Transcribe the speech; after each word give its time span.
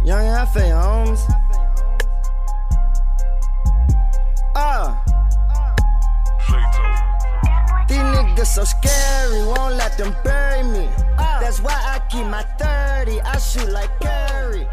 Young 0.05 0.23
Hefe, 0.23 0.71
homes. 0.71 1.25
Ah. 4.55 5.02
Niggas 8.43 8.47
so 8.47 8.63
scary, 8.63 9.45
won't 9.45 9.75
let 9.75 9.97
them 9.97 10.15
bury 10.23 10.63
me. 10.63 10.89
That's 11.17 11.59
why 11.61 11.73
I 11.73 11.99
keep 12.09 12.25
my 12.27 12.43
30, 12.59 13.21
I 13.21 13.37
shoot 13.37 13.69
like 13.69 13.89
Curry. 14.01 14.67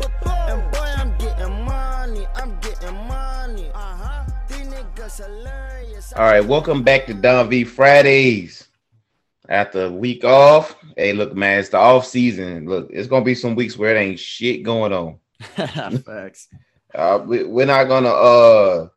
And 0.49 0.73
boy, 0.73 0.93
I'm 0.97 1.17
getting 1.19 1.65
money, 1.65 2.27
I'm 2.35 2.59
getting 2.61 2.95
money. 3.07 3.71
Uh-huh. 3.75 4.25
These 4.49 4.67
niggas 4.67 5.25
hilarious. 5.25 6.13
All 6.15 6.25
right, 6.25 6.45
welcome 6.45 6.83
back 6.83 7.07
to 7.07 7.15
Don 7.15 7.49
V 7.49 7.65
Fridays. 7.65 8.67
After 9.49 9.87
a 9.87 9.91
week 9.91 10.25
off, 10.25 10.77
hey, 10.97 11.13
look, 11.13 11.35
man, 11.35 11.59
it's 11.59 11.71
the 11.71 11.79
off 11.79 12.07
season. 12.07 12.69
Look, 12.69 12.89
it's 12.93 13.09
gonna 13.09 13.25
be 13.25 13.35
some 13.35 13.57
weeks 13.57 13.77
where 13.77 13.97
it 13.97 13.99
ain't 13.99 14.19
shit 14.19 14.63
going 14.63 14.93
on. 14.93 15.19
Facts. 15.41 16.49
Uh, 16.95 17.21
we, 17.27 17.45
we're 17.45 17.67
not 17.67 17.85
gonna 17.85 18.09
uh 18.09 18.89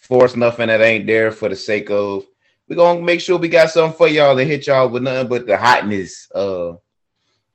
force 0.00 0.34
nothing 0.34 0.68
that 0.68 0.80
ain't 0.80 1.06
there 1.06 1.30
for 1.30 1.48
the 1.48 1.56
sake 1.56 1.90
of. 1.90 2.24
We're 2.68 2.76
gonna 2.76 3.00
make 3.00 3.20
sure 3.20 3.38
we 3.38 3.48
got 3.48 3.70
something 3.70 3.96
for 3.96 4.08
y'all 4.08 4.36
to 4.36 4.44
hit 4.44 4.66
y'all 4.66 4.88
with 4.88 5.02
nothing 5.02 5.28
but 5.28 5.46
the 5.46 5.56
hotness. 5.56 6.28
Uh, 6.34 6.74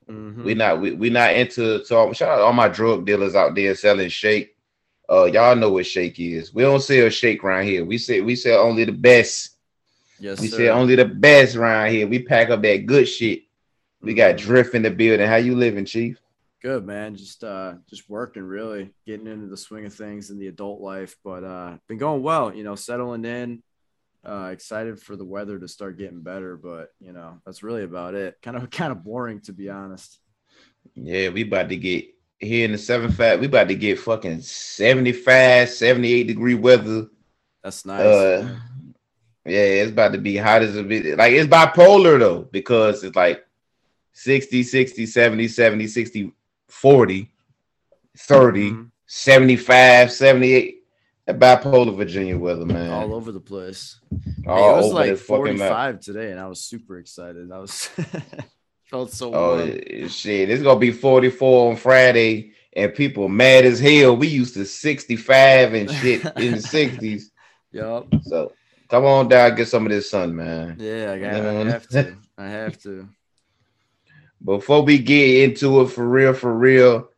Mhm. 0.10 0.44
we 0.44 0.54
not 0.54 0.82
we, 0.82 0.92
we 0.92 1.10
not 1.10 1.34
into 1.34 1.84
so 1.86 2.12
shout 2.14 2.30
out 2.30 2.38
to 2.38 2.44
all 2.44 2.54
my 2.54 2.68
drug 2.68 3.06
dealers 3.06 3.36
out 3.36 3.56
there 3.56 3.76
selling 3.76 4.10
shake. 4.10 4.56
Uh, 5.10 5.26
y'all 5.26 5.56
know 5.56 5.72
what 5.72 5.86
shake 5.86 6.20
is. 6.20 6.54
We 6.54 6.64
don't 6.64 6.82
sell 6.82 7.10
shake 7.10 7.44
around 7.44 7.66
here. 7.66 7.84
We 7.86 7.98
say 7.98 8.22
we 8.22 8.36
sell 8.36 8.62
only 8.66 8.86
the 8.86 8.92
best. 8.94 9.58
Yes, 10.20 10.40
We 10.40 10.48
sir. 10.48 10.58
say 10.58 10.70
only 10.70 10.96
the 10.96 11.06
best 11.06 11.56
around 11.56 11.92
here. 11.92 12.08
We 12.08 12.20
pack 12.24 12.50
up 12.50 12.62
that 12.62 12.86
good 12.86 13.08
shit. 13.08 13.44
We 14.02 14.14
got 14.14 14.36
Mhm. 14.36 14.40
drift 14.40 14.76
in 14.76 14.82
the 14.84 14.92
building. 14.92 15.28
How 15.28 15.36
you 15.38 15.56
living, 15.56 15.86
Chief? 15.86 16.18
good, 16.62 16.86
man. 16.86 17.16
Just 17.16 17.44
uh, 17.44 17.74
just 17.90 18.08
working, 18.10 18.44
really 18.44 18.92
getting 19.08 19.26
into 19.28 19.48
the 19.48 19.58
swing 19.58 19.86
of 19.86 19.94
things 19.94 20.30
in 20.30 20.38
the 20.38 20.46
adult 20.48 20.80
life, 20.80 21.18
but 21.24 21.44
uh, 21.44 21.78
been 21.88 21.98
going 21.98 22.22
well. 22.22 22.54
You 22.56 22.64
know, 22.64 22.76
settling 22.76 23.26
in. 23.26 23.64
Uh, 24.24 24.50
excited 24.52 25.00
for 25.02 25.16
the 25.16 25.26
weather 25.26 25.58
to 25.58 25.68
start 25.68 25.98
getting 25.98 26.22
better, 26.22 26.56
but 26.56 26.90
you 27.00 27.12
know 27.12 27.40
that's 27.46 27.64
really 27.64 27.84
about 27.84 28.14
it. 28.14 28.38
Kind 28.42 28.56
of 28.58 28.70
kind 28.80 28.92
of 28.92 29.04
boring 29.04 29.42
to 29.42 29.54
be 29.54 29.70
honest. 29.70 30.20
Yeah, 30.96 31.30
we 31.30 31.42
about 31.44 31.70
to 31.70 31.76
get 31.76 32.06
here 32.40 32.66
in 32.66 32.72
the 32.72 32.78
seven 32.78 33.12
five. 33.12 33.40
We 33.40 33.48
about 33.48 33.68
to 33.70 33.76
get 33.76 34.00
fucking 34.00 34.42
75, 34.42 35.70
78 35.70 36.28
degree 36.28 36.54
weather. 36.56 37.08
That's 37.64 37.86
nice. 37.86 38.02
Uh, 38.02 38.58
yeah, 39.46 39.60
it's 39.60 39.92
about 39.92 40.14
to 40.14 40.20
be 40.20 40.38
hot 40.38 40.62
as 40.62 40.76
a 40.76 40.84
bit. 40.84 41.18
Like 41.18 41.34
it's 41.34 41.50
bipolar 41.50 42.20
though, 42.20 42.42
because 42.52 43.04
it's 43.04 43.16
like 43.16 43.44
60, 44.14 44.62
60, 44.64 45.06
70, 45.08 45.48
70, 45.48 45.88
60, 45.88 46.32
40, 46.68 47.32
30, 48.18 48.72
Mhm. 48.72 48.92
75, 49.08 50.12
78. 50.12 50.81
That 51.40 51.64
bipolar 51.64 51.96
Virginia 51.96 52.38
weather, 52.38 52.66
man. 52.66 52.90
all 52.92 53.14
over 53.14 53.32
the 53.32 53.40
place. 53.40 54.00
Hey, 54.10 54.52
it 54.52 54.76
was 54.76 54.94
like 54.94 55.12
the 55.12 55.16
fucking 55.18 55.58
45 55.58 56.00
today, 56.00 56.32
and 56.32 56.40
I 56.40 56.48
was 56.48 56.62
super 56.62 56.98
excited. 56.98 57.52
I 57.52 57.60
was 57.60 57.90
felt 58.90 59.12
so 59.12 59.34
Oh 59.34 59.58
warm. 59.58 60.08
shit! 60.10 60.50
It's 60.50 60.64
gonna 60.64 60.80
be 60.80 60.92
44 60.92 61.70
on 61.72 61.76
Friday, 61.78 62.52
and 62.74 62.94
people 62.94 63.30
mad 63.30 63.66
as 63.66 63.80
hell. 63.80 64.16
We 64.18 64.28
used 64.28 64.54
to 64.56 64.66
65 64.66 65.74
and 65.74 65.92
shit 65.92 66.26
in 66.38 66.52
the 66.54 66.58
60s. 66.58 67.24
Yup. 67.72 68.08
So 68.24 68.52
come 68.90 69.06
on 69.06 69.30
down, 69.30 69.56
get 69.56 69.68
some 69.68 69.86
of 69.86 69.92
this 69.92 70.10
sun, 70.10 70.36
man. 70.36 70.76
Yeah, 70.80 71.14
I, 71.14 71.20
got. 71.20 71.34
I 71.34 71.64
have 71.70 71.88
to. 71.90 72.18
I 72.38 72.48
have 72.48 72.82
to. 72.84 73.08
Before 74.44 74.82
we 74.82 74.98
get 74.98 75.44
into 75.50 75.82
it 75.82 75.88
for 75.92 76.08
real, 76.08 76.34
for 76.34 76.52
real, 76.54 77.10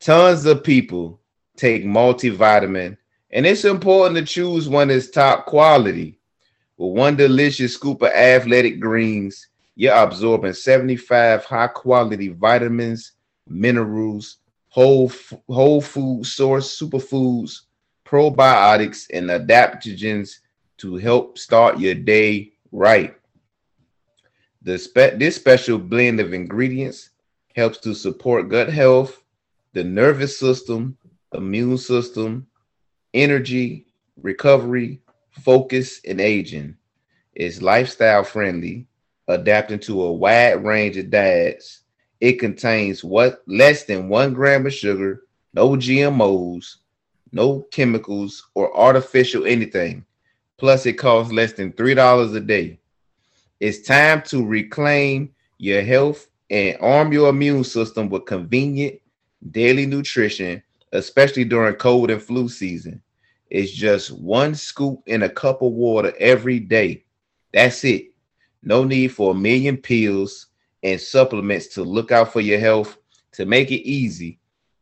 tons 0.00 0.44
of 0.44 0.64
people 0.64 1.20
take 1.56 1.84
multivitamin, 1.84 2.96
and 3.30 3.46
it's 3.46 3.64
important 3.64 4.16
to 4.16 4.24
choose 4.24 4.68
one 4.68 4.88
that's 4.88 5.10
top 5.10 5.46
quality. 5.46 6.18
With 6.76 6.96
one 6.96 7.16
delicious 7.16 7.74
scoop 7.74 8.02
of 8.02 8.08
athletic 8.08 8.80
greens, 8.80 9.48
you're 9.74 9.94
absorbing 9.94 10.52
75 10.52 11.44
high 11.44 11.66
quality 11.68 12.28
vitamins, 12.28 13.12
minerals, 13.48 14.38
whole 14.68 15.10
whole 15.48 15.80
food 15.80 16.24
source 16.24 16.78
superfoods, 16.78 17.62
probiotics, 18.04 19.06
and 19.12 19.28
adaptogens 19.28 20.38
to 20.78 20.96
help 20.96 21.38
start 21.38 21.78
your 21.78 21.94
day 21.94 22.52
right. 22.72 23.14
Spe- 24.76 25.16
this 25.16 25.36
special 25.36 25.78
blend 25.78 26.20
of 26.20 26.32
ingredients 26.32 27.10
helps 27.54 27.78
to 27.78 27.94
support 27.94 28.48
gut 28.48 28.68
health, 28.68 29.22
the 29.72 29.82
nervous 29.82 30.38
system, 30.38 30.96
immune 31.32 31.78
system, 31.78 32.46
energy, 33.14 33.86
recovery, 34.22 35.00
focus, 35.30 36.00
and 36.06 36.20
aging. 36.20 36.76
It's 37.34 37.62
lifestyle 37.62 38.24
friendly, 38.24 38.86
adapting 39.28 39.78
to 39.80 40.02
a 40.02 40.12
wide 40.12 40.64
range 40.64 40.96
of 40.96 41.10
diets. 41.10 41.82
It 42.20 42.34
contains 42.40 43.04
what 43.04 43.42
less 43.46 43.84
than 43.84 44.08
one 44.08 44.34
gram 44.34 44.66
of 44.66 44.74
sugar, 44.74 45.22
no 45.54 45.70
GMOs, 45.70 46.76
no 47.32 47.60
chemicals 47.70 48.48
or 48.54 48.76
artificial 48.76 49.46
anything. 49.46 50.04
Plus, 50.56 50.86
it 50.86 50.94
costs 50.94 51.32
less 51.32 51.52
than 51.52 51.72
three 51.72 51.94
dollars 51.94 52.34
a 52.34 52.40
day. 52.40 52.80
It's 53.60 53.86
time 53.86 54.22
to 54.22 54.44
reclaim 54.44 55.32
your 55.58 55.82
health 55.82 56.26
and 56.50 56.76
arm 56.80 57.12
your 57.12 57.28
immune 57.28 57.64
system 57.64 58.08
with 58.08 58.26
convenient 58.26 59.00
daily 59.50 59.86
nutrition, 59.86 60.62
especially 60.92 61.44
during 61.44 61.74
cold 61.74 62.10
and 62.10 62.22
flu 62.22 62.48
season. 62.48 63.02
It's 63.50 63.72
just 63.72 64.10
one 64.10 64.54
scoop 64.54 65.02
in 65.06 65.22
a 65.22 65.28
cup 65.28 65.62
of 65.62 65.72
water 65.72 66.12
every 66.18 66.60
day. 66.60 67.04
That's 67.52 67.82
it. 67.84 68.12
No 68.62 68.84
need 68.84 69.08
for 69.08 69.30
a 69.32 69.38
million 69.38 69.76
pills 69.76 70.46
and 70.82 71.00
supplements 71.00 71.68
to 71.68 71.82
look 71.82 72.12
out 72.12 72.32
for 72.32 72.40
your 72.40 72.58
health. 72.58 72.98
To 73.32 73.46
make 73.46 73.70
it 73.70 73.88
easy, 73.88 74.38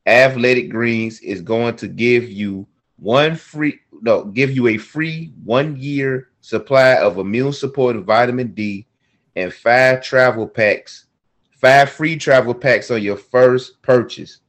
Athletic 0.06 0.70
Greens 0.70 1.20
is 1.20 1.42
going 1.42 1.76
to 1.76 1.88
give 1.88 2.30
you 2.30 2.66
one 2.96 3.36
free 3.36 3.80
no, 4.02 4.24
give 4.24 4.50
you 4.50 4.68
a 4.68 4.78
free 4.78 5.32
one 5.44 5.76
year 5.76 6.28
supply 6.40 6.94
of 6.94 7.18
immune 7.18 7.52
supporting 7.52 8.04
vitamin 8.04 8.48
D 8.48 8.86
and 9.34 9.52
five 9.52 10.02
travel 10.02 10.46
packs, 10.46 11.06
five 11.50 11.90
free 11.90 12.16
travel 12.16 12.54
packs 12.54 12.90
on 12.90 13.02
your 13.02 13.16
first 13.16 13.80
purchase. 13.82 14.40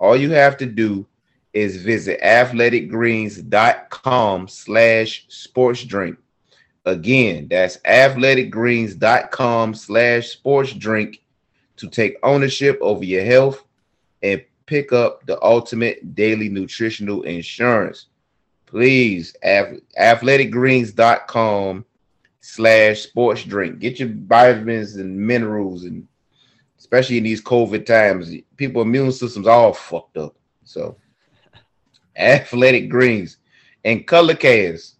All 0.00 0.16
you 0.16 0.30
have 0.30 0.56
to 0.56 0.66
do 0.66 1.06
is 1.52 1.76
visit 1.76 2.20
athleticgreens.com 2.22 4.48
slash 4.48 5.26
sports 5.28 5.84
drink. 5.84 6.16
Again, 6.86 7.48
that's 7.50 7.76
athleticgreens.com 7.78 9.74
slash 9.74 10.28
sports 10.28 10.72
drink 10.72 11.20
to 11.76 11.88
take 11.88 12.16
ownership 12.22 12.78
over 12.80 13.04
your 13.04 13.24
health 13.24 13.64
and 14.22 14.42
pick 14.64 14.92
up 14.92 15.26
the 15.26 15.42
ultimate 15.44 16.14
daily 16.14 16.48
nutritional 16.48 17.20
insurance. 17.22 18.06
Please, 18.64 19.36
athleticgreens.com 19.44 21.84
slash 22.40 23.00
sports 23.00 23.44
drink. 23.44 23.80
Get 23.80 24.00
your 24.00 24.12
vitamins 24.14 24.96
and 24.96 25.14
minerals 25.14 25.84
and 25.84 26.08
especially 26.90 27.18
in 27.18 27.24
these 27.24 27.40
COVID 27.40 27.86
times, 27.86 28.34
people 28.56 28.82
immune 28.82 29.12
systems 29.12 29.46
all 29.46 29.72
fucked 29.72 30.16
up. 30.16 30.34
So 30.64 30.96
athletic 32.16 32.90
greens 32.90 33.36
and 33.84 34.04
colorcast. 34.04 34.94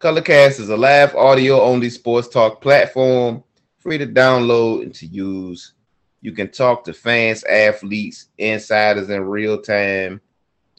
Colorcast 0.00 0.58
is 0.58 0.70
a 0.70 0.76
live 0.76 1.14
audio 1.14 1.60
only 1.60 1.88
sports 1.88 2.26
talk 2.26 2.60
platform, 2.60 3.44
free 3.78 3.96
to 3.96 4.08
download 4.08 4.82
and 4.82 4.92
to 4.96 5.06
use. 5.06 5.74
You 6.20 6.32
can 6.32 6.50
talk 6.50 6.82
to 6.84 6.92
fans, 6.92 7.44
athletes, 7.44 8.26
insiders 8.36 9.08
in 9.08 9.22
real 9.22 9.62
time. 9.62 10.20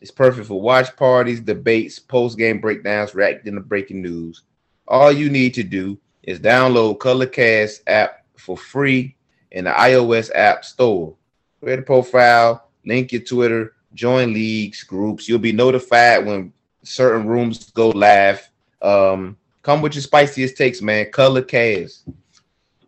It's 0.02 0.12
perfect 0.12 0.48
for 0.48 0.60
watch 0.60 0.94
parties, 0.98 1.40
debates, 1.40 1.98
post 1.98 2.38
game 2.38 2.60
breakdowns, 2.60 3.16
reacting 3.16 3.56
to 3.56 3.62
breaking 3.62 4.02
news. 4.02 4.44
All 4.86 5.14
you 5.14 5.30
need 5.30 5.54
to 5.54 5.64
do 5.64 5.98
is 6.24 6.42
download 6.42 6.98
Colorcast 6.98 7.84
app 7.88 8.26
for 8.36 8.58
free 8.58 9.16
in 9.52 9.66
the 9.66 9.72
iOS 9.72 10.32
app 10.34 10.66
store. 10.66 11.16
Create 11.62 11.80
a 11.80 11.84
profile, 11.84 12.70
link 12.86 13.12
your 13.12 13.22
Twitter, 13.22 13.74
join 13.94 14.34
leagues, 14.34 14.84
groups. 14.84 15.28
You'll 15.28 15.40
be 15.40 15.52
notified 15.52 16.26
when 16.26 16.54
certain 16.84 17.28
rooms 17.28 17.72
go 17.72 17.90
live. 17.90 18.50
Um, 18.82 19.38
come 19.62 19.82
with 19.82 19.94
your 19.94 20.02
spiciest 20.02 20.58
takes, 20.58 20.82
man. 20.82 21.06
Colorcast, 21.12 22.12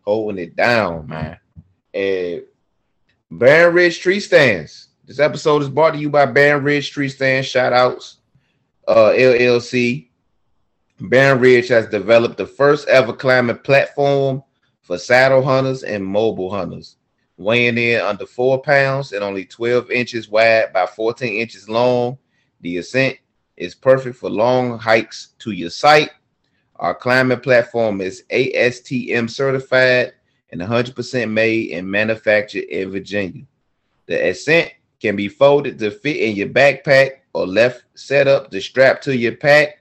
holding 0.04 0.44
it 0.44 0.56
down, 0.56 1.08
man. 1.08 1.38
And 1.94 2.44
Baron 3.30 3.76
Ridge 3.76 4.00
Tree 4.00 4.20
Stands. 4.20 4.88
This 5.06 5.20
episode 5.20 5.62
is 5.62 5.70
brought 5.70 5.92
to 5.92 6.00
you 6.00 6.10
by 6.10 6.26
Baron 6.26 6.64
Ridge 6.64 6.92
Tree 6.92 7.10
Stands. 7.10 7.48
Shout 7.48 7.74
outs, 7.74 8.18
uh, 8.88 9.12
LLC. 9.12 10.08
Baron 11.00 11.40
Ridge 11.40 11.68
has 11.68 11.88
developed 11.88 12.38
the 12.38 12.46
first 12.46 12.88
ever 12.88 13.12
climbing 13.12 13.58
platform 13.58 14.42
for 14.84 14.98
saddle 14.98 15.42
hunters 15.42 15.84
and 15.84 16.06
mobile 16.06 16.52
hunters, 16.52 16.98
weighing 17.38 17.78
in 17.78 18.02
under 18.02 18.26
four 18.26 18.62
pounds 18.62 19.14
and 19.14 19.24
only 19.24 19.46
12 19.46 19.90
inches 19.90 20.30
wide 20.30 20.72
by 20.74 20.86
14 20.86 21.34
inches 21.34 21.68
long. 21.68 22.18
The 22.62 22.78
ascent 22.78 23.18
is 23.58 23.74
perfect 23.74 24.18
for 24.18 24.30
long 24.30 24.78
hikes 24.78 25.30
to 25.40 25.52
your 25.52 25.70
site. 25.70 26.12
Our 26.76 26.94
climbing 26.94 27.40
platform 27.40 28.02
is 28.02 28.24
ASTM 28.30 29.30
certified 29.30 30.14
and 30.52 30.62
100% 30.62 31.32
made 31.32 31.72
and 31.72 31.90
manufactured 31.90 32.66
in 32.66 32.92
Virginia. 32.92 33.44
The 34.06 34.30
ascent 34.30 34.74
can 35.02 35.16
be 35.16 35.30
folded 35.30 35.80
to 35.80 35.92
fit 35.92 36.18
in 36.18 36.36
your 36.36 36.50
backpack 36.50 37.22
or 37.34 37.48
left 37.48 37.84
set 37.96 38.28
up 38.28 38.52
to 38.52 38.60
strap 38.60 39.02
to 39.02 39.16
your 39.16 39.36
pack. 39.36 39.80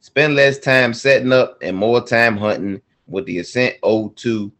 Spend 0.00 0.34
less 0.34 0.58
time 0.58 0.94
setting 0.94 1.32
up 1.32 1.58
and 1.60 1.76
more 1.76 2.00
time 2.00 2.36
hunting 2.36 2.80
with 3.08 3.26
the 3.26 3.38
Ascent 3.38 3.74
O2. 3.82 4.52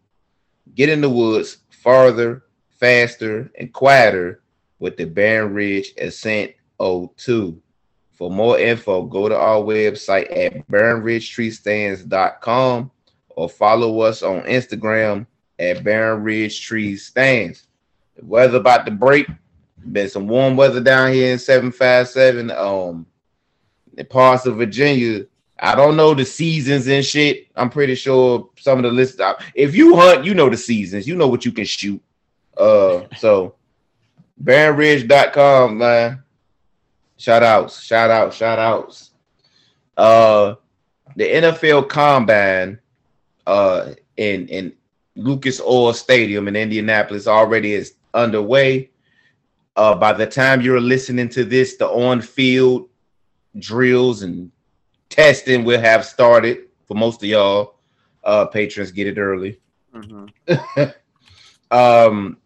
Get 0.75 0.89
in 0.89 1.01
the 1.01 1.09
woods 1.09 1.59
farther, 1.71 2.43
faster, 2.71 3.49
and 3.59 3.73
quieter 3.73 4.43
with 4.79 4.97
the 4.97 5.05
Baron 5.05 5.55
Ridge 5.55 5.93
Ascent 5.99 6.53
O2. 6.81 7.57
For 8.13 8.31
more 8.31 8.59
info, 8.59 9.03
go 9.05 9.29
to 9.29 9.37
our 9.37 9.61
website 9.61 10.35
at 10.37 10.67
baronridgetreestands.com 10.69 12.91
or 13.29 13.49
follow 13.49 14.01
us 14.01 14.25
on 14.25 14.41
Instagram 14.43 15.25
at 15.59 15.83
Baron 15.85 16.25
Ridge 16.25 16.61
Tree 16.61 16.97
Stands. 16.97 17.67
The 18.17 18.25
weather 18.25 18.59
about 18.59 18.87
to 18.87 18.93
break. 18.93 19.29
Been 19.93 20.09
some 20.09 20.27
warm 20.27 20.57
weather 20.57 20.81
down 20.81 21.13
here 21.13 21.33
in 21.33 21.39
757. 21.39 22.51
Um, 22.51 23.07
in 23.97 24.07
parts 24.07 24.47
of 24.47 24.57
Virginia, 24.57 25.27
I 25.61 25.75
don't 25.75 25.97
know 25.97 26.15
the 26.15 26.25
seasons 26.25 26.87
and 26.87 27.05
shit. 27.05 27.49
I'm 27.57 27.71
pretty 27.71 27.95
sure 27.95 28.51
some 28.59 28.79
of 28.79 28.85
the 28.85 28.91
list. 28.91 29.21
If 29.55 29.75
you 29.75 29.97
hunt, 29.97 30.25
you 30.25 30.35
know 30.35 30.49
the 30.49 30.57
seasons. 30.57 31.07
You 31.07 31.17
know 31.17 31.29
what 31.29 31.45
you 31.45 31.53
can 31.53 31.65
shoot. 31.65 32.01
Uh, 32.57 33.03
so 33.17 33.55
baronridge.com, 34.43 35.79
man. 35.79 36.23
Shout 37.17 37.43
outs, 37.43 37.83
shout 37.83 38.11
out, 38.11 38.33
shout 38.33 38.59
outs. 38.59 39.11
Uh, 39.97 40.55
the 41.17 41.25
NFL 41.25 41.89
Combine, 41.89 42.79
uh, 43.47 43.95
in 44.17 44.47
in 44.49 44.73
Lucas 45.17 45.61
Oil 45.61 45.93
Stadium 45.93 46.47
in 46.47 46.55
Indianapolis 46.55 47.27
already 47.27 47.73
is 47.73 47.95
underway. 48.15 48.91
Uh, 49.75 49.95
by 49.95 50.13
the 50.13 50.27
time 50.27 50.61
you're 50.61 50.81
listening 50.81 51.29
to 51.31 51.45
this, 51.45 51.77
the 51.77 51.87
on-field 51.87 52.89
drills 53.59 54.23
and 54.23 54.51
testing 55.09 55.65
will 55.65 55.81
have 55.81 56.05
started 56.05 56.69
for 56.87 56.95
most 56.95 57.23
of 57.23 57.29
y'all. 57.29 57.77
Uh, 58.25 58.47
patrons 58.47 58.91
get 58.91 59.07
it 59.07 59.19
early. 59.19 59.61
Mm-hmm. 59.95 60.91
um, 61.71 62.37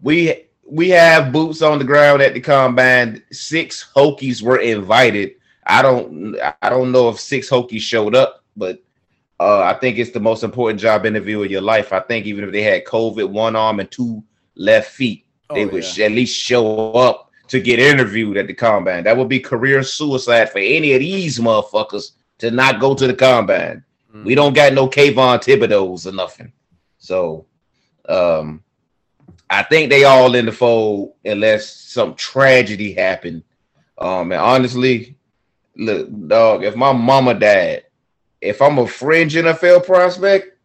we 0.00 0.44
we 0.64 0.88
have 0.90 1.32
boots 1.32 1.62
on 1.62 1.78
the 1.78 1.84
ground 1.84 2.22
at 2.22 2.34
the 2.34 2.40
combine. 2.40 3.22
Six 3.30 3.90
Hokies 3.94 4.42
were 4.42 4.58
invited. 4.58 5.32
I 5.66 5.82
don't 5.82 6.36
I 6.60 6.70
don't 6.70 6.92
know 6.92 7.08
if 7.08 7.20
six 7.20 7.48
Hokies 7.48 7.80
showed 7.80 8.14
up, 8.14 8.44
but 8.56 8.82
uh, 9.40 9.60
I 9.62 9.74
think 9.74 9.98
it's 9.98 10.12
the 10.12 10.20
most 10.20 10.44
important 10.44 10.80
job 10.80 11.04
interview 11.04 11.42
of 11.42 11.50
your 11.50 11.62
life. 11.62 11.92
I 11.92 12.00
think 12.00 12.26
even 12.26 12.44
if 12.44 12.52
they 12.52 12.62
had 12.62 12.84
COVID, 12.84 13.28
one 13.28 13.56
arm 13.56 13.80
and 13.80 13.90
two 13.90 14.22
left 14.54 14.90
feet, 14.90 15.26
oh, 15.50 15.54
they 15.54 15.66
would 15.66 15.84
yeah. 15.96 16.06
at 16.06 16.12
least 16.12 16.36
show 16.36 16.92
up 16.92 17.31
to 17.52 17.60
get 17.60 17.78
interviewed 17.78 18.38
at 18.38 18.46
the 18.46 18.54
combine. 18.54 19.04
That 19.04 19.14
would 19.14 19.28
be 19.28 19.38
career 19.38 19.82
suicide 19.82 20.50
for 20.50 20.58
any 20.58 20.94
of 20.94 21.00
these 21.00 21.38
motherfuckers 21.38 22.12
to 22.38 22.50
not 22.50 22.80
go 22.80 22.94
to 22.94 23.06
the 23.06 23.12
combine. 23.12 23.84
Mm. 24.10 24.24
We 24.24 24.34
don't 24.34 24.54
got 24.54 24.72
no 24.72 24.88
Kayvon 24.88 25.36
Thibodeaux's 25.44 26.06
or 26.06 26.12
nothing. 26.12 26.50
So 26.96 27.44
um 28.08 28.64
I 29.50 29.62
think 29.64 29.90
they 29.90 30.04
all 30.04 30.34
in 30.34 30.46
the 30.46 30.52
fold 30.52 31.12
unless 31.26 31.68
some 31.68 32.14
tragedy 32.14 32.94
happened. 32.94 33.42
Um, 33.98 34.32
and 34.32 34.40
honestly, 34.40 35.14
look, 35.76 36.08
dog, 36.26 36.64
if 36.64 36.74
my 36.74 36.92
mama 36.92 37.34
died, 37.34 37.82
if 38.40 38.62
I'm 38.62 38.78
a 38.78 38.86
fringe 38.86 39.34
NFL 39.34 39.84
prospect, 39.84 40.56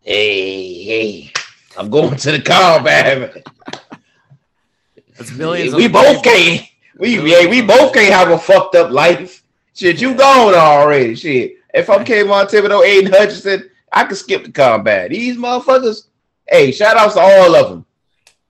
hey, 0.00 0.84
hey, 0.84 1.32
I'm 1.78 1.88
going 1.88 2.16
to 2.16 2.32
the 2.32 2.42
combat. 2.42 3.46
That's 5.16 5.32
millions. 5.32 5.74
We 5.74 5.88
both 5.88 6.22
can't. 6.22 6.66
We 6.96 7.18
yeah, 7.30 7.48
we 7.48 7.62
both 7.62 7.92
can't 7.92 8.12
have 8.12 8.30
a 8.30 8.38
fucked 8.38 8.74
up 8.74 8.90
life. 8.90 9.42
Shit, 9.74 10.00
you 10.00 10.14
gone 10.14 10.54
already. 10.54 11.14
Shit. 11.14 11.56
If 11.72 11.88
I'm 11.88 12.04
Kayvon 12.04 12.50
Thibodeaux, 12.50 12.84
Aidan 12.84 13.12
Hutchinson, 13.12 13.70
I 13.90 14.04
can 14.04 14.14
skip 14.14 14.44
the 14.44 14.52
combat. 14.52 15.10
These 15.10 15.38
motherfuckers, 15.38 16.04
Hey, 16.48 16.72
shout 16.72 16.96
outs 16.96 17.14
to 17.14 17.20
all 17.20 17.54
of 17.54 17.70
them, 17.70 17.86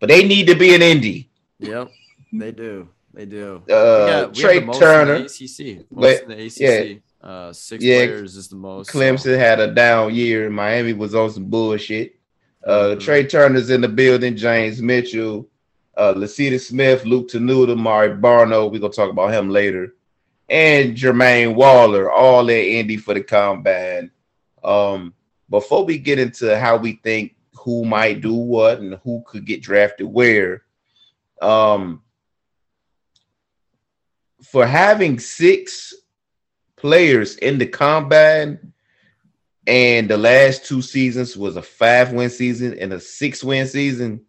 but 0.00 0.09
they 0.09 0.26
need 0.26 0.47
to 0.49 0.55
be 0.55 0.75
an 0.75 0.81
indie. 0.81 1.29
Yep, 1.61 1.91
they 2.32 2.50
do. 2.50 2.88
They 3.14 3.26
do. 3.26 3.62
Uh, 3.70 4.29
we 4.29 4.41
Trey 4.41 4.61
Turner, 4.67 5.14
ACC, 5.14 5.85
most 5.91 6.26
the 6.26 6.47
ACC. 6.47 6.59
Yeah. 6.59 6.94
Uh, 7.23 7.53
six 7.53 7.85
yeah, 7.85 7.99
players 7.99 8.37
is 8.37 8.49
the 8.49 8.56
most. 8.56 8.91
Clemson 8.91 9.20
so. 9.20 9.38
had 9.38 9.61
a 9.61 9.73
down 9.73 10.14
year. 10.14 10.50
Miami 10.50 10.93
was 10.93 11.14
on 11.14 11.31
some 11.31 11.44
bullshit. 11.44 12.17
Uh, 12.67 12.70
mm-hmm. 12.70 13.00
Trey 13.00 13.26
Turner's 13.26 13.70
in 13.70 13.81
the 13.82 13.88
building. 13.88 14.35
James 14.35 14.82
Mitchell, 14.82 15.47
uh, 15.97 16.15
Lecitus 16.15 16.69
Smith, 16.69 17.05
Luke 17.05 17.29
Tenuta, 17.29 17.77
Mari 17.77 18.11
Barno. 18.11 18.71
We're 18.71 18.81
gonna 18.81 18.93
talk 18.93 19.11
about 19.11 19.33
him 19.33 19.50
later, 19.50 19.95
and 20.49 20.97
Jermaine 20.97 21.55
Waller, 21.55 22.11
all 22.11 22.50
at 22.50 22.57
Indy 22.57 22.97
for 22.97 23.14
the 23.14 23.23
combine. 23.23 24.11
Um, 24.62 25.14
before 25.50 25.85
we 25.85 25.99
get 25.99 26.19
into 26.19 26.59
how 26.59 26.76
we 26.76 26.95
think 27.02 27.35
who 27.55 27.85
might 27.85 28.21
do 28.21 28.35
what 28.35 28.81
and 28.81 28.99
who 29.05 29.23
could 29.26 29.45
get 29.45 29.62
drafted 29.62 30.07
where. 30.07 30.62
Um, 31.40 32.02
for 34.43 34.66
having 34.66 35.19
six 35.19 35.95
players 36.76 37.37
in 37.37 37.59
the 37.59 37.66
combine, 37.66 38.73
and 39.66 40.09
the 40.11 40.16
last 40.16 40.64
two 40.64 40.83
seasons 40.83 41.37
was 41.37 41.57
a 41.57 41.62
five 41.62 42.12
win 42.12 42.28
season 42.28 42.76
and 42.78 42.93
a 42.93 43.00
six 43.00 43.45
win 43.45 43.66
season. 43.66 44.21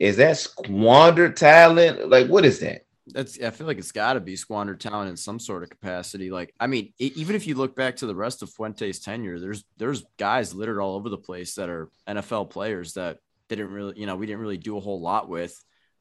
Is 0.00 0.16
that 0.16 0.38
squandered 0.38 1.36
talent? 1.36 2.08
Like, 2.08 2.26
what 2.26 2.44
is 2.44 2.58
that? 2.60 2.82
that's 3.12 3.40
I 3.40 3.50
feel 3.50 3.66
like 3.66 3.78
it's 3.78 3.92
got 3.92 4.14
to 4.14 4.20
be 4.20 4.36
squandered 4.36 4.80
talent 4.80 5.10
in 5.10 5.16
some 5.16 5.38
sort 5.38 5.62
of 5.62 5.70
capacity. 5.70 6.30
Like, 6.30 6.54
I 6.58 6.66
mean, 6.66 6.92
it, 6.98 7.16
even 7.16 7.36
if 7.36 7.46
you 7.46 7.54
look 7.54 7.76
back 7.76 7.96
to 7.96 8.06
the 8.06 8.14
rest 8.14 8.42
of 8.42 8.50
Fuente's 8.50 9.00
tenure, 9.00 9.38
there's 9.38 9.64
there's 9.76 10.04
guys 10.18 10.54
littered 10.54 10.78
all 10.78 10.96
over 10.96 11.08
the 11.08 11.18
place 11.18 11.54
that 11.54 11.68
are 11.68 11.90
NFL 12.08 12.50
players 12.50 12.94
that 12.94 13.18
didn't 13.48 13.70
really, 13.70 13.98
you 13.98 14.06
know, 14.06 14.16
we 14.16 14.26
didn't 14.26 14.40
really 14.40 14.58
do 14.58 14.76
a 14.76 14.80
whole 14.80 15.00
lot 15.00 15.28
with. 15.28 15.54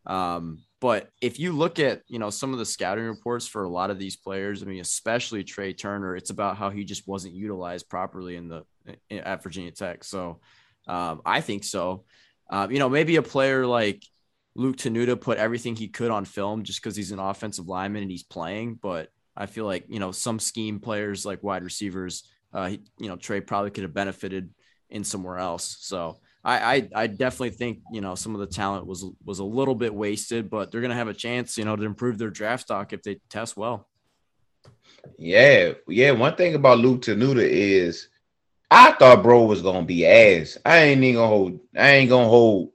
Um, 0.05 0.59
but 0.79 1.09
if 1.21 1.39
you 1.39 1.51
look 1.51 1.77
at, 1.77 2.01
you 2.07 2.19
know, 2.19 2.29
some 2.29 2.53
of 2.53 2.59
the 2.59 2.65
scouting 2.65 3.05
reports 3.05 3.47
for 3.47 3.63
a 3.63 3.69
lot 3.69 3.89
of 3.89 3.99
these 3.99 4.15
players, 4.15 4.63
I 4.63 4.65
mean, 4.65 4.79
especially 4.79 5.43
Trey 5.43 5.73
Turner, 5.73 6.15
it's 6.15 6.29
about 6.29 6.57
how 6.57 6.69
he 6.69 6.85
just 6.85 7.07
wasn't 7.07 7.33
utilized 7.33 7.89
properly 7.89 8.35
in 8.35 8.47
the 8.47 8.63
at 9.11 9.43
Virginia 9.43 9.71
Tech. 9.71 10.03
So 10.03 10.39
um, 10.87 11.21
I 11.25 11.41
think 11.41 11.63
so. 11.63 12.05
Um, 12.49 12.71
you 12.71 12.79
know, 12.79 12.89
maybe 12.89 13.15
a 13.15 13.21
player 13.21 13.65
like 13.65 14.03
Luke 14.55 14.77
Tenuta 14.77 15.19
put 15.19 15.37
everything 15.37 15.75
he 15.75 15.87
could 15.87 16.11
on 16.11 16.25
film 16.25 16.63
just 16.63 16.81
because 16.81 16.95
he's 16.95 17.11
an 17.11 17.19
offensive 17.19 17.67
lineman 17.67 18.03
and 18.03 18.11
he's 18.11 18.23
playing. 18.23 18.79
But 18.81 19.09
I 19.35 19.45
feel 19.45 19.65
like 19.65 19.85
you 19.87 19.99
know 19.99 20.11
some 20.11 20.39
scheme 20.39 20.79
players 20.79 21.25
like 21.25 21.43
wide 21.43 21.63
receivers, 21.63 22.23
uh, 22.53 22.71
you 22.97 23.07
know 23.07 23.15
Trey 23.15 23.41
probably 23.41 23.71
could 23.71 23.83
have 23.83 23.93
benefited 23.93 24.49
in 24.89 25.03
somewhere 25.03 25.37
else. 25.37 25.77
So 25.79 26.19
I, 26.43 26.75
I, 26.75 26.89
I 27.03 27.07
definitely 27.07 27.51
think 27.51 27.79
you 27.91 28.01
know 28.01 28.15
some 28.15 28.33
of 28.33 28.41
the 28.41 28.47
talent 28.47 28.87
was 28.87 29.05
was 29.23 29.39
a 29.39 29.43
little 29.43 29.75
bit 29.75 29.93
wasted, 29.93 30.49
but 30.49 30.71
they're 30.71 30.81
gonna 30.81 30.95
have 30.95 31.07
a 31.07 31.13
chance 31.13 31.57
you 31.57 31.65
know 31.65 31.75
to 31.75 31.83
improve 31.83 32.17
their 32.17 32.29
draft 32.29 32.63
stock 32.63 32.91
if 32.91 33.03
they 33.03 33.21
test 33.29 33.55
well. 33.55 33.87
Yeah, 35.17 35.73
yeah. 35.87 36.11
One 36.11 36.35
thing 36.35 36.55
about 36.55 36.79
Luke 36.79 37.01
Tenuta 37.01 37.47
is 37.47 38.09
I 38.71 38.91
thought 38.93 39.23
bro 39.23 39.43
was 39.45 39.61
gonna 39.61 39.83
be 39.85 40.05
ass. 40.05 40.57
I 40.65 40.77
ain't 40.79 41.03
even 41.03 41.15
gonna 41.15 41.27
hold. 41.27 41.59
I 41.75 41.89
ain't 41.91 42.09
gonna 42.09 42.29
hold 42.29 42.71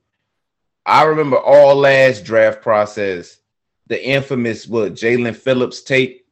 I 0.86 1.04
remember 1.04 1.38
all 1.38 1.76
last 1.76 2.24
draft 2.24 2.60
process. 2.62 3.38
the 3.86 4.02
infamous 4.02 4.66
what 4.66 4.94
Jaelan 4.94 5.36
Phillips 5.36 5.82
tape, 5.82 6.26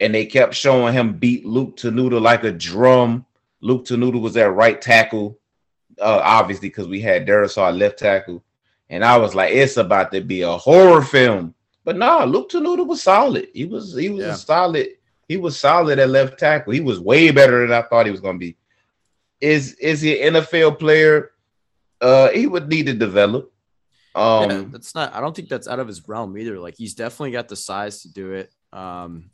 and 0.00 0.14
they 0.14 0.24
kept 0.26 0.54
showing 0.54 0.94
him 0.94 1.12
beat 1.18 1.44
Luke 1.44 1.76
Tenuta 1.76 2.20
like 2.20 2.42
a 2.44 2.50
drum. 2.52 3.24
Luke 3.60 3.84
Tenuta 3.84 4.18
was 4.20 4.36
at 4.38 4.54
right 4.54 4.80
tackle, 4.80 5.38
uh, 6.00 6.20
obviously 6.22 6.68
because 6.68 6.88
we 6.88 7.00
had 7.00 7.26
Darrisaw 7.26 7.76
left 7.76 7.98
tackle, 7.98 8.42
and 8.90 9.04
I 9.04 9.16
was 9.18 9.34
like, 9.34 9.52
it's 9.52 9.76
about 9.76 10.10
to 10.12 10.20
be 10.22 10.40
a 10.42 10.56
horror 10.56 11.02
film. 11.02 11.54
But 11.84 11.96
nah, 11.98 12.24
Luke 12.24 12.50
Tenuta 12.50 12.86
was 12.86 13.02
solid. 13.02 13.48
He 13.54 13.66
was 13.66 13.94
he 13.96 14.08
was 14.10 14.24
Yeah. 14.24 14.32
a 14.32 14.36
solid. 14.36 14.88
He 15.28 15.36
was 15.36 15.58
solid 15.58 15.98
at 15.98 16.08
left 16.08 16.38
tackle. 16.38 16.72
He 16.72 16.80
was 16.80 16.98
way 17.00 17.30
better 17.30 17.60
than 17.66 17.76
I 17.76 17.82
thought 17.82 18.06
he 18.06 18.12
was 18.12 18.20
going 18.20 18.36
to 18.36 18.40
be. 18.46 18.56
Is 19.40 19.74
is 19.74 20.00
he 20.00 20.20
an 20.22 20.34
NFL 20.34 20.78
player? 20.78 21.30
Uh, 22.00 22.30
he 22.30 22.46
would 22.46 22.68
need 22.68 22.86
to 22.86 22.94
develop. 22.94 23.52
Um, 24.14 24.50
yeah, 24.50 24.64
that's 24.70 24.94
not. 24.94 25.14
I 25.14 25.20
don't 25.20 25.36
think 25.36 25.48
that's 25.48 25.68
out 25.68 25.78
of 25.78 25.86
his 25.86 26.06
realm 26.08 26.36
either. 26.38 26.58
Like 26.58 26.74
he's 26.76 26.94
definitely 26.94 27.32
got 27.32 27.48
the 27.48 27.56
size 27.56 28.02
to 28.02 28.12
do 28.12 28.32
it. 28.32 28.50
Um, 28.72 29.30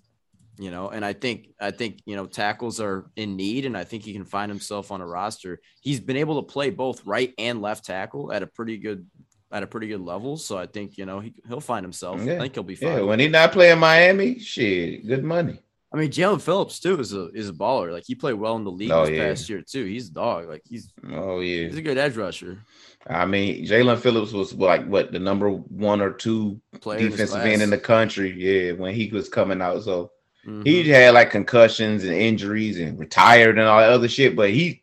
you 0.59 0.71
know, 0.71 0.91
and 0.91 1.05
I 1.05 1.13
think 1.13 1.49
I 1.61 1.71
think 1.71 2.01
you 2.05 2.17
know 2.17 2.27
tackles 2.27 2.81
are 2.81 3.11
in 3.17 3.37
need, 3.37 3.65
and 3.65 3.77
I 3.77 3.85
think 3.85 4.05
he 4.05 4.13
can 4.13 4.25
find 4.25 4.51
himself 4.51 4.91
on 4.91 5.01
a 5.01 5.07
roster. 5.07 5.61
He's 5.81 6.01
been 6.01 6.17
able 6.17 6.43
to 6.43 6.53
play 6.53 6.71
both 6.71 7.05
right 7.07 7.33
and 7.39 7.63
left 7.63 7.85
tackle 7.85 8.33
at 8.33 8.43
a 8.43 8.47
pretty 8.47 8.77
good 8.79 9.07
at 9.53 9.63
a 9.63 9.67
pretty 9.67 9.87
good 9.87 10.01
level. 10.01 10.37
So 10.37 10.59
I 10.59 10.67
think 10.67 10.99
you 10.99 11.07
know 11.07 11.21
he 11.21 11.33
he'll 11.47 11.61
find 11.61 11.85
himself. 11.85 12.21
Yeah. 12.23 12.35
I 12.35 12.39
think 12.39 12.55
he'll 12.55 12.65
be 12.65 12.75
fine. 12.75 12.91
yeah, 12.91 13.01
when 13.03 13.21
he 13.21 13.29
not 13.29 13.53
playing 13.53 13.79
Miami, 13.79 14.39
shit, 14.41 15.07
good 15.07 15.25
money. 15.25 15.61
I 15.95 15.99
mean, 15.99 16.11
Jaelan 16.11 16.41
Phillips 16.41 16.81
too 16.81 16.99
is 17.01 17.13
a 17.13 17.29
is 17.35 17.49
a 17.51 17.53
baller. 17.53 17.93
Like 17.93 18.05
he 18.07 18.15
played 18.15 18.35
well 18.35 18.57
in 18.57 18.65
the 18.65 18.71
league 18.71 18.91
Oh, 18.91 19.05
this 19.05 19.15
yeah. 19.17 19.29
past 19.29 19.49
year 19.51 19.63
too. 19.63 19.85
He's 19.85 20.09
a 20.09 20.13
dog. 20.15 20.49
Like 20.49 20.63
he's 20.69 20.93
Oh 21.13 21.41
yeah. 21.41 21.67
he's 21.67 21.77
a 21.77 21.83
good 21.83 21.99
edge 21.99 22.17
rusher. 22.17 22.59
I 23.07 23.27
mean, 23.27 23.67
Jaelan 23.67 23.99
Phillips 23.99 24.33
was 24.33 24.55
like 24.55 24.87
what 24.87 25.13
the 25.13 25.19
number 25.19 25.51
one 25.51 26.01
or 26.01 26.13
two 26.13 26.61
Player 26.81 27.09
defensive 27.11 27.41
end 27.43 27.61
in 27.63 27.71
the 27.71 27.79
country. 27.79 28.33
Yeah, 28.33 28.73
when 28.73 28.95
he 28.95 29.09
was 29.09 29.29
coming 29.29 29.61
out, 29.61 29.83
so 29.83 30.13
Mhm. 30.47 30.67
he 30.67 30.89
had 30.89 31.15
like 31.15 31.31
concussions 31.31 32.05
and 32.05 32.15
injuries 32.15 32.79
and 32.81 32.99
retired 32.99 33.59
and 33.59 33.69
all 33.69 33.79
that 33.81 33.91
other 33.93 34.09
shit. 34.09 34.35
But 34.35 34.51
he, 34.51 34.83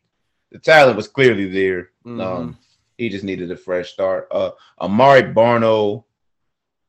the 0.52 0.60
talent 0.60 0.96
was 0.96 1.08
clearly 1.08 1.48
there. 1.50 1.90
Mhm. 2.06 2.22
Um, 2.24 2.58
he 2.98 3.10
just 3.10 3.24
needed 3.24 3.50
a 3.52 3.58
fresh 3.58 3.92
start. 3.92 4.28
Uh, 4.32 4.52
Amare 4.80 5.34
Barno. 5.34 6.04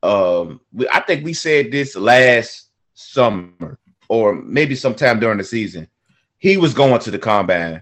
Um, 0.03 0.61
we, 0.73 0.87
I 0.89 0.99
think 1.01 1.23
we 1.25 1.33
said 1.33 1.71
this 1.71 1.95
last 1.95 2.69
summer 2.93 3.77
or 4.11 4.35
maybe 4.35 4.75
sometime 4.75 5.21
during 5.21 5.37
the 5.37 5.43
season. 5.43 5.87
He 6.37 6.57
was 6.57 6.73
going 6.73 6.99
to 6.99 7.11
the 7.11 7.17
combine. 7.19 7.81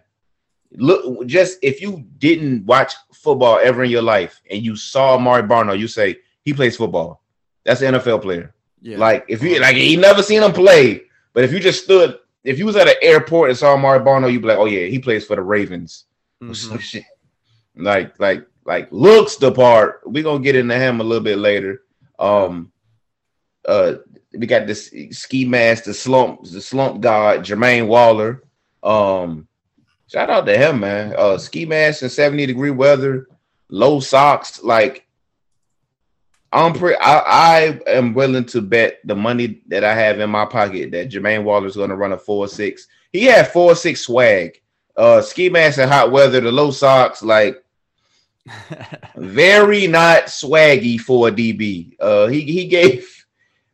Look, 0.73 1.25
just 1.25 1.57
if 1.63 1.81
you 1.81 2.05
didn't 2.19 2.65
watch 2.67 2.93
football 3.11 3.59
ever 3.63 3.83
in 3.83 3.89
your 3.89 4.03
life 4.03 4.39
and 4.51 4.63
you 4.63 4.75
saw 4.75 5.15
Amare 5.15 5.41
Barno, 5.41 5.73
you 5.77 5.87
say 5.87 6.17
he 6.43 6.53
plays 6.53 6.77
football. 6.77 7.23
That's 7.65 7.81
an 7.81 7.95
NFL 7.95 8.21
player. 8.21 8.53
yeah. 8.79 8.97
Like 8.97 9.25
if 9.27 9.41
you 9.41 9.59
like, 9.59 9.75
he 9.75 9.95
never 9.97 10.21
seen 10.21 10.43
him 10.43 10.53
play, 10.53 11.01
but 11.33 11.43
if 11.43 11.51
you 11.51 11.59
just 11.59 11.83
stood, 11.83 12.19
if 12.43 12.59
you 12.59 12.65
was 12.67 12.75
at 12.75 12.87
an 12.87 12.93
airport 13.01 13.49
and 13.49 13.57
saw 13.57 13.73
Amare 13.73 13.99
Barno, 14.01 14.31
you'd 14.31 14.43
be 14.43 14.49
like, 14.49 14.59
oh 14.59 14.65
yeah, 14.65 14.85
he 14.85 14.99
plays 14.99 15.25
for 15.25 15.35
the 15.35 15.41
Ravens 15.41 16.05
Mhm. 16.43 16.55
some 16.55 16.77
shit. 16.77 17.03
Like, 17.75 18.19
like, 18.19 18.45
like 18.65 18.87
looks 18.91 19.37
the 19.37 19.51
part. 19.51 20.01
We're 20.05 20.23
gonna 20.23 20.43
get 20.43 20.55
into 20.55 20.75
him 20.77 20.99
a 21.01 21.03
little 21.03 21.23
bit 21.23 21.39
later. 21.39 21.81
Um 22.19 22.71
uh 23.67 23.93
we 24.33 24.45
got 24.45 24.67
this 24.67 24.93
ski 25.11 25.45
mask, 25.45 25.85
the 25.85 25.93
slump, 25.93 26.43
the 26.43 26.61
slump 26.61 27.01
god, 27.01 27.41
Jermaine 27.41 27.87
Waller. 27.87 28.43
Um 28.83 29.47
shout 30.07 30.29
out 30.29 30.45
to 30.45 30.57
him, 30.57 30.81
man. 30.81 31.15
Uh 31.17 31.37
ski 31.37 31.65
mask 31.65 32.03
in 32.03 32.09
70 32.09 32.45
degree 32.45 32.71
weather, 32.71 33.27
low 33.69 33.99
socks, 33.99 34.63
like 34.63 35.05
I'm 36.51 36.73
pretty 36.73 36.97
I, 36.99 37.19
I 37.19 37.79
am 37.87 38.13
willing 38.13 38.45
to 38.45 38.61
bet 38.61 38.99
the 39.03 39.15
money 39.15 39.61
that 39.67 39.83
I 39.83 39.93
have 39.93 40.19
in 40.19 40.29
my 40.29 40.45
pocket 40.45 40.91
that 40.91 41.09
Jermaine 41.09 41.43
Waller 41.43 41.67
is 41.67 41.75
gonna 41.77 41.95
run 41.95 42.13
a 42.13 42.17
four 42.17 42.47
six. 42.47 42.87
He 43.11 43.25
had 43.25 43.51
four 43.51 43.75
six 43.75 44.01
swag. 44.01 44.61
Uh 44.95 45.21
ski 45.21 45.49
mask 45.49 45.79
in 45.79 45.87
hot 45.87 46.11
weather, 46.11 46.39
the 46.39 46.51
low 46.51 46.71
socks, 46.71 47.21
like 47.21 47.63
very 49.15 49.87
not 49.87 50.25
swaggy 50.25 50.99
for 50.99 51.27
a 51.27 51.31
DB. 51.31 51.95
Uh, 51.99 52.27
he 52.27 52.41
he 52.41 52.67
gave, 52.67 53.18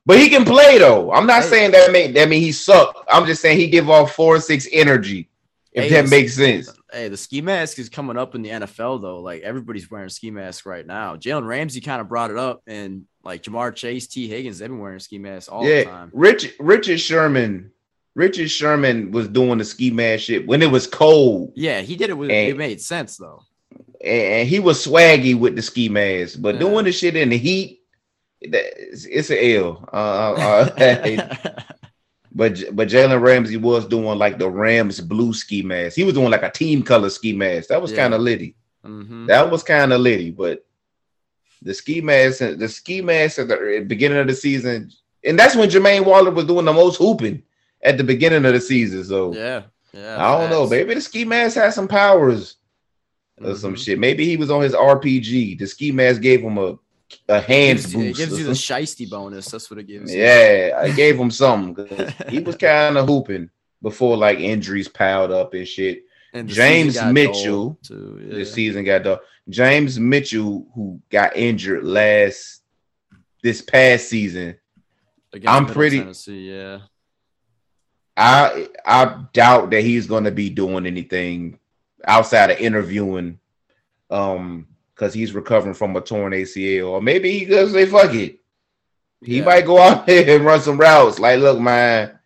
but 0.06 0.18
he 0.20 0.30
can 0.30 0.46
play 0.46 0.78
though. 0.78 1.12
I'm 1.12 1.26
not 1.28 1.44
Hey. 1.44 1.50
saying 1.50 1.72
that 1.72 1.92
mean 1.92 2.14
that 2.14 2.30
mean 2.30 2.42
he 2.42 2.52
sucked. 2.52 3.00
I'm 3.10 3.26
just 3.26 3.42
saying 3.42 3.60
he 3.60 3.68
give 3.68 3.90
off 3.90 4.14
four 4.16 4.40
six 4.40 4.68
energy. 4.72 5.30
If 5.72 5.84
Hey, 5.86 5.90
that 5.90 6.10
makes 6.10 6.36
sense. 6.36 6.70
Hey, 6.92 7.10
the 7.10 7.18
ski 7.18 7.42
mask 7.42 7.80
is 7.80 7.90
coming 7.90 8.16
up 8.18 8.34
in 8.34 8.42
the 8.42 8.50
NFL 8.50 9.02
though. 9.02 9.20
Like 9.20 9.42
everybody's 9.42 9.92
wearing 9.92 10.08
ski 10.08 10.32
masks 10.32 10.66
right 10.66 10.86
now. 10.88 11.18
Jalen 11.18 11.46
Ramsey 11.46 11.82
kind 11.82 12.00
of 12.00 12.08
brought 12.08 12.32
it 12.32 12.38
up, 12.38 12.62
and 12.66 13.04
like 13.26 13.44
Ja'Marr 13.44 13.76
Chase, 13.76 14.08
Tee 14.08 14.28
Higgins, 14.30 14.60
they've 14.60 14.70
been 14.70 14.80
wearing 14.80 15.00
ski 15.00 15.18
masks 15.18 15.50
all 15.50 15.64
the 15.64 15.70
Yeah, 15.70 15.84
time. 15.84 16.12
Rich 16.14 16.54
Richard 16.60 17.00
Sherman. 17.02 17.72
Richard 18.14 18.50
Sherman 18.50 19.12
was 19.12 19.28
doing 19.28 19.58
the 19.58 19.66
ski 19.66 19.90
mask 19.92 20.24
shit 20.26 20.48
when 20.48 20.62
it 20.62 20.72
was 20.72 20.88
cold, 20.88 21.52
Yeah, 21.56 21.82
he 21.82 21.98
did 21.98 22.10
it 22.10 22.14
with 22.18 22.30
Hey. 22.30 22.48
it 22.52 22.58
made 22.58 22.80
sense 22.80 23.18
though. 23.18 23.42
and 24.02 24.48
he 24.48 24.60
was 24.60 24.86
swaggy 24.86 25.38
with 25.38 25.56
the 25.58 25.62
ski 25.62 25.90
mask. 25.90 26.38
But 26.42 26.56
Yeah. 26.56 26.60
doing 26.62 26.86
the 26.86 26.92
shit 26.94 27.18
in 27.18 27.28
the 27.30 27.38
heat, 27.38 27.82
it's, 28.54 29.06
it's 29.06 29.30
an 29.30 29.38
L. 29.42 29.88
Uh, 29.92 30.34
uh, 30.34 30.70
uh, 30.78 31.36
But 32.38 32.62
but 32.76 32.90
Jalen 32.90 33.22
Ramsey 33.22 33.56
was 33.56 33.86
doing 33.88 34.20
like 34.20 34.38
the 34.38 34.50
Rams 34.50 35.00
blue 35.00 35.34
ski 35.34 35.62
mask. 35.62 35.96
He 35.96 36.04
was 36.04 36.16
doing 36.16 36.30
like 36.32 36.44
a 36.44 36.52
team 36.52 36.84
color 36.84 37.10
ski 37.10 37.32
mask. 37.32 37.70
That 37.70 37.82
was 37.82 37.92
Yeah. 37.92 37.98
kind 38.00 38.14
of 38.14 38.20
litty. 38.22 38.56
Mhm. 38.86 39.28
That 39.28 39.50
was 39.50 39.64
kind 39.64 39.94
of 39.94 40.02
litty. 40.02 40.32
But 40.32 40.66
the 41.62 41.74
ski 41.74 42.02
mask, 42.02 42.40
the 42.40 42.68
ski 42.68 43.02
mask 43.02 43.40
at 43.40 43.48
the 43.48 43.86
beginning 43.88 44.18
of 44.18 44.28
the 44.28 44.34
season, 44.36 44.92
and 45.24 45.40
that's 45.40 45.56
when 45.56 45.70
Jermaine 45.70 46.04
Waller 46.04 46.30
was 46.32 46.44
doing 46.46 46.66
the 46.66 46.74
most 46.74 46.98
hooping 46.98 47.42
at 47.82 47.98
the 47.98 48.04
beginning 48.04 48.44
of 48.44 48.52
the 48.54 48.60
season. 48.60 49.06
So 49.06 49.34
Yeah, 49.34 49.64
yeah. 49.94 50.18
I 50.18 50.38
don't 50.42 50.50
know. 50.50 50.68
Maybe 50.68 50.94
the 50.94 51.00
ski 51.02 51.24
mask 51.24 51.56
had 51.56 51.74
some 51.74 51.88
powers 51.88 52.58
or 53.42 53.56
some 53.56 53.76
Mhm. 53.76 53.86
shit. 53.86 53.98
Maybe 54.00 54.26
he 54.26 54.36
was 54.36 54.52
on 54.52 54.62
his 54.62 54.74
RPG. 54.76 55.56
The 55.58 55.68
ski 55.68 55.94
mask 55.94 56.22
gave 56.22 56.42
him 56.42 56.58
a 56.58 56.78
a 57.30 57.40
hand 57.42 57.80
Gives 57.80 57.94
you- 57.94 58.00
boost. 58.00 58.20
It 58.20 58.24
gives 58.26 58.40
you 58.40 58.46
the 58.46 58.52
shisty 58.52 59.10
bonus. 59.10 59.50
That's 59.52 59.70
what 59.70 59.80
it 59.80 59.88
gives. 59.88 60.14
you. 60.14 60.22
Yeah, 60.22 60.80
I 60.82 60.92
gave 60.92 61.18
him 61.20 61.32
something. 61.32 61.88
He 62.30 62.40
was 62.40 62.56
kind 62.56 62.98
of 62.98 63.08
hooping 63.08 63.50
before 63.82 64.18
like 64.18 64.40
injuries 64.40 64.88
piled 64.88 65.32
up 65.32 65.54
and 65.54 65.68
shit. 65.68 66.04
And 66.34 66.50
James 66.50 67.02
Mitchell, 67.06 67.78
too. 67.84 68.20
Yeah. 68.28 68.36
The 68.40 68.46
season 68.46 68.84
got 68.84 69.04
done. 69.04 69.20
James 69.48 69.98
Mitchell, 70.00 70.68
who 70.76 71.00
got 71.10 71.36
injured 71.38 71.84
last 71.86 72.62
this 73.42 73.62
past 73.62 74.10
season, 74.10 74.58
Against 75.32 75.50
I'm 75.54 75.64
Middle 75.64 75.76
pretty- 75.76 76.00
Tennessee, 76.00 76.50
yeah. 76.52 76.80
I 78.18 78.70
I 78.86 79.26
doubt 79.34 79.72
that 79.72 79.82
he's 79.82 80.08
gonna 80.08 80.32
be 80.32 80.50
doing 80.50 80.86
anything 80.86 81.60
outside 82.08 82.50
of 82.52 82.60
interviewing, 82.60 83.40
um, 84.10 84.68
because 84.96 85.14
he's 85.14 85.34
recovering 85.34 85.74
from 85.74 85.96
a 85.96 86.02
torn 86.02 86.32
ACL, 86.34 86.90
or 86.92 87.02
maybe 87.02 87.32
he 87.38 87.46
gonna 87.46 87.70
say 87.70 87.86
fuck 87.86 88.14
it. 88.14 88.40
He 89.22 89.40
Yeah. 89.40 89.46
might 89.46 89.66
go 89.66 89.80
out 89.80 90.06
there 90.08 90.36
and 90.36 90.46
run 90.46 90.62
some 90.62 90.78
routes. 90.78 91.20
Like, 91.20 91.40
look, 91.40 91.60
man, 91.60 92.18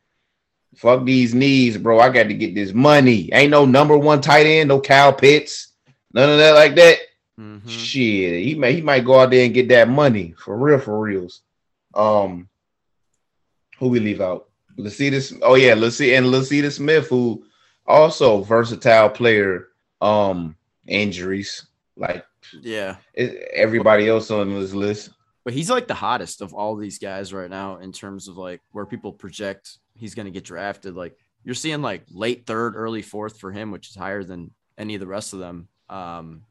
fuck 0.75 1.03
these 1.05 1.33
knees, 1.33 1.77
bro. 1.77 1.99
I 1.99 2.09
got 2.09 2.23
to 2.27 2.33
get 2.33 2.55
this 2.55 2.73
money. 2.73 3.29
Ain't 3.33 3.51
no 3.51 3.65
number 3.65 3.97
one 3.97 4.21
tight 4.21 4.45
end, 4.45 4.69
no 4.69 4.79
Kyle 4.81 5.13
Pitts, 5.13 5.69
none 6.13 6.29
of 6.29 6.37
that 6.37 6.53
like 6.55 6.75
that. 6.75 6.97
Mhm. 7.39 7.61
Shit, 7.69 8.43
he 8.43 8.55
may 8.55 8.73
he 8.73 8.81
might 8.81 9.05
go 9.05 9.19
out 9.19 9.31
there 9.31 9.45
and 9.45 9.53
get 9.53 9.69
that 9.69 9.87
money 9.89 10.33
for 10.37 10.57
real, 10.57 10.77
for 10.79 10.99
reals. 10.99 11.41
Um, 11.95 12.49
who 13.77 13.87
we 13.87 13.99
leave 13.99 14.19
out? 14.21 14.49
Lecitus, 14.77 15.37
oh 15.41 15.55
yeah, 15.55 15.73
Lecitus 15.73 16.17
and 16.17 16.25
Lecitus 16.27 16.73
Smith, 16.73 17.07
who 17.07 17.45
also 17.87 18.41
versatile 18.43 19.09
player. 19.09 19.67
Um, 20.01 20.55
injuries 20.87 21.65
like 21.97 22.25
Yeah. 22.61 22.97
everybody 23.15 24.07
else 24.07 24.31
on 24.31 24.53
this 24.53 24.73
list. 24.73 25.11
But 25.45 25.53
he's 25.53 25.69
like 25.69 25.87
the 25.87 25.93
hottest 25.93 26.41
of 26.41 26.53
all 26.53 26.75
these 26.75 26.99
guys 26.99 27.33
right 27.33 27.49
now 27.49 27.77
in 27.77 27.91
terms 27.91 28.27
of 28.27 28.37
like 28.37 28.61
where 28.71 28.85
people 28.85 29.13
project 29.13 29.77
he's 29.95 30.15
going 30.15 30.25
to 30.25 30.31
get 30.31 30.43
drafted. 30.43 30.95
Like 30.95 31.17
you're 31.43 31.55
seeing 31.55 31.81
like 31.81 32.03
late 32.09 32.45
third, 32.45 32.75
early 32.75 33.01
fourth 33.01 33.39
for 33.39 33.51
him, 33.51 33.71
which 33.71 33.89
is 33.89 33.95
higher 33.95 34.23
than 34.23 34.51
any 34.77 34.95
of 34.95 35.01
the 35.01 35.07
rest 35.07 35.33
of 35.33 35.39
them. 35.39 35.67
Um, 35.89 36.43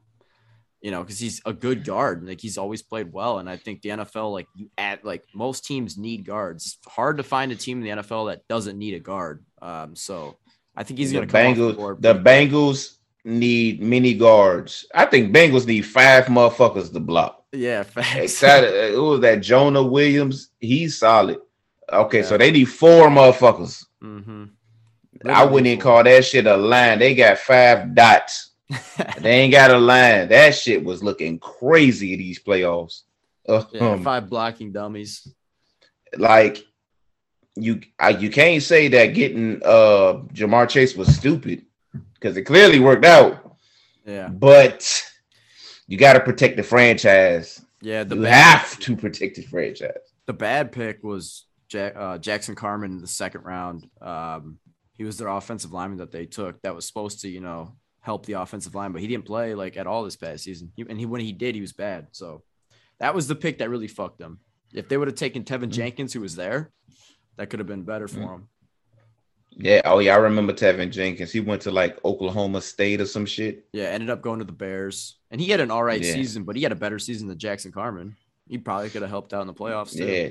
you 0.81 0.91
know, 0.91 1.01
because 1.01 1.19
he's 1.19 1.41
a 1.45 1.51
good 1.51 1.83
guard. 1.83 2.25
Like 2.25 2.39
he's 2.39 2.57
always 2.57 2.81
played 2.81 3.11
well. 3.11 3.39
And 3.39 3.49
I 3.49 3.57
think 3.57 3.81
the 3.81 3.89
NFL, 3.89 4.31
like 4.31 4.47
you 4.55 4.69
add, 4.77 5.03
like 5.03 5.25
most 5.33 5.65
teams 5.65 5.97
need 5.97 6.25
guards. 6.25 6.65
It's 6.65 6.93
hard 6.93 7.17
to 7.17 7.23
find 7.23 7.51
a 7.51 7.55
team 7.55 7.79
in 7.79 7.83
the 7.83 8.01
NFL 8.01 8.29
that 8.29 8.47
doesn't 8.47 8.77
need 8.77 8.93
a 8.93 8.99
guard. 8.99 9.43
Um, 9.61 9.95
so 9.95 10.37
I 10.75 10.83
think 10.83 10.99
he's 10.99 11.11
going 11.11 11.27
to 11.27 11.31
come 11.31 11.53
the 11.53 11.73
Bengals. 11.73 12.01
The. 12.01 12.15
Bengals 12.15 12.97
need 13.23 13.81
many 13.81 14.13
guards. 14.13 14.85
I 14.93 15.05
think 15.05 15.33
Bengals 15.33 15.67
need 15.67 15.81
five 15.81 16.25
motherfuckers 16.25 16.91
to 16.93 16.99
block. 16.99 17.43
Yeah, 17.51 17.83
facts. 17.83 18.15
Excited. 18.15 18.93
Who 18.93 19.03
was 19.03 19.21
that? 19.21 19.41
Jonah 19.41 19.83
Williams. 19.83 20.49
He's 20.59 20.97
solid. 20.97 21.39
Okay, 21.91 22.21
so 22.21 22.37
they 22.37 22.51
need 22.51 22.65
four 22.65 23.07
motherfuckers. 23.07 23.85
mm-hmm. 24.03 24.45
I 25.25 25.43
wouldn't 25.43 25.67
even 25.67 25.81
call 25.81 26.03
that 26.03 26.23
shit 26.23 26.47
a 26.47 26.55
line. 26.55 26.99
They 26.99 27.13
got 27.15 27.39
five 27.39 27.93
dots. 27.93 28.51
They 29.19 29.31
ain't 29.31 29.51
got 29.51 29.71
a 29.71 29.77
line. 29.77 30.29
That 30.29 30.53
shit 30.55 30.83
was 30.83 31.03
looking 31.03 31.39
crazy 31.39 32.13
at 32.13 32.19
these 32.19 32.39
playoffs. 32.41 33.01
Uh, 33.47 33.63
yeah, 33.73 33.91
um, 33.91 34.03
five 34.03 34.29
blocking 34.29 34.71
dummies. 34.71 35.27
like 36.17 36.63
you 37.55 37.81
I, 37.99 38.09
you 38.09 38.29
can't 38.29 38.61
say 38.61 38.87
that 38.89 39.07
getting 39.07 39.61
uh 39.63 40.21
Ja'Marr 40.33 40.69
Chase 40.69 40.95
was 40.95 41.13
stupid 41.13 41.65
because 42.19 42.35
it 42.37 42.43
clearly 42.43 42.79
worked 42.79 43.05
out. 43.05 43.57
Yeah. 44.05 44.27
But 44.27 45.03
you 45.87 45.97
got 45.97 46.13
to 46.13 46.19
protect 46.19 46.57
the 46.57 46.63
franchise. 46.63 47.63
Yeah. 47.81 48.03
The 48.03 48.15
you 48.15 48.23
have 48.23 48.77
to 48.79 48.95
protect 48.95 49.35
the 49.35 49.43
franchise. 49.43 50.13
the 50.25 50.33
bad 50.33 50.71
pick 50.71 51.03
was 51.03 51.45
Jack, 51.69 51.93
uh, 51.95 52.17
Jackson 52.17 52.55
Carman 52.55 52.91
in 52.91 53.01
the 53.01 53.07
second 53.07 53.43
round. 53.43 53.89
Um, 54.01 54.59
he 54.93 55.03
was 55.03 55.17
their 55.17 55.29
offensive 55.29 55.71
lineman 55.71 55.99
that 55.99 56.11
they 56.11 56.25
took 56.25 56.61
that 56.61 56.75
was 56.75 56.85
supposed 56.85 57.21
to, 57.21 57.29
you 57.29 57.39
know, 57.39 57.73
help 58.01 58.25
the 58.25 58.33
offensive 58.33 58.75
line, 58.75 58.91
but 58.91 59.01
he 59.01 59.07
didn't 59.07 59.25
play 59.25 59.55
like 59.55 59.77
at 59.77 59.87
all 59.87 60.03
this 60.03 60.15
past 60.15 60.43
season. 60.43 60.71
He, 60.75 60.85
and 60.89 60.99
he 60.99 61.05
when 61.05 61.21
he 61.21 61.31
did, 61.31 61.55
he 61.55 61.61
was 61.61 61.73
bad. 61.73 62.07
So 62.11 62.43
that 62.99 63.15
was 63.15 63.27
the 63.27 63.35
pick 63.35 63.59
that 63.59 63.69
really 63.69 63.87
fucked 63.87 64.19
them. 64.19 64.39
If 64.73 64.89
they 64.89 64.97
would 64.97 65.07
have 65.07 65.15
taken. 65.15 65.43
Teven 65.43 65.69
Jenkins, 65.69 66.13
who 66.13 66.21
was 66.21 66.35
there, 66.35 66.71
that 67.37 67.49
could 67.49 67.59
have 67.59 67.67
been 67.67 67.83
better 67.83 68.07
for 68.07 68.19
him. 68.19 68.47
Yeah. 69.51 69.81
Oh 69.85 69.99
yeah, 69.99 70.13
I 70.15 70.17
remember 70.17 70.53
Teven 70.53 70.91
Jenkins. 70.91 71.31
He 71.31 71.39
went 71.39 71.61
to 71.63 71.71
like 71.71 72.03
Oklahoma 72.05 72.61
State 72.61 73.01
or 73.01 73.05
some 73.05 73.25
shit. 73.25 73.65
Yeah, 73.73 73.85
ended 73.85 74.09
up 74.09 74.21
going 74.21 74.39
to 74.39 74.45
the 74.45 74.51
Bears, 74.51 75.15
and 75.31 75.41
he 75.41 75.49
had 75.49 75.59
an 75.59 75.71
all 75.71 75.83
right 75.83 76.01
Yeah. 76.03 76.13
season, 76.13 76.43
but 76.43 76.55
he 76.55 76.63
had 76.63 76.71
a 76.71 76.75
better 76.75 76.99
season 76.99 77.27
than 77.27 77.37
Jackson 77.37 77.71
Carman. 77.71 78.15
He 78.47 78.57
probably 78.57 78.89
could 78.89 79.01
have 79.01 79.11
helped 79.11 79.33
out 79.33 79.41
in 79.41 79.47
the 79.47 79.53
playoffs 79.53 79.95
too. 79.95 80.05
Yeah. 80.05 80.29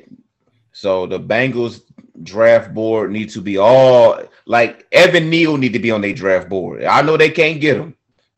So 0.72 1.06
the 1.06 1.18
Bengals 1.20 1.82
draft 2.22 2.72
board 2.74 3.10
needs 3.10 3.34
to 3.34 3.40
be 3.40 3.58
all 3.58 4.20
like 4.46 4.86
Evan 4.92 5.28
Neal 5.30 5.56
need 5.56 5.72
to 5.72 5.78
be 5.78 5.90
on 5.90 6.00
their 6.00 6.12
draft 6.12 6.48
board. 6.48 6.84
I 6.84 7.02
know 7.02 7.16
they 7.16 7.30
can't 7.30 7.60
get 7.60 7.76
him, 7.76 7.94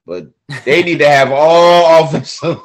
but 0.07 0.29
they 0.65 0.83
need 0.83 0.99
to 1.01 1.09
have 1.09 1.31
all 1.35 2.05
offensive. 2.05 2.59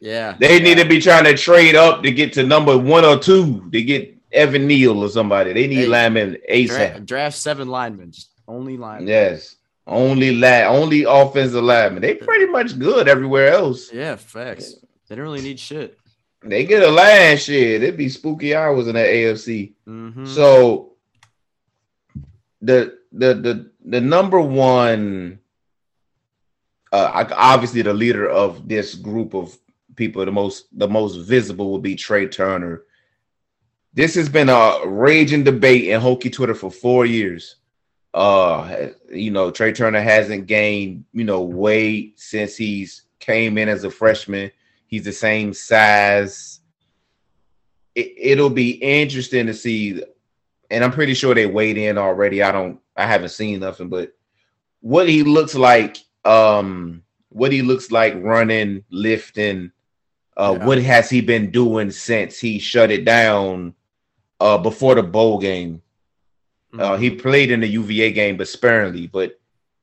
Yeah, 0.00 0.36
they 0.38 0.60
need 0.60 0.78
to 0.78 0.84
be 0.84 1.00
trying 1.00 1.24
to 1.24 1.36
trade 1.36 1.74
up 1.74 2.02
to 2.02 2.10
get 2.12 2.32
to 2.34 2.44
number 2.44 2.76
one 2.78 3.04
or 3.04 3.18
two 3.18 3.68
to 3.72 3.82
get 3.82 4.16
Evan 4.32 4.66
Neal 4.66 5.02
or 5.02 5.08
somebody. 5.08 5.52
They 5.52 5.66
need 5.66 5.74
Hey, 5.76 5.86
linemen 5.86 6.36
ASAP. 6.50 6.66
draft, 6.68 7.06
draft 7.06 7.36
seven 7.36 7.68
linemen, 7.68 8.10
just 8.12 8.30
only 8.46 8.76
linemen. 8.76 9.08
Yes. 9.08 9.56
Only 9.86 10.34
la- 10.36 10.66
only 10.68 11.04
offensive 11.04 11.62
linemen. 11.64 12.02
They 12.02 12.14
pretty 12.14 12.46
much 12.46 12.78
good 12.78 13.08
everywhere 13.08 13.48
else. 13.48 13.90
Yeah, 13.92 14.16
facts. 14.16 14.74
They 15.08 15.14
don't 15.16 15.24
really 15.24 15.40
need 15.40 15.58
shit. 15.58 15.96
They 16.44 16.64
get 16.64 16.82
a 16.82 16.90
line 16.90 17.36
shit. 17.38 17.82
It'd 17.82 17.96
be 17.96 18.08
spooky 18.10 18.54
hours 18.54 18.86
in 18.86 18.94
the 18.94 19.00
AFC. 19.00 19.72
Mhm. 19.88 20.28
So 20.28 20.92
the 22.60 22.98
the 23.12 23.34
the 23.34 23.70
the 23.84 24.00
number 24.00 24.40
one 24.40 25.38
uh 26.92 27.24
obviously 27.36 27.82
the 27.82 27.94
leader 27.94 28.28
of 28.28 28.68
this 28.68 28.94
group 28.94 29.34
of 29.34 29.56
people 29.96 30.24
the 30.24 30.32
most 30.32 30.66
the 30.78 30.88
most 30.88 31.16
visible 31.16 31.72
would 31.72 31.82
be 31.82 31.94
Trey 31.94 32.26
Turner. 32.26 32.82
This 33.94 34.14
has 34.14 34.28
been 34.28 34.48
a 34.48 34.80
raging 34.86 35.44
debate 35.44 35.84
in 35.86 36.00
Hokie 36.00 36.32
Twitter 36.32 36.54
for 36.54 36.70
4 36.70 37.06
years. 37.06 37.56
Uh 38.14 38.88
you 39.12 39.30
know 39.30 39.50
Trey 39.50 39.72
Turner 39.72 40.00
hasn't 40.00 40.46
gained, 40.46 41.04
you 41.12 41.24
know, 41.24 41.42
weight 41.42 42.18
since 42.18 42.56
he's 42.56 43.02
came 43.20 43.58
in 43.58 43.68
as 43.68 43.84
a 43.84 43.90
freshman. 43.90 44.50
He's 44.86 45.04
the 45.04 45.12
same 45.12 45.52
size. 45.52 46.60
It, 47.94 48.14
it'll 48.16 48.50
be 48.50 48.70
interesting 48.70 49.46
to 49.46 49.54
see 49.54 50.02
and 50.70 50.84
I'm 50.84 50.92
pretty 50.92 51.14
sure 51.14 51.34
they 51.34 51.46
weighed 51.46 51.76
in 51.78 51.98
already. 51.98 52.42
I 52.42 52.52
don't 52.52 52.80
I 52.96 53.06
haven't 53.06 53.30
seen 53.30 53.60
nothing, 53.60 53.88
but 53.88 54.12
what 54.80 55.08
he 55.08 55.22
looks 55.22 55.54
like, 55.54 55.98
um, 56.24 57.02
what 57.30 57.52
he 57.52 57.62
looks 57.62 57.90
like 57.90 58.14
running, 58.16 58.84
lifting, 58.90 59.70
uh, 60.36 60.56
Yeah. 60.58 60.66
what 60.66 60.78
has 60.78 61.10
he 61.10 61.20
been 61.20 61.50
doing 61.50 61.90
since 61.90 62.38
he 62.38 62.58
shut 62.58 62.90
it 62.90 63.04
down 63.04 63.74
uh 64.40 64.58
before 64.58 64.94
the 64.94 65.02
bowl 65.02 65.38
game? 65.38 65.82
Uh 66.78 66.96
he 66.96 67.10
played 67.10 67.50
in 67.50 67.60
the 67.60 67.66
UVA 67.68 68.12
game, 68.12 68.36
but 68.36 68.48
sparingly, 68.48 69.06
but 69.06 69.38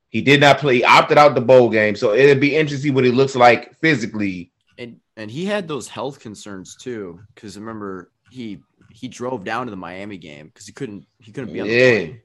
he 0.09 0.21
did 0.21 0.39
not 0.39 0.59
play, 0.59 0.77
he 0.77 0.83
opted 0.83 1.17
out 1.17 1.35
the 1.35 1.41
bowl 1.41 1.69
game. 1.69 1.95
So 1.95 2.13
it'd 2.13 2.39
be 2.39 2.55
interesting 2.55 2.93
what 2.93 3.03
he 3.05 3.11
looks 3.11 3.35
like 3.35 3.75
physically. 3.79 4.51
and 4.77 4.99
and 5.17 5.31
he 5.31 5.45
had 5.45 5.67
those 5.67 5.87
health 5.87 6.19
concerns 6.19 6.75
too, 6.75 7.19
because 7.33 7.57
remember 7.57 8.11
he 8.31 8.59
he 8.91 9.07
drove 9.07 9.43
down 9.43 9.65
to 9.67 9.71
the 9.71 9.77
Miami 9.77 10.17
game 10.17 10.47
because 10.47 10.65
he 10.67 10.73
couldn't 10.73 11.05
he 11.19 11.31
couldn't 11.31 11.51
be 11.53 11.61
on 11.61 11.67
the 11.67 11.73
Yeah. 11.73 11.89
plane. 12.05 12.21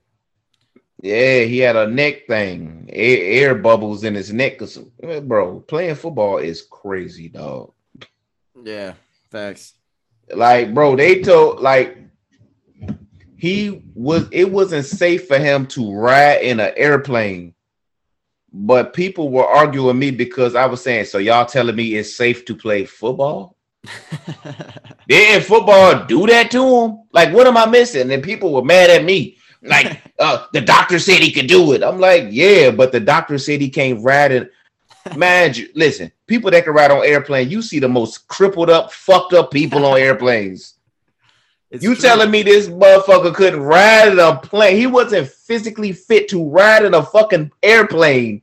Yeah, 1.02 1.40
he 1.44 1.58
had 1.60 1.76
a 1.76 1.88
neck 1.88 2.26
thing, 2.26 2.90
air, 2.92 3.48
air 3.48 3.54
bubbles 3.54 4.04
in 4.04 4.14
his 4.14 4.32
neck. 4.34 4.58
'cause- 4.58 4.76
bro, 5.22 5.60
playing 5.60 5.94
football 5.94 6.36
is 6.36 6.60
crazy, 6.60 7.30
dog. 7.30 7.72
Yeah, 8.62 8.92
facts. 9.30 9.72
Like, 10.34 10.74
bro, 10.74 10.96
they 10.96 11.22
told 11.22 11.60
like 11.60 11.96
he 13.40 13.82
was 13.94 14.28
it 14.32 14.50
wasn't 14.50 14.84
safe 14.84 15.26
for 15.26 15.38
him 15.38 15.66
to 15.68 15.94
ride 15.94 16.42
in 16.42 16.60
an 16.60 16.72
airplane. 16.76 17.54
But 18.52 18.92
people 18.92 19.30
were 19.30 19.46
arguing 19.46 19.86
with 19.86 19.96
me 19.96 20.10
because 20.10 20.54
I 20.54 20.66
was 20.66 20.82
saying, 20.82 21.06
so 21.06 21.18
y'all 21.18 21.46
telling 21.46 21.74
me 21.76 21.94
it's 21.94 22.14
safe 22.14 22.44
to 22.46 22.54
play 22.54 22.84
football? 22.84 23.56
Didn't 25.08 25.44
football 25.44 26.04
do 26.04 26.26
that 26.26 26.50
to 26.50 26.62
him? 26.62 27.02
Like, 27.12 27.32
what 27.32 27.46
am 27.46 27.56
I 27.56 27.64
missing? 27.64 28.12
And 28.12 28.22
people 28.22 28.52
were 28.52 28.64
mad 28.64 28.90
at 28.90 29.04
me. 29.04 29.38
Like, 29.62 30.02
uh, 30.18 30.46
the 30.52 30.60
doctor 30.60 30.98
said 30.98 31.20
he 31.20 31.32
could 31.32 31.46
do 31.46 31.72
it. 31.72 31.82
I'm 31.82 31.98
like, 31.98 32.26
yeah, 32.30 32.70
but 32.70 32.92
the 32.92 33.00
doctor 33.00 33.38
said 33.38 33.60
he 33.60 33.70
can't 33.70 34.04
ride 34.04 34.32
it. 34.32 34.50
Man, 35.16 35.54
you- 35.54 35.70
listen, 35.74 36.12
people 36.26 36.50
that 36.50 36.64
can 36.64 36.74
ride 36.74 36.90
on 36.90 37.06
airplane, 37.06 37.48
you 37.48 37.62
see 37.62 37.78
the 37.78 37.88
most 37.88 38.28
crippled 38.28 38.68
up, 38.68 38.92
fucked 38.92 39.32
up 39.32 39.50
people 39.50 39.86
on 39.86 39.98
airplanes. 39.98 40.74
It's 41.70 41.84
You 41.84 41.94
true. 41.94 42.02
telling 42.02 42.30
me 42.30 42.42
this 42.42 42.68
motherfucker 42.68 43.32
couldn't 43.34 43.60
ride 43.62 44.08
in 44.08 44.18
a 44.18 44.36
plane? 44.36 44.76
He 44.76 44.86
wasn't 44.86 45.28
physically 45.28 45.92
fit 45.92 46.28
to 46.30 46.44
ride 46.48 46.84
in 46.84 46.94
a 46.94 47.02
fucking 47.02 47.52
airplane, 47.62 48.42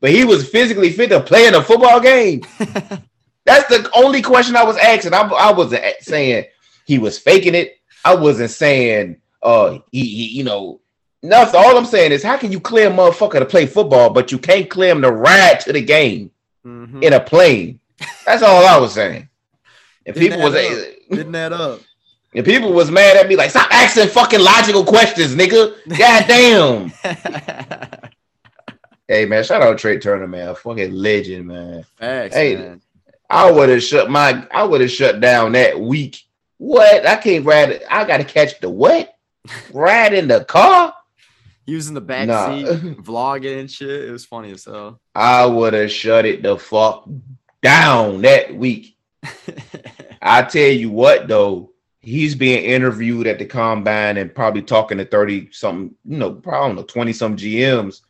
but 0.00 0.10
he 0.10 0.24
was 0.24 0.48
physically 0.48 0.90
fit 0.90 1.08
to 1.10 1.20
play 1.20 1.46
in 1.46 1.54
a 1.54 1.62
football 1.62 2.00
game. 2.00 2.42
That's 3.46 3.68
the 3.68 3.90
only 3.94 4.22
question 4.22 4.56
I 4.56 4.64
was 4.64 4.78
asking. 4.78 5.12
I, 5.12 5.20
I 5.20 5.52
wasn't 5.52 5.84
saying 6.00 6.46
he 6.86 6.98
was 6.98 7.18
faking 7.18 7.54
it. 7.54 7.78
I 8.04 8.14
wasn't 8.14 8.50
saying, 8.50 9.16
uh, 9.42 9.78
he, 9.92 10.00
he 10.04 10.28
you 10.28 10.44
know, 10.44 10.80
nothing. 11.22 11.60
All 11.60 11.76
I'm 11.76 11.84
saying 11.84 12.12
is, 12.12 12.22
how 12.22 12.38
can 12.38 12.50
you 12.50 12.60
clear 12.60 12.88
a 12.88 12.90
motherfucker 12.90 13.38
to 13.40 13.44
play 13.46 13.66
football, 13.66 14.10
but 14.10 14.32
you 14.32 14.38
can't 14.38 14.70
clear 14.70 14.92
him 14.92 15.02
to 15.02 15.10
ride 15.12 15.60
to 15.60 15.72
the 15.72 15.82
game 15.82 16.30
Mhm. 16.66 17.02
in 17.02 17.12
a 17.12 17.20
plane? 17.20 17.80
That's 18.24 18.42
all 18.42 18.64
I 18.66 18.78
was 18.78 18.94
saying. 18.94 19.28
And 20.06 20.14
Didn't 20.14 20.30
people 20.38 20.44
was 20.44 20.54
up. 20.54 20.94
Didn't 21.10 21.34
add 21.34 21.52
up. 21.52 21.80
And 22.34 22.44
people 22.44 22.72
was 22.72 22.90
mad 22.90 23.16
at 23.16 23.28
me 23.28 23.36
like, 23.36 23.50
stop 23.50 23.70
asking 23.72 24.08
fucking 24.08 24.40
logical 24.40 24.84
questions, 24.84 25.34
nigga. 25.34 25.74
God 25.98 26.24
damn. 26.26 26.92
hey 29.08 29.26
man, 29.26 29.44
shout 29.44 29.62
out 29.62 29.78
Trey 29.78 29.98
Turner, 29.98 30.26
man. 30.26 30.48
A 30.48 30.54
Fucking 30.54 30.92
legend, 30.92 31.46
man. 31.46 31.84
Facts, 31.98 32.34
Hey, 32.34 32.56
man. 32.56 32.80
I 33.30 33.50
would 33.50 33.68
have 33.68 33.82
shut 33.82 34.10
my 34.10 34.46
I 34.52 34.64
would 34.64 34.80
have 34.80 34.90
shut 34.90 35.20
down 35.20 35.52
that 35.52 35.78
week. 35.80 36.22
What? 36.58 37.06
I 37.06 37.16
can't 37.16 37.44
ride 37.44 37.70
it. 37.70 37.82
I 37.90 38.04
gotta 38.04 38.24
catch 38.24 38.60
the 38.60 38.68
what? 38.70 39.14
Ride 39.72 40.14
in 40.14 40.28
the 40.28 40.44
car? 40.44 40.94
He 41.66 41.74
was 41.74 41.88
in 41.88 41.94
the 41.94 42.00
back 42.00 42.28
Nah. 42.28 42.46
seat 42.46 42.66
vlogging 43.02 43.60
and 43.60 43.70
shit. 43.70 44.08
It 44.08 44.10
was 44.12 44.24
funny 44.24 44.52
as 44.52 44.64
hell. 44.66 45.00
I 45.14 45.46
would 45.46 45.72
have 45.72 45.90
shut 45.90 46.26
it 46.26 46.42
the 46.42 46.58
fuck 46.58 47.08
down 47.62 48.20
that 48.22 48.54
week. 48.54 48.96
I 50.20 50.42
tell 50.42 50.70
you 50.70 50.90
what 50.90 51.26
though, 51.28 51.72
he's 52.04 52.34
being 52.34 52.64
interviewed 52.64 53.26
at 53.26 53.38
the 53.38 53.46
combine 53.46 54.16
and 54.16 54.34
probably 54.34 54.62
talking 54.62 54.98
to 54.98 55.04
30 55.04 55.50
something, 55.52 55.94
you 56.04 56.18
know, 56.18 56.32
probably 56.32 56.64
I 56.64 56.66
don't 56.68 56.76
know, 56.76 56.82
20 56.84 57.12
some 57.12 57.36
GMs. 57.36 58.00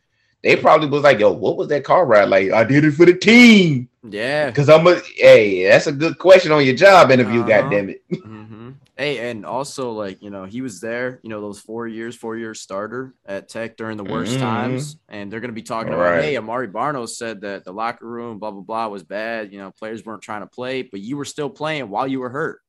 They 0.43 0.57
probably 0.57 0.89
was 0.89 1.03
like, 1.03 1.21
yo, 1.21 1.33
what 1.33 1.57
was 1.57 1.69
that 1.69 1.85
car 1.85 2.05
ride? 2.05 2.29
Like, 2.29 2.51
I 2.53 2.65
did 2.65 2.85
it 2.85 2.93
for 2.93 3.07
the 3.07 3.15
team. 3.15 3.89
yeah. 4.03 4.51
Cause 4.51 4.69
I'm 4.69 4.87
a 4.87 5.01
hey, 5.17 5.67
that's 5.69 5.87
a 5.87 5.93
good 5.93 6.19
question 6.19 6.53
on 6.53 6.65
your 6.65 6.75
job 6.75 7.11
interview, 7.11 7.41
Uh-huh. 7.41 7.63
God 7.63 7.71
damn 7.71 7.89
it. 7.91 8.03
hmm 8.23 8.71
Hey, 8.97 9.29
and 9.31 9.45
also 9.45 9.91
like 9.91 10.23
you 10.23 10.31
know 10.31 10.45
he 10.45 10.61
was 10.61 10.81
there. 10.81 11.19
You 11.25 11.31
know 11.31 11.41
those 11.41 11.59
four 11.59 11.89
years, 11.89 12.15
four 12.15 12.37
year 12.37 12.55
starter 12.55 13.13
at 13.27 13.49
Tech 13.49 13.77
during 13.77 13.97
the 13.97 14.05
worst 14.05 14.37
Mhm. 14.37 14.41
times, 14.41 14.97
and 15.09 15.33
they're 15.33 15.41
gonna 15.41 15.53
be 15.53 15.63
talking 15.63 15.93
about, 15.93 16.15
Right. 16.15 16.23
hey, 16.23 16.37
Amare 16.37 16.69
Barno 16.69 17.09
said 17.09 17.41
that 17.41 17.65
the 17.65 17.73
locker 17.73 18.07
room, 18.07 18.39
blah 18.39 18.53
blah 18.53 18.61
blah, 18.61 18.87
was 18.89 19.03
bad. 19.03 19.51
You 19.53 19.59
know, 19.59 19.73
players 19.73 20.05
weren't 20.05 20.23
trying 20.23 20.43
to 20.43 20.47
play, 20.47 20.83
but 20.83 21.01
you 21.01 21.17
were 21.17 21.25
still 21.25 21.51
playing 21.51 21.89
while 21.89 22.07
you 22.07 22.21
were 22.21 22.31
hurt. 22.31 22.61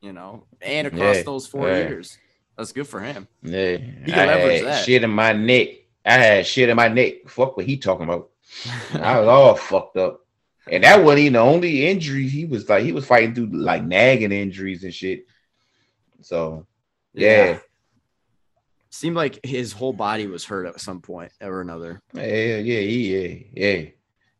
You 0.00 0.12
know, 0.12 0.44
and 0.62 0.86
across 0.86 1.16
Yeah, 1.16 1.22
those 1.22 1.46
four 1.46 1.68
yeah. 1.68 1.88
years, 1.88 2.16
that's 2.56 2.72
good 2.72 2.88
for 2.88 3.00
him. 3.00 3.28
Yeah, 3.42 3.76
He 3.76 4.12
I 4.12 4.14
can 4.14 4.26
leverage 4.28 4.58
had 4.60 4.66
that. 4.66 4.84
shit 4.84 5.02
in 5.04 5.10
my 5.10 5.32
neck. 5.32 5.68
I 6.06 6.12
had 6.14 6.46
shit 6.46 6.68
in 6.70 6.76
my 6.76 6.88
neck. 6.88 7.28
Fuck 7.28 7.56
what 7.56 7.66
he 7.66 7.76
talking 7.76 8.04
about. 8.04 8.30
I 8.94 9.18
was 9.20 9.28
all 9.28 9.54
fucked 9.56 9.96
up. 9.98 10.24
And 10.70 10.84
that 10.84 11.02
wasn't 11.04 11.20
even 11.20 11.32
the 11.34 11.38
only 11.40 11.86
injury. 11.86 12.28
He 12.28 12.44
was 12.46 12.68
like 12.68 12.82
he 12.84 12.92
was 12.92 13.06
fighting 13.06 13.34
through 13.34 13.46
like 13.52 13.84
nagging 13.84 14.32
injuries 14.32 14.84
and 14.84 14.94
shit. 14.94 15.26
So 16.22 16.66
yeah, 17.12 17.58
Seemed 18.92 19.16
like 19.16 19.38
his 19.44 19.72
whole 19.72 19.92
body 19.92 20.26
was 20.26 20.44
hurt 20.44 20.66
at 20.66 20.80
some 20.80 21.00
point 21.00 21.32
or 21.40 21.60
another. 21.60 22.00
yeah, 22.14 22.24
yeah, 22.24 22.80
yeah, 22.80 22.80
yeah, 22.80 23.38
yeah. 23.52 23.84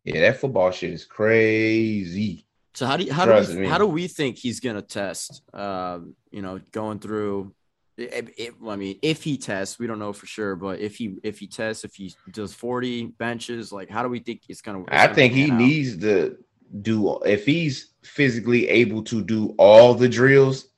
Yeah, 0.05 0.20
that 0.23 0.40
football 0.40 0.70
shit 0.70 0.92
is 0.92 1.05
crazy. 1.05 2.46
So 2.81 2.87
how 2.87 2.97
do 2.97 3.05
you, 3.05 3.12
how 3.12 3.27
do 3.27 3.35
we, 3.35 3.57
me. 3.61 3.69
how 3.69 3.77
do 3.77 3.87
we 3.87 4.09
think 4.09 4.38
he's 4.38 4.59
gonna 4.59 4.81
test? 4.81 5.43
Um, 5.53 6.14
you 6.31 6.40
know, 6.40 6.62
going 6.73 6.99
through. 6.99 7.53
It, 7.99 8.33
it- 8.38 8.55
I 8.66 8.77
mean, 8.77 8.99
if 9.03 9.23
he 9.23 9.37
tests, 9.37 9.79
we 9.79 9.87
don't 9.87 9.99
know 9.99 10.14
for 10.14 10.25
sure, 10.25 10.57
but 10.57 10.81
if 10.81 10.97
he 10.97 11.16
if 11.23 11.38
he 11.38 11.47
tests, 11.47 11.85
if 11.85 11.95
he 11.95 12.14
does 12.33 12.55
forty 12.55 13.05
benches, 13.05 13.71
like 13.71 13.90
how 13.90 14.03
do 14.03 14.09
we 14.09 14.21
think 14.21 14.45
it's 14.49 14.62
gonna? 14.62 14.81
it's 14.81 14.88
I 14.93 15.09
think 15.09 15.35
he 15.35 15.51
out? 15.51 15.59
needs 15.59 15.99
to 15.99 16.38
do 16.81 17.19
if 17.27 17.45
he's 17.45 17.90
physically 18.03 18.66
able 18.71 19.03
to 19.05 19.21
do 19.21 19.55
all 19.59 19.93
the 19.93 20.09
drills, 20.09 20.69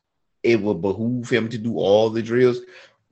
it 0.43 0.61
will 0.61 0.75
behoove 0.75 1.31
him 1.31 1.49
to 1.51 1.59
do 1.59 1.77
all 1.77 2.11
the 2.11 2.21
drills. 2.21 2.59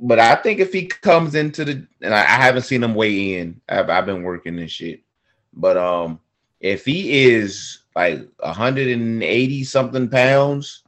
But 0.01 0.19
I 0.19 0.35
think 0.35 0.59
if 0.59 0.73
he 0.73 0.87
comes 0.87 1.37
into 1.37 1.65
the 1.65 1.87
and 2.03 2.13
I, 2.13 2.23
I 2.23 2.43
haven't 2.43 2.63
seen 2.63 2.83
him 2.83 2.97
weigh 2.97 3.39
in, 3.39 3.61
I've, 3.69 3.89
I've 3.89 4.07
been 4.07 4.25
working 4.25 4.57
this 4.57 4.73
shit. 4.73 5.03
But 5.55 5.77
um, 5.77 6.19
if 6.59 6.85
he 6.85 7.29
is 7.35 7.80
like 7.95 8.29
180 8.39 9.65
something 9.65 10.09
pounds 10.09 10.83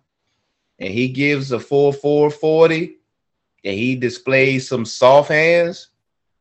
and 0.79 0.93
he 0.93 1.09
gives 1.09 1.53
a 1.53 1.61
full 1.61 1.93
440 1.93 2.97
and 3.65 3.75
he 3.75 3.95
displays 3.97 4.69
some 4.69 4.85
soft 4.85 5.31
hands, 5.31 5.88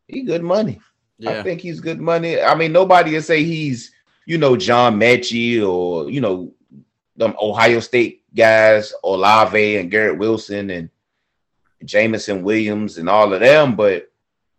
he 0.08 0.24
good 0.24 0.44
money. 0.44 0.80
I 1.28 1.44
think 1.44 1.62
he's 1.62 1.80
good 1.80 2.02
money. 2.02 2.42
I 2.42 2.56
mean, 2.56 2.72
nobody 2.72 3.14
will 3.14 3.22
say 3.22 3.44
he's, 3.44 3.92
you 4.26 4.40
know, 4.40 4.58
John 4.58 5.00
Metchie 5.00 5.62
or, 5.64 6.10
you 6.10 6.20
know, 6.20 6.54
them 7.16 7.36
Ohio 7.40 7.80
State 7.80 8.24
guys, 8.36 8.94
Olave 9.04 9.78
and 9.78 9.92
Garrett 9.92 10.18
Wilson 10.18 10.70
and 10.72 10.90
Jameson 11.84 12.44
Williams 12.44 12.98
and 12.98 13.10
all 13.10 13.34
of 13.34 13.40
them, 13.40 13.76
but 13.76 14.12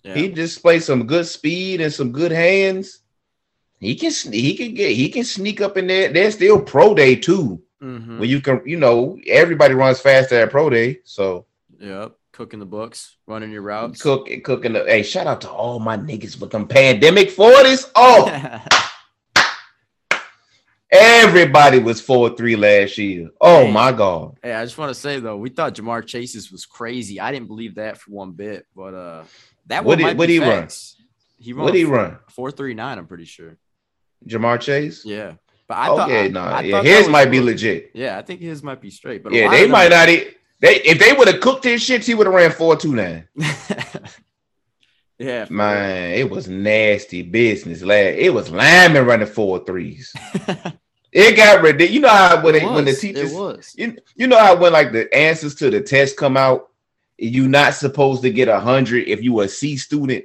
yeah. 0.03 0.15
he 0.15 0.29
displays 0.29 0.85
some 0.85 1.07
good 1.07 1.27
speed 1.27 1.81
and 1.81 1.93
some 1.93 2.13
good 2.13 2.33
hands. 2.33 3.01
He 3.83 3.97
can 3.97 4.13
he 4.33 4.57
can 4.57 4.75
get 4.75 4.93
he 4.93 5.09
can 5.11 5.25
sneak 5.25 5.61
up 5.61 5.77
in 5.77 5.89
there. 5.89 6.09
There's 6.13 6.35
still 6.35 6.63
pro 6.63 6.95
day 6.95 7.17
too. 7.17 7.61
Mhm. 7.83 8.19
When 8.21 8.29
you 8.29 8.41
can, 8.41 8.63
you 8.65 8.77
know, 8.79 9.19
everybody 9.27 9.75
runs 9.75 10.01
faster 10.01 10.37
at 10.37 10.51
pro 10.51 10.71
day. 10.71 11.01
So 11.05 11.47
Yep. 11.81 12.13
Cooking 12.33 12.61
the 12.61 12.65
books, 12.67 13.17
running 13.27 13.51
your 13.51 13.63
routes. 13.63 14.01
cook 14.01 14.29
cooking 14.45 14.73
the 14.75 14.85
hey, 14.87 15.03
shout 15.03 15.27
out 15.27 15.41
to 15.43 15.51
all 15.51 15.81
my 15.81 15.97
niggas 15.97 16.39
for 16.39 16.47
them 16.47 16.67
pandemic 16.69 17.29
40s. 17.31 17.91
Oh, 17.97 18.61
Everybody 20.95 21.79
was 21.79 22.01
four 22.03 22.37
three 22.37 22.55
last 22.55 22.99
year. 22.99 23.31
Oh 23.41 23.65
Hey. 23.65 23.73
my 23.73 23.93
god. 23.93 24.37
Hey, 24.43 24.53
I 24.53 24.63
just 24.65 24.77
want 24.77 24.91
to 24.91 24.95
say 24.95 25.19
though, 25.21 25.39
we 25.39 25.49
thought 25.49 25.75
Ja'Marr 25.75 26.07
Chase's 26.07 26.53
was 26.53 26.67
crazy. 26.67 27.19
I 27.19 27.33
didn't 27.33 27.49
believe 27.49 27.77
that 27.77 27.97
for 27.99 28.11
one 28.11 28.33
bit, 28.33 28.67
but 28.77 28.93
uh, 28.95 29.25
that 29.67 29.85
What 29.85 29.93
one 29.93 29.99
did- 29.99 30.05
might 30.05 30.17
what 30.19 30.27
be 30.29 30.35
he 30.35 30.39
run? 30.39 30.49
facts. 30.63 30.97
He 31.39 31.53
run 31.55 31.65
What 31.65 31.73
did 31.73 31.79
he 31.79 31.85
run? 31.87 32.19
four 32.29 32.51
three 32.51 32.75
nine. 32.75 32.99
I'm 32.99 33.07
pretty 33.07 33.25
sure. 33.25 33.57
Ja'Marr 34.27 34.61
Chase? 34.61 35.05
Yeah, 35.05 35.35
but 35.69 35.77
I 35.79 35.87
thought 35.87 36.09
okay, 36.11 36.25
I- 36.27 36.29
no, 36.29 36.41
I 36.41 36.61
yeah, 36.63 36.83
his 36.83 36.99
was 37.01 37.09
might 37.09 37.31
be 37.31 37.41
legit. 37.41 37.91
Yeah, 37.95 38.19
I 38.19 38.23
think 38.23 38.41
his 38.41 38.63
might 38.63 38.81
be 38.81 38.91
straight. 38.91 39.23
But 39.23 39.33
Yeah, 39.33 39.49
they 39.51 39.67
might 39.67 39.91
not. 39.91 40.09
e- 40.09 40.29
They 40.61 40.77
if 40.83 40.99
they 40.99 41.13
would 41.13 41.29
have 41.29 41.41
cooked 41.41 41.65
his 41.65 41.83
shit, 41.83 42.05
he 42.05 42.15
would 42.15 42.27
have 42.27 42.35
ran 42.35 42.51
four 42.53 42.77
two 42.77 42.95
nine. 42.95 43.29
yeah, 45.19 45.47
Man, 45.51 46.15
it 46.15 46.29
was 46.29 46.49
nasty 46.49 47.23
business. 47.23 47.83
Lad, 47.83 48.15
it 48.19 48.33
was 48.33 48.51
Lyman 48.51 49.07
running 49.07 49.27
four 49.27 49.65
threes. 49.65 50.13
It 51.15 51.37
got 51.37 51.61
ridiculous. 51.61 51.91
You 51.93 52.01
know 52.01 52.09
how 52.09 52.43
when, 52.43 52.55
It 52.55 52.61
they, 52.61 52.65
when 52.65 52.85
the 52.87 52.93
was, 52.93 53.01
teachers, 53.03 53.33
it 53.35 53.37
was. 53.39 53.75
you, 53.77 53.97
you 54.17 54.27
know 54.27 54.39
how 54.39 54.57
when 54.57 54.73
like 54.73 54.93
the 54.93 55.15
answers 55.15 55.55
to 55.57 55.69
the 55.69 55.83
test 55.83 56.17
come 56.17 56.39
out, 56.39 56.71
you're 57.19 57.51
not 57.51 57.75
supposed 57.75 58.23
to 58.23 58.31
get 58.31 58.49
a 58.49 58.59
hundred 58.59 59.07
if 59.09 59.23
you 59.23 59.39
a 59.43 59.47
C 59.49 59.77
student. 59.77 60.25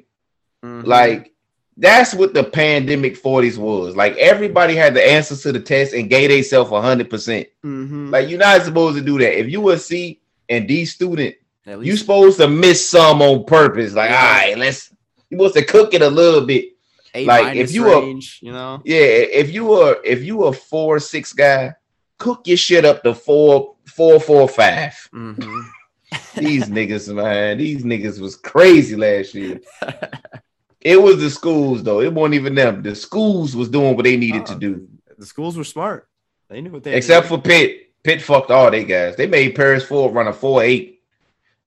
Mhm. 0.63 0.85
Like 0.85 1.33
that's 1.79 2.13
what 2.13 2.33
the 2.33 2.43
pandemic 2.43 3.21
40s 3.21 3.57
was. 3.57 3.95
Like 3.95 4.15
everybody 4.17 4.75
had 4.75 4.93
the 4.93 5.07
answers 5.07 5.41
to 5.43 5.51
the 5.51 5.59
test 5.59 5.93
and 5.93 6.09
gave 6.09 6.29
themselves 6.29 6.71
hundred 6.71 7.09
percent. 7.09 7.47
Mhm. 7.63 8.11
Like 8.11 8.29
you're 8.29 8.39
not 8.39 8.63
supposed 8.63 8.97
to 8.97 9.03
do 9.03 9.17
that. 9.19 9.39
If 9.39 9.49
you 9.49 9.61
were 9.61 9.73
a 9.73 9.77
C 9.77 10.19
and 10.49 10.67
D 10.67 10.85
student, 10.85 11.35
you 11.65 11.95
supposed 11.97 12.37
to 12.39 12.47
miss 12.47 12.89
some 12.89 13.21
on 13.21 13.43
purpose. 13.45 13.93
Like, 13.93 14.09
Yeah. 14.09 14.17
all 14.17 14.23
right, 14.33 14.57
let's 14.57 14.91
you 15.29 15.37
supposed 15.37 15.55
to 15.55 15.65
cook 15.65 15.93
it 15.93 16.01
a 16.01 16.09
little 16.09 16.45
bit. 16.45 16.65
A 17.13 17.25
like, 17.25 17.55
if 17.55 17.73
you 17.73 17.83
were- 17.83 17.99
range, 18.01 18.39
you 18.41 18.51
know. 18.51 18.81
Yeah, 18.85 18.97
if 19.01 19.53
you 19.53 19.65
were 19.65 19.97
if 20.03 20.23
you 20.23 20.37
were 20.37 20.49
a 20.49 20.53
four 20.53 20.99
six 20.99 21.33
guy, 21.33 21.73
cook 22.17 22.47
your 22.47 22.57
shit 22.57 22.85
up 22.85 23.03
to 23.03 23.13
four 23.13 23.75
four 23.85 24.19
four 24.19 24.47
five. 24.47 24.93
Mhm. 25.13 25.63
These 26.37 26.65
niggas, 26.69 27.13
man, 27.13 27.57
these 27.57 27.83
niggas 27.83 28.19
was 28.19 28.35
crazy 28.37 28.95
last 28.95 29.33
year. 29.35 29.59
It 30.81 31.01
was 31.01 31.19
the 31.19 31.29
schools 31.29 31.83
though. 31.83 32.01
It 32.01 32.13
wasn't 32.13 32.35
even 32.35 32.55
them. 32.55 32.81
The 32.81 32.95
schools 32.95 33.55
was 33.55 33.69
doing 33.69 33.95
what 33.95 34.03
they 34.03 34.17
needed 34.17 34.45
to 34.47 34.55
do. 34.55 34.87
The 35.17 35.25
schools 35.25 35.57
were 35.57 35.63
smart. 35.63 36.07
They 36.49 36.61
knew 36.61 36.71
what 36.71 36.83
they 36.83 36.93
Except 36.95 37.27
for 37.27 37.41
Pitt. 37.41 37.91
Pitt 38.03 38.21
fucked 38.21 38.51
all 38.51 38.71
they 38.71 38.85
guys. 38.85 39.15
They 39.15 39.27
made 39.27 39.55
Paris 39.55 39.83
Ford 39.83 40.13
run 40.13 40.27
a 40.27 40.33
four 40.33 40.63
eight. 40.63 41.01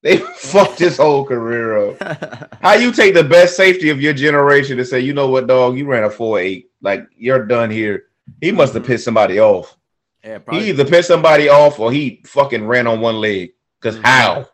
They 0.03 0.17
fucked 0.37 0.79
his 0.79 0.97
whole 0.97 1.25
career 1.27 1.91
up. 1.91 2.59
How 2.63 2.75
you 2.75 2.93
take 2.93 3.13
the 3.15 3.25
best 3.25 3.57
safety 3.57 3.91
of 3.91 4.01
your 4.01 4.15
generation 4.15 4.79
and 4.79 4.89
say, 4.89 5.01
you 5.01 5.13
know 5.13 5.29
what, 5.29 5.47
dog, 5.49 5.77
you 5.77 5.87
ran 5.87 6.05
a 6.05 6.11
four 6.11 6.39
eight. 6.39 6.71
Like 6.81 7.07
you're 7.17 7.45
done 7.47 7.71
here. 7.71 8.05
He 8.41 8.53
must 8.53 8.73
have 8.75 8.85
pissed 8.87 9.05
somebody 9.05 9.41
off. 9.41 9.77
yeah, 10.25 10.39
probably. 10.39 10.63
He 10.63 10.69
either 10.71 10.85
pissed 10.87 11.09
somebody 11.09 11.49
off 11.49 11.79
or 11.81 11.91
he 11.93 12.23
fucking 12.25 12.67
ran 12.67 12.87
on 12.87 13.01
one 13.01 13.17
leg. 13.21 13.53
Because 13.81 13.99
Mhm. 13.99 14.05
how? 14.05 14.49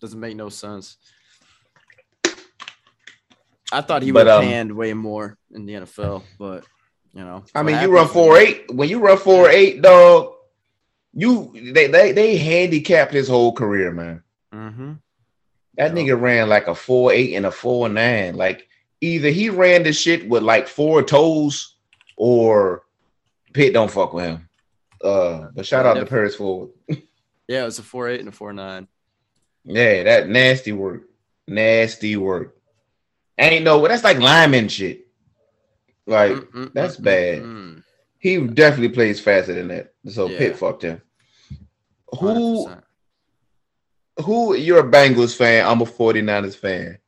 doesn't 0.00 0.20
make 0.20 0.36
no 0.36 0.48
sense. 0.50 0.96
I 3.72 3.80
thought 3.80 4.02
he 4.02 4.12
But, 4.12 4.26
would 4.26 4.32
um, 4.32 4.42
panned 4.44 4.72
way 4.76 4.92
more 4.94 5.36
in 5.52 5.66
the 5.66 5.74
NFL, 5.74 6.22
but 6.38 6.64
you 7.12 7.24
know. 7.24 7.44
I 7.54 7.62
mean, 7.62 7.80
you 7.82 7.88
run 7.92 8.08
four 8.08 8.36
eight. 8.38 8.70
When 8.72 8.88
you 8.88 8.98
run 9.00 9.18
four 9.18 9.48
eight, 9.50 9.82
dog, 9.82 10.34
you 11.12 11.52
they 11.72 11.86
they 11.88 12.12
they 12.12 12.36
handicapped 12.36 13.12
his 13.12 13.28
whole 13.28 13.52
career, 13.52 13.90
man. 13.92 14.22
Mhm. 14.54 14.98
That 15.76 15.96
Yeah. 15.96 16.02
nigga 16.02 16.20
ran 16.20 16.48
like 16.48 16.68
a 16.68 16.74
four 16.74 17.12
eight 17.12 17.34
and 17.34 17.46
a 17.46 17.50
four 17.50 17.88
nine. 17.88 18.36
Like 18.36 18.68
either 19.00 19.30
he 19.30 19.48
ran 19.50 19.82
the 19.82 19.92
shit 19.92 20.28
with 20.28 20.42
like 20.42 20.68
four 20.68 21.02
toes, 21.02 21.74
or 22.16 22.82
Pitt 23.52 23.72
don't 23.72 23.90
fuck 23.90 24.12
with 24.12 24.24
him. 24.26 24.48
Uh, 25.02 25.48
but 25.54 25.66
shout 25.66 25.84
Yeah, 25.84 25.90
out 25.92 25.94
to 25.94 26.06
Paris 26.06 26.34
Ford. 26.36 26.70
Yeah, 27.48 27.62
it 27.62 27.64
was 27.66 27.78
a 27.78 27.82
four 27.82 28.08
eight 28.08 28.20
and 28.20 28.28
a 28.28 28.32
four 28.32 28.52
nine. 28.52 28.88
Yeah, 29.64 30.02
that 30.04 30.28
nasty 30.28 30.72
work, 30.72 31.02
nasty 31.48 32.16
work. 32.16 32.55
Ain't 33.38 33.64
no, 33.64 33.86
that's 33.86 34.04
like 34.04 34.18
lineman 34.18 34.68
shit. 34.68 35.06
Like 36.06 36.32
Mm, 36.32 36.72
that's 36.72 36.96
bad. 36.96 37.42
mm, 37.42 37.82
he 38.18 38.38
definitely 38.46 38.90
plays 38.94 39.20
faster 39.20 39.52
than 39.54 39.68
that. 39.68 39.92
So 40.08 40.28
Yeah. 40.30 40.38
Pitt 40.38 40.56
fucked 40.56 40.82
him. 40.82 41.02
Who 42.18 42.66
100%. 42.66 42.82
who 44.24 44.54
you're 44.56 44.80
a 44.86 44.90
Bengals 44.90 45.36
fan, 45.36 45.66
I'm 45.66 45.82
a 45.82 45.84
49ers 45.84 46.56
fan. 46.56 46.98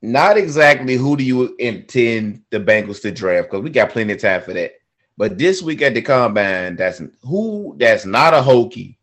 Not 0.00 0.36
exactly 0.36 0.96
who 0.96 1.16
do 1.16 1.24
you 1.24 1.54
intend 1.58 2.42
the 2.50 2.60
Bengals 2.60 3.00
to 3.02 3.10
draft 3.10 3.50
because 3.50 3.62
we 3.64 3.70
got 3.70 3.90
plenty 3.90 4.12
of 4.12 4.20
time 4.20 4.42
for 4.42 4.52
that. 4.52 4.72
But 5.16 5.38
this 5.38 5.62
week 5.62 5.80
at 5.82 5.94
the 5.94 6.02
combine, 6.02 6.76
that's 6.76 7.00
who 7.22 7.74
that's 7.78 8.04
not 8.06 8.34
a 8.34 8.38
Hokie. 8.38 8.96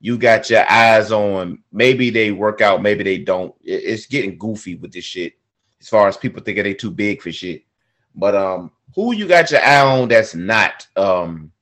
You 0.00 0.16
got 0.18 0.48
your 0.48 0.68
eyes 0.70 1.12
on. 1.12 1.62
Maybe 1.72 2.10
they 2.10 2.30
work 2.32 2.60
out, 2.60 2.82
maybe 2.82 3.04
they 3.04 3.18
don't. 3.18 3.54
It- 3.62 3.84
It's 3.84 4.06
getting 4.06 4.38
goofy 4.38 4.74
with 4.76 4.92
this 4.92 5.04
shit 5.04 5.34
as 5.80 5.88
far 5.88 6.08
as 6.08 6.16
people 6.16 6.42
thinking 6.42 6.64
they 6.64 6.74
too 6.74 6.90
big 6.90 7.22
for 7.22 7.32
shit. 7.32 7.62
But 8.14 8.34
um, 8.34 8.70
who 8.94 9.14
you 9.14 9.26
got 9.26 9.50
your 9.50 9.62
eye 9.62 9.80
on 9.80 10.08
that's 10.08 10.34
not 10.34 10.86
um 10.96 11.52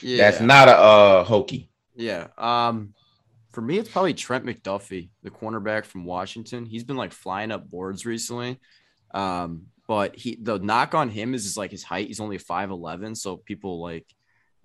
Yeah. 0.00 0.16
that's 0.18 0.40
not 0.40 0.68
a 0.68 0.76
uh 0.76 1.24
Hokie. 1.24 1.68
Yeah. 1.94 2.28
Um, 2.36 2.94
for 3.52 3.62
me, 3.62 3.78
it's 3.78 3.88
probably 3.88 4.12
Trent 4.12 4.44
McDuffie, 4.44 5.08
the 5.22 5.30
cornerback 5.30 5.86
from 5.86 6.04
Washington. 6.04 6.66
He's 6.66 6.84
been 6.84 6.96
like 6.96 7.12
flying 7.12 7.50
up 7.50 7.70
boards 7.70 8.04
recently. 8.04 8.60
Um, 9.14 9.66
but 9.88 10.16
he 10.16 10.36
the 10.40 10.58
knock 10.58 10.94
on 10.94 11.08
him 11.08 11.32
is, 11.32 11.46
is 11.46 11.56
like 11.56 11.70
his 11.70 11.82
height. 11.84 12.08
He's 12.08 12.20
only 12.20 12.38
5'11. 12.38 13.16
So 13.16 13.36
people 13.36 13.80
like, 13.80 14.04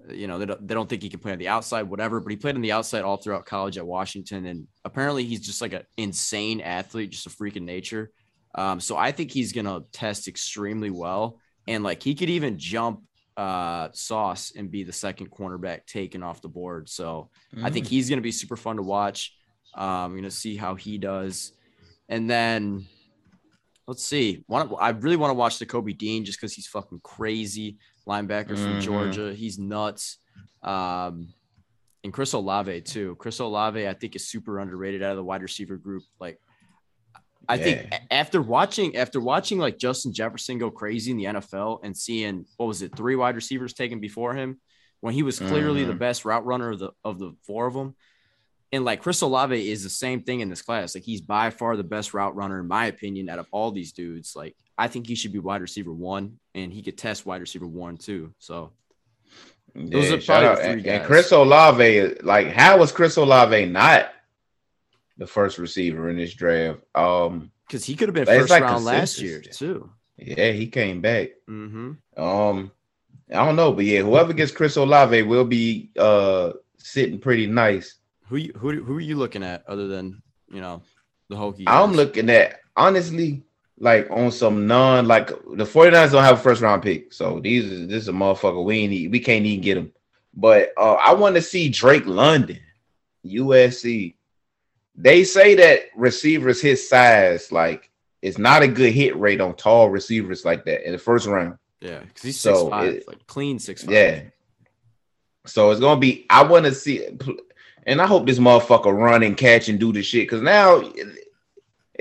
you 0.09 0.27
know, 0.27 0.39
they 0.39 0.45
don't, 0.45 0.67
they 0.67 0.73
don't 0.73 0.89
think 0.89 1.03
he 1.03 1.09
can 1.09 1.19
play 1.19 1.31
on 1.31 1.37
the 1.37 1.47
outside, 1.47 1.83
whatever. 1.83 2.19
But 2.19 2.31
he 2.31 2.37
played 2.37 2.55
on 2.55 2.61
the 2.61 2.71
outside 2.71 3.03
all 3.03 3.17
throughout 3.17 3.45
college 3.45 3.77
at 3.77 3.85
Washington. 3.85 4.45
And 4.45 4.67
apparently 4.85 5.23
he's 5.23 5.41
just 5.41 5.61
like 5.61 5.73
an 5.73 5.83
insane 5.97 6.61
athlete, 6.61 7.11
just 7.11 7.27
a 7.27 7.29
freak 7.29 7.55
of 7.55 7.63
nature. 7.63 8.11
Um, 8.55 8.79
so 8.79 8.97
I 8.97 9.11
think 9.11 9.31
he's 9.31 9.53
gonna 9.53 9.81
test 9.91 10.27
extremely 10.27 10.89
well. 10.89 11.39
And 11.67 11.83
like 11.83 12.03
he 12.03 12.15
could 12.15 12.29
even 12.29 12.57
jump 12.57 13.01
uh 13.37 13.87
sauce 13.93 14.51
and 14.57 14.69
be 14.69 14.83
the 14.83 14.91
second 14.91 15.31
cornerback 15.31 15.85
taken 15.85 16.21
off 16.21 16.41
the 16.41 16.49
board. 16.49 16.89
So 16.89 17.29
I 17.63 17.69
think 17.69 17.87
he's 17.87 18.09
going 18.09 18.17
to 18.17 18.23
be 18.23 18.31
super 18.31 18.57
fun 18.57 18.75
to 18.75 18.81
watch. 18.83 19.33
Um, 19.73 19.87
I'm 19.87 20.11
going 20.11 20.23
to 20.23 20.31
see 20.31 20.57
how 20.57 20.75
he 20.75 20.97
does. 20.97 21.53
And 22.09 22.29
then 22.29 22.85
let's 23.87 24.03
see. 24.03 24.43
One, 24.47 24.69
I 24.79 24.89
really 24.89 25.15
want 25.15 25.31
to 25.31 25.35
watch 25.35 25.59
the 25.59 25.65
Kobe 25.65 25.93
Dean 25.93 26.25
just 26.25 26.39
because 26.39 26.53
he's 26.53 26.67
fucking 26.67 26.99
crazy. 27.03 27.77
Linebacker 28.07 28.57
from 28.57 28.75
Mhm. 28.77 28.81
Georgia. 28.81 29.33
He's 29.33 29.57
nuts. 29.59 30.17
Um, 30.63 31.33
and 32.03 32.11
Chris 32.11 32.33
Olave 32.33 32.81
too. 32.81 33.15
Chris 33.17 33.39
Olave, 33.39 33.87
I 33.87 33.93
think, 33.93 34.15
is 34.15 34.27
super 34.27 34.59
underrated 34.59 35.03
out 35.03 35.11
of 35.11 35.17
the 35.17 35.23
wide 35.23 35.41
receiver 35.43 35.77
group. 35.77 36.03
Like, 36.19 36.39
I 37.49 37.57
think 37.57 37.87
Yeah. 37.91 37.99
a- 38.09 38.13
after 38.13 38.41
watching 38.41 38.95
after 38.95 39.19
watching 39.19 39.57
like 39.59 39.77
Justin 39.77 40.13
Jefferson 40.13 40.57
go 40.57 40.69
crazy 40.71 41.11
in 41.11 41.17
the 41.17 41.25
NFL 41.25 41.79
and 41.83 41.95
seeing 41.97 42.45
what 42.57 42.67
was 42.67 42.81
it 42.81 42.95
three 42.95 43.15
wide 43.15 43.35
receivers 43.35 43.73
taken 43.73 43.99
before 43.99 44.35
him 44.35 44.59
when 44.99 45.13
he 45.13 45.23
was 45.23 45.39
clearly 45.39 45.83
the 45.83 45.93
Mhm. 45.93 45.99
best 45.99 46.23
route 46.25 46.45
runner 46.45 46.69
of 46.71 46.79
the 46.79 46.91
of 47.03 47.17
the 47.19 47.33
four 47.45 47.65
of 47.67 47.73
them. 47.73 47.95
And 48.71 48.85
like 48.85 49.01
Chris 49.01 49.21
Olave 49.21 49.69
is 49.69 49.83
the 49.83 49.89
same 49.89 50.21
thing 50.23 50.39
in 50.39 50.49
this 50.49 50.61
class. 50.61 50.95
Like 50.95 51.03
he's 51.03 51.19
by 51.21 51.49
far 51.49 51.75
the 51.75 51.83
best 51.83 52.13
route 52.13 52.35
runner 52.35 52.59
in 52.59 52.67
my 52.67 52.85
opinion 52.85 53.27
out 53.27 53.39
of 53.39 53.47
all 53.51 53.71
these 53.71 53.91
dudes. 53.91 54.35
Like 54.35 54.55
I 54.77 54.87
think 54.87 55.07
he 55.07 55.15
should 55.15 55.33
be 55.33 55.39
wide 55.39 55.61
receiver 55.61 55.91
one 55.93 56.39
and 56.55 56.71
he 56.73 56.81
could 56.81 56.97
test 56.97 57.25
wide 57.25 57.41
receiver 57.41 57.67
one 57.67 57.97
too. 57.97 58.33
So 58.39 58.71
Those 59.75 60.09
Yeah, 60.09 60.15
are 60.15 60.21
probably 60.21 60.63
three 60.63 60.71
And, 60.71 60.85
and. 60.87 61.05
Chris 61.05 61.31
Olave, 61.31 62.15
like, 62.23 62.47
how 62.47 62.77
was 62.77 62.91
Chris 62.91 63.15
Olave 63.17 63.65
not 63.67 64.11
the 65.17 65.27
first 65.27 65.57
receiver 65.57 66.09
in 66.09 66.17
this 66.17 66.33
draft? 66.33 66.79
Um, 66.95 67.51
because 67.67 67.85
he 67.85 67.95
could 67.95 68.09
have 68.09 68.15
been 68.15 68.25
first 68.25 68.49
like 68.49 68.63
round 68.63 68.83
last 68.83 69.19
year 69.21 69.39
too. 69.41 69.89
yeah, 70.17 70.51
he 70.51 70.67
came 70.67 70.99
back. 71.01 71.29
Mm-hmm. 71.49 72.21
Um, 72.21 72.71
I 73.31 73.45
don't 73.45 73.55
know, 73.55 73.71
but 73.71 73.85
yeah, 73.85 74.01
whoever 74.01 74.33
gets 74.33 74.51
Chris 74.51 74.75
Olave 74.75 75.21
will 75.23 75.45
be 75.45 75.89
uh 75.97 76.51
sitting 76.77 77.19
pretty 77.19 77.47
nice. 77.47 77.95
Who 78.27 78.35
you, 78.37 78.51
who 78.57 78.83
who 78.83 78.97
are 78.97 78.99
you 79.01 79.15
looking 79.15 79.43
at 79.43 79.63
other 79.69 79.87
than 79.87 80.21
you 80.51 80.59
know 80.59 80.81
the 81.29 81.35
Hokie? 81.35 81.63
I'm 81.65 81.93
looking 81.93 82.29
at 82.29 82.59
honestly, 82.75 83.43
like 83.81 84.07
on 84.11 84.31
some 84.31 84.67
non 84.67 85.07
like 85.07 85.27
the 85.29 85.65
49ers 85.65 86.11
don't 86.11 86.23
have 86.23 86.39
a 86.39 86.41
first 86.41 86.61
round 86.61 86.83
pick. 86.83 87.11
So 87.11 87.39
these 87.39 87.65
is 87.65 87.87
this 87.87 88.03
is 88.03 88.07
a 88.09 88.13
motherfucker. 88.13 88.63
We 88.63 88.77
ain't 88.77 89.11
we 89.11 89.19
can't 89.19 89.45
even 89.45 89.61
get 89.61 89.77
him. 89.77 89.91
But 90.35 90.71
uh 90.77 90.93
I 90.93 91.13
want 91.13 91.35
to 91.35 91.41
see 91.41 91.67
Drake 91.67 92.05
London, 92.05 92.59
USC. 93.25 94.13
They 94.95 95.23
say 95.23 95.55
that 95.55 95.85
receivers 95.95 96.61
his 96.61 96.87
size, 96.87 97.51
like 97.51 97.89
it's 98.21 98.37
not 98.37 98.61
a 98.61 98.67
good 98.67 98.93
hit 98.93 99.17
rate 99.17 99.41
on 99.41 99.55
tall 99.55 99.89
receivers 99.89 100.45
like 100.45 100.63
that 100.65 100.85
in 100.85 100.91
the 100.91 100.99
first 100.99 101.25
round. 101.25 101.57
Yeah, 101.79 101.99
because 102.01 102.21
he's 102.21 102.39
So, 102.39 102.53
six 102.55 102.69
five, 102.69 102.93
it- 102.93 103.07
like 103.07 103.25
clean 103.25 103.57
six 103.57 103.83
five. 103.83 103.91
Yeah. 103.93 104.21
So 105.47 105.71
it's 105.71 105.81
gonna 105.81 105.99
be. 105.99 106.27
I 106.29 106.43
want 106.43 106.65
to 106.65 106.71
see, 106.75 107.03
and 107.87 107.99
I 107.99 108.05
hope 108.05 108.27
this 108.27 108.37
motherfucker 108.37 108.95
run 108.95 109.23
and 109.23 109.35
catch 109.35 109.69
and 109.69 109.79
do 109.79 109.91
the 109.91 110.03
shit. 110.03 110.29
Cause 110.29 110.41
now 110.43 110.83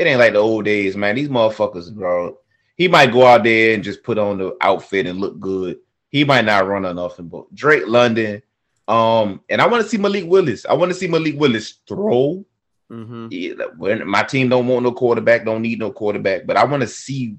it, 0.01 0.07
ain't 0.07 0.19
like 0.19 0.33
the 0.33 0.39
old 0.39 0.65
days, 0.65 0.97
man. 0.97 1.15
These 1.15 1.29
motherfuckers, 1.29 1.95
bro. 1.95 2.39
He 2.77 2.89
might 2.89 3.13
go 3.13 3.27
out 3.27 3.45
there 3.45 3.75
and 3.75 3.85
just 3.85 4.03
put 4.03 4.19
on 4.19 4.39
the 4.39 4.57
outfit 4.61 5.07
and 5.07 5.21
look 5.21 5.39
good. 5.39 5.79
He 6.09 6.25
might 6.25 6.47
not 6.47 6.67
run 6.67 6.85
on 6.85 6.97
nothing. 6.97 7.29
But 7.29 7.55
Drake 7.55 7.87
London, 7.87 8.43
um, 8.89 9.43
and 9.49 9.61
I 9.61 9.67
want 9.67 9.83
to 9.83 9.89
see 9.89 9.99
Malik 9.99 10.25
Willis. 10.27 10.65
I 10.67 10.73
want 10.73 10.91
to 10.91 10.99
see 10.99 11.07
Malik 11.07 11.39
Willis 11.39 11.75
throw. 11.87 12.45
Mm-hmm. 12.91 13.29
Yeah, 13.31 13.53
when 13.77 14.09
my 14.09 14.23
team 14.25 14.49
don't 14.49 14.67
want 14.67 14.83
no 14.83 14.93
quarterback, 14.93 15.45
don't 15.45 15.63
need 15.63 15.79
no 15.79 15.93
quarterback, 15.93 16.45
but 16.47 16.57
I 16.57 16.65
want 16.65 16.81
to 16.81 16.89
see 16.89 17.37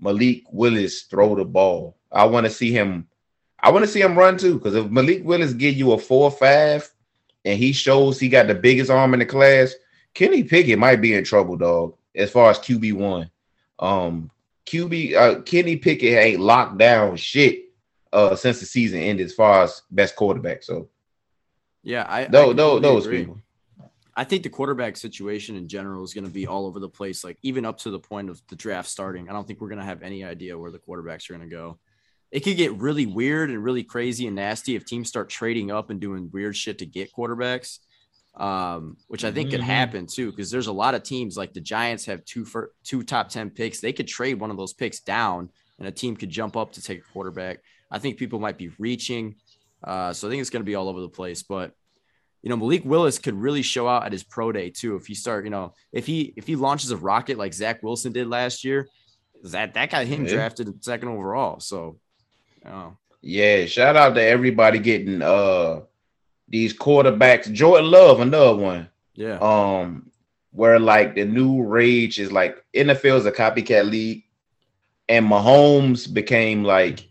Malik 0.00 0.44
Willis 0.50 1.02
throw 1.02 1.34
the 1.34 1.44
ball. 1.44 1.96
I 2.10 2.24
want 2.24 2.46
to 2.46 2.50
see 2.50 2.70
him. 2.70 3.06
I 3.60 3.70
want 3.70 3.84
to 3.84 3.90
see 3.90 4.00
him 4.00 4.16
run 4.16 4.38
too, 4.38 4.54
because 4.54 4.74
if 4.74 4.90
Malik 4.90 5.24
Willis 5.24 5.52
give 5.52 5.74
you 5.74 5.92
a 5.92 5.98
four 5.98 6.24
or 6.24 6.30
five, 6.30 6.90
and 7.44 7.58
he 7.58 7.72
shows 7.72 8.18
he 8.18 8.28
got 8.28 8.46
the 8.46 8.54
biggest 8.54 8.90
arm 8.90 9.12
in 9.12 9.20
the 9.20 9.26
class, 9.26 9.74
Kenny 10.14 10.44
Pickett 10.44 10.78
might 10.78 11.00
be 11.00 11.14
in 11.14 11.24
trouble, 11.24 11.56
dog. 11.56 11.96
As 12.14 12.30
far 12.30 12.50
as 12.50 12.58
QB 12.58 12.94
one, 12.94 13.30
um, 13.78 14.30
QB 14.66 15.14
uh, 15.14 15.40
Kenny 15.42 15.76
Pickett 15.76 16.18
ain't 16.18 16.40
locked 16.40 16.78
down 16.78 17.16
shit 17.16 17.64
uh 18.12 18.36
since 18.36 18.60
the 18.60 18.66
season 18.66 19.00
ended 19.00 19.26
as 19.26 19.34
far 19.34 19.64
as 19.64 19.82
best 19.90 20.16
quarterback. 20.16 20.62
So 20.62 20.88
Yeah, 21.82 22.04
I, 22.08 22.20
I 22.20 22.24
those 22.26 22.56
those, 22.56 22.80
completely 22.80 22.80
those 22.80 23.06
agree. 23.06 23.18
people. 23.20 23.40
I 24.16 24.24
think 24.24 24.44
the 24.44 24.48
quarterback 24.48 24.96
situation 24.96 25.56
in 25.56 25.66
general 25.66 26.04
is 26.04 26.14
going 26.14 26.24
to 26.24 26.30
be 26.30 26.46
all 26.46 26.66
over 26.66 26.78
the 26.78 26.88
place. 26.88 27.24
Like 27.24 27.36
even 27.42 27.64
up 27.64 27.78
to 27.78 27.90
the 27.90 27.98
point 27.98 28.30
of 28.30 28.40
the 28.48 28.54
draft 28.54 28.88
starting, 28.88 29.28
I 29.28 29.32
don't 29.32 29.46
think 29.46 29.60
we're 29.60 29.68
going 29.68 29.80
to 29.80 29.84
have 29.84 30.02
any 30.02 30.22
idea 30.22 30.56
where 30.56 30.70
the 30.70 30.78
quarterbacks 30.78 31.28
are 31.28 31.36
going 31.36 31.48
to 31.48 31.54
go. 31.54 31.78
It 32.30 32.40
could 32.40 32.56
get 32.56 32.74
really 32.74 33.06
weird 33.06 33.50
and 33.50 33.62
really 33.62 33.82
crazy 33.82 34.26
and 34.26 34.36
nasty 34.36 34.76
if 34.76 34.84
teams 34.84 35.08
start 35.08 35.30
trading 35.30 35.70
up 35.70 35.90
and 35.90 36.00
doing 36.00 36.30
weird 36.32 36.56
shit 36.56 36.78
to 36.78 36.86
get 36.86 37.12
quarterbacks, 37.12 37.80
um, 38.36 38.96
which 39.08 39.24
I 39.24 39.30
think 39.30 39.50
could 39.50 39.60
Mhm. 39.60 39.64
happen 39.64 40.06
too. 40.06 40.30
Because 40.30 40.50
there's 40.50 40.66
a 40.66 40.72
lot 40.72 40.94
of 40.94 41.02
teams 41.02 41.36
like 41.36 41.52
the 41.52 41.60
Giants 41.60 42.04
have 42.06 42.24
two 42.24 42.44
for 42.44 42.72
two 42.82 43.02
top 43.02 43.28
ten 43.28 43.50
picks. 43.50 43.80
They 43.80 43.92
could 43.92 44.08
trade 44.08 44.40
one 44.40 44.50
of 44.50 44.56
those 44.56 44.72
picks 44.72 45.00
down, 45.00 45.50
and 45.78 45.86
a 45.88 45.92
team 45.92 46.16
could 46.16 46.30
jump 46.30 46.56
up 46.56 46.72
to 46.72 46.82
take 46.82 46.98
a 46.98 47.12
quarterback. 47.12 47.58
I 47.90 47.98
think 47.98 48.16
people 48.18 48.40
might 48.40 48.58
be 48.58 48.70
reaching, 48.78 49.36
uh, 49.84 50.12
so 50.12 50.26
I 50.26 50.30
think 50.30 50.40
it's 50.40 50.50
going 50.50 50.62
to 50.62 50.66
be 50.66 50.74
all 50.74 50.88
over 50.88 51.00
the 51.00 51.08
place. 51.08 51.42
But 51.42 51.72
you 52.42 52.50
know, 52.50 52.56
Malik 52.56 52.84
Willis 52.84 53.18
could 53.18 53.34
really 53.34 53.62
show 53.62 53.88
out 53.88 54.04
at 54.04 54.12
his 54.12 54.22
pro 54.22 54.52
day 54.52 54.68
too. 54.68 54.96
If 54.96 55.06
he 55.06 55.14
start, 55.14 55.44
you 55.44 55.50
know, 55.50 55.72
if 55.92 56.04
he 56.06 56.34
if 56.36 56.46
he 56.46 56.56
launches 56.56 56.90
a 56.90 56.96
rocket 56.96 57.38
like 57.38 57.54
Zach 57.54 57.82
Wilson 57.82 58.12
did 58.12 58.26
last 58.28 58.64
year, 58.64 58.88
that 59.44 59.74
that 59.74 59.90
got 59.90 60.06
him 60.06 60.24
Yeah. 60.24 60.32
drafted 60.34 60.84
second 60.84 61.08
overall. 61.08 61.60
So, 61.60 61.98
oh, 62.66 62.96
Yeah, 63.22 63.64
shout 63.64 63.96
out 63.96 64.14
to 64.16 64.22
everybody 64.22 64.78
getting 64.78 65.22
uh 65.22 65.82
these 66.48 66.76
quarterbacks. 66.76 67.50
Jordan 67.52 67.90
Love, 67.90 68.20
another 68.20 68.56
one. 68.56 68.88
yeah, 69.14 69.38
Um, 69.38 70.10
where 70.52 70.78
like 70.78 71.14
the 71.14 71.24
new 71.24 71.62
rage 71.64 72.18
is 72.20 72.30
like 72.32 72.64
NFL 72.74 73.16
is 73.18 73.26
a 73.26 73.32
copycat 73.32 73.88
league, 73.90 74.24
and 75.08 75.26
Mahomes 75.26 76.12
became 76.12 76.62
like 76.64 77.08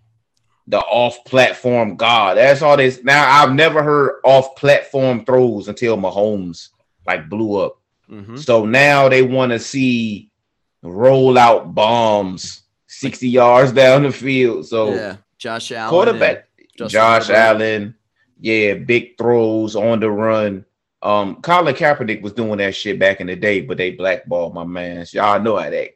the 0.67 0.79
off-platform 0.79 1.97
god. 1.97 2.37
That's 2.37 2.61
all 2.61 2.77
this. 2.77 3.03
Now 3.03 3.29
I've 3.41 3.53
never 3.53 3.83
heard 3.83 4.21
off-platform 4.23 5.25
throws 5.25 5.67
until 5.67 5.97
Mahomes 5.97 6.69
like 7.05 7.29
blew 7.29 7.57
up. 7.59 7.79
Mhm. 8.09 8.39
So 8.39 8.65
now 8.65 9.09
they 9.09 9.23
want 9.23 9.51
to 9.51 9.59
see 9.59 10.29
roll 10.81 11.37
out 11.37 11.73
bombs 11.75 12.61
60 12.87 13.27
yards 13.27 13.71
down 13.71 14.03
the 14.03 14.11
field. 14.11 14.65
So 14.67 14.93
yeah. 14.93 15.17
Josh 15.37 15.71
Allen, 15.73 15.89
quarterback 15.89 16.47
Josh. 16.77 17.29
Allen, 17.29 17.95
yeah, 18.43 18.73
big 18.73 19.17
throws 19.17 19.73
on 19.73 20.01
the 20.01 20.11
run. 20.11 20.65
Um, 21.01 21.41
Colin 21.41 21.73
Kaepernick 21.73 22.21
was 22.21 22.33
doing 22.33 22.57
that 22.57 22.75
shit 22.75 22.99
back 22.99 23.21
in 23.21 23.27
the 23.27 23.37
day, 23.37 23.61
but 23.61 23.77
they 23.77 23.91
blackballed 23.91 24.53
my 24.53 24.65
man. 24.65 25.05
So 25.05 25.17
y'all 25.19 25.41
know 25.41 25.55
how 25.55 25.69
that. 25.69 25.91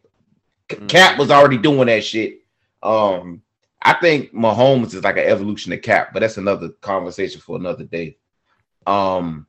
Mhm. 0.69 0.87
Cap 0.87 1.19
was 1.19 1.29
already 1.29 1.57
doing 1.57 1.87
that 1.87 2.05
shit. 2.05 2.39
Um, 2.81 3.41
I 3.81 3.93
think 3.93 4.33
Mahomes 4.33 4.93
is 4.93 5.03
like 5.03 5.17
an 5.17 5.25
evolution 5.25 5.73
of 5.73 5.81
Cap, 5.81 6.13
but 6.13 6.21
that's 6.21 6.37
another 6.37 6.69
conversation 6.79 7.41
for 7.41 7.57
another 7.57 7.83
day. 7.83 8.15
Um, 8.85 9.45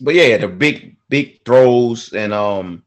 but 0.00 0.14
yeah, 0.16 0.36
the 0.36 0.48
big 0.48 0.96
big 1.08 1.44
throws 1.44 2.12
and 2.12 2.32
um, 2.32 2.82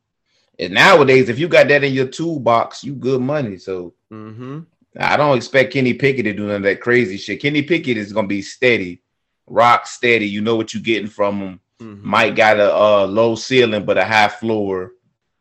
and 0.60 0.74
nowadays 0.74 1.30
if 1.30 1.40
you 1.40 1.48
got 1.48 1.70
that 1.70 1.86
in 1.86 1.94
your 1.94 2.08
toolbox, 2.08 2.84
you 2.84 2.94
good 2.94 3.22
money. 3.22 3.58
So 3.58 3.94
Mhm. 4.12 4.66
I 5.00 5.16
don't 5.18 5.38
expect 5.38 5.74
Kenny 5.74 5.94
Pickett 5.94 6.26
to 6.26 6.34
do 6.34 6.48
none 6.48 6.58
of 6.58 6.64
that 6.64 6.82
crazy 6.82 7.18
shit. 7.18 7.42
Kenny 7.42 7.62
Pickett 7.62 7.98
is 7.98 8.12
gonna 8.14 8.28
be 8.28 8.42
steady, 8.42 9.02
rock 9.48 9.88
steady. 9.88 10.28
You 10.28 10.42
know 10.42 10.56
what 10.56 10.74
you're 10.74 10.84
getting 10.84 11.08
from 11.10 11.40
him. 11.40 11.60
Mhm. 11.82 12.04
Mike 12.04 12.36
got 12.36 12.60
a 12.60 12.76
uh, 12.76 13.06
low 13.08 13.36
ceiling 13.36 13.86
but 13.86 13.98
a 13.98 14.06
high 14.06 14.28
floor. 14.28 14.92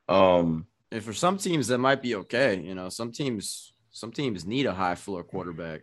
Um, 0.08 0.66
And 0.92 1.02
for 1.02 1.12
some 1.12 1.36
teams, 1.36 1.68
that 1.68 1.78
might 1.78 2.02
be 2.02 2.14
okay. 2.16 2.60
You 2.60 2.74
know, 2.74 2.88
some 2.88 3.12
teams, 3.12 3.72
some 3.90 4.10
teams 4.12 4.44
need 4.46 4.66
a 4.66 4.72
high 4.72 4.94
floor 4.96 5.22
quarterback. 5.24 5.82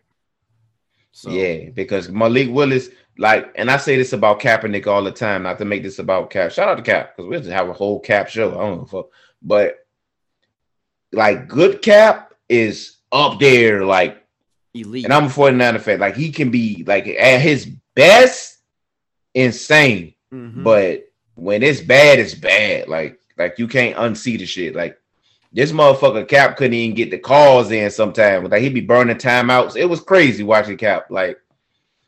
So 1.12 1.30
yeah, 1.32 1.69
because 1.69 2.10
Malik 2.10 2.49
Willis, 2.51 2.89
like, 3.17 3.51
and 3.56 3.71
I 3.71 3.77
say 3.77 3.95
this 3.97 4.13
about 4.13 4.39
Kaepernick 4.39 4.86
all 4.88 5.03
the 5.03 5.12
time, 5.12 5.43
not 5.43 5.58
to 5.60 5.65
make 5.65 5.82
this 5.84 5.99
about 5.99 6.30
Cap. 6.30 6.51
Shout 6.51 6.69
out 6.69 6.75
to 6.75 6.84
Cap 6.84 7.15
because 7.15 7.27
we'll 7.30 7.39
just 7.39 7.51
have 7.51 7.69
a 7.69 7.73
whole 7.73 7.99
Cap 7.99 8.30
show. 8.30 8.51
I 8.51 8.63
don't 8.63 8.77
know, 8.80 8.86
fuck. 8.86 9.08
but 9.41 9.77
like, 11.12 11.47
good 11.47 11.82
Cap 11.82 12.34
is 12.49 12.97
up 13.12 13.39
there, 13.39 13.86
like 13.86 14.24
elite. 14.74 15.06
And 15.06 15.13
I'm 15.13 15.26
a 15.26 15.30
49er 15.30 15.82
fan. 15.82 16.00
Like 16.00 16.15
he 16.15 16.32
can 16.32 16.52
be 16.52 16.84
like 16.86 17.08
at 17.08 17.41
his 17.41 17.65
best, 17.96 18.58
insane. 19.34 20.13
Mhm. 20.34 20.63
But 20.63 21.06
when 21.36 21.63
it's 21.63 21.82
bad, 21.82 22.20
it's 22.20 22.34
bad. 22.34 22.88
Like 22.88 23.20
like 23.38 23.60
you 23.60 23.67
can't 23.67 23.96
unsee 23.98 24.38
the 24.38 24.46
shit. 24.46 24.76
Like 24.76 24.98
this 25.54 25.72
motherfucker 25.72 26.28
Cap 26.28 26.58
couldn't 26.58 26.74
even 26.74 26.96
get 26.96 27.12
the 27.12 27.17
calls 27.17 27.72
in 27.72 27.89
sometimes. 27.89 28.50
Like 28.50 28.62
he'd 28.62 28.74
be 28.74 28.82
burning 28.82 29.17
timeouts. 29.17 29.76
It 29.78 29.86
was 29.86 30.02
crazy 30.02 30.43
watching 30.43 30.78
Cap. 30.78 31.08
Like 31.10 31.39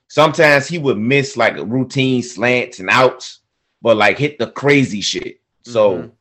sometimes 0.08 0.68
he 0.68 0.78
would 0.78 0.98
miss 0.98 1.38
like 1.38 1.58
a 1.58 1.64
routine 1.66 2.22
slants 2.24 2.80
and 2.80 2.90
outs, 2.90 3.40
but 3.82 3.98
like 3.98 4.18
hit 4.18 4.38
the 4.40 4.48
crazy 4.48 5.02
shit. 5.02 5.40
So 5.64 5.98
Mhm. 5.98 6.12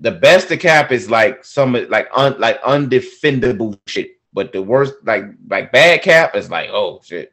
The 0.00 0.10
best 0.12 0.50
of 0.50 0.58
Cap 0.60 0.92
is 0.92 1.08
like 1.10 1.44
some 1.44 1.72
like 1.88 2.08
un, 2.14 2.34
like 2.38 2.60
undefendable 2.62 3.78
shit. 3.86 4.12
But 4.32 4.52
the 4.52 4.62
worst, 4.62 4.94
like 5.04 5.24
like 5.48 5.70
bad 5.72 6.02
Cap, 6.02 6.34
is 6.36 6.50
like 6.50 6.70
oh 6.70 7.00
shit, 7.04 7.32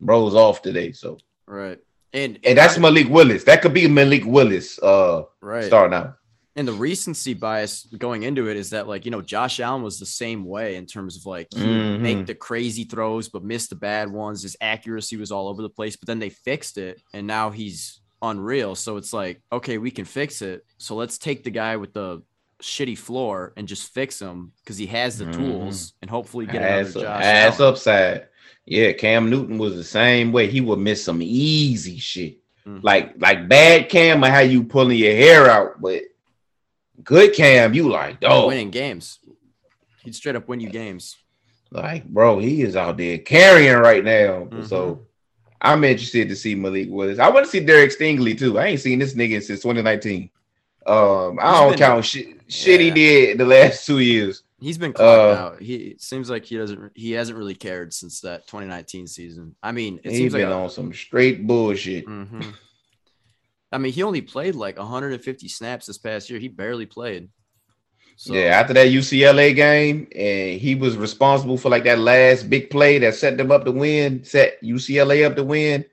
bro's 0.00 0.34
off 0.34 0.62
today. 0.62 0.92
So 0.92 1.18
right. 1.46 1.78
And 2.12 2.38
and 2.44 2.56
that's 2.56 2.78
I- 2.78 2.80
Malik 2.80 3.08
Willis. 3.08 3.44
That 3.44 3.62
could 3.62 3.74
be 3.74 3.88
Malik 3.88 4.24
Willis. 4.24 4.78
Uh, 4.78 5.24
right. 5.40 5.64
starting 5.64 5.94
out. 5.98 6.16
and 6.54 6.66
the 6.66 6.72
recency 6.72 7.34
bias 7.34 7.84
going 7.98 8.22
into 8.22 8.48
it 8.48 8.56
is 8.56 8.70
that 8.70 8.86
like 8.88 9.04
you 9.04 9.10
know 9.10 9.20
Josh 9.20 9.58
Allen 9.60 9.82
was 9.82 9.98
the 9.98 10.06
same 10.06 10.44
way 10.44 10.76
in 10.76 10.86
terms 10.86 11.16
of 11.18 11.26
like 11.26 11.50
Mhm. 11.50 12.00
make 12.00 12.24
the 12.26 12.34
crazy 12.34 12.84
throws 12.84 13.28
but 13.28 13.42
miss 13.44 13.66
the 13.68 13.74
bad 13.74 14.10
ones. 14.10 14.42
His 14.42 14.56
accuracy 14.60 15.16
was 15.16 15.30
all 15.32 15.48
over 15.48 15.60
the 15.62 15.68
place, 15.68 15.96
but 15.96 16.06
then 16.06 16.18
they 16.20 16.30
fixed 16.30 16.78
it 16.78 17.02
and 17.12 17.26
now 17.26 17.50
he's 17.50 18.00
unreal. 18.22 18.74
So 18.74 18.96
it's 18.96 19.12
like 19.12 19.40
okay, 19.52 19.78
we 19.78 19.90
can 19.90 20.04
fix 20.04 20.42
it. 20.42 20.64
So 20.78 20.94
let's 20.96 21.18
take 21.18 21.44
the 21.44 21.50
guy 21.50 21.76
with 21.76 21.92
the 21.92 22.22
shitty 22.62 22.96
floor 22.96 23.52
and 23.56 23.68
just 23.68 23.92
fix 23.92 24.20
him 24.20 24.52
because 24.64 24.78
he 24.78 24.86
has 24.86 25.18
the 25.18 25.26
Mhm. 25.26 25.34
tools 25.34 25.92
and 26.00 26.10
hopefully 26.10 26.46
get 26.46 26.62
ass, 26.62 26.94
another 26.94 27.00
Josh 27.06 27.24
ass 27.24 27.60
Allen. 27.60 27.72
upside. 27.72 28.26
Yeah, 28.64 28.92
Cam 28.92 29.28
Newton 29.30 29.58
was 29.58 29.76
the 29.76 29.84
same 29.84 30.32
way. 30.32 30.48
He 30.48 30.60
would 30.60 30.78
miss 30.78 31.04
some 31.04 31.20
easy 31.22 31.98
shit. 31.98 32.38
Mhm. 32.66 32.80
Like 32.82 33.14
like 33.18 33.48
bad 33.48 33.88
Cam 33.88 34.24
or 34.24 34.28
how 34.28 34.40
you 34.40 34.64
pulling 34.64 34.98
your 34.98 35.14
hair 35.14 35.48
out, 35.50 35.80
but 35.80 36.02
good 37.04 37.34
Cam, 37.34 37.74
you 37.74 37.88
like 37.88 38.20
dog. 38.20 38.48
winning 38.48 38.70
games. 38.70 39.18
He'd 40.02 40.14
straight 40.14 40.36
up 40.36 40.48
win 40.48 40.60
you 40.60 40.70
games. 40.70 41.16
Like, 41.70 42.04
bro, 42.06 42.38
he 42.38 42.62
is 42.62 42.76
out 42.76 42.96
there 42.96 43.18
carrying 43.18 43.74
right 43.76 44.02
now. 44.04 44.46
Mhm. 44.50 44.66
So 44.68 45.05
I'm 45.60 45.84
interested 45.84 46.28
to 46.28 46.36
see 46.36 46.54
Malik 46.54 46.88
Willis. 46.90 47.18
I 47.18 47.28
want 47.30 47.46
to 47.46 47.50
see 47.50 47.60
Derek 47.60 47.90
Stingley 47.90 48.38
too. 48.38 48.58
I 48.58 48.66
ain't 48.66 48.80
seen 48.80 48.98
this 48.98 49.14
nigga 49.14 49.42
since 49.42 49.60
2019. 49.60 50.30
Um, 50.86 51.38
I 51.40 51.52
don't 51.60 51.70
been- 51.70 51.78
count 51.78 52.04
shit, 52.04 52.28
shit 52.48 52.80
he 52.80 52.90
did 52.90 53.38
the 53.38 53.44
last 53.46 53.86
two 53.86 53.98
years. 53.98 54.42
He's 54.60 54.78
been 54.78 54.92
clocked 54.94 55.38
Uh, 55.38 55.42
out. 55.42 55.60
He 55.62 55.96
seems 55.98 56.30
like 56.30 56.44
he 56.46 56.56
doesn't. 56.56 56.92
He 56.94 57.12
hasn't 57.12 57.36
really 57.36 57.54
cared 57.54 57.92
since 57.92 58.20
that 58.22 58.46
2019 58.46 59.06
season. 59.06 59.54
I 59.62 59.72
mean, 59.72 59.98
it 60.02 60.10
He's 60.10 60.18
seems 60.18 60.32
like 60.32 60.42
been 60.42 60.52
a- 60.52 60.62
on 60.62 60.70
some 60.70 60.92
straight 60.94 61.46
bullshit. 61.46 62.06
Mhm. 62.06 62.54
I 63.72 63.78
mean, 63.78 63.92
he 63.92 64.02
only 64.02 64.22
played 64.22 64.54
like 64.54 64.78
150 64.78 65.48
snaps 65.48 65.86
this 65.86 65.98
past 65.98 66.30
year. 66.30 66.38
He 66.38 66.48
barely 66.48 66.86
played. 66.86 67.28
So, 68.18 68.32
Yeah, 68.32 68.58
after 68.58 68.72
that 68.74 68.88
UCLA 68.88 69.54
game, 69.54 70.08
and 70.16 70.58
he 70.58 70.74
was 70.74 70.96
responsible 70.96 71.58
for 71.58 71.68
like 71.68 71.84
that 71.84 71.98
last 71.98 72.48
big 72.48 72.70
play 72.70 72.98
that 72.98 73.14
set 73.14 73.36
them 73.36 73.50
up 73.50 73.64
to 73.66 73.72
win, 73.72 74.24
set 74.24 74.60
UCLA 74.62 75.26
up 75.26 75.36
to 75.36 75.44
win. 75.44 75.84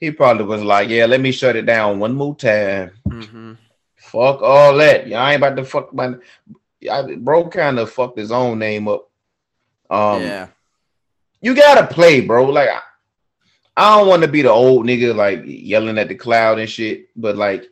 He 0.00 0.10
probably 0.10 0.44
was 0.44 0.62
like, 0.62 0.88
"Yeah, 0.88 1.04
let 1.06 1.20
me 1.20 1.32
shut 1.32 1.56
it 1.56 1.66
down 1.66 1.98
one 1.98 2.14
more 2.14 2.34
time. 2.34 2.92
mhm. 3.06 3.56
Fuck 3.96 4.40
all 4.40 4.74
that. 4.76 5.06
Y'all 5.06 5.26
ain't 5.28 5.36
about 5.36 5.56
to 5.56 5.64
fuck 5.64 5.92
my." 5.92 6.14
I, 6.90 7.14
bro, 7.16 7.48
kind 7.48 7.78
of 7.78 7.90
fucked 7.90 8.18
his 8.18 8.30
own 8.32 8.58
name 8.58 8.88
up. 8.88 9.10
Um, 9.90 10.22
yeah, 10.22 10.48
you 11.40 11.54
gotta 11.54 11.86
play, 11.86 12.20
bro. 12.20 12.46
Like, 12.46 12.68
I, 12.68 12.80
I 13.76 13.98
don't 13.98 14.08
want 14.08 14.22
to 14.22 14.28
be 14.28 14.42
the 14.42 14.50
old 14.50 14.86
nigga 14.86 15.14
like 15.14 15.42
yelling 15.44 15.98
at 15.98 16.08
the 16.08 16.14
cloud 16.14 16.58
and 16.58 16.68
shit, 16.70 17.08
but 17.16 17.36
like, 17.36 17.64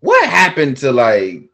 what 0.00 0.28
happened 0.28 0.78
to 0.78 0.92
like 0.92 1.49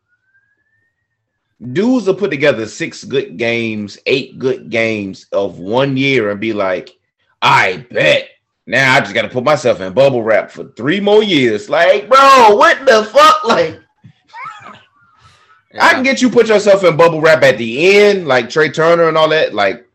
dudes 1.73 2.07
will 2.07 2.14
put 2.14 2.31
together 2.31 2.66
six 2.66 3.05
good 3.05 3.37
games, 3.37 3.99
eight 4.07 4.38
good 4.38 4.71
games 4.71 5.27
of 5.33 5.59
one 5.59 5.97
year 5.97 6.31
and 6.31 6.40
be 6.40 6.53
like, 6.53 6.97
I 7.40 7.87
bet. 7.90 8.29
Now 8.66 8.95
I 8.95 9.01
just 9.01 9.14
gotta 9.14 9.29
put 9.29 9.45
myself 9.45 9.81
in 9.81 9.92
bubble 9.92 10.23
wrap 10.23 10.51
for 10.51 10.64
three 10.73 11.01
more 11.01 11.23
years. 11.23 11.71
Like, 11.71 12.09
bro, 12.09 12.57
what 12.57 12.85
the 12.85 13.05
fuck? 13.05 13.45
Like, 13.45 13.81
I 15.81 15.92
can 15.92 16.03
get 16.03 16.21
you 16.21 16.31
put 16.31 16.49
yourself 16.49 16.85
in 16.85 16.97
bubble 16.97 17.21
wrap 17.21 17.42
at 17.42 17.59
the 17.59 17.97
end, 17.97 18.27
like 18.27 18.51
Trey 18.51 18.71
Turner 18.71 19.09
and 19.09 19.16
all 19.16 19.29
that, 19.29 19.55
like 19.55 19.87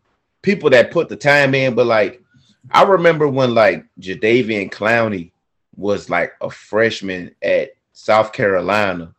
people 0.42 0.70
that 0.70 0.92
put 0.92 1.10
the 1.10 1.16
time 1.16 1.54
in. 1.54 1.76
But 1.76 1.88
like, 1.88 2.22
I 2.70 2.84
remember 2.84 3.28
when 3.28 3.54
like 3.54 3.86
Jadeveon 4.00 4.72
Clowney 4.72 5.32
was 5.76 6.10
like 6.10 6.34
a 6.42 6.50
freshman 6.50 7.36
at 7.42 7.72
South 7.94 8.32
Carolina, 8.32 9.14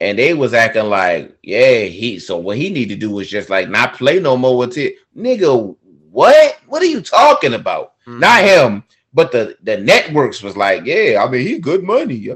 and 0.00 0.18
they 0.18 0.34
was 0.34 0.54
acting 0.54 0.84
like, 0.86 1.36
yeah, 1.42 1.80
he. 1.82 2.18
So 2.18 2.36
what 2.36 2.56
he 2.56 2.70
need 2.70 2.88
to 2.90 2.96
do 2.96 3.18
is 3.20 3.28
just 3.30 3.48
like 3.50 3.68
not 3.68 3.94
play 3.94 4.18
no 4.20 4.36
more 4.36 4.56
with 4.56 4.76
it, 4.76 4.96
nigga. 5.16 5.76
What? 6.10 6.58
What 6.66 6.82
are 6.82 6.86
you 6.86 7.00
talking 7.00 7.54
about? 7.54 7.94
Mhm. 8.06 8.18
Not 8.20 8.44
him, 8.44 8.84
but 9.12 9.32
the 9.32 9.56
the 9.62 9.76
networks 9.78 10.42
was 10.42 10.56
like, 10.56 10.84
yeah, 10.84 11.22
I 11.24 11.30
mean, 11.30 11.46
he's 11.46 11.60
good 11.60 11.82
money 11.82 12.28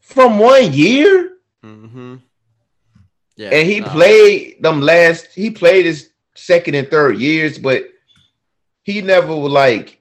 from 0.00 0.38
one 0.38 0.72
year. 0.72 1.32
Mm-hmm. 1.64 2.16
Yeah, 3.36 3.50
And 3.50 3.68
he 3.68 3.80
no. 3.80 3.88
played 3.88 4.62
them 4.62 4.80
last, 4.80 5.26
he 5.34 5.50
played 5.50 5.84
his 5.84 6.10
second 6.34 6.74
and 6.74 6.88
third 6.90 7.18
years, 7.18 7.58
but 7.58 7.84
he 8.82 9.02
never 9.02 9.34
would 9.36 9.52
like, 9.52 10.00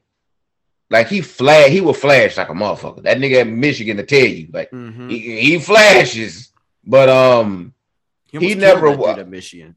like 0.89 1.07
he 1.07 1.19
flash, 1.21 1.69
he 1.69 1.81
would 1.81 1.97
flash 1.97 2.37
like 2.37 2.49
a 2.49 2.53
motherfucker. 2.53 3.03
That 3.03 3.17
nigga 3.17 3.41
at 3.41 3.47
Michigan 3.47 3.97
to 3.97 4.03
tell 4.03 4.25
you, 4.25 4.47
like 4.53 4.71
Mhm. 4.71 5.09
he, 5.11 5.39
he 5.41 5.59
flashes, 5.59 6.51
but 6.85 7.09
um, 7.09 7.73
He, 8.31 8.39
he 8.39 8.55
never 8.55 8.89
that 8.89 8.99
wa- 8.99 9.11
dude 9.13 9.19
at 9.19 9.29
Michigan. 9.29 9.75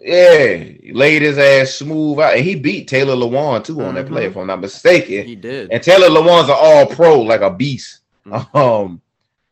yeah, 0.00 0.54
he 0.56 0.92
laid 0.94 1.22
his 1.22 1.38
ass 1.38 1.72
smooth 1.74 2.18
out, 2.20 2.34
and 2.36 2.44
he 2.44 2.54
beat 2.54 2.88
Taylor 2.88 3.14
Lewan 3.14 3.64
too 3.64 3.80
on 3.82 3.94
that 3.96 4.06
play, 4.06 4.26
if 4.26 4.36
I'm 4.36 4.46
not 4.46 4.60
mistaken. 4.60 5.26
He 5.26 5.34
did. 5.36 5.70
And 5.72 5.82
Taylor 5.82 6.08
Lewan's 6.08 6.48
an 6.48 6.56
all 6.58 6.86
pro, 6.86 7.20
like 7.22 7.40
a 7.40 7.50
beast. 7.50 8.00
Mhm. 8.26 8.54
Um, 8.54 9.00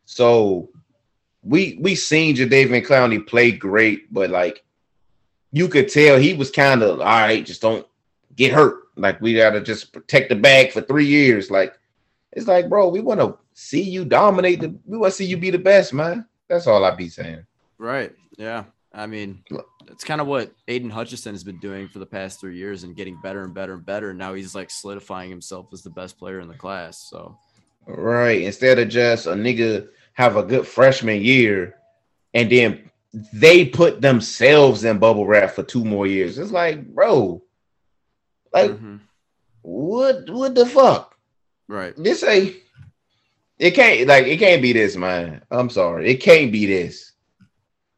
so 0.05 0.69
we 1.43 1.77
we 1.81 1.95
seen 1.95 2.35
Jadeveon 2.35 2.85
Clowney 2.85 3.25
play 3.25 3.51
great, 3.51 4.11
but 4.13 4.29
like 4.29 4.63
you 5.51 5.67
could 5.67 5.89
tell 5.89 6.17
he 6.17 6.33
was 6.33 6.51
kind 6.51 6.81
of 6.83 6.99
all 6.99 7.05
right, 7.05 7.45
just 7.45 7.61
don't 7.61 7.85
get 8.35 8.53
hurt. 8.53 8.83
Like 8.95 9.19
we 9.21 9.33
gotta 9.35 9.61
just 9.61 9.91
protect 9.93 10.29
the 10.29 10.35
bag 10.35 10.71
for 10.71 10.81
three 10.81 11.05
years. 11.05 11.49
Like 11.51 11.77
it's 12.33 12.47
like, 12.47 12.69
bro, 12.69 12.89
we 12.89 12.99
want 12.99 13.19
to 13.19 13.37
see 13.53 13.81
you 13.81 14.05
dominate 14.05 14.59
the 14.61 14.75
we 14.85 14.97
want 14.97 15.11
to 15.11 15.17
see 15.17 15.25
you 15.25 15.37
be 15.37 15.49
the 15.51 15.57
best, 15.59 15.93
man. 15.93 16.25
That's 16.49 16.67
all 16.67 16.83
I 16.85 16.95
be 16.95 17.09
saying. 17.09 17.45
Right. 17.77 18.13
Yeah. 18.37 18.65
I 18.93 19.05
mean, 19.05 19.43
it's 19.87 20.03
kind 20.03 20.21
of 20.21 20.27
what 20.27 20.51
Aidan 20.67 20.89
Hutchinson 20.89 21.33
has 21.33 21.43
been 21.43 21.59
doing 21.59 21.87
for 21.87 21.99
the 21.99 22.05
past 22.05 22.39
three 22.39 22.57
years 22.57 22.83
and 22.83 22.95
getting 22.95 23.19
better 23.21 23.43
and 23.43 23.53
better 23.53 23.73
and 23.73 23.85
better. 23.85 24.09
And 24.09 24.19
now 24.19 24.33
he's 24.33 24.55
like 24.55 24.71
solidifying 24.71 25.29
himself 25.29 25.67
as 25.73 25.83
the 25.83 25.89
best 25.89 26.17
player 26.17 26.39
in 26.39 26.47
the 26.47 26.55
class. 26.55 27.07
So, 27.09 27.37
Right. 27.85 28.41
Instead 28.41 28.79
of 28.79 28.89
just 28.89 29.27
a 29.27 29.31
nigga 29.31 29.87
have 30.13 30.35
a 30.35 30.43
good 30.43 30.67
freshman 30.67 31.21
year 31.21 31.75
and 32.33 32.51
then 32.51 32.89
they 33.33 33.65
put 33.65 34.01
themselves 34.01 34.83
in 34.83 34.99
bubble 34.99 35.25
wrap 35.25 35.51
for 35.51 35.63
two 35.63 35.83
more 35.83 36.07
years. 36.07 36.37
It's 36.37 36.51
like, 36.51 36.85
bro, 36.93 37.41
like 38.53 38.71
mhm. 38.71 38.99
what 39.61 40.29
what 40.29 40.55
the 40.55 40.65
fuck? 40.65 41.15
right. 41.67 41.93
This 41.97 42.23
ain't 42.23 42.55
it 43.59 43.71
can't 43.71 44.07
like 44.07 44.25
it 44.27 44.37
can't 44.37 44.61
be 44.61 44.73
this, 44.73 44.95
man. 44.95 45.41
I'm 45.51 45.69
sorry. 45.69 46.09
It 46.09 46.17
can't 46.17 46.51
be 46.51 46.65
this. 46.65 47.13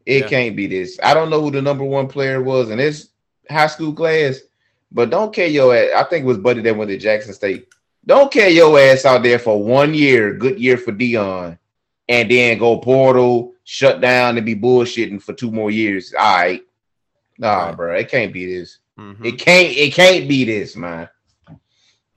It 0.05 0.21
Yeah. 0.23 0.27
can't 0.27 0.55
be 0.55 0.67
this. 0.67 0.99
I 1.03 1.13
don't 1.13 1.29
know 1.29 1.41
who 1.41 1.51
the 1.51 1.61
number 1.61 1.83
one 1.83 2.07
player 2.07 2.41
was 2.41 2.69
in 2.69 2.77
this 2.77 3.09
high 3.49 3.67
school 3.67 3.93
class, 3.93 4.39
but 4.91 5.09
don't 5.09 5.33
care 5.33 5.47
your 5.47 5.75
ass. 5.75 5.89
I 5.95 6.03
think 6.03 6.23
it 6.23 6.27
was 6.27 6.37
Buddy 6.37 6.61
that 6.61 6.75
went 6.75 6.89
to 6.89 6.97
Jackson 6.97 7.33
State. 7.33 7.67
Don't 8.05 8.31
care 8.31 8.49
your 8.49 8.79
ass 8.79 9.05
out 9.05 9.23
there 9.23 9.37
for 9.39 9.61
one 9.61 9.93
year, 9.93 10.33
good 10.33 10.59
year 10.59 10.77
for 10.77 10.91
Deion, 10.93 11.57
and 12.07 12.31
then 12.31 12.57
go 12.57 12.77
portal, 12.79 13.53
shut 13.65 14.01
down, 14.01 14.37
and 14.37 14.45
be 14.45 14.55
bullshitting 14.55 15.21
for 15.21 15.33
two 15.33 15.51
more 15.51 15.69
years. 15.69 16.13
All 16.17 16.37
right. 16.37 16.61
Nah, 17.37 17.67
Right. 17.67 17.75
bro. 17.75 17.95
It 17.95 18.09
can't 18.09 18.33
be 18.33 18.45
this. 18.45 18.79
Mhm. 18.97 19.25
It 19.25 19.37
can't. 19.39 19.77
It 19.77 19.93
can't 19.93 20.27
be 20.27 20.43
this, 20.45 20.75
man. 20.75 21.07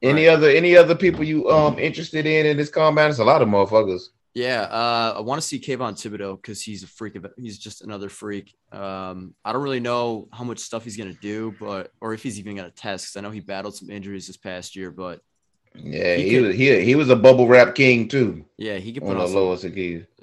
Any 0.02 0.26
Right. 0.26 0.32
other 0.34 0.48
any 0.50 0.76
other 0.76 0.94
people 0.96 1.22
you 1.24 1.48
um 1.48 1.78
interested 1.78 2.26
in 2.26 2.46
in 2.46 2.56
this 2.56 2.70
combat? 2.70 3.10
It's 3.10 3.18
a 3.20 3.24
lot 3.24 3.42
of 3.42 3.48
motherfuckers. 3.48 4.08
Yeah, 4.34 4.62
uh, 4.62 5.14
I 5.18 5.20
want 5.20 5.42
to 5.42 5.46
see 5.46 5.60
Kayvon 5.60 5.92
Thibodeaux 5.92 6.36
because 6.40 6.62
he's 6.62 6.82
a 6.82 6.86
freak 6.86 7.16
of 7.16 7.26
he's 7.36 7.58
just 7.58 7.82
another 7.82 8.08
freak. 8.08 8.54
Um, 8.72 9.34
I 9.44 9.52
don't 9.52 9.62
really 9.62 9.78
know 9.80 10.28
how 10.32 10.42
much 10.44 10.58
stuff 10.58 10.84
he's 10.84 10.96
gonna 10.96 11.12
do, 11.12 11.54
but 11.60 11.92
or 12.00 12.14
if 12.14 12.22
he's 12.22 12.38
even 12.38 12.56
gonna 12.56 12.70
test. 12.70 13.12
'cause 13.12 13.16
I 13.16 13.20
know 13.20 13.30
he 13.30 13.40
battled 13.40 13.76
some 13.76 13.90
injuries 13.90 14.26
this 14.26 14.38
past 14.38 14.74
year, 14.74 14.90
but 14.90 15.20
Yeah, 15.74 16.16
He 16.16 16.24
he, 16.24 16.30
could- 16.30 16.46
was 16.48 16.56
he, 16.56 16.80
he 16.84 16.94
was 16.94 17.10
a 17.10 17.16
bubble 17.16 17.46
wrap 17.46 17.74
king 17.74 18.08
too 18.08 18.44
yeah, 18.58 18.76
he 18.78 18.92
could 18.92 19.02
put 19.02 19.16
on 19.16 19.18
the 19.18 19.26
some, 19.26 19.36
lowest 19.36 19.64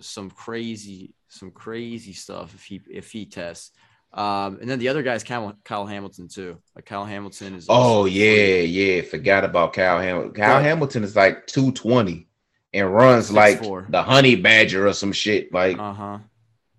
some 0.02 0.30
crazy 0.32 1.14
some 1.28 1.52
crazy 1.52 2.14
stuff 2.14 2.54
if 2.56 2.64
he 2.66 2.82
if 2.92 3.12
he 3.12 3.26
tests. 3.26 3.72
Um, 4.12 4.58
and 4.60 4.70
then 4.70 4.80
the 4.80 4.88
other 4.88 5.04
guy 5.04 5.14
is 5.16 5.24
Kyle, 5.24 5.56
Kyle 5.64 5.86
Hamilton 5.86 6.28
too. 6.28 6.58
Like 6.76 6.86
Kyle 6.86 7.06
Hamilton 7.06 7.56
is. 7.56 7.68
Oh 7.70 8.06
yeah, 8.06 8.62
freak. 8.62 8.70
yeah. 8.76 9.02
Forgot 9.04 9.46
about 9.46 9.74
Kyle 9.74 10.00
Hamilton. 10.00 10.34
Kyle. 10.34 10.62
Hamilton 10.62 11.04
is 11.04 11.16
like 11.16 11.46
220 11.48 12.28
and 12.74 12.94
runs 12.94 13.32
like 13.32 13.62
6'4". 13.62 13.92
the 13.92 14.02
honey 14.04 14.36
badger 14.36 14.88
or 14.88 14.94
some 14.94 15.12
shit. 15.12 15.54
Like, 15.54 15.78
Uh 15.78 15.94
huh. 15.94 16.20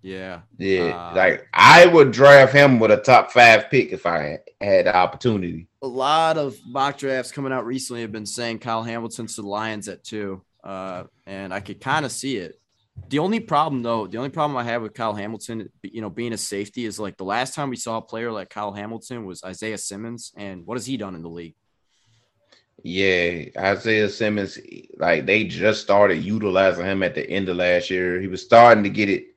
Yeah. 0.03 0.41
yeah, 0.57 1.11
uh, 1.11 1.15
like 1.15 1.47
I 1.53 1.85
would 1.85 2.11
draft 2.11 2.53
him 2.53 2.79
with 2.79 2.89
a 2.89 2.97
top 2.97 3.31
five 3.31 3.69
pick 3.69 3.91
if 3.91 4.07
I 4.07 4.39
had 4.59 4.87
the 4.87 4.95
opportunity. 4.95 5.67
a 5.83 5.87
lot 5.87 6.39
of 6.39 6.57
mock 6.67 6.97
drafts 6.97 7.31
coming 7.31 7.51
out 7.53 7.67
recently 7.67 8.01
have 8.01 8.11
been 8.11 8.25
saying 8.25 8.59
Kyle 8.59 8.81
Hamilton 8.81 9.27
to 9.27 9.41
the 9.43 9.47
Lions 9.47 9.87
at 9.87 10.03
two, 10.03 10.41
uh, 10.63 11.03
and 11.27 11.53
I 11.53 11.59
could 11.59 11.79
kind 11.81 12.03
of 12.03 12.11
see 12.11 12.37
it. 12.37 12.59
The 13.11 13.19
only 13.19 13.41
problem, 13.41 13.83
though, 13.83 14.07
the 14.07 14.17
only 14.17 14.29
problem 14.29 14.55
I 14.55 14.63
have 14.63 14.81
with 14.81 14.93
Kyle 14.93 15.13
Hamilton, 15.13 15.69
you 15.83 16.01
know, 16.01 16.09
being 16.09 16.31
a 16.31 16.37
safety 16.37 16.85
is 16.85 16.97
like 16.99 17.17
the 17.17 17.25
last 17.25 17.53
time 17.53 17.69
we 17.69 17.75
saw 17.75 17.97
a 17.97 18.01
player 18.01 18.31
like 18.31 18.49
Kyle 18.49 18.71
Hamilton 18.71 19.25
was 19.25 19.43
Isaiah 19.43 19.77
Simmons, 19.77 20.31
and 20.37 20.65
what 20.65 20.77
has 20.77 20.85
he 20.85 20.95
done 20.95 21.15
in 21.15 21.21
the 21.21 21.29
league? 21.29 21.55
Yeah, 22.83 23.45
Isaiah 23.57 24.09
Simmons, 24.09 24.57
like 24.97 25.25
they 25.25 25.43
just 25.43 25.81
started 25.81 26.23
utilizing 26.23 26.85
him 26.85 27.03
at 27.03 27.13
the 27.13 27.29
end 27.29 27.49
of 27.49 27.57
last 27.57 27.89
year. 27.89 28.19
He 28.19 28.27
was 28.27 28.41
starting 28.41 28.83
to 28.85 28.89
get 28.89 29.09
it 29.09 29.35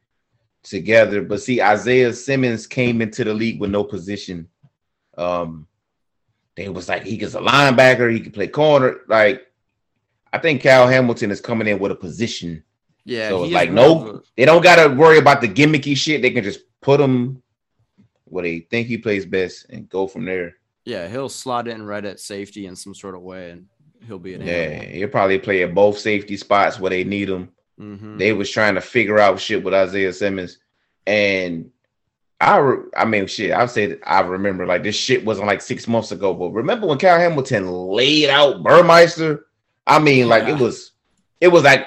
together, 0.62 1.22
but 1.22 1.42
see, 1.42 1.60
Isaiah 1.60 2.12
Simmons 2.12 2.66
came 2.66 3.02
into 3.02 3.24
the 3.24 3.34
league 3.34 3.60
with 3.60 3.70
no 3.70 3.82
position. 3.82 4.48
Um, 5.18 5.66
they 6.56 6.68
was 6.68 6.88
like 6.88 7.02
he 7.02 7.16
gets 7.16 7.34
a 7.34 7.40
linebacker, 7.40 8.12
he 8.12 8.20
can 8.20 8.32
play 8.32 8.46
corner. 8.46 9.00
Like, 9.08 9.46
I 10.32 10.38
think 10.38 10.62
Kyle 10.62 10.86
Hamilton 10.86 11.30
is 11.30 11.40
coming 11.40 11.66
in 11.66 11.78
with 11.78 11.92
a 11.92 11.96
position 11.96 12.62
Yeah, 13.04 13.28
So 13.30 13.44
it's 13.44 13.52
like 13.52 13.70
no, 13.70 14.22
they 14.36 14.44
don't 14.44 14.62
gotta 14.62 14.94
worry 14.94 15.18
about 15.18 15.40
the 15.40 15.48
gimmicky 15.48 15.96
shit. 15.96 16.22
They 16.22 16.30
can 16.30 16.44
just 16.44 16.60
put 16.80 17.00
him 17.00 17.42
where 18.24 18.42
they 18.44 18.60
think 18.60 18.86
he 18.88 18.98
plays 18.98 19.26
best 19.26 19.66
and 19.70 19.88
go 19.88 20.06
from 20.06 20.24
there. 20.24 20.56
yeah, 20.84 21.08
he'll 21.08 21.28
slot 21.28 21.68
in 21.68 21.82
right 21.84 22.04
at 22.04 22.18
safety 22.20 22.66
in 22.66 22.76
some 22.76 22.94
sort 22.94 23.14
of 23.14 23.20
way, 23.22 23.50
and 23.50 23.66
he'll 24.06 24.18
be 24.18 24.34
an 24.34 24.40
Yeah, 24.46 24.82
he'll 24.84 25.08
probably 25.08 25.38
play 25.38 25.62
at 25.62 25.74
both 25.74 25.98
safety 25.98 26.36
spots 26.36 26.80
where 26.80 26.90
they 26.90 27.04
need 27.04 27.28
him. 27.28 27.50
hmm 27.78 28.16
They 28.18 28.32
was 28.32 28.50
trying 28.50 28.74
to 28.76 28.80
figure 28.80 29.18
out 29.18 29.38
shit 29.40 29.62
with 29.62 29.74
Isaiah 29.74 30.12
Simmons, 30.12 30.58
and 31.06 31.70
I, 32.40 32.56
re- 32.58 32.88
I 32.96 33.04
mean, 33.04 33.26
shit. 33.26 33.52
I 33.52 33.66
said 33.66 34.00
I 34.04 34.20
remember 34.20 34.66
like 34.66 34.82
this 34.82 34.96
shit 34.96 35.24
wasn't 35.24 35.46
like 35.46 35.62
six 35.62 35.86
months 35.86 36.10
ago, 36.12 36.34
but 36.34 36.50
remember 36.50 36.86
when 36.86 36.98
Kyle 36.98 37.18
Hamilton 37.18 37.70
laid 37.70 38.28
out 38.30 38.62
Burmeister? 38.62 39.46
I 39.86 39.98
mean, 39.98 40.28
like 40.28 40.44
Yeah. 40.48 40.56
it 40.56 40.60
was, 40.60 40.92
it 41.40 41.48
was 41.48 41.62
like 41.62 41.86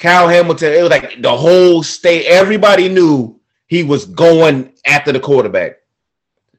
Kyle 0.00 0.26
Hamilton. 0.28 0.72
It 0.72 0.80
was 0.82 0.90
like 0.90 1.20
the 1.22 1.36
whole 1.36 1.82
state. 1.84 2.24
Everybody 2.26 2.88
knew 2.88 3.38
he 3.68 3.84
was 3.84 4.06
going 4.06 4.72
after 4.86 5.12
the 5.12 5.20
quarterback, 5.20 5.76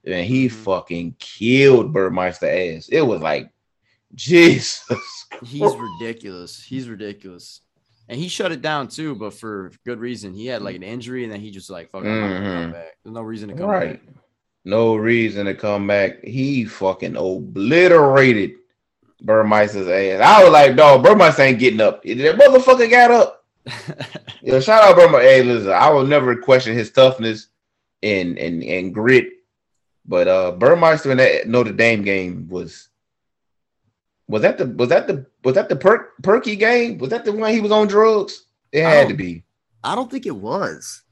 and 0.06 0.26
he 0.26 0.48
Mhm. 0.48 0.52
fucking 0.52 1.16
killed 1.20 1.92
Burmeister 1.92 2.46
ass. 2.48 2.88
It 2.90 3.02
was 3.02 3.20
like 3.22 3.50
Jesus. 4.16 4.84
He's 5.44 5.76
ridiculous. 5.76 6.64
He's 6.64 6.88
ridiculous. 6.88 7.62
And 8.08 8.20
he 8.20 8.28
shut 8.28 8.52
it 8.52 8.62
down 8.62 8.88
too, 8.90 9.16
but 9.16 9.34
for 9.34 9.72
good 9.86 10.00
reason. 10.00 10.34
He 10.34 10.46
had 10.48 10.62
like 10.62 10.76
an 10.76 10.84
injury, 10.84 11.24
and 11.24 11.32
then 11.34 11.40
he 11.40 11.50
just 11.52 11.70
like, 11.70 11.90
fuck, 11.92 12.04
I'm 12.04 12.22
not 12.22 12.28
gonna 12.28 12.40
come 12.40 12.72
Mhm. 12.72 12.72
There's 13.04 13.14
no 13.16 13.22
reason 13.22 13.50
to 13.50 13.56
come 13.56 13.70
Right. 13.70 14.06
back. 14.06 14.16
No 14.66 14.96
reason 14.96 15.46
to 15.48 15.56
come 15.56 15.88
back. 15.88 16.24
He 16.24 16.66
fucking 16.66 17.16
obliterated 17.16 18.52
Burmeister's 19.22 19.88
ass. 19.88 20.22
I 20.22 20.44
was 20.44 20.52
like, 20.52 20.76
dog, 20.76 21.04
Burmeister 21.04 21.44
ain't 21.44 21.60
getting 21.60 21.82
up. 21.82 22.04
That 22.04 22.38
motherfucker 22.38 22.90
got 22.90 23.12
up. 23.12 23.46
Yo, 24.42 24.60
shout 24.60 24.84
out 24.84 24.96
Burmeister. 24.96 25.22
Hey, 25.22 25.44
listen, 25.44 25.72
I 25.72 25.90
will 25.90 26.06
never 26.06 26.36
question 26.36 26.74
his 26.74 26.92
toughness 26.92 27.48
and 28.02 28.38
and 28.38 28.64
and 28.64 28.94
grit. 28.94 29.30
But 30.06 30.28
uh 30.28 30.52
Burmeister 30.54 31.12
in 31.12 31.18
that 31.18 31.48
Notre 31.48 31.72
Dame 31.72 32.02
game 32.04 32.48
was 32.50 32.90
was 34.28 34.42
that 34.42 34.58
the 34.58 34.66
was 34.66 34.90
that 34.90 35.08
the 35.08 35.28
was 35.44 35.56
that 35.56 35.70
the 35.70 35.76
perk 35.76 36.14
perky 36.24 36.56
game? 36.56 36.98
Was 36.98 37.12
that 37.12 37.24
the 37.24 37.32
one 37.32 37.54
he 37.54 37.62
was 37.62 37.72
on 37.72 37.88
drugs? 37.88 38.46
It 38.72 38.84
had 38.84 39.10
to 39.10 39.14
be. 39.14 39.44
I 39.84 39.94
don't 39.96 40.10
think 40.10 40.26
it 40.26 40.36
was. 40.36 41.04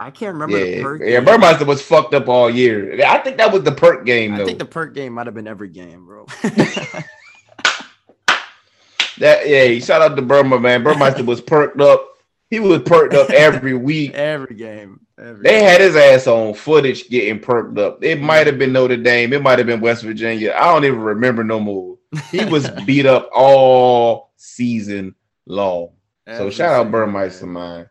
I 0.00 0.10
can't 0.10 0.34
remember 0.34 0.58
the 0.60 0.76
Yeah, 0.76 0.82
perk. 0.82 1.02
yeah. 1.04 1.20
Burmeister 1.20 1.64
was 1.64 1.82
fucked 1.82 2.14
up 2.14 2.28
all 2.28 2.48
year. 2.50 3.00
I 3.04 3.18
think 3.18 3.36
that 3.38 3.52
was 3.52 3.62
the 3.64 3.72
perk 3.72 4.04
game 4.04 4.34
I 4.34 4.44
think 4.44 4.58
the 4.58 4.64
perk 4.64 4.94
game 4.94 5.14
might 5.14 5.26
have 5.26 5.34
been 5.34 5.48
every 5.48 5.68
game, 5.68 6.06
bro. 6.06 6.26
That 9.20 9.48
yeah, 9.48 9.78
shout 9.80 10.02
out 10.02 10.16
to 10.16 10.22
Burma, 10.22 10.58
man. 10.60 10.82
Burmeister 10.82 11.24
was 11.24 11.40
perked 11.40 11.80
up. 11.80 12.06
He 12.50 12.60
was 12.60 12.82
perked 12.82 13.14
up 13.14 13.30
every 13.30 13.74
week. 13.74 14.14
every 14.14 14.54
game. 14.54 15.00
Every 15.18 15.42
They 15.42 15.62
had 15.62 15.80
his 15.80 15.96
ass 15.96 16.26
on 16.26 16.54
footage 16.54 17.08
getting 17.10 17.40
perked 17.40 17.78
up. 17.78 18.02
It 18.02 18.20
might 18.20 18.46
have 18.46 18.58
been 18.58 18.72
Notre 18.72 18.96
Dame. 18.96 19.32
It 19.32 19.42
might 19.42 19.58
have 19.58 19.66
been 19.66 19.80
West 19.80 20.04
Virginia. 20.04 20.54
I 20.56 20.72
don't 20.72 20.84
even 20.84 21.00
remember 21.00 21.44
no 21.44 21.60
more. 21.60 21.98
He 22.30 22.44
was 22.44 22.70
beat 22.86 23.04
up 23.06 23.28
all 23.34 24.32
season 24.36 25.14
long. 25.46 25.90
So 26.36 26.50
shout 26.50 26.72
out 26.74 26.90
Burmeister, 26.90 27.46
game. 27.46 27.54
man. 27.54 27.90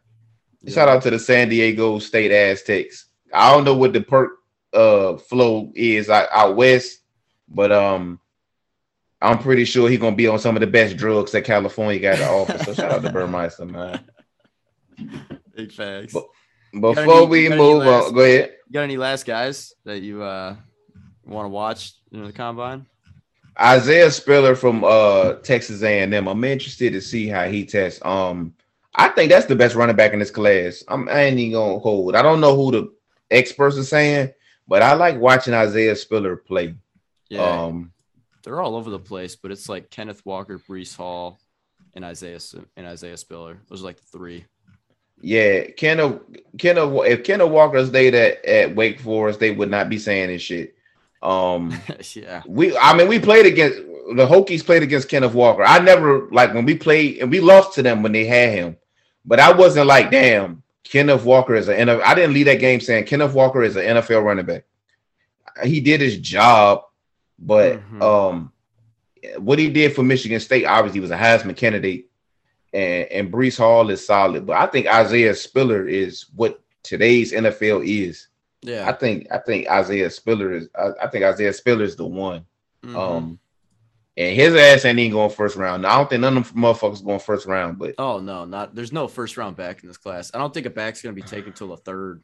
Yeah. 0.61 0.73
Shout 0.73 0.89
out 0.89 1.01
to 1.03 1.09
the 1.09 1.19
San 1.19 1.49
Diego 1.49 1.99
State 1.99 2.31
Aztecs. 2.31 3.07
I 3.33 3.51
don't 3.51 3.63
know 3.63 3.75
what 3.75 3.93
the 3.93 4.01
perk 4.01 4.31
uh 4.73 5.17
flow 5.17 5.71
is 5.75 6.09
out, 6.09 6.29
out 6.31 6.55
west, 6.55 6.99
but 7.47 7.71
um 7.71 8.19
I'm 9.21 9.39
pretty 9.39 9.65
sure 9.65 9.89
he's 9.89 9.99
gonna 9.99 10.15
be 10.15 10.27
on 10.27 10.39
some 10.39 10.55
of 10.55 10.59
the 10.61 10.67
best 10.67 10.95
drugs 10.97 11.31
that 11.31 11.43
California 11.43 11.99
got 11.99 12.17
to 12.17 12.27
offer. 12.29 12.57
So 12.63 12.73
shout 12.73 12.91
out 12.91 13.01
to 13.03 13.11
Burmeister, 13.11 13.65
man. 13.65 13.99
Big 15.55 15.71
facts. 15.71 16.13
But- 16.13 16.25
Before 16.73 17.17
any- 17.21 17.25
we 17.27 17.43
you 17.43 17.49
got 17.49 17.55
any 17.55 17.63
move 17.63 17.83
last- 17.83 18.07
on, 18.07 18.13
go 18.13 18.21
ahead. 18.21 18.53
You 18.67 18.73
got 18.73 18.81
any 18.83 18.97
last 18.97 19.25
guys 19.25 19.73
that 19.85 20.01
you 20.01 20.21
uh 20.21 20.55
want 21.25 21.45
to 21.45 21.49
watch 21.49 21.93
in 22.11 22.23
the 22.23 22.31
combine? 22.33 22.85
Isaiah 23.59 24.11
Spiller 24.11 24.55
from 24.55 24.83
uh 24.83 25.33
Texas 25.35 25.81
A&M. 25.81 26.27
I'm 26.27 26.43
interested 26.43 26.93
to 26.93 27.01
see 27.01 27.27
how 27.27 27.45
he 27.47 27.65
tests. 27.65 27.99
Um, 28.05 28.53
I 28.93 29.07
think 29.09 29.31
that's 29.31 29.45
the 29.47 29.55
best 29.55 29.75
running 29.75 29.95
back 29.95 30.13
in 30.13 30.19
this 30.19 30.29
class. 30.31 30.83
I'm 30.87 31.07
I 31.09 31.21
ain't 31.23 31.39
even 31.39 31.53
gonna 31.53 31.79
hold. 31.79 32.15
I 32.15 32.21
don't 32.21 32.41
know 32.41 32.55
who 32.55 32.71
the 32.71 32.93
experts 33.31 33.77
are 33.77 33.83
saying, 33.83 34.31
but 34.67 34.81
I 34.83 34.93
like 34.93 35.17
watching 35.17 35.53
Isaiah 35.53 35.95
Spiller 35.95 36.35
play. 36.35 36.75
Yeah, 37.29 37.41
Um, 37.41 37.91
they're 38.47 38.61
all 38.61 38.77
over 38.77 38.89
the 38.89 38.97
place, 38.97 39.35
but 39.35 39.51
it's 39.51 39.67
like 39.67 39.89
Kenneth 39.89 40.25
Walker, 40.25 40.57
Breece 40.57 40.95
Hall, 40.95 41.37
and 41.95 42.05
Isaiah 42.05 42.39
and 42.77 42.87
Isaiah 42.87 43.17
Spiller. 43.17 43.59
Those 43.67 43.81
are 43.81 43.85
like 43.85 43.97
the 43.97 44.05
three. 44.17 44.45
yeah, 45.21 45.65
Kenna, 45.71 46.21
Kenna, 46.57 47.01
if 47.01 47.25
Kenna 47.25 47.45
Walker 47.45 47.85
stayed 47.85 48.15
at, 48.15 48.45
at 48.45 48.73
Wake 48.73 49.01
Forest, 49.01 49.41
they 49.41 49.51
would 49.51 49.69
not 49.69 49.89
be 49.89 49.97
saying 49.97 50.29
this 50.29 50.41
shit. 50.41 50.75
Um, 51.21 51.77
yeah, 52.13 52.41
we, 52.47 52.77
I 52.77 52.95
mean, 52.95 53.09
we 53.09 53.19
played 53.19 53.45
against 53.45 53.79
the 54.15 54.25
Hokies 54.25 54.65
played 54.65 54.81
against 54.81 55.09
Kenneth 55.09 55.33
Walker. 55.33 55.63
I 55.63 55.79
never 55.79 56.29
like 56.31 56.53
when 56.53 56.63
we 56.63 56.75
played 56.75 57.17
and 57.17 57.29
we 57.29 57.41
lost 57.41 57.73
to 57.73 57.83
them 57.83 58.01
when 58.01 58.13
they 58.13 58.25
had 58.25 58.53
him, 58.53 58.77
but 59.25 59.41
I 59.41 59.51
wasn't 59.51 59.87
like, 59.87 60.09
damn, 60.09 60.63
Kenneth 60.85 61.25
Walker 61.25 61.55
is 61.55 61.67
an 61.67 61.75
NFL. 61.75 62.01
I 62.03 62.15
didn't 62.15 62.33
leave 62.33 62.45
that 62.45 62.61
game 62.61 62.79
saying 62.79 63.07
Kenneth 63.07 63.33
Walker 63.33 63.61
is 63.61 63.75
an 63.75 63.83
NFL 63.83 64.23
running 64.23 64.45
back. 64.45 64.63
He 65.65 65.81
did 65.81 65.99
his 65.99 66.17
job, 66.17 66.83
but 67.39 67.79
Mhm. 67.91 68.01
um, 68.01 68.51
what 69.37 69.59
he 69.59 69.69
did 69.69 69.93
for 69.95 70.03
Michigan 70.03 70.39
State 70.39 70.65
obviously 70.65 70.99
was 70.99 71.11
a 71.11 71.17
Heisman 71.17 71.55
candidate, 71.55 72.09
and 72.73 73.05
and 73.11 73.31
Breece 73.31 73.57
Hall 73.57 73.89
is 73.89 74.05
solid. 74.05 74.45
But 74.45 74.57
I 74.57 74.67
think 74.67 74.87
Isaiah 74.87 75.35
Spiller 75.35 75.87
is 75.87 76.25
what 76.35 76.59
today's 76.83 77.33
NFL 77.33 77.81
is. 77.85 78.27
Yeah, 78.61 78.87
I 78.87 78.93
think 78.93 79.27
I 79.31 79.37
think 79.39 79.67
Isaiah 79.69 80.09
Spiller 80.09 80.53
is. 80.53 80.69
I, 80.75 80.89
I 81.03 81.07
think 81.07 81.23
Isaiah 81.25 81.53
Spiller 81.53 81.83
is 81.83 81.95
the 81.95 82.05
one. 82.05 82.45
Mhm. 82.85 82.95
Um, 82.95 83.39
and 84.15 84.35
his 84.35 84.55
ass 84.55 84.83
ain't 84.85 84.97
even 84.97 85.11
going 85.11 85.29
first 85.29 85.55
round. 85.55 85.85
I 85.85 85.95
don't 85.97 86.09
think 86.09 86.21
none 86.21 86.37
of 86.37 86.51
them 86.53 86.63
motherfuckers 86.63 87.05
going 87.05 87.19
first 87.19 87.45
round, 87.45 87.77
but 87.77 87.93
oh 87.99 88.19
no, 88.19 88.45
not 88.45 88.73
there's 88.75 88.91
no 88.93 89.07
first 89.07 89.37
round 89.37 89.55
back 89.55 89.83
in 89.83 89.87
this 89.87 89.97
class. 89.97 90.31
I 90.33 90.37
don't 90.39 90.53
think 90.53 90.65
a 90.65 90.71
back's 90.71 91.01
gonna 91.01 91.13
be 91.13 91.21
taken 91.21 91.53
till 91.53 91.67
the 91.67 91.77
third, 91.77 92.23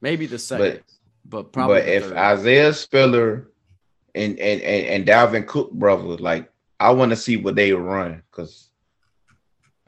maybe 0.00 0.26
the 0.26 0.38
second, 0.38 0.82
but, 1.24 1.52
probably. 1.52 1.80
but 1.80 1.88
if 1.88 2.04
third. 2.04 2.16
Isaiah 2.16 2.72
Spiller 2.72 3.48
and 4.14 4.38
and 4.38 4.60
and, 4.62 4.86
and 4.86 5.06
Dalvin 5.06 5.46
Cook 5.46 5.72
brother, 5.72 6.16
like 6.16 6.50
I 6.80 6.90
want 6.90 7.10
to 7.10 7.16
see 7.16 7.36
what 7.36 7.56
they 7.56 7.72
run 7.72 8.22
because 8.30 8.70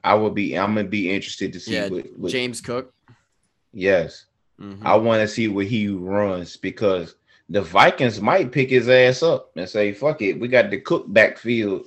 I 0.02 0.14
would 0.14 0.34
be. 0.34 0.56
I'm 0.58 0.74
gonna 0.74 0.88
be 0.88 1.10
interested 1.10 1.52
to 1.52 1.60
see 1.60 1.74
yeah, 1.74 1.88
what, 1.88 2.06
what 2.18 2.32
James 2.32 2.60
Cook. 2.60 2.92
Yes, 3.72 4.26
Mhm. 4.60 4.78
I 4.82 4.96
want 4.96 5.20
to 5.20 5.28
see 5.28 5.48
what 5.48 5.66
he 5.66 5.88
runs 5.88 6.56
because 6.56 7.16
the 7.48 7.60
Vikings 7.62 8.20
might 8.20 8.52
pick 8.52 8.70
his 8.70 8.88
ass 8.88 9.22
up 9.22 9.50
and 9.56 9.68
say, 9.68 9.92
"Fuck 9.92 10.22
it, 10.22 10.40
we 10.40 10.48
got 10.48 10.70
the 10.70 10.80
Cook 10.80 11.04
backfield 11.08 11.86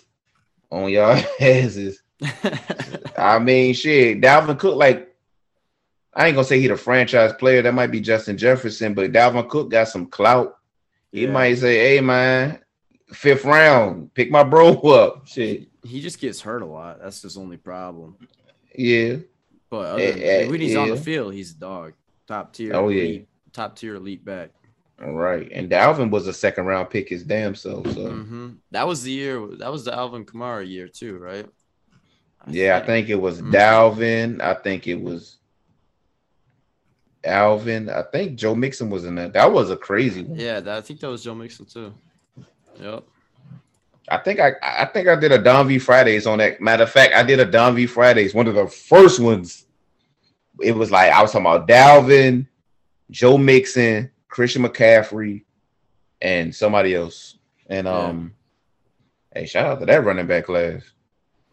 on 0.72 0.90
y'all 0.90 1.22
asses." 1.40 2.04
I 3.18 3.40
mean, 3.40 3.74
shit, 3.74 4.22
Dalvin 4.22 4.60
Cook, 4.60 4.76
like, 4.76 5.16
I 6.14 6.28
ain't 6.28 6.36
gonna 6.36 6.46
say 6.46 6.60
he 6.60 6.68
the 6.68 6.78
franchise 6.78 7.34
player. 7.34 7.62
That 7.62 7.74
might 7.74 7.92
be 7.92 8.02
Justin 8.02 8.38
Jefferson, 8.38 8.94
but 8.94 9.12
Dalvin 9.12 9.50
Cook 9.50 9.72
got 9.72 9.88
some 9.88 10.06
clout. 10.06 10.59
He 11.12 11.26
Yeah. 11.26 11.32
might 11.32 11.56
say, 11.56 11.78
"Hey, 11.96 12.02
man, 12.02 12.60
fifth 13.12 13.46
round, 13.46 14.14
pick 14.14 14.30
my 14.32 14.44
bro 14.44 14.74
up." 14.74 15.28
Shit, 15.28 15.68
he 15.84 16.02
just 16.02 16.20
gets 16.20 16.42
hurt 16.42 16.62
a 16.62 16.66
lot. 16.66 17.00
That's 17.02 17.22
his 17.22 17.38
only 17.38 17.58
problem. 17.58 18.16
yeah, 18.76 19.18
But 19.70 19.86
other 19.86 20.04
Eh, 20.04 20.12
than, 20.12 20.22
eh, 20.24 20.48
when 20.50 20.62
he's 20.62 20.76
on 20.76 20.90
the 20.90 20.96
field, 20.98 21.34
he's 21.34 21.52
a 21.52 21.60
dog. 21.60 21.94
Top 22.28 22.54
tier. 22.54 22.76
Oh, 22.76 22.90
yeah. 22.90 23.04
elite, 23.04 23.28
top 23.54 23.76
tier 23.76 23.96
elite 23.96 24.24
back. 24.24 24.52
all 25.02 25.14
right. 25.14 25.50
And 25.52 25.70
Dalvin 25.70 26.12
was 26.12 26.28
a 26.28 26.34
second 26.34 26.66
round 26.66 26.90
pick, 26.90 27.10
his 27.10 27.24
damn 27.24 27.56
self. 27.56 27.90
So 27.94 28.10
hmm 28.10 28.50
That 28.72 28.88
was 28.88 29.02
the 29.04 29.12
year. 29.12 29.48
That 29.58 29.72
was 29.72 29.86
the 29.86 29.94
Alvin 29.96 30.26
Kamara 30.26 30.68
year 30.68 30.88
too, 30.88 31.18
right? 31.18 31.48
yeah, 32.50 32.78
I 32.78 32.86
think 32.86 33.10
it 33.10 33.16
was 33.16 33.42
Mhm. 33.42 33.52
Dalvin. 33.52 34.42
I 34.42 34.54
think 34.54 34.88
it 34.88 34.96
was 35.02 35.39
Alvin. 37.24 37.90
I 37.90 38.04
think 38.04 38.38
Joe 38.38 38.56
Mixon 38.56 38.90
was 38.90 39.06
in 39.06 39.16
that. 39.16 39.34
That 39.34 39.52
was 39.52 39.70
a 39.70 39.78
crazy 39.78 40.24
one. 40.24 40.40
Yeah, 40.40 40.60
that, 40.60 40.78
I 40.78 40.82
think 40.82 41.00
that 41.02 41.10
was 41.10 41.24
Joe 41.24 41.36
Mixon 41.36 41.66
too. 41.66 41.94
Yep. 42.80 43.04
I 44.12 44.18
think 44.18 44.40
I 44.40 44.54
I 44.62 44.86
think 44.86 45.08
I 45.08 45.16
did 45.16 45.32
a 45.32 45.38
Don 45.38 45.68
V 45.68 45.78
Fridays 45.80 46.26
on 46.26 46.38
that. 46.40 46.62
Matter 46.62 46.84
of 46.84 46.92
fact, 46.92 47.14
I 47.14 47.24
did 47.24 47.40
a 47.40 47.46
Don 47.46 47.76
V 47.76 47.86
Fridays, 47.86 48.34
one 48.34 48.48
of 48.48 48.56
the 48.56 48.68
first 48.68 49.20
ones. 49.20 49.66
It 50.62 50.76
was 50.76 50.92
like 50.92 51.12
I 51.12 51.22
was 51.22 51.32
talking 51.32 51.46
about 51.46 51.68
Dalvin, 51.68 52.48
Joe 53.12 53.38
Mixon, 53.38 54.10
Christian 54.28 54.64
McCaffrey, 54.64 55.44
and 56.22 56.54
somebody 56.56 56.96
else. 56.96 57.38
And 57.68 57.86
Yeah. 57.86 57.94
um, 57.98 58.34
hey, 59.34 59.46
shout 59.46 59.66
out 59.68 59.80
to 59.82 59.86
that 59.86 60.04
running 60.04 60.26
back 60.28 60.46
class. 60.46 60.82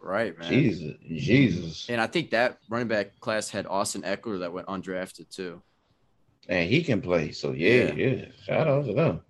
Right, 0.07 0.38
man. 0.38 0.48
Jesus, 0.48 0.94
Jesus, 1.09 1.86
And 1.88 2.00
I 2.00 2.07
think 2.07 2.30
that 2.30 2.59
running 2.68 2.86
back 2.86 3.18
class 3.18 3.50
had 3.50 3.66
Austin 3.66 4.02
Ekeler 4.02 4.38
that 4.40 4.52
went 4.52 4.68
undrafted 4.68 5.28
too. 5.34 5.61
and 6.48 6.70
he 6.70 6.84
can 6.84 7.02
play. 7.02 7.32
So 7.32 7.50
yeah, 7.50 7.92
Yeah. 7.92 7.94
yeah, 7.94 8.24
shout 8.44 8.68
out 8.68 8.84
to 8.86 8.92
them. 8.92 9.20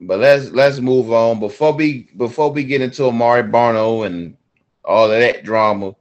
But 0.00 0.20
let's 0.20 0.50
let's 0.50 0.78
move 0.78 1.12
on 1.12 1.40
before 1.40 1.72
we 1.72 2.08
before 2.16 2.50
we 2.52 2.62
get 2.64 2.80
into 2.80 3.06
Amare 3.06 3.42
Barno 3.44 4.06
and 4.06 4.36
all 4.84 5.06
of 5.10 5.18
that 5.18 5.42
drama. 5.44 5.96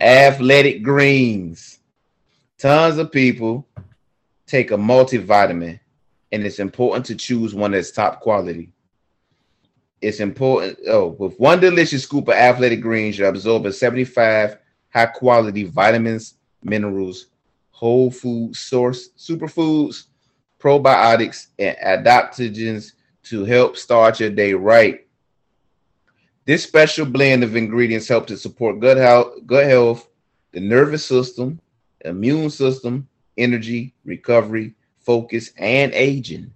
Athletic 0.00 0.82
Greens. 0.82 1.78
Tons 2.58 2.96
of 2.98 3.12
people 3.12 3.66
take 4.46 4.70
a 4.70 4.76
multivitamin, 4.76 5.78
and 6.32 6.44
it's 6.44 6.58
important 6.58 7.04
to 7.06 7.14
choose 7.14 7.54
one 7.54 7.72
that's 7.72 7.90
top 7.90 8.20
quality. 8.20 8.70
It's 10.04 10.20
important. 10.20 10.78
Oh, 10.86 11.16
with 11.18 11.40
one 11.40 11.60
delicious 11.60 12.02
scoop 12.02 12.28
of 12.28 12.34
athletic 12.34 12.82
greens, 12.82 13.18
you 13.18 13.24
absorb 13.24 13.64
a 13.64 13.72
75 13.72 14.58
high 14.92 15.06
quality 15.06 15.64
vitamins, 15.64 16.34
minerals, 16.62 17.28
whole 17.70 18.10
food 18.10 18.54
source, 18.54 19.08
superfoods, 19.16 20.08
probiotics, 20.60 21.46
and 21.58 21.74
adaptogens 21.82 22.92
to 23.22 23.46
help 23.46 23.78
start 23.78 24.20
your 24.20 24.28
day 24.28 24.52
right. 24.52 25.06
This 26.44 26.64
special 26.64 27.06
blend 27.06 27.42
of 27.42 27.56
ingredients 27.56 28.06
help 28.06 28.26
to 28.26 28.36
support 28.36 28.80
good 28.80 28.98
health, 28.98 29.38
good 29.46 29.66
health, 29.66 30.06
the 30.52 30.60
nervous 30.60 31.06
system, 31.06 31.58
immune 32.04 32.50
system, 32.50 33.08
energy, 33.38 33.94
recovery, 34.04 34.74
focus, 34.98 35.52
and 35.56 35.94
aging. 35.94 36.52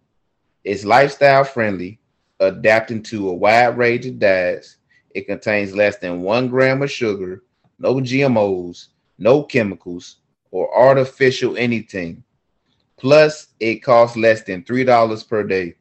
It's 0.64 0.84
lifestyle 0.84 1.44
friendly, 1.44 1.98
adapting 2.40 3.02
to 3.04 3.28
a 3.28 3.34
wide 3.34 3.76
range 3.76 4.06
of 4.06 4.18
diets. 4.18 4.76
It 5.14 5.26
contains 5.26 5.74
less 5.74 5.96
than 5.98 6.22
one 6.22 6.48
gram 6.48 6.82
of 6.82 6.90
sugar, 6.90 7.42
no 7.78 7.94
GMOs, 7.96 8.88
no 9.18 9.42
chemicals, 9.42 10.16
or 10.50 10.74
artificial 10.76 11.56
anything. 11.56 12.22
Plus, 12.96 13.48
it 13.60 13.76
costs 13.76 14.16
less 14.16 14.42
than 14.42 14.62
$3 14.62 15.28
per 15.28 15.44
day. 15.44 15.74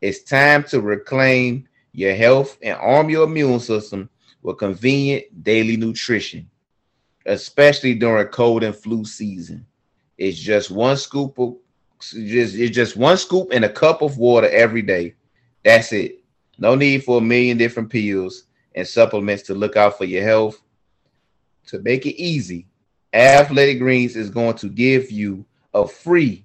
It's 0.00 0.22
time 0.22 0.64
to 0.64 0.80
reclaim 0.80 1.68
your 1.92 2.14
health 2.14 2.58
and 2.62 2.78
arm 2.78 3.10
your 3.10 3.24
immune 3.24 3.60
system 3.60 4.08
with 4.42 4.58
convenient 4.58 5.42
daily 5.42 5.76
nutrition, 5.76 6.48
especially 7.26 7.94
during 7.94 8.26
cold 8.28 8.62
and 8.62 8.74
flu 8.74 9.04
season. 9.04 9.66
It's 10.16 10.38
just 10.38 10.70
one 10.70 10.96
scoop 10.96 11.38
of 11.38 11.56
just 12.00 12.54
it's 12.54 12.74
just 12.74 12.96
one 12.96 13.18
scoop 13.18 13.52
in 13.52 13.64
a 13.64 13.68
cup 13.68 14.00
of 14.02 14.16
water 14.16 14.48
every 14.48 14.82
day. 14.82 15.14
That's 15.64 15.92
it. 15.92 16.22
No 16.58 16.74
need 16.74 17.04
for 17.04 17.18
a 17.18 17.22
million 17.22 17.56
different 17.56 17.90
pills 17.90 18.44
and 18.74 18.86
supplements 18.86 19.42
to 19.44 19.54
look 19.54 19.76
out 19.76 19.98
for 19.98 20.04
your 20.04 20.22
health. 20.22 20.60
To 21.68 21.78
make 21.80 22.06
it 22.06 22.20
easy, 22.20 22.66
Athletic 23.12 23.78
Greens 23.78 24.16
is 24.16 24.30
going 24.30 24.56
to 24.56 24.68
give 24.68 25.10
you 25.10 25.44
a 25.74 25.86
free 25.86 26.44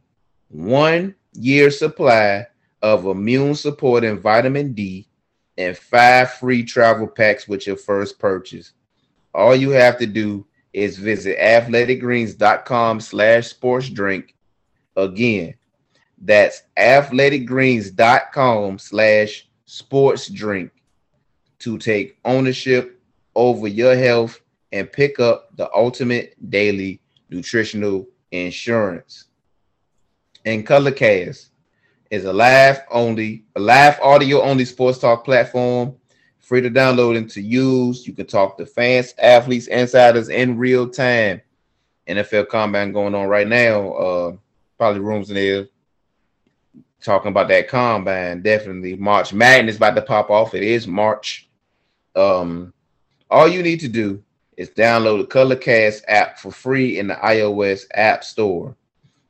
one 0.49 1.15
year 1.33 1.71
supply 1.71 2.47
of 2.81 3.05
immune 3.05 3.55
supporting 3.55 4.19
vitamin 4.19 4.73
D 4.73 5.07
and 5.57 5.77
five 5.77 6.33
free 6.33 6.63
travel 6.63 7.07
packs 7.07 7.47
with 7.47 7.65
your 7.65 7.77
first 7.77 8.19
purchase. 8.19 8.73
All 9.33 9.55
you 9.55 9.71
have 9.71 9.97
to 9.99 10.05
do 10.05 10.45
is 10.73 10.97
visit 10.97 11.37
athleticgreens.com 11.39 12.99
slash 12.99 13.47
sports 13.47 13.89
drink. 13.89 14.35
Again, 14.95 15.55
that's 16.25 16.63
athleticgreens.com 16.77 18.79
slash 18.79 19.47
sports 19.65 20.27
drink 20.27 20.71
to 21.59 21.77
take 21.77 22.17
ownership 22.25 22.99
over 23.35 23.67
your 23.67 23.95
health 23.95 24.41
and 24.71 24.91
pick 24.91 25.19
up 25.19 25.55
the 25.55 25.71
ultimate 25.73 26.35
daily 26.49 26.99
nutritional 27.29 28.07
insurance. 28.31 29.25
And 30.45 30.65
Colorcast 30.65 31.49
is 32.09 32.25
a 32.25 32.33
live 32.33 32.81
only, 32.91 33.45
a 33.55 33.59
live 33.59 33.99
audio 33.99 34.41
only 34.41 34.65
sports 34.65 34.97
talk 34.99 35.23
platform, 35.25 35.95
free 36.39 36.61
to 36.61 36.71
download 36.71 37.17
and 37.17 37.29
to 37.31 37.41
use. 37.41 38.07
You 38.07 38.13
can 38.13 38.25
talk 38.25 38.57
to 38.57 38.65
fans, 38.65 39.13
athletes, 39.19 39.67
insiders 39.67 40.29
in 40.29 40.57
real 40.57 40.89
time. 40.89 41.41
NFL 42.07 42.47
Combine 42.49 42.93
going 42.93 43.13
on 43.15 43.27
right 43.27 43.47
now. 43.47 43.93
Uh, 43.93 44.35
probably 44.77 45.01
rooms 45.01 45.29
in 45.29 45.35
there 45.35 45.67
talking 47.01 47.29
about 47.29 47.47
that 47.49 47.67
combine. 47.67 48.41
Definitely 48.41 48.95
March 48.95 49.33
Madness 49.33 49.77
about 49.77 49.95
to 49.95 50.01
pop 50.01 50.29
off. 50.29 50.53
It 50.53 50.63
is 50.63 50.87
March. 50.87 51.47
Um, 52.15 52.73
all 53.29 53.47
you 53.47 53.61
need 53.61 53.79
to 53.81 53.87
do 53.87 54.23
is 54.57 54.69
download 54.69 55.19
the 55.19 55.27
Colorcast 55.27 56.03
app 56.07 56.39
for 56.39 56.51
free 56.51 56.99
in 56.99 57.07
the 57.07 57.15
iOS 57.15 57.85
App 57.93 58.23
Store 58.23 58.75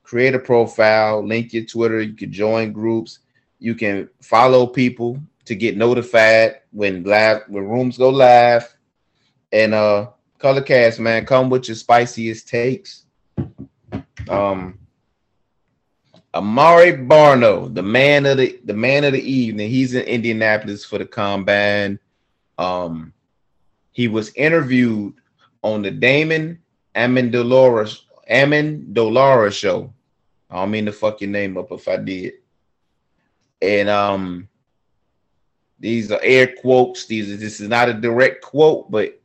create 0.05 0.35
a 0.35 0.39
profile, 0.39 1.25
link 1.25 1.51
your 1.51 1.65
Twitter. 1.65 1.99
You 1.99 2.13
can 2.13 2.31
join 2.31 2.71
groups. 2.71 3.19
You 3.59 3.75
can 3.75 4.07
follow 4.21 4.67
people 4.67 5.19
to 5.45 5.55
get 5.55 5.77
notified 5.77 6.61
when 6.71 7.03
live 7.03 7.41
when 7.47 7.67
rooms 7.67 7.97
go 7.97 8.09
live. 8.09 8.73
And 9.51 9.73
uh 9.73 10.11
Colorcast, 10.39 10.99
man, 10.99 11.25
come 11.25 11.49
with 11.49 11.67
your 11.67 11.75
spiciest 11.75 12.47
takes. 12.47 13.05
Um 14.29 14.79
Amare 16.35 16.97
Barno, 17.07 17.73
the 17.73 17.81
man 17.81 18.25
of 18.25 18.37
the 18.37 18.59
the 18.65 18.73
man 18.73 19.03
of 19.03 19.13
the 19.13 19.21
evening. 19.21 19.69
He's 19.69 19.93
in 19.93 20.03
Indianapolis 20.03 20.85
for 20.85 20.97
the 20.97 21.05
combine. 21.05 21.97
Um 22.57 23.13
he 23.91 24.09
was 24.09 24.33
interviewed 24.35 25.13
on 25.63 25.81
the 25.81 25.91
Damon 25.91 26.59
Amendola 26.95 27.97
Amendola 28.29 29.51
show. 29.51 29.93
I 30.49 30.55
don't 30.57 30.71
mean 30.71 30.85
to 30.85 30.91
fuck 30.91 31.21
your 31.21 31.29
name 31.29 31.57
up 31.57 31.71
if 31.71 31.87
I 31.87 31.97
did. 31.97 32.33
And 33.61 33.89
um, 33.89 34.47
these 35.79 36.11
are 36.11 36.19
air 36.21 36.53
quotes. 36.61 37.05
These 37.05 37.39
this 37.39 37.59
is 37.59 37.69
not 37.69 37.89
a 37.89 37.93
direct 37.93 38.43
quote, 38.43 38.91
but 38.91 39.19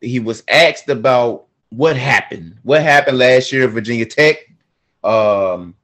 he 0.00 0.20
was 0.20 0.42
asked 0.48 0.88
about 0.88 1.46
what 1.70 1.96
happened. 1.96 2.58
What 2.62 2.82
happened 2.82 3.18
last 3.18 3.52
year 3.52 3.64
at 3.64 3.70
Virginia 3.70 4.06
Tech? 4.06 4.36
Um, 5.04 5.74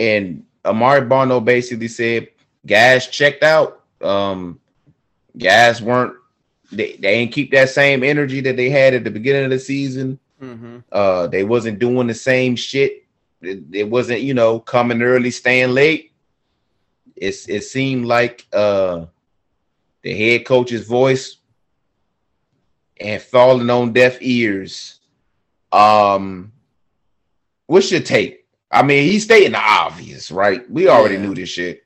and 0.00 0.44
Amare 0.64 1.02
Barno 1.02 1.44
basically 1.44 1.88
said 1.88 2.28
guys 2.66 3.06
checked 3.06 3.42
out. 3.42 3.84
Um, 4.00 4.58
guys 5.36 5.82
weren't 5.82 6.16
they, 6.72 6.96
they 6.96 7.14
ain't 7.14 7.32
keep 7.32 7.50
that 7.50 7.68
same 7.68 8.02
energy 8.02 8.40
that 8.40 8.56
they 8.56 8.70
had 8.70 8.94
at 8.94 9.04
the 9.04 9.10
beginning 9.10 9.44
of 9.44 9.50
the 9.50 9.58
season. 9.58 10.18
Mm-hmm. 10.40 10.78
Uh, 10.90 11.26
they 11.26 11.44
wasn't 11.44 11.78
doing 11.78 12.06
the 12.06 12.14
same 12.14 12.56
shit. 12.56 13.04
It, 13.42 13.62
it, 13.72 13.88
wasn't, 13.88 14.20
you 14.20 14.32
know, 14.34 14.60
coming 14.60 15.02
early, 15.02 15.30
staying 15.30 15.70
late. 15.70 16.12
It's 17.16 17.48
it 17.48 17.64
seemed 17.64 18.06
like 18.06 18.46
uh 18.52 19.04
the 20.02 20.16
head 20.16 20.46
coach's 20.46 20.86
voice 20.86 21.36
and 22.98 23.20
falling 23.20 23.68
on 23.68 23.92
deaf 23.92 24.16
ears. 24.22 25.00
Um, 25.70 26.52
what's 27.66 27.90
your 27.90 28.00
take? 28.00 28.39
I 28.70 28.82
mean, 28.82 29.04
he's 29.04 29.24
stating 29.24 29.52
the 29.52 29.58
obvious, 29.58 30.30
right? 30.30 30.68
We 30.70 30.88
already 30.88 31.16
yeah. 31.16 31.22
knew 31.22 31.34
this 31.34 31.48
shit. 31.48 31.82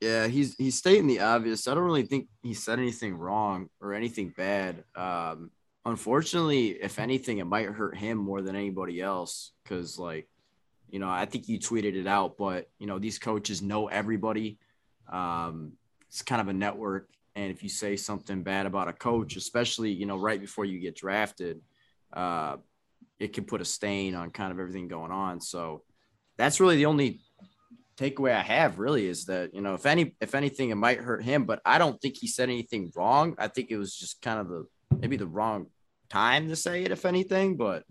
Yeah, 0.00 0.26
he's 0.26 0.54
he's 0.56 0.76
stating 0.76 1.06
the 1.06 1.20
obvious. 1.20 1.66
I 1.66 1.74
don't 1.74 1.84
really 1.84 2.04
think 2.04 2.28
he 2.42 2.52
said 2.52 2.78
anything 2.78 3.16
wrong 3.16 3.70
or 3.80 3.94
anything 3.94 4.34
bad. 4.36 4.84
Um, 4.94 5.50
unfortunately, 5.86 6.68
if 6.68 6.98
anything, 6.98 7.38
it 7.38 7.46
might 7.46 7.66
hurt 7.66 7.96
him 7.96 8.18
more 8.18 8.42
than 8.42 8.54
anybody 8.54 9.00
else. 9.00 9.52
Cause 9.64 9.98
like, 9.98 10.28
you 10.90 10.98
know, 10.98 11.08
I 11.08 11.24
think 11.24 11.48
you 11.48 11.58
tweeted 11.58 11.94
it 11.96 12.06
out, 12.06 12.36
but 12.36 12.68
you 12.78 12.86
know, 12.86 12.98
these 12.98 13.18
coaches 13.18 13.62
know 13.62 13.88
everybody. 13.88 14.58
Um, 15.10 15.72
it's 16.08 16.22
kind 16.22 16.42
of 16.42 16.48
a 16.48 16.52
network. 16.52 17.08
And 17.34 17.50
if 17.50 17.62
you 17.62 17.68
say 17.68 17.96
something 17.96 18.42
bad 18.42 18.66
about 18.66 18.88
a 18.88 18.92
coach, 18.92 19.36
especially, 19.36 19.92
you 19.92 20.06
know, 20.06 20.16
right 20.16 20.40
before 20.40 20.64
you 20.64 20.78
get 20.78 20.96
drafted, 20.96 21.60
uh, 22.12 22.56
it 23.18 23.32
can 23.32 23.44
put 23.44 23.60
a 23.60 23.64
stain 23.64 24.14
on 24.14 24.30
kind 24.30 24.52
of 24.52 24.58
everything 24.58 24.88
going 24.88 25.12
on. 25.12 25.40
So 25.40 25.82
that's 26.36 26.60
really 26.60 26.76
the 26.76 26.86
only 26.86 27.20
takeaway 27.96 28.34
I 28.34 28.42
have 28.42 28.78
really 28.78 29.06
is 29.06 29.26
that, 29.26 29.54
you 29.54 29.60
know, 29.60 29.74
if 29.74 29.86
any, 29.86 30.14
if 30.20 30.34
anything, 30.34 30.70
it 30.70 30.74
might 30.74 30.98
hurt 30.98 31.22
him, 31.22 31.44
but 31.44 31.60
I 31.64 31.78
don't 31.78 32.00
think 32.00 32.16
he 32.16 32.26
said 32.26 32.48
anything 32.48 32.92
wrong. 32.94 33.34
I 33.38 33.48
think 33.48 33.70
it 33.70 33.78
was 33.78 33.94
just 33.94 34.20
kind 34.20 34.38
of 34.38 34.48
the, 34.48 34.66
maybe 35.00 35.16
the 35.16 35.26
wrong 35.26 35.66
time 36.08 36.48
to 36.48 36.56
say 36.56 36.84
it, 36.84 36.92
if 36.92 37.06
anything, 37.06 37.56
but 37.56 37.84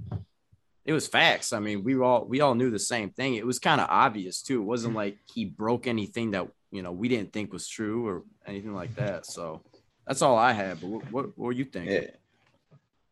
it 0.86 0.94
was 0.94 1.08
facts. 1.08 1.52
I 1.52 1.60
mean, 1.60 1.84
we 1.84 2.00
all 2.00 2.26
we 2.26 2.42
all 2.42 2.54
knew 2.54 2.70
the 2.70 2.80
same 2.80 3.10
thing. 3.10 3.36
It 3.36 3.46
was 3.46 3.60
kind 3.60 3.82
of 3.82 3.88
obvious 3.90 4.42
too. 4.42 4.62
It 4.62 4.66
wasn't 4.66 4.96
like 4.96 5.18
he 5.34 5.46
broke 5.46 5.88
anything 5.88 6.32
that 6.32 6.48
you 6.72 6.84
know 6.84 6.92
we 6.92 7.08
didn't 7.08 7.34
think 7.34 7.52
was 7.52 7.68
true 7.68 8.08
or 8.08 8.24
anything 8.46 8.76
like 8.76 8.96
that. 8.96 9.26
So 9.26 9.64
that's 10.06 10.22
all 10.22 10.38
I 10.38 10.54
had. 10.54 10.80
But 10.80 10.90
what, 10.90 11.12
what, 11.12 11.26
what 11.38 11.46
were 11.46 11.52
you 11.52 11.66
thinking? 11.66 11.94
Yeah. 11.94 12.10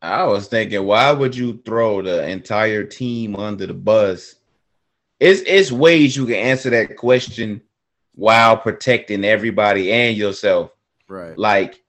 I 0.01 0.25
was 0.25 0.47
thinking, 0.47 0.83
why 0.85 1.11
would 1.11 1.35
you 1.35 1.61
throw 1.65 2.01
the 2.01 2.27
entire 2.27 2.83
team 2.83 3.37
under 3.37 3.65
the 3.65 3.73
bus? 3.73 4.35
It's 5.23 5.41
it's 5.47 5.71
ways 5.71 6.17
you 6.17 6.25
can 6.25 6.35
answer 6.35 6.69
that 6.71 6.97
question 6.97 7.61
while 8.13 8.57
protecting 8.57 9.23
everybody 9.23 9.89
and 9.89 10.17
yourself. 10.17 10.71
Right. 11.07 11.37
Like 11.37 11.81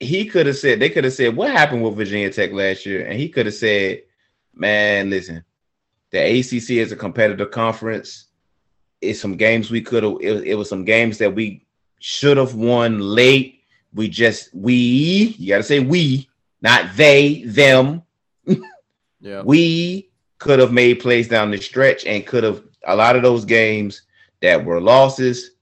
he 0.00 0.26
could 0.26 0.46
have 0.46 0.56
said, 0.58 0.78
they 0.78 0.90
could 0.90 1.04
have 1.04 1.14
said, 1.14 1.34
what 1.34 1.50
happened 1.50 1.82
with 1.82 1.96
Virginia 1.96 2.30
Tech 2.30 2.52
last 2.52 2.84
year? 2.84 3.06
And 3.06 3.18
he 3.18 3.30
could 3.30 3.46
have 3.46 3.54
said, 3.54 4.02
man, 4.54 5.08
listen, 5.08 5.44
the 6.10 6.18
ACC 6.18 6.70
is 6.72 6.92
a 6.92 6.96
competitive 6.96 7.50
conference. 7.50 8.26
It's 9.00 9.18
some 9.18 9.36
games 9.36 9.70
we 9.70 9.80
could 9.80 10.02
have, 10.02 10.18
it, 10.20 10.44
it, 10.48 10.54
was 10.54 10.68
some 10.68 10.84
games 10.84 11.18
that 11.18 11.34
we 11.34 11.66
should 12.00 12.36
have 12.36 12.54
won 12.54 13.00
late. 13.00 13.62
We 13.94 14.08
just, 14.08 14.54
we, 14.54 14.74
you 15.38 15.48
got 15.48 15.58
to 15.58 15.62
say 15.62 15.80
we, 15.80 16.28
not 16.60 16.96
they, 16.96 17.44
them. 17.44 18.02
Yeah. 19.20 19.42
We 19.42 20.07
could 20.38 20.58
have 20.58 20.72
made 20.72 21.00
plays 21.00 21.28
down 21.28 21.50
the 21.50 21.58
stretch 21.58 22.04
and 22.06 22.26
could 22.26 22.44
have 22.44 22.62
a 22.86 22.94
lot 22.94 23.16
of 23.16 23.22
those 23.22 23.44
games 23.44 24.02
that 24.40 24.64
were 24.64 24.80
losses 24.80 25.52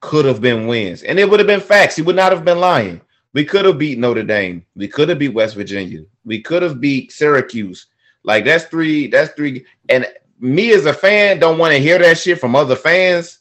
could 0.00 0.24
have 0.24 0.40
been 0.40 0.66
wins. 0.66 1.02
And 1.02 1.18
it 1.18 1.28
would 1.28 1.40
have 1.40 1.46
been 1.46 1.60
facts. 1.60 1.96
He 1.96 2.02
would 2.02 2.16
not 2.16 2.32
have 2.32 2.44
been 2.44 2.58
lying. 2.58 3.00
We 3.34 3.44
could 3.44 3.64
have 3.64 3.78
beat 3.78 3.98
Notre 3.98 4.22
Dame. 4.22 4.64
We 4.74 4.88
could 4.88 5.08
have 5.08 5.18
beat 5.18 5.30
West 5.30 5.54
Virginia. 5.54 6.04
We 6.24 6.40
could 6.40 6.62
have 6.62 6.80
beat 6.80 7.12
Syracuse. 7.12 7.86
Like 8.24 8.44
that's 8.44 8.64
three, 8.64 9.06
that's 9.06 9.32
three. 9.34 9.64
And 9.88 10.06
me 10.38 10.72
as 10.72 10.86
a 10.86 10.92
fan 10.92 11.38
don't 11.38 11.58
want 11.58 11.72
to 11.72 11.78
hear 11.78 11.98
that 11.98 12.18
shit 12.18 12.40
from 12.40 12.56
other 12.56 12.76
fans. 12.76 13.38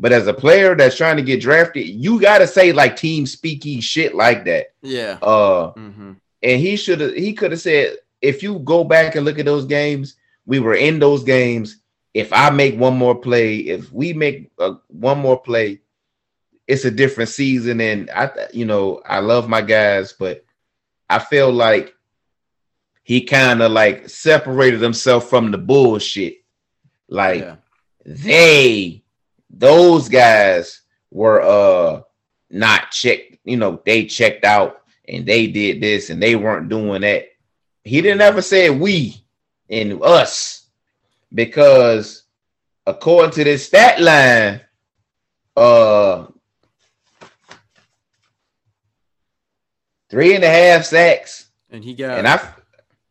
But 0.00 0.12
as 0.12 0.28
a 0.28 0.34
player 0.34 0.76
that's 0.76 0.96
trying 0.96 1.16
to 1.16 1.22
get 1.22 1.40
drafted, 1.40 1.86
you 1.86 2.20
gotta 2.20 2.46
say 2.46 2.72
like 2.72 2.96
team 2.96 3.24
speaky 3.24 3.82
shit 3.82 4.14
like 4.14 4.44
that. 4.44 4.68
Yeah. 4.82 5.18
Uh 5.20 5.72
hmm 5.72 6.12
and 6.42 6.60
he 6.60 6.76
should 6.76 7.00
have 7.00 7.14
he 7.14 7.32
could 7.32 7.50
have 7.50 7.60
said 7.60 7.96
if 8.22 8.42
you 8.42 8.58
go 8.60 8.84
back 8.84 9.14
and 9.14 9.24
look 9.24 9.38
at 9.38 9.44
those 9.44 9.64
games 9.64 10.16
we 10.48 10.58
were 10.60 10.74
in 10.74 10.98
those 10.98 11.24
games. 11.24 11.76
If 12.14 12.32
i 12.32 12.48
make 12.50 12.76
one 12.80 12.96
more 12.96 13.14
play 13.14 13.56
if 13.58 13.92
we 13.92 14.12
make 14.14 14.50
uh, 14.58 14.74
one 14.88 15.18
more 15.18 15.38
play 15.40 15.80
it's 16.66 16.84
a 16.84 16.90
different 16.90 17.30
season. 17.30 17.80
And 17.80 18.10
i 18.10 18.30
you 18.52 18.64
know 18.64 19.02
i 19.06 19.20
love 19.20 19.48
my 19.48 19.60
guys 19.62 20.14
but 20.18 20.44
i 21.08 21.18
feel 21.18 21.52
like 21.52 21.94
he 23.04 23.22
kind 23.24 23.62
of 23.62 23.70
like 23.72 24.08
separated 24.08 24.80
himself 24.82 25.28
from 25.30 25.50
the 25.50 25.58
bullshit. 25.58 26.38
Like 27.08 27.40
Yeah. 27.42 27.56
they 28.04 29.04
those 29.50 30.08
guys 30.08 30.82
were 31.10 31.40
uh 31.42 32.02
not 32.50 32.90
checked 32.90 33.36
you 33.44 33.56
know 33.56 33.80
they 33.84 34.04
checked 34.06 34.44
out 34.44 34.82
and 35.08 35.24
they 35.26 35.46
did 35.46 35.80
this 35.80 36.10
and 36.10 36.22
they 36.22 36.36
weren't 36.36 36.68
doing 36.68 37.02
that. 37.02 37.26
He 37.84 38.00
didn't 38.02 38.20
ever 38.22 38.42
say 38.42 38.70
we 38.70 39.24
and 39.70 40.02
us 40.02 40.66
because 41.34 42.22
according 42.86 43.30
to 43.32 43.44
this 43.44 43.66
stat 43.66 44.00
line 44.00 44.60
uh 45.56 46.26
three 50.08 50.34
and 50.34 50.44
a 50.44 50.48
half 50.48 50.84
sacks 50.84 51.46
And 51.70 51.84
he 51.84 51.94
got 51.94 52.18
and 52.18 52.28
i 52.28 52.40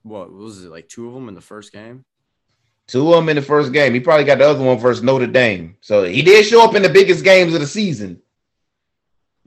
what 0.03 0.31
was 0.31 0.63
it 0.63 0.69
like 0.71 0.87
two 0.87 1.07
of 1.09 1.13
them 1.13 1.27
in 1.27 1.35
the 1.35 1.41
first 1.41 1.73
game? 1.73 2.05
Two 2.87 3.09
of 3.13 3.17
them 3.19 3.27
in 3.27 3.35
the 3.35 3.41
first 3.41 3.73
game. 3.73 3.93
He 3.93 3.99
probably 3.99 4.23
got 4.23 4.37
the 4.37 4.47
other 4.47 4.63
one 4.63 4.77
versus 4.77 5.03
Notre 5.03 5.27
Dame. 5.27 5.75
So 5.81 6.05
he 6.05 6.21
did 6.21 6.45
show 6.45 6.63
up 6.63 6.75
in 6.75 6.81
the 6.81 6.87
biggest 6.87 7.25
games 7.25 7.53
of 7.53 7.59
the 7.59 7.67
season. 7.67 8.21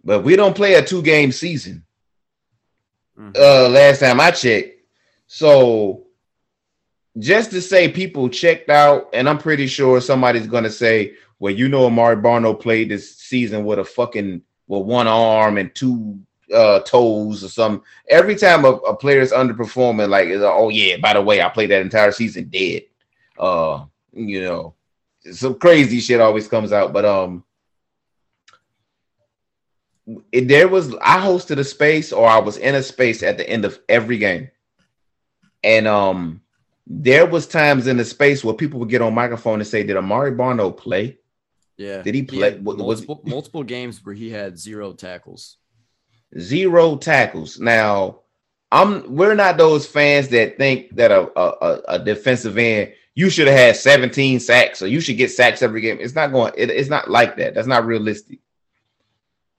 But 0.05 0.21
we 0.23 0.37
don't 0.37 0.55
play 0.55 0.75
a 0.75 0.85
two 0.85 1.01
game 1.01 1.33
season. 1.33 1.83
Mhm. 3.19 3.35
Uh 3.39 3.71
last 3.71 4.01
time 4.01 4.21
I 4.21 4.33
checked. 4.33 4.83
So 5.27 6.05
just 7.19 7.51
to 7.51 7.61
say 7.61 7.89
people 7.91 8.29
checked 8.29 8.71
out, 8.71 9.09
and 9.13 9.29
I'm 9.29 9.39
pretty 9.39 9.67
sure 9.67 10.01
somebody's 10.01 10.47
gonna 10.47 10.71
say, 10.71 11.15
well, 11.39 11.53
you 11.53 11.69
know, 11.69 11.87
Amare 11.87 12.17
Barno 12.17 12.59
played 12.59 12.91
this 12.91 13.17
season 13.17 13.65
with 13.65 13.79
a 13.79 13.85
fucking 13.85 14.43
with 14.69 14.83
one 14.83 15.09
arm 15.09 15.59
and 15.59 15.75
two 15.75 16.21
uh 16.55 16.81
toes 16.81 17.45
or 17.45 17.49
something. 17.49 17.85
Every 18.09 18.37
time 18.37 18.65
a, 18.65 18.73
a 18.73 18.97
player 18.97 19.21
is 19.21 19.33
underperforming, 19.33 20.09
like 20.09 20.29
oh 20.29 20.69
yeah, 20.69 20.97
by 20.99 21.15
the 21.15 21.23
way, 21.23 21.43
I 21.43 21.49
played 21.49 21.71
that 21.71 21.83
entire 21.83 22.13
season 22.13 22.49
dead. 22.49 22.83
Uh, 23.39 23.85
you 24.13 24.43
know, 24.43 24.75
some 25.33 25.55
crazy 25.59 26.01
shit 26.01 26.21
always 26.21 26.49
comes 26.49 26.73
out, 26.73 26.93
but 26.93 27.05
um 27.05 27.45
it, 30.33 30.49
there 30.49 30.69
was 30.69 30.95
I 31.03 31.19
hosted 31.19 31.59
a 31.59 31.65
space 31.65 32.13
or 32.13 32.29
I 32.29 32.39
was 32.39 32.57
in 32.57 32.75
a 32.75 32.83
space 32.83 33.23
at 33.23 33.37
the 33.37 33.49
end 33.49 33.65
of 33.65 33.79
every 33.89 34.19
game. 34.19 34.51
And 35.63 35.87
um 35.87 36.41
there 36.87 37.27
was 37.27 37.47
times 37.47 37.87
in 37.87 37.97
the 37.97 38.05
space 38.05 38.43
where 38.45 38.55
people 38.55 38.81
would 38.81 38.89
get 38.89 39.03
on 39.03 39.15
microphone 39.15 39.61
and 39.61 39.67
say, 39.67 39.83
Did 39.83 39.97
Amare 39.97 40.33
Barno 40.33 40.77
play? 40.77 41.19
Yeah. 41.77 42.03
Did 42.03 42.15
he 42.15 42.23
play- 42.23 42.53
had 42.53 42.65
wa- 42.65 42.75
was- 42.75 43.07
multiple, 43.07 43.23
multiple 43.27 43.63
games 43.65 44.05
where 44.05 44.15
he 44.15 44.31
had 44.31 44.59
zero 44.59 44.93
tackles. 44.93 45.57
Zero 46.39 46.97
tackles. 46.97 47.59
Now, 47.59 48.21
I'm 48.73 49.15
we're 49.17 49.35
not 49.35 49.57
those 49.57 49.87
fans 49.87 50.29
that 50.29 50.57
think 50.57 50.95
that 50.97 51.11
a, 51.11 51.23
a, 51.39 51.49
a- 51.61 51.83
a 51.95 51.99
defensive 51.99 52.57
end 52.59 52.93
you 53.17 53.29
should 53.29 53.49
have 53.49 53.59
had 53.59 53.77
17 53.77 54.39
sacks 54.39 54.81
or 54.83 54.87
you 54.87 55.01
should 55.01 55.17
get 55.17 55.31
sacks 55.33 55.63
every 55.63 55.81
game. 55.81 55.99
It's 56.01 56.15
not 56.15 56.31
going, 56.33 56.53
it- 56.57 56.71
it's 56.71 56.89
not 56.89 57.11
like 57.11 57.37
that. 57.39 57.55
That's 57.55 57.67
not 57.67 57.85
realistic. 57.85 58.39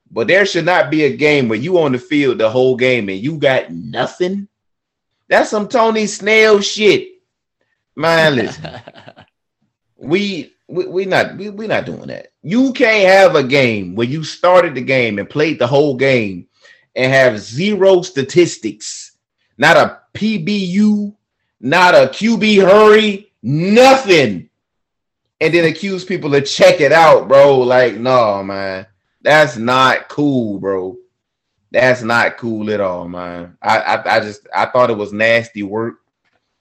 But 0.10 0.28
there 0.28 0.46
should 0.46 0.66
not 0.66 0.90
be 0.92 1.04
a 1.06 1.16
game 1.16 1.48
where 1.50 1.60
you 1.60 1.78
on 1.80 1.92
the 1.94 1.98
field 2.00 2.38
the 2.38 2.50
whole 2.50 2.76
game 2.76 3.08
and 3.10 3.20
you 3.20 3.38
got 3.38 3.72
nothing. 3.72 4.48
That's 5.32 5.50
some 5.50 5.70
Tony 5.70 6.08
Snell 6.08 6.60
shit. 6.60 7.08
Man, 7.96 8.36
listen. 8.36 8.70
we 9.96 10.54
we 10.68 10.88
we 10.88 11.06
not 11.06 11.38
we 11.38 11.50
we 11.50 11.68
not 11.68 11.86
doing 11.86 12.08
that. 12.08 12.34
You 12.44 12.74
can't 12.74 13.08
have 13.08 13.36
a 13.36 13.44
game 13.44 13.96
where 13.96 14.08
you 14.08 14.26
started 14.26 14.76
the 14.76 14.82
game 14.82 15.20
and 15.20 15.30
played 15.30 15.58
the 15.58 15.68
whole 15.68 15.96
game 15.96 16.50
and 16.98 17.14
have 17.14 17.40
zero 17.40 18.02
statistics, 18.02 19.14
not 19.58 19.78
a 19.78 20.02
PBU, 20.14 21.16
not 21.62 21.96
a 21.96 22.08
QB 22.08 22.70
hurry, 22.70 23.32
nothing, 23.42 24.50
and 25.40 25.54
then 25.54 25.64
accuse 25.64 26.04
people 26.04 26.30
to 26.32 26.42
check 26.42 26.82
it 26.82 26.92
out, 26.92 27.30
bro. 27.30 27.60
Like, 27.60 27.96
no, 27.96 28.44
man, 28.44 28.86
that's 29.22 29.56
not 29.56 30.10
cool, 30.10 30.60
bro. 30.60 30.98
That's 31.72 32.02
not 32.04 32.38
cool 32.38 32.70
at 32.72 32.82
all, 32.82 33.08
man. 33.08 33.58
I, 33.62 33.80
I 33.80 34.18
I 34.18 34.20
just 34.20 34.48
I 34.54 34.66
thought 34.66 34.90
it 34.90 34.98
was 34.98 35.14
nasty 35.14 35.64
work. 35.64 35.96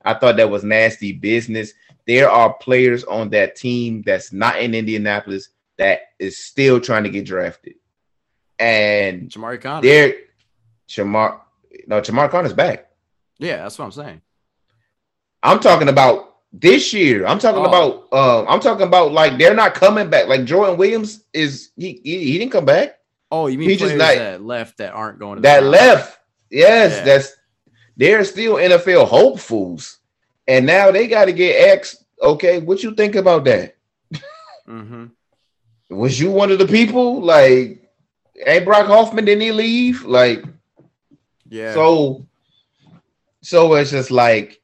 I 0.04 0.14
thought 0.14 0.36
that 0.36 0.48
was 0.50 0.64
nasty 0.64 1.12
business 1.12 1.72
there 2.06 2.28
are 2.30 2.52
players 2.54 3.04
on 3.04 3.30
that 3.30 3.54
team 3.54 4.02
that's 4.04 4.32
not 4.32 4.58
in 4.61 4.74
Indianapolis 4.74 5.50
that 5.78 6.00
is 6.18 6.38
still 6.38 6.80
trying 6.80 7.04
to 7.04 7.11
get 7.11 7.24
drafted. 7.24 7.74
And 8.58 9.28
Jamari 9.30 9.61
Conner. 9.61 9.82
they're 9.82 10.14
Shamar 10.88 11.40
no 11.86 12.00
Shamar 12.00 12.28
Conner's 12.30 12.52
back. 12.52 12.90
Yeah, 13.38 13.58
that's 13.58 13.78
what 13.78 13.84
I'm 13.86 13.92
saying. 13.92 14.20
I'm 15.42 15.61
talking 15.61 15.88
about 15.88 16.36
this 16.52 16.92
year. 16.92 17.26
I'm 17.26 17.38
talking 17.38 17.62
Oh. 17.64 17.68
about 17.68 18.08
uh, 18.12 18.44
I'm 18.50 18.61
talking 18.61 18.86
about 18.86 19.12
like 19.12 19.38
they're 19.38 19.54
not 19.54 19.74
coming 19.74 20.11
back. 20.11 20.26
Like 20.26 20.44
Jordan 20.44 20.76
Williams 20.76 21.24
is 21.32 21.70
he 21.76 22.00
he, 22.02 22.24
he 22.24 22.38
didn't 22.38 22.52
come 22.52 22.64
back. 22.64 22.98
Oh, 23.30 23.46
you 23.46 23.58
mean 23.58 23.68
He 23.70 23.76
just 23.76 23.94
players 23.94 23.98
not- 23.98 24.14
that 24.22 24.42
left 24.42 24.78
that 24.78 24.92
aren't 24.92 25.18
going 25.18 25.36
to 25.36 25.42
That 25.42 25.62
left. 25.64 26.18
Yes, 26.50 26.96
Yeah. 26.98 27.04
that's 27.04 27.32
they're 27.96 28.24
still 28.24 28.54
NFL 28.56 29.06
hopefuls. 29.06 29.98
And 30.48 30.66
now 30.66 30.90
they 30.90 31.06
got 31.06 31.26
to 31.26 31.32
get 31.32 31.68
X. 31.70 32.02
Okay, 32.20 32.58
what 32.60 32.82
you 32.82 32.94
think 32.94 33.14
about 33.14 33.44
that? 33.44 33.76
Mm-hmm. 34.68 35.06
Was 35.90 36.18
you 36.20 36.30
one 36.30 36.50
of 36.50 36.58
the 36.58 36.66
people? 36.66 37.20
Like, 37.22 37.90
hey, 38.34 38.60
Brock 38.64 38.86
Hoffman, 38.86 39.24
didn't 39.24 39.42
he 39.42 39.52
leave? 39.52 40.04
Like, 40.04 40.44
Yeah. 41.48 41.74
so, 41.74 42.26
so 43.42 43.74
it's 43.74 43.90
just 43.90 44.10
like 44.10 44.60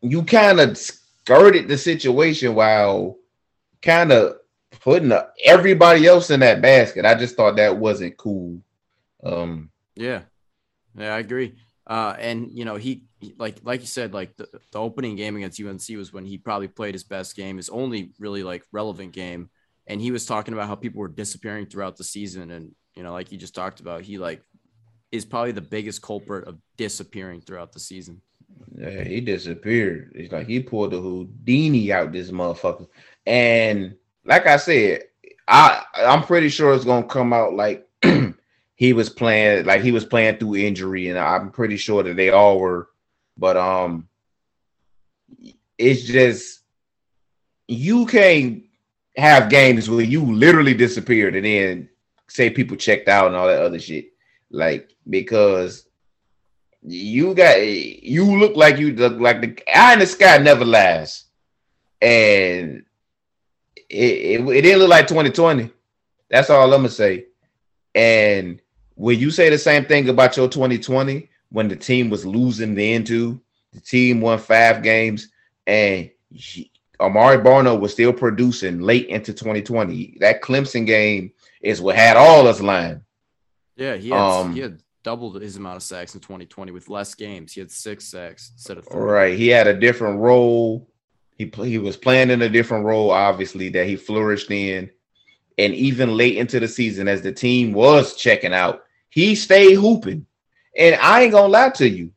you 0.00 0.22
kind 0.22 0.60
of 0.60 0.76
skirted 0.78 1.68
the 1.68 1.78
situation 1.78 2.54
while 2.54 3.16
kind 3.82 4.12
of 4.12 4.37
putting 4.80 5.12
everybody 5.44 6.06
else 6.06 6.30
in 6.30 6.40
that 6.40 6.60
basket. 6.60 7.04
I 7.04 7.14
just 7.14 7.36
thought 7.36 7.56
that 7.56 7.76
wasn't 7.76 8.16
cool. 8.16 8.60
Um, 9.22 9.70
Yeah, 9.96 10.22
yeah, 10.96 11.14
I 11.14 11.18
agree. 11.18 11.54
Uh, 11.86 12.14
and 12.18 12.50
you 12.52 12.64
know, 12.64 12.76
he 12.76 13.04
like 13.36 13.58
like 13.62 13.80
you 13.80 13.86
said, 13.86 14.12
like 14.12 14.36
the, 14.36 14.48
the 14.72 14.78
opening 14.78 15.16
game 15.16 15.36
against 15.36 15.60
UNC 15.60 15.88
was 15.96 16.12
when 16.12 16.24
he 16.24 16.38
probably 16.38 16.68
played 16.68 16.94
his 16.94 17.04
best 17.04 17.34
game, 17.34 17.56
his 17.56 17.70
only 17.70 18.12
really 18.18 18.42
like 18.42 18.64
relevant 18.72 19.12
game. 19.12 19.50
And 19.86 20.00
he 20.00 20.10
was 20.10 20.26
talking 20.26 20.52
about 20.52 20.68
how 20.68 20.74
people 20.74 21.00
were 21.00 21.08
disappearing 21.08 21.66
throughout 21.66 21.96
the 21.96 22.04
season, 22.04 22.50
and 22.50 22.74
you 22.94 23.02
know, 23.02 23.12
like 23.12 23.32
you 23.32 23.38
just 23.38 23.54
talked 23.54 23.80
about, 23.80 24.02
he 24.02 24.18
like 24.18 24.42
is 25.10 25.24
probably 25.24 25.52
the 25.52 25.60
biggest 25.62 26.02
culprit 26.02 26.46
of 26.46 26.58
disappearing 26.76 27.40
throughout 27.40 27.72
the 27.72 27.80
season. 27.80 28.20
Yeah, 28.76 29.04
he 29.04 29.20
disappeared. 29.20 30.12
It's 30.14 30.32
like 30.32 30.46
he 30.46 30.60
pulled 30.60 30.92
the 30.92 31.00
Houdini 31.00 31.92
out 31.92 32.12
this 32.12 32.30
motherfucker. 32.30 32.86
And 33.26 33.96
like 34.28 34.46
I 34.46 34.58
said, 34.58 35.04
I 35.48 35.82
I'm 35.96 36.22
pretty 36.22 36.50
sure 36.50 36.74
it's 36.74 36.84
gonna 36.84 37.06
come 37.06 37.32
out 37.32 37.54
like 37.54 37.88
he 38.74 38.92
was 38.92 39.08
playing 39.08 39.64
like 39.64 39.80
he 39.80 39.90
was 39.90 40.04
playing 40.04 40.36
through 40.36 40.56
injury, 40.56 41.08
and 41.08 41.18
I'm 41.18 41.50
pretty 41.50 41.78
sure 41.78 42.02
that 42.02 42.14
they 42.14 42.30
all 42.30 42.60
were. 42.60 42.90
But 43.38 43.56
um, 43.56 44.08
it's 45.78 46.04
just 46.04 46.60
you 47.66 48.04
can't 48.06 48.64
have 49.16 49.50
games 49.50 49.88
where 49.88 50.04
you 50.04 50.22
literally 50.24 50.74
disappeared 50.74 51.34
and 51.34 51.44
then 51.44 51.88
say 52.28 52.50
people 52.50 52.76
checked 52.76 53.08
out 53.08 53.28
and 53.28 53.36
all 53.36 53.46
that 53.46 53.62
other 53.62 53.78
shit. 53.78 54.12
Like 54.50 54.90
because 55.08 55.86
you 56.82 57.34
got 57.34 57.62
you 57.62 58.38
look 58.38 58.56
like 58.56 58.76
you 58.76 58.92
look 58.92 59.18
like 59.18 59.40
the 59.40 59.58
eye 59.74 59.94
in 59.94 60.00
the 60.00 60.06
sky 60.06 60.36
never 60.36 60.66
lies, 60.66 61.24
and 62.02 62.84
it, 63.88 64.40
it, 64.40 64.62
didn't 64.62 64.80
look 64.80 64.90
like 64.90 65.06
2020. 65.06 65.70
That's 66.30 66.50
all 66.50 66.64
I'm 66.64 66.80
gonna 66.80 66.88
say. 66.90 67.26
And 67.94 68.60
when 68.94 69.18
you 69.18 69.30
say 69.30 69.48
the 69.48 69.58
same 69.58 69.84
thing 69.84 70.08
about 70.08 70.36
your 70.36 70.48
2020, 70.48 71.28
when 71.50 71.68
the 71.68 71.76
team 71.76 72.10
was 72.10 72.26
losing 72.26 72.74
the 72.74 72.92
into. 72.92 73.40
The 73.72 73.80
team 73.80 74.20
won 74.20 74.38
five 74.38 74.82
games, 74.82 75.28
and 75.66 76.10
he, 76.30 76.70
Amare 77.00 77.42
Barno 77.42 77.78
was 77.78 77.92
still 77.92 78.12
producing 78.12 78.80
late 78.80 79.06
into 79.08 79.32
2020. 79.32 80.16
That 80.20 80.42
Clemson 80.42 80.86
game 80.86 81.32
is 81.60 81.80
what 81.80 81.96
had 81.96 82.16
all 82.16 82.46
us 82.46 82.60
lying. 82.60 83.02
Yeah, 83.76 83.96
he 83.96 84.08
had, 84.08 84.18
Um, 84.18 84.54
he 84.54 84.60
had 84.60 84.82
doubled 85.04 85.40
his 85.40 85.56
amount 85.56 85.76
of 85.76 85.82
sacks 85.82 86.14
in 86.14 86.20
2020 86.20 86.72
with 86.72 86.88
less 86.88 87.14
games. 87.14 87.52
He 87.52 87.60
had 87.60 87.70
six 87.70 88.06
sacks 88.06 88.50
instead 88.54 88.78
of 88.78 88.86
three. 88.88 89.00
Right. 89.00 89.38
He 89.38 89.48
had 89.48 89.66
a 89.66 89.78
different 89.78 90.18
role. 90.20 90.87
He 91.38 91.46
pl- 91.46 91.64
he 91.64 91.78
was 91.78 91.96
playing 91.96 92.30
in 92.30 92.42
a 92.42 92.48
different 92.48 92.84
role, 92.84 93.12
obviously, 93.12 93.68
that 93.70 93.86
he 93.86 93.94
flourished 93.96 94.50
in. 94.50 94.90
And 95.56 95.74
even 95.74 96.16
late 96.16 96.36
into 96.36 96.60
the 96.60 96.68
season, 96.68 97.08
as 97.08 97.22
the 97.22 97.32
team 97.32 97.72
was 97.72 98.16
checking 98.16 98.52
out, 98.52 98.84
he 99.08 99.34
stayed 99.34 99.74
hooping. 99.74 100.26
And 100.76 100.96
I 100.96 101.22
ain't 101.22 101.32
gonna 101.32 101.48
lie 101.48 101.70
to 101.70 101.88
you. 101.88 102.10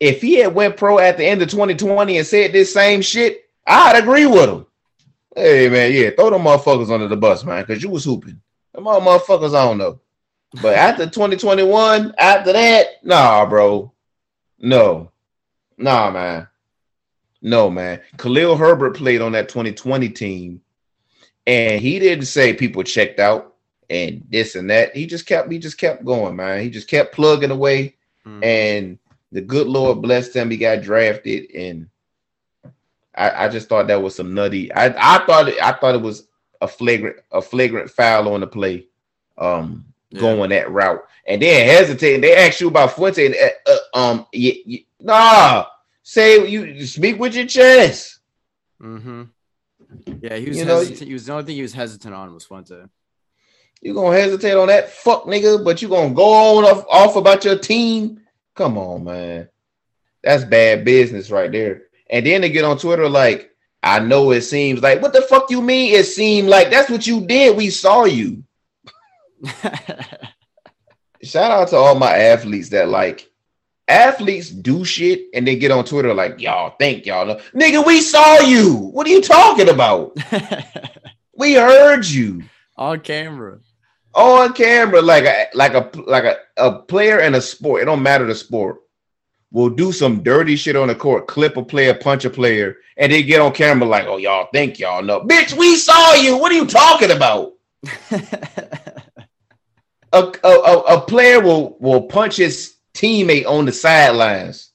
If 0.00 0.20
he 0.20 0.34
had 0.34 0.54
went 0.54 0.76
pro 0.76 0.98
at 0.98 1.16
the 1.16 1.24
end 1.24 1.40
of 1.40 1.48
2020 1.48 2.18
and 2.18 2.26
said 2.26 2.52
this 2.52 2.72
same 2.72 3.00
shit, 3.00 3.48
I'd 3.66 4.00
agree 4.00 4.26
with 4.26 4.48
him. 4.48 4.66
Hey 5.34 5.68
man, 5.68 5.92
yeah, 5.92 6.10
throw 6.10 6.30
them 6.30 6.42
motherfuckers 6.42 6.92
under 6.92 7.08
the 7.08 7.16
bus, 7.16 7.44
man, 7.44 7.64
because 7.64 7.82
you 7.82 7.90
was 7.90 8.04
hooping. 8.04 8.40
Them 8.72 8.86
all 8.86 9.00
motherfuckers, 9.00 9.54
I 9.54 9.64
don't 9.64 9.78
know. 9.78 10.00
But 10.62 10.74
after 10.74 11.06
2021, 11.06 12.14
after 12.18 12.52
that, 12.52 12.86
nah, 13.02 13.46
bro. 13.46 13.92
No. 14.58 15.10
Nah, 15.76 16.10
man. 16.10 16.48
No, 17.44 17.68
man. 17.70 18.00
Khalil 18.16 18.56
Herbert 18.56 18.96
played 18.96 19.20
on 19.20 19.32
that 19.32 19.48
2020 19.50 20.08
team, 20.08 20.62
and 21.46 21.78
he 21.80 21.98
didn't 21.98 22.24
say 22.24 22.54
people 22.54 22.82
checked 22.82 23.20
out 23.20 23.54
and 23.90 24.24
this 24.30 24.54
and 24.54 24.70
that. 24.70 24.96
He 24.96 25.06
just 25.06 25.26
kept 25.26 25.52
he 25.52 25.58
just 25.58 25.76
kept 25.78 26.04
going, 26.06 26.34
man. 26.36 26.62
He 26.62 26.70
just 26.70 26.88
kept 26.88 27.14
plugging 27.14 27.50
away, 27.50 27.96
Mhm. 28.26 28.42
and 28.44 28.98
the 29.30 29.42
good 29.42 29.66
Lord 29.66 30.00
blessed 30.00 30.34
him. 30.34 30.50
He 30.50 30.56
got 30.56 30.80
drafted, 30.82 31.50
and 31.54 31.88
I, 33.14 33.44
I 33.44 33.48
just 33.48 33.68
thought 33.68 33.88
that 33.88 34.02
was 34.02 34.14
some 34.14 34.32
nutty. 34.34 34.72
I, 34.72 34.86
I 34.86 35.24
thought 35.26 35.48
it, 35.48 35.62
I 35.62 35.72
thought 35.72 35.94
it 35.94 36.00
was 36.00 36.26
a 36.62 36.66
flagrant 36.68 37.16
a 37.30 37.42
flagrant 37.42 37.90
foul 37.90 38.32
on 38.32 38.40
the 38.40 38.46
play, 38.46 38.86
um, 39.36 39.84
Yeah. 40.10 40.20
going 40.20 40.48
that 40.50 40.70
route, 40.70 41.02
and 41.26 41.42
then 41.42 41.68
hesitating. 41.68 42.22
They 42.22 42.34
asked 42.36 42.60
you 42.62 42.68
about 42.68 42.92
Fuente, 42.96 43.26
and 43.26 43.34
uh, 43.34 43.70
uh, 43.94 43.98
um, 43.98 44.26
y- 44.32 44.62
y- 44.66 44.84
nah, 44.98 45.66
say 46.04 46.46
you 46.46 46.86
speak 46.86 47.18
with 47.18 47.34
your 47.34 47.46
chest. 47.46 48.20
Mm-hmm. 48.80 49.24
Yeah, 50.20 50.36
he 50.36 50.48
was. 50.48 50.58
You 50.58 50.64
know, 50.66 50.78
hesitant. 50.78 51.08
he 51.08 51.12
was 51.12 51.26
the 51.26 51.32
only 51.32 51.44
thing 51.44 51.56
he 51.56 51.62
was 51.62 51.72
hesitant 51.72 52.14
on 52.14 52.32
was 52.32 52.44
Fuente. 52.44 52.84
You 53.80 53.94
gonna 53.94 54.16
hesitate 54.16 54.54
on 54.54 54.68
that 54.68 54.90
fuck 54.90 55.24
nigga, 55.24 55.64
but 55.64 55.82
you 55.82 55.88
gonna 55.88 56.14
go 56.14 56.58
on 56.58 56.64
off, 56.64 56.86
off 56.88 57.16
about 57.16 57.44
your 57.44 57.58
team? 57.58 58.20
Come 58.54 58.78
on, 58.78 59.04
man. 59.04 59.48
That's 60.22 60.44
bad 60.44 60.84
business 60.84 61.30
right 61.30 61.50
there. 61.50 61.82
And 62.08 62.24
then 62.24 62.42
they 62.42 62.50
get 62.50 62.64
on 62.64 62.78
Twitter 62.78 63.08
like, 63.08 63.50
I 63.82 63.98
know 63.98 64.30
it 64.30 64.42
seems 64.42 64.80
like, 64.80 65.02
what 65.02 65.12
the 65.12 65.22
fuck 65.22 65.50
you 65.50 65.60
mean? 65.60 65.94
It 65.94 66.04
seemed 66.04 66.48
like 66.48 66.70
that's 66.70 66.88
what 66.88 67.06
you 67.06 67.26
did. 67.26 67.56
We 67.56 67.68
saw 67.70 68.04
you. 68.04 68.44
Shout 71.22 71.50
out 71.50 71.68
to 71.68 71.76
all 71.76 71.94
my 71.94 72.16
athletes 72.16 72.70
that 72.70 72.88
like 72.88 73.30
athletes 73.88 74.50
do 74.50 74.84
shit 74.84 75.26
and 75.34 75.46
they 75.46 75.56
get 75.56 75.70
on 75.70 75.84
Twitter 75.84 76.14
like, 76.14 76.40
y'all 76.40 76.74
think 76.78 77.06
y'all 77.06 77.26
know. 77.26 77.40
Nigga, 77.54 77.84
we 77.86 78.00
saw 78.00 78.40
you. 78.40 78.74
What 78.74 79.06
are 79.06 79.10
you 79.10 79.22
talking 79.22 79.68
about? 79.68 80.16
We 81.36 81.54
heard 81.54 82.06
you. 82.06 82.44
on 82.76 83.00
camera. 83.00 83.58
on 84.14 84.52
camera 84.52 85.02
like 85.02 85.24
a 85.24 85.46
like 85.54 85.74
a 85.74 85.90
like 86.06 86.22
a, 86.24 86.36
a 86.56 86.78
player 86.82 87.18
in 87.20 87.34
a 87.34 87.40
sport 87.40 87.82
it 87.82 87.86
don't 87.86 88.02
matter 88.02 88.24
the 88.24 88.34
sport 88.34 88.76
will 89.50 89.68
do 89.68 89.90
some 89.90 90.22
dirty 90.22 90.54
shit 90.54 90.76
on 90.76 90.86
the 90.88 90.94
court 90.94 91.26
clip 91.26 91.56
a 91.56 91.62
player 91.64 91.92
punch 91.92 92.24
a 92.24 92.30
player 92.30 92.76
and 92.96 93.10
they 93.10 93.22
get 93.24 93.40
on 93.40 93.52
camera 93.52 93.86
like 93.88 94.06
oh 94.06 94.16
y'all 94.16 94.48
think 94.52 94.78
y'all 94.78 95.02
know 95.02 95.20
bitch 95.22 95.56
we 95.58 95.74
saw 95.74 96.14
you 96.14 96.36
what 96.36 96.52
are 96.52 96.56
you 96.56 96.66
talking 96.66 97.10
about 97.10 97.52
a, 98.12 98.22
a, 100.12 100.48
a, 100.48 100.78
a 100.96 101.00
player 101.00 101.40
will 101.40 101.76
will 101.80 102.02
punch 102.02 102.36
his 102.36 102.73
teammate 102.94 103.46
on 103.46 103.64
the 103.64 103.72
sidelines 103.72 104.70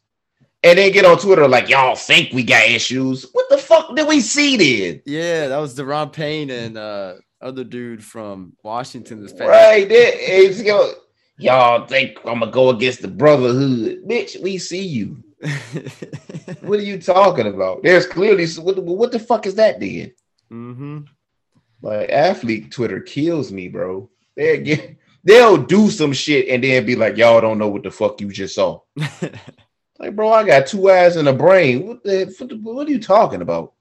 and 0.63 0.77
then 0.77 0.91
get 0.91 1.05
on 1.05 1.17
twitter 1.17 1.47
like 1.47 1.69
y'all 1.69 1.95
think 1.95 2.33
we 2.33 2.43
got 2.43 2.67
issues 2.69 3.25
what 3.31 3.49
the 3.49 3.57
fuck 3.57 3.95
did 3.95 4.07
we 4.07 4.19
see 4.19 4.57
then 4.57 5.01
yeah, 5.05 5.47
that 5.47 5.57
was 5.57 5.75
Daron 5.75 6.11
Payne 6.11 6.49
and 6.49 6.77
uh 6.77 7.15
other 7.41 7.63
dude 7.63 8.03
from 8.03 8.53
Washington 8.63 9.21
this 9.21 9.31
past. 9.31 9.49
Right 9.49 9.87
there, 9.87 10.11
it's, 10.13 10.59
you 10.59 10.65
know, 10.65 10.91
y'all 11.37 11.87
think 11.87 12.17
I'm 12.25 12.39
gonna 12.39 12.51
go 12.51 12.69
against 12.69 13.01
the 13.01 13.07
brotherhood, 13.07 14.03
bitch? 14.07 14.41
We 14.41 14.57
see 14.57 14.85
you. 14.85 15.23
What 16.61 16.79
are 16.79 16.83
you 16.83 17.01
talking 17.01 17.47
about? 17.47 17.81
There's 17.83 18.05
clearly 18.05 18.45
what, 18.61 18.75
the- 18.75 18.81
what 18.81 19.11
the 19.11 19.19
fuck 19.19 19.45
is 19.47 19.55
that 19.55 19.79
then? 19.79 20.11
mm-hmm. 20.51 20.99
Like 21.81 22.09
athlete 22.09 22.71
Twitter 22.71 22.99
kills 22.99 23.51
me, 23.51 23.69
bro. 23.69 24.09
They 24.35 24.57
get 24.61 24.97
they'll 25.23 25.57
do 25.57 25.89
some 25.89 26.13
shit 26.13 26.47
and 26.49 26.63
then 26.63 26.85
be 26.85 26.95
like, 26.95 27.17
y'all 27.17 27.41
don't 27.41 27.57
know 27.57 27.69
what 27.69 27.83
the 27.83 27.91
fuck 27.91 28.21
you 28.21 28.31
just 28.31 28.55
saw. 28.55 28.81
Like, 29.99 30.15
bro, 30.15 30.31
I 30.31 30.45
got 30.45 30.65
two 30.65 30.89
eyes 30.89 31.17
and 31.17 31.27
a 31.27 31.33
brain. 31.33 31.85
What 31.85 32.03
the 32.03 32.33
what, 32.37 32.49
the, 32.49 32.55
what 32.55 32.87
are 32.87 32.91
you 32.91 33.01
talking 33.01 33.41
about? 33.41 33.73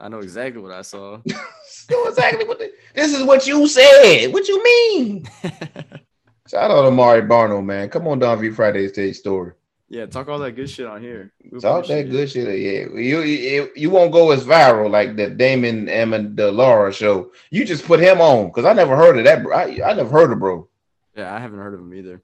I 0.00 0.08
know 0.08 0.20
exactly 0.20 0.62
what 0.62 0.72
I 0.72 0.82
saw. 0.82 1.20
So 1.66 2.08
exactly 2.08 2.46
what 2.46 2.58
the, 2.58 2.72
this 2.94 3.12
is 3.12 3.24
what 3.24 3.46
you 3.46 3.66
said. 3.66 4.32
What 4.32 4.48
you 4.48 4.62
mean? 4.62 5.28
Shout 6.48 6.70
out 6.70 6.84
to 6.84 6.90
Mari 6.90 7.22
Barno, 7.22 7.62
man. 7.62 7.90
Come 7.90 8.08
on, 8.08 8.20
Don 8.20 8.40
V 8.40 8.50
Fridays 8.50 8.96
his 8.96 9.18
story. 9.18 9.52
Yeah, 9.88 10.06
talk 10.06 10.28
all 10.28 10.38
that 10.38 10.52
good 10.52 10.70
shit 10.70 10.86
on 10.86 11.02
here. 11.02 11.32
We 11.42 11.60
Talk 11.60 11.86
that 11.86 12.06
appreciate 12.06 12.10
good 12.10 12.30
shit. 12.30 12.46
Yeah, 12.46 12.98
you, 12.98 13.20
you 13.20 13.70
you 13.76 13.90
won't 13.90 14.12
go 14.12 14.30
as 14.30 14.44
viral 14.44 14.90
like 14.90 15.16
the 15.16 15.30
Damon 15.30 15.86
Amendola 15.86 16.92
show. 16.92 17.32
You 17.50 17.64
just 17.64 17.84
put 17.84 18.00
him 18.00 18.20
on 18.20 18.46
because 18.48 18.64
I 18.64 18.72
never 18.72 18.96
heard 18.96 19.18
of 19.18 19.24
that. 19.24 19.46
I, 19.46 19.90
I 19.90 19.94
never 19.94 20.08
heard 20.10 20.32
of 20.32 20.38
bro. 20.38 20.68
Yeah, 21.16 21.34
I 21.34 21.38
haven't 21.38 21.58
heard 21.58 21.74
of 21.74 21.80
him 21.80 21.94
either. 21.94 22.22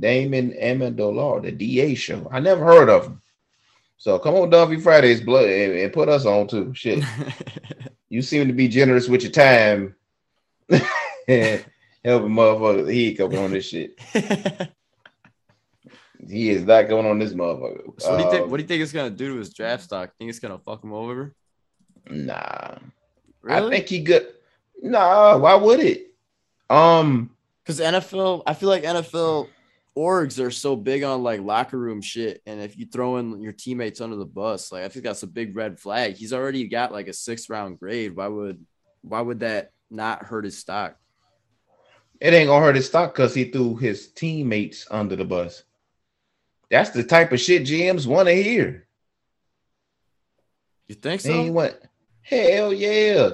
Damon 0.00 0.52
Amendola, 0.60 1.42
the 1.42 1.52
DA 1.52 1.94
show. 1.94 2.28
I 2.30 2.40
never 2.40 2.64
heard 2.64 2.88
of 2.88 3.06
him. 3.06 3.22
So 3.96 4.18
come 4.18 4.34
on, 4.34 4.50
Dumpy 4.50 4.80
Fridays, 4.80 5.20
blood, 5.20 5.48
and, 5.48 5.72
and 5.78 5.92
put 5.92 6.08
us 6.08 6.26
on 6.26 6.48
too. 6.48 6.72
Shit, 6.74 7.04
you 8.08 8.20
seem 8.20 8.48
to 8.48 8.52
be 8.52 8.68
generous 8.68 9.08
with 9.08 9.22
your 9.22 9.32
time. 9.32 9.94
Helping 10.68 11.64
motherfuckers. 12.04 12.92
He 12.92 13.14
coming 13.14 13.38
on 13.38 13.52
this 13.52 13.68
shit. 13.68 13.98
He 16.26 16.50
is 16.50 16.64
not 16.64 16.88
going 16.88 17.06
on 17.06 17.18
this 17.18 17.32
motherfucker. 17.32 18.00
so 18.00 18.10
what 18.10 18.18
do 18.18 18.24
you 18.24 18.30
think? 18.30 18.42
Uh, 18.44 18.46
What 18.48 18.56
do 18.56 18.62
you 18.62 18.68
think 18.68 18.82
it's 18.82 18.92
gonna 18.92 19.10
do 19.10 19.32
to 19.34 19.38
his 19.38 19.52
draft 19.52 19.84
stock? 19.84 20.10
Think 20.18 20.30
it's 20.30 20.38
gonna 20.40 20.58
fuck 20.58 20.82
him 20.82 20.92
over? 20.92 21.34
Nah, 22.10 22.78
Really? 23.42 23.66
I 23.66 23.70
think 23.70 23.88
he 23.88 24.00
good. 24.00 24.26
Nah, 24.82 25.36
why 25.38 25.54
would 25.54 25.80
it? 25.80 26.14
Um, 26.70 27.30
Because 27.62 27.80
NFL, 27.80 28.42
I 28.46 28.54
feel 28.54 28.68
like 28.68 28.82
NFL 28.84 29.48
orgs 29.96 30.42
are 30.42 30.50
so 30.50 30.76
big 30.76 31.02
on 31.02 31.22
like 31.22 31.40
locker 31.40 31.78
room 31.78 32.00
shit, 32.00 32.40
and 32.46 32.60
if 32.60 32.78
you 32.78 32.86
throw 32.86 33.16
in 33.18 33.40
your 33.42 33.52
teammates 33.52 34.00
under 34.00 34.16
the 34.16 34.24
bus, 34.24 34.72
like 34.72 34.84
I 34.84 34.88
think 34.88 35.04
that's 35.04 35.22
a 35.22 35.26
big 35.26 35.54
red 35.56 35.78
flag. 35.78 36.14
He's 36.16 36.32
already 36.32 36.66
got 36.68 36.92
like 36.92 37.08
a 37.08 37.12
sixth 37.12 37.50
round 37.50 37.78
grade. 37.78 38.16
Why 38.16 38.28
would 38.28 38.64
why 39.02 39.20
would 39.20 39.40
that 39.40 39.70
not 39.90 40.24
hurt 40.24 40.44
his 40.44 40.58
stock? 40.58 40.96
it 42.20 42.34
ain't 42.34 42.48
gonna 42.48 42.64
hurt 42.64 42.74
his 42.76 42.86
stock 42.86 43.14
because 43.14 43.32
he 43.32 43.44
threw 43.44 43.76
his 43.76 44.08
teammates 44.08 44.86
under 44.90 45.14
the 45.14 45.24
bus. 45.24 45.62
That's 46.70 46.90
the 46.90 47.02
type 47.04 47.32
of 47.32 47.40
shit 47.40 47.62
GMs 47.62 48.06
want 48.06 48.28
to 48.28 48.34
hear. 48.34 48.86
You 50.88 50.94
think 50.94 51.24
And 51.24 51.34
he 51.34 51.46
so? 51.46 51.52
went, 51.52 51.76
hell 52.22 52.72
yeah. 52.72 53.30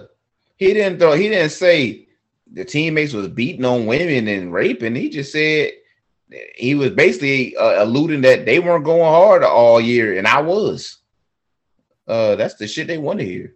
He 0.56 0.72
didn't 0.72 0.98
throw. 0.98 1.12
He 1.14 1.28
didn't 1.28 1.50
say 1.50 2.08
the 2.52 2.64
teammates 2.64 3.12
was 3.12 3.28
beating 3.28 3.64
on 3.64 3.86
women 3.86 4.28
and 4.28 4.52
raping. 4.52 4.94
He 4.94 5.08
just 5.08 5.32
said 5.32 5.72
he 6.54 6.74
was 6.74 6.90
basically 6.90 7.56
uh, 7.56 7.84
alluding 7.84 8.22
that 8.22 8.46
they 8.46 8.58
weren't 8.60 8.84
going 8.84 9.02
hard 9.02 9.42
all 9.42 9.80
year, 9.80 10.16
and 10.18 10.26
I 10.26 10.40
was. 10.40 10.98
Uh, 12.06 12.36
that's 12.36 12.54
the 12.54 12.66
shit 12.66 12.86
they 12.86 12.98
want 12.98 13.18
to 13.20 13.24
hear. 13.24 13.54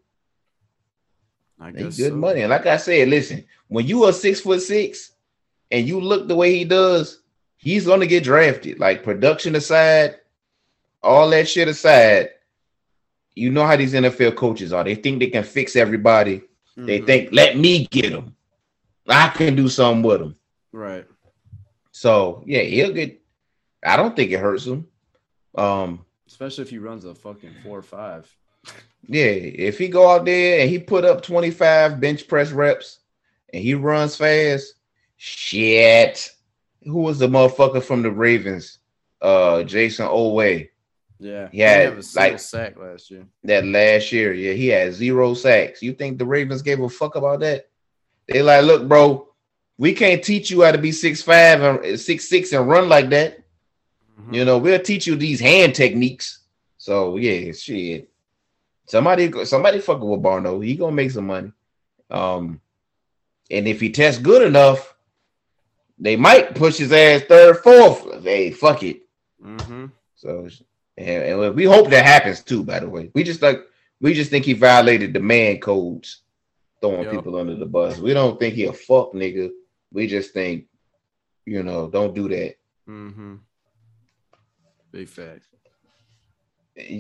I 1.61 1.71
They 1.71 1.83
good 1.83 1.93
so. 1.93 2.17
money. 2.17 2.41
And 2.43 2.51
like 2.51 2.67
I 2.67 2.77
said, 2.77 3.09
listen, 3.09 3.45
when 3.69 3.87
you 3.87 4.05
are 4.05 4.13
six 4.13 4.41
foot 4.41 4.61
six 4.63 5.13
and 5.71 5.87
you 5.87 6.01
look 6.01 6.29
the 6.29 6.37
way 6.37 6.55
he 6.57 6.65
does, 6.65 7.23
he's 7.59 7.87
gonna 7.87 8.07
get 8.07 8.25
drafted. 8.25 8.79
Like 8.81 9.03
production 9.05 9.55
aside, 9.55 10.17
all 11.03 11.29
that 11.31 11.49
shit 11.49 11.69
aside, 11.69 12.31
you 13.35 13.51
know 13.51 13.67
how 13.67 13.77
these 13.77 13.93
NFL 13.95 14.35
coaches 14.37 14.73
are. 14.73 14.83
They 14.83 14.95
think 14.95 15.21
they 15.21 15.29
can 15.29 15.45
fix 15.45 15.77
everybody. 15.77 16.43
They 16.77 17.01
Mhm. 17.01 17.07
think, 17.07 17.29
let 17.33 17.57
me 17.59 17.87
get 17.87 18.11
them. 18.13 18.35
I 19.09 19.29
can 19.29 19.55
do 19.57 19.69
something 19.69 20.03
with 20.03 20.21
them. 20.21 20.37
right. 20.73 21.05
So 21.93 22.43
yeah, 22.47 22.63
he'll 22.63 22.93
get. 22.93 23.21
I 23.85 23.97
don't 23.97 24.15
think 24.15 24.31
it 24.31 24.39
hurts 24.41 24.65
him. 24.67 24.87
Um, 25.57 26.05
Especially 26.29 26.63
if 26.63 26.71
he 26.71 26.79
runs 26.79 27.05
a 27.05 27.15
fucking 27.15 27.55
four 27.65 27.79
or 27.79 27.83
five. 27.83 28.33
Yeah, 29.09 29.25
if 29.25 29.79
he 29.79 29.89
go 29.89 30.09
out 30.11 30.25
there 30.25 30.61
and 30.61 30.69
he 30.71 30.79
put 30.79 31.05
up 31.05 31.23
25 31.23 32.01
bench 32.01 32.29
press 32.29 32.51
reps 32.53 32.99
and 33.53 33.63
he 33.63 33.75
runs 33.75 34.15
fast, 34.17 34.75
shit. 35.17 36.31
Who 36.89 37.01
was 37.03 37.19
the 37.19 37.29
motherfucker 37.29 37.83
from 37.83 38.03
the 38.03 38.11
Ravens 38.11 38.79
uh 39.21 39.63
Jayson 39.65 40.07
Oweh. 40.09 40.69
Yeah, 41.21 41.49
He 41.51 41.59
had, 41.59 41.93
a 41.95 42.03
like- 42.15 42.39
sack 42.39 42.79
last 42.79 43.11
year. 43.11 43.27
that 43.43 43.65
last 43.65 44.13
year. 44.13 44.33
Yeah, 44.33 44.53
he 44.53 44.69
had 44.69 44.93
zero 44.95 45.35
sacks. 45.35 45.83
You 45.83 45.93
think 45.93 46.17
the 46.19 46.25
Ravens 46.25 46.63
gave 46.63 46.81
a 46.81 46.89
fuck 46.89 47.17
about 47.17 47.41
that? 47.41 47.69
They 48.29 48.41
like, 48.43 48.65
look, 48.65 48.87
bro, 48.87 49.29
we 49.79 49.95
can't 49.95 50.23
teach 50.23 50.51
you 50.53 50.63
how 50.63 50.71
to 50.73 50.79
be 50.79 50.93
six 50.93 51.21
five 51.23 51.61
and 51.63 51.99
six 51.99 52.29
six 52.29 52.53
and 52.53 52.69
run 52.69 52.89
like 52.89 53.11
that. 53.11 53.39
Mhm. 54.21 54.35
You 54.35 54.45
know, 54.45 54.59
we'll 54.59 54.79
teach 54.81 55.07
you 55.09 55.17
these 55.17 55.41
hand 55.41 55.75
techniques. 55.75 56.41
So 56.77 57.17
yeah, 57.17 57.51
shit. 57.53 58.09
Somebody, 58.87 59.45
somebody 59.45 59.81
fucking 59.81 60.09
with 60.09 60.23
Barno. 60.23 60.65
He 60.65 60.77
gonna 60.77 60.93
make 60.95 61.11
some 61.11 61.27
money. 61.27 61.53
Um, 62.11 62.61
and 63.51 63.67
if 63.67 63.81
he 63.81 63.91
tests 63.91 64.21
good 64.23 64.43
enough, 64.47 64.95
they 65.99 66.17
might 66.17 66.55
push 66.55 66.77
his 66.77 66.93
ass 66.93 67.23
third, 67.23 67.59
fourth. 67.59 68.23
Hey, 68.23 68.51
fuck 68.51 68.83
it. 68.83 69.03
Mhm. 69.43 69.93
So, 70.17 70.49
and, 70.97 71.23
and 71.25 71.55
we 71.55 71.65
hope 71.65 71.91
that 71.91 72.05
happens 72.05 72.43
too. 72.43 72.65
By 72.65 72.81
the 72.81 72.89
way, 72.89 73.11
we 73.15 73.23
just 73.23 73.43
like 73.43 73.61
we 74.01 74.15
just 74.15 74.31
think 74.31 74.45
he 74.45 74.53
violated 74.53 75.13
the 75.13 75.21
man 75.21 75.59
codes, 75.59 76.23
throwing 76.81 77.03
Yup. 77.05 77.13
people 77.13 77.37
under 77.37 77.55
the 77.57 77.67
bus. 77.67 77.99
We 77.99 78.15
don't 78.15 78.39
think 78.39 78.55
he 78.55 78.65
a 78.65 78.73
fuck 78.73 79.13
nigga. 79.13 79.51
We 79.93 80.07
just 80.07 80.33
think, 80.33 80.67
you 81.47 81.63
know, 81.63 81.89
don't 81.89 82.15
do 82.15 82.29
that. 82.29 82.55
Mm-hmm. 82.89 83.37
Big 84.93 85.09
fact. 85.09 85.45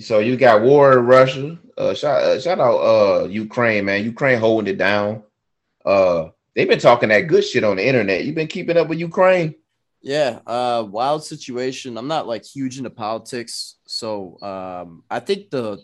So 0.01 0.19
you 0.19 0.37
got 0.37 0.63
war 0.63 0.99
in 0.99 1.07
Russia. 1.07 1.59
Uh, 1.77 1.95
shout 1.95 2.23
uh, 2.23 2.41
shout 2.41 2.59
out 2.59 2.79
uh 2.79 3.25
Ukraine, 3.29 3.85
man. 3.85 4.05
Ukraine 4.05 4.41
holding 4.41 4.75
it 4.75 4.79
down. 4.79 5.23
Uh, 5.85 6.31
they've 6.59 6.69
been 6.69 6.81
talking 6.81 7.09
that 7.11 7.29
good 7.29 7.45
shit 7.45 7.63
on 7.63 7.77
the 7.77 7.87
internet. 7.87 8.25
You've 8.25 8.35
been 8.35 8.49
keeping 8.49 8.77
up 8.77 8.89
with 8.89 8.99
Ukraine? 8.99 9.55
Yeah, 10.03 10.41
uh, 10.45 10.85
wild 10.89 11.23
situation. 11.23 11.97
I'm 11.97 12.09
not 12.09 12.27
like 12.27 12.45
huge 12.45 12.79
into 12.79 12.91
politics, 12.91 13.77
so 13.87 14.41
um, 14.43 15.05
I 15.09 15.21
think 15.21 15.51
the, 15.51 15.79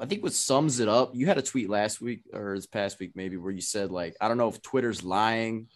I 0.00 0.06
think 0.06 0.22
what 0.22 0.32
sums 0.32 0.80
it 0.80 0.88
up. 0.88 1.10
You 1.14 1.26
had 1.26 1.36
a 1.36 1.42
tweet 1.42 1.68
last 1.68 2.00
week 2.00 2.22
or 2.32 2.54
this 2.56 2.66
past 2.66 2.98
week 2.98 3.12
maybe 3.14 3.36
where 3.36 3.52
you 3.52 3.60
said 3.60 3.90
like 3.90 4.16
I 4.20 4.28
don't 4.28 4.38
know 4.38 4.48
if 4.48 4.62
Twitter's 4.62 5.02
lying, 5.04 5.68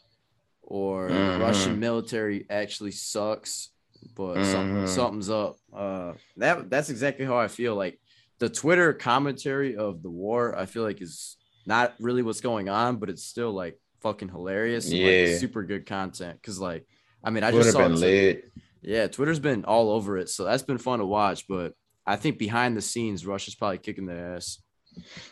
or 0.63 1.11
Mhm. 1.11 1.39
Russian 1.39 1.79
military 1.79 2.47
actually 2.49 2.93
sucks, 2.93 3.71
but 4.15 4.39
Mhm. 4.39 4.45
something, 4.47 4.87
something's 4.87 5.31
up. 5.31 5.57
Uh, 5.71 6.15
that 6.39 6.71
that's 6.71 6.89
exactly 6.89 7.27
how 7.27 7.37
I 7.37 7.49
feel. 7.49 7.75
Like 7.75 8.01
the 8.39 8.49
Twitter 8.49 8.95
commentary 8.95 9.77
of 9.77 10.03
the 10.03 10.11
war, 10.11 10.57
I 10.59 10.65
feel 10.65 10.83
like 10.83 11.03
is 11.03 11.37
not 11.67 11.95
really 12.01 12.23
what's 12.23 12.41
going 12.41 12.71
on, 12.71 12.97
but 12.97 13.11
it's 13.11 13.25
still 13.25 13.53
like 13.53 13.79
fucking 14.01 14.29
hilarious. 14.29 14.91
and, 14.91 14.95
like, 15.01 15.11
Yeah. 15.13 15.39
super 15.39 15.63
good 15.63 15.87
content. 15.87 16.43
Cause 16.43 16.59
like, 16.59 16.87
I 17.23 17.31
mean, 17.31 17.45
I 17.45 17.51
Twitter 17.51 17.65
just 17.65 17.77
saw 17.77 17.89
been 17.89 18.43
yeah, 18.83 19.07
Twitter's 19.09 19.39
been 19.39 19.65
all 19.67 19.91
over 19.91 20.17
it, 20.17 20.31
so 20.31 20.45
that's 20.45 20.63
been 20.63 20.79
fun 20.79 21.01
to 21.01 21.05
watch. 21.07 21.47
But 21.47 21.75
I 22.07 22.17
think 22.17 22.39
behind 22.39 22.77
the 22.77 22.81
scenes, 22.81 23.27
Russia's 23.27 23.55
probably 23.55 23.79
kicking 23.79 24.07
their 24.07 24.37
ass. 24.37 24.59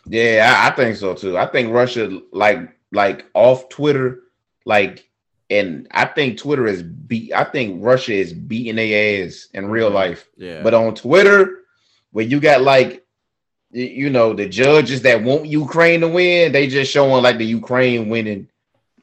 Yeah, 0.07 0.53
I, 0.55 0.67
I 0.67 0.75
think 0.75 0.95
so 0.97 1.13
too. 1.15 1.37
I 1.37 1.47
think 1.47 1.73
Russia 1.73 2.19
like 2.31 2.59
like 2.91 3.25
off 3.33 3.67
Twitter, 3.69 4.19
like, 4.65 5.09
and 5.49 5.87
I 5.91 6.05
think 6.05 6.37
Twitter 6.37 6.67
is 6.67 6.83
beat. 6.83 7.33
I 7.33 7.43
think 7.43 7.83
Russia 7.83 8.13
is 8.13 8.33
beating 8.33 8.75
their 8.75 9.25
ass 9.25 9.47
in 9.53 9.65
real 9.65 9.89
Mhm. 9.89 9.93
life. 9.95 10.29
Yeah, 10.37 10.61
But 10.61 10.75
on 10.75 10.93
Twitter, 10.95 11.61
when 12.11 12.29
you 12.29 12.39
got 12.39 12.61
like, 12.61 13.03
you 13.71 14.09
know, 14.11 14.33
the 14.33 14.47
judges 14.47 15.01
that 15.03 15.23
want 15.23 15.45
Ukraine 15.47 16.01
to 16.01 16.07
win, 16.07 16.51
they 16.51 16.67
just 16.67 16.91
showing 16.91 17.23
like 17.23 17.37
the 17.39 17.45
Ukraine 17.45 18.09
winning, 18.09 18.47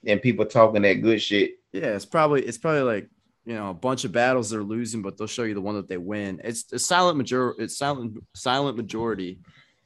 and 0.06 0.22
people 0.22 0.46
talking 0.46 0.82
that 0.82 1.02
good 1.02 1.20
shit. 1.20 1.52
yeah, 1.72 1.94
it's 1.96 2.06
probably 2.06 2.42
it's 2.42 2.58
probably 2.58 2.82
like 2.82 3.08
you 3.44 3.54
know 3.54 3.70
a 3.70 3.74
bunch 3.74 4.04
of 4.04 4.12
battles 4.12 4.50
they're 4.50 4.62
losing, 4.62 5.02
but 5.02 5.16
they'll 5.16 5.26
show 5.26 5.42
you 5.44 5.54
the 5.54 5.60
one 5.60 5.74
that 5.76 5.88
they 5.88 5.98
win. 5.98 6.40
It's 6.44 6.72
a 6.72 6.78
silent 6.78 7.16
majority. 7.18 7.62
It's 7.62 7.76
silent 7.76 8.18
silent 8.34 8.76
majority 8.76 9.38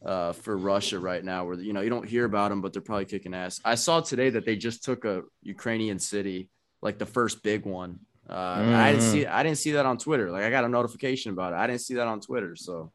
uh, 0.05 0.33
for 0.33 0.57
Russia 0.57 0.99
right 0.99 1.25
now, 1.25 1.45
where 1.45 1.59
you 1.61 1.73
know 1.73 1.81
you 1.81 1.91
don't 1.91 2.09
hear 2.09 2.25
about 2.25 2.51
them, 2.51 2.61
but 2.61 2.73
they're 2.73 2.83
probably 2.83 3.05
kicking 3.07 3.35
ass. 3.35 3.61
I 3.65 3.75
saw 3.75 4.01
today 4.01 4.31
that 4.31 4.45
they 4.47 4.57
just 4.57 4.85
took 4.85 5.05
a 5.05 5.23
Ukrainian 5.43 5.99
city, 5.99 6.49
like 6.83 6.99
the 6.99 7.07
first 7.07 7.43
big 7.43 7.67
one. 7.67 7.99
Uh, 8.29 8.59
and 8.61 8.77
I 8.77 8.93
didn't 8.93 9.05
Mhm. 9.07 9.13
see 9.13 9.27
I 9.27 9.43
didn't 9.43 9.59
see 9.59 9.73
that 9.73 9.87
on 9.87 9.99
Twitter. 9.99 10.31
Like 10.31 10.45
I 10.45 10.51
got 10.51 10.65
a 10.65 10.69
notification 10.69 11.33
about 11.33 11.53
it. 11.53 11.57
I 11.57 11.67
didn't 11.67 11.81
see 11.81 11.95
that 11.95 12.07
on 12.07 12.21
Twitter. 12.21 12.55
So 12.55 12.93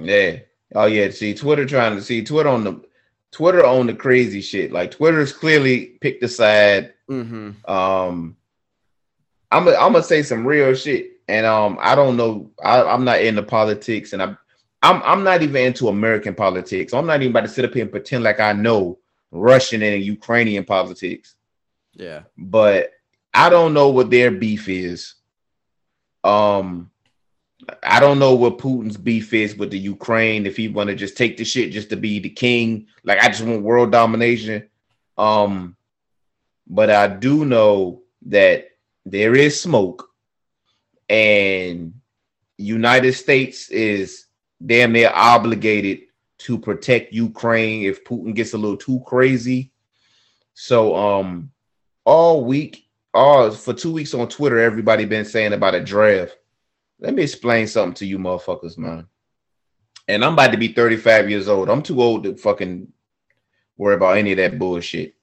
Yeah. 0.00 0.40
Oh 0.74 0.84
yeah. 0.86 1.08
See, 1.10 1.32
Twitter 1.34 1.64
trying 1.64 1.96
to 1.96 2.02
see 2.02 2.22
Twitter 2.22 2.50
on 2.50 2.62
the 2.64 2.74
Twitter 3.38 3.64
on 3.64 3.86
the 3.86 3.94
crazy 3.94 4.40
shit. 4.40 4.72
Like 4.72 4.90
Twitter's 4.90 5.32
clearly 5.32 5.96
picked 6.00 6.24
a 6.24 6.28
side. 6.28 6.92
mhm. 7.08 7.54
Um, 7.68 8.36
I'm 9.52 9.64
gonna 9.64 9.76
I'm 9.76 9.92
gonna 9.92 10.02
say 10.02 10.24
some 10.24 10.44
real 10.44 10.74
shit, 10.74 11.12
and 11.28 11.46
um, 11.46 11.78
I 11.80 11.94
don't 11.94 12.16
know. 12.16 12.50
I, 12.62 12.82
I'm 12.82 13.04
not 13.04 13.20
into 13.20 13.44
politics, 13.44 14.12
and 14.12 14.20
I'm 14.20 14.36
I'm 14.82 15.00
I'm 15.04 15.22
not 15.22 15.42
even 15.42 15.54
into 15.66 15.86
American 15.86 16.34
politics. 16.34 16.92
I'm 16.92 17.06
not 17.06 17.22
even 17.22 17.30
about 17.30 17.42
to 17.42 17.48
sit 17.48 17.64
up 17.64 17.74
here 17.74 17.82
and 17.82 17.92
pretend 17.92 18.24
like 18.24 18.40
I 18.40 18.52
know 18.54 18.98
Russian 19.30 19.84
and 19.84 20.02
Ukrainian 20.02 20.64
politics. 20.64 21.36
yeah. 21.94 22.22
But 22.36 22.90
I 23.32 23.50
don't 23.50 23.72
know 23.72 23.90
what 23.90 24.10
their 24.10 24.32
beef 24.32 24.68
is. 24.68 25.14
Um, 26.24 26.90
I 27.82 28.00
don't 28.00 28.18
know 28.18 28.34
what 28.34 28.58
Putin's 28.58 28.96
beef 28.96 29.32
is 29.34 29.56
with 29.56 29.70
the 29.70 29.78
Ukraine. 29.78 30.46
If 30.46 30.56
he 30.56 30.68
want 30.68 30.88
to 30.88 30.96
just 30.96 31.16
take 31.16 31.36
the 31.36 31.44
shit 31.44 31.72
just 31.72 31.90
to 31.90 31.96
be 31.96 32.18
the 32.18 32.30
king, 32.30 32.86
like 33.04 33.18
I 33.18 33.28
just 33.28 33.42
want 33.42 33.62
world 33.62 33.92
domination. 33.92 34.68
Um, 35.16 35.76
but 36.66 36.90
I 36.90 37.08
do 37.08 37.44
know 37.44 38.02
that 38.26 38.68
there 39.04 39.34
is 39.34 39.60
smoke, 39.60 40.08
and 41.08 41.94
United 42.56 43.14
States 43.14 43.68
is 43.70 44.26
damn 44.64 44.92
near 44.92 45.10
obligated 45.14 46.00
to 46.38 46.58
protect 46.58 47.12
Ukraine 47.12 47.84
if 47.84 48.04
Putin 48.04 48.34
gets 48.34 48.52
a 48.52 48.58
little 48.58 48.76
too 48.76 49.02
crazy. 49.06 49.72
So, 50.54 50.96
um, 50.96 51.50
all 52.04 52.44
week, 52.44 52.88
all 53.12 53.50
for 53.50 53.74
two 53.74 53.92
weeks 53.92 54.14
on 54.14 54.28
Twitter, 54.28 54.58
everybody 54.58 55.04
been 55.04 55.24
saying 55.24 55.52
about 55.52 55.74
a 55.74 55.80
draft. 55.80 56.37
Let 57.00 57.14
me 57.14 57.22
explain 57.22 57.66
something 57.66 57.94
to 57.94 58.06
you, 58.06 58.18
motherfuckers, 58.18 58.76
man. 58.76 59.06
And 60.08 60.24
I'm 60.24 60.32
about 60.32 60.52
to 60.52 60.58
be 60.58 60.68
35 60.68 61.30
years 61.30 61.48
old. 61.48 61.68
I'm 61.68 61.82
too 61.82 62.00
old 62.02 62.24
to 62.24 62.36
fucking 62.36 62.88
worry 63.76 63.94
about 63.94 64.16
any 64.16 64.32
of 64.32 64.38
that 64.38 64.58
bullshit. 64.58 65.14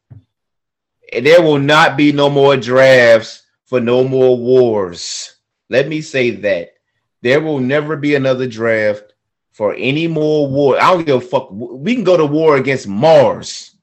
And 1.11 1.25
there 1.25 1.41
will 1.41 1.59
not 1.59 1.97
be 1.97 2.11
no 2.11 2.29
more 2.29 2.55
drafts 2.55 3.43
for 3.65 3.79
no 3.79 4.03
more 4.03 4.37
wars. 4.37 5.35
Let 5.69 5.87
me 5.87 6.01
say 6.01 6.31
that. 6.31 6.73
There 7.21 7.41
will 7.41 7.59
never 7.59 7.97
be 7.97 8.15
another 8.15 8.47
draft 8.47 9.13
for 9.51 9.73
any 9.73 10.07
more 10.07 10.47
war. 10.47 10.77
I 10.79 10.91
don't 10.91 11.05
give 11.05 11.15
a 11.15 11.21
fuck. 11.21 11.49
We 11.51 11.95
can 11.95 12.03
go 12.03 12.17
to 12.17 12.25
war 12.25 12.57
against 12.57 12.87
Mars. 12.87 13.75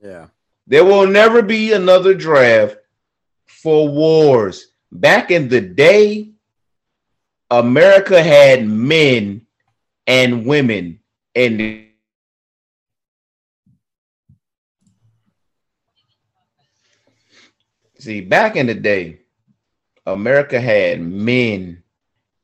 Yeah. 0.00 0.26
There 0.66 0.84
will 0.84 1.06
never 1.06 1.42
be 1.42 1.72
another 1.72 2.14
draft 2.14 2.76
for 3.46 3.88
wars. 3.88 4.68
Back 4.92 5.30
in 5.30 5.48
the 5.48 5.60
day, 5.60 6.33
America 7.58 8.22
had 8.22 8.66
men 8.66 9.46
and 10.06 10.46
women 10.46 11.00
and 11.34 11.86
see 17.98 18.20
back 18.20 18.56
in 18.56 18.66
the 18.66 18.74
day 18.74 19.18
america 20.06 20.60
had 20.60 21.00
men 21.00 21.82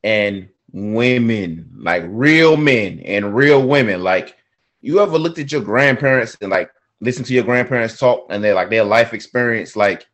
and 0.03 0.49
women 0.73 1.71
like 1.77 2.03
real 2.07 2.57
men 2.57 2.99
and 3.05 3.35
real 3.35 3.65
women. 3.65 4.01
Like 4.03 4.37
you 4.81 4.99
ever 4.99 5.17
looked 5.17 5.39
at 5.39 5.51
your 5.51 5.61
grandparents 5.61 6.37
and 6.41 6.51
like 6.51 6.71
listen 6.99 7.23
to 7.25 7.33
your 7.33 7.43
grandparents 7.43 7.99
talk 7.99 8.27
and 8.29 8.43
they're 8.43 8.53
like 8.53 8.69
their 8.69 8.83
life 8.83 9.13
experience? 9.13 9.75
Like 9.75 10.07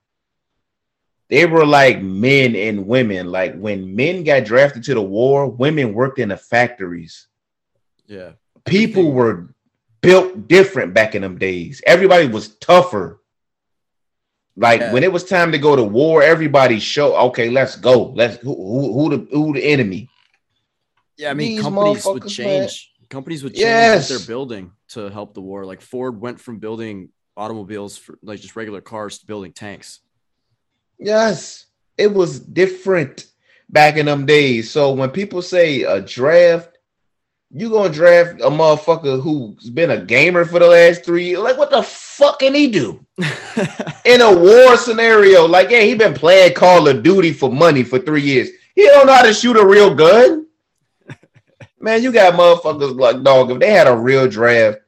they 1.29 1.45
were 1.45 1.65
like 1.65 2.01
men 2.01 2.55
and 2.55 2.87
women 2.87 3.27
like 3.31 3.55
when 3.57 3.95
men 3.95 4.23
got 4.23 4.45
drafted 4.45 4.83
to 4.83 4.93
the 4.93 5.01
war 5.01 5.47
women 5.47 5.93
worked 5.93 6.19
in 6.19 6.29
the 6.29 6.37
factories 6.37 7.27
Yeah. 8.07 8.31
people 8.65 9.11
were 9.11 9.53
built 10.01 10.47
different 10.47 10.93
back 10.93 11.15
in 11.15 11.21
them 11.21 11.37
days 11.37 11.81
everybody 11.85 12.27
was 12.27 12.55
tougher 12.57 13.21
like 14.55 14.79
Yeah. 14.81 14.93
when 14.93 15.03
it 15.03 15.11
was 15.11 15.23
time 15.23 15.51
to 15.51 15.57
go 15.57 15.75
to 15.75 15.83
war 15.83 16.23
everybody 16.23 16.79
show 16.79 17.15
okay 17.27 17.49
let's 17.49 17.75
go 17.75 18.03
let's 18.15 18.37
who, 18.37 18.55
who, 18.55 18.93
who 18.93 19.09
the 19.17 19.27
who 19.35 19.53
the 19.53 19.63
enemy 19.63 20.09
Yeah, 21.17 21.31
I 21.31 21.33
mean, 21.33 21.55
These 21.55 21.61
companies 21.63 22.05
would 22.05 22.21
motherfuckers, 22.23 22.45
man. 22.45 22.67
change. 22.69 22.93
Companies 23.09 23.43
would 23.43 23.53
change 23.53 23.63
Yes. 23.63 24.09
what 24.09 24.19
they're 24.19 24.27
building 24.27 24.71
to 24.89 25.09
help 25.09 25.33
the 25.33 25.41
war. 25.41 25.65
Like 25.65 25.81
Ford 25.81 26.21
went 26.21 26.39
from 26.39 26.59
building 26.59 27.09
automobiles 27.35 27.97
for 27.97 28.19
like 28.21 28.39
just 28.39 28.55
regular 28.55 28.81
cars 28.81 29.17
to 29.19 29.25
building 29.25 29.51
tanks. 29.51 29.99
Yes, 30.99 31.65
it 31.97 32.13
was 32.13 32.39
different 32.39 33.27
back 33.69 33.97
in 33.97 34.05
them 34.05 34.25
days. 34.25 34.71
So 34.71 34.91
when 34.93 35.09
people 35.09 35.41
say 35.41 35.83
a 35.83 36.01
draft, 36.01 36.77
you 37.51 37.69
gonna 37.69 37.93
draft 37.93 38.41
a 38.41 38.49
motherfucker 38.49 39.21
who's 39.21 39.69
been 39.69 39.91
a 39.91 40.03
gamer 40.03 40.43
for 40.43 40.59
the 40.59 40.67
last 40.67 41.05
three 41.05 41.25
years. 41.27 41.39
Like, 41.39 41.57
what 41.57 41.71
the 41.71 41.81
fuck 41.81 42.39
can 42.39 42.53
he 42.53 42.67
do 42.69 43.05
in 44.05 44.21
a 44.21 44.35
war 44.35 44.75
scenario? 44.77 45.45
Like, 45.45 45.69
yeah, 45.69 45.81
he 45.81 45.95
been 45.95 46.13
playing 46.13 46.55
Call 46.55 46.87
of 46.87 47.03
Duty 47.03 47.31
for 47.31 47.51
money 47.51 47.83
for 47.83 47.99
three 47.99 48.21
years. 48.21 48.49
He 48.75 48.83
don't 48.83 49.07
know 49.07 49.13
how 49.13 49.23
to 49.23 49.33
shoot 49.33 49.55
a 49.55 49.65
real 49.65 49.95
gun. 49.95 50.47
Man, 51.79 52.03
you 52.03 52.11
got 52.11 52.33
motherfuckers 52.33 52.99
like 52.99 53.23
dog. 53.23 53.51
If 53.51 53.59
they 53.59 53.71
had 53.71 53.87
a 53.87 53.95
real 53.95 54.27
draft 54.27 54.79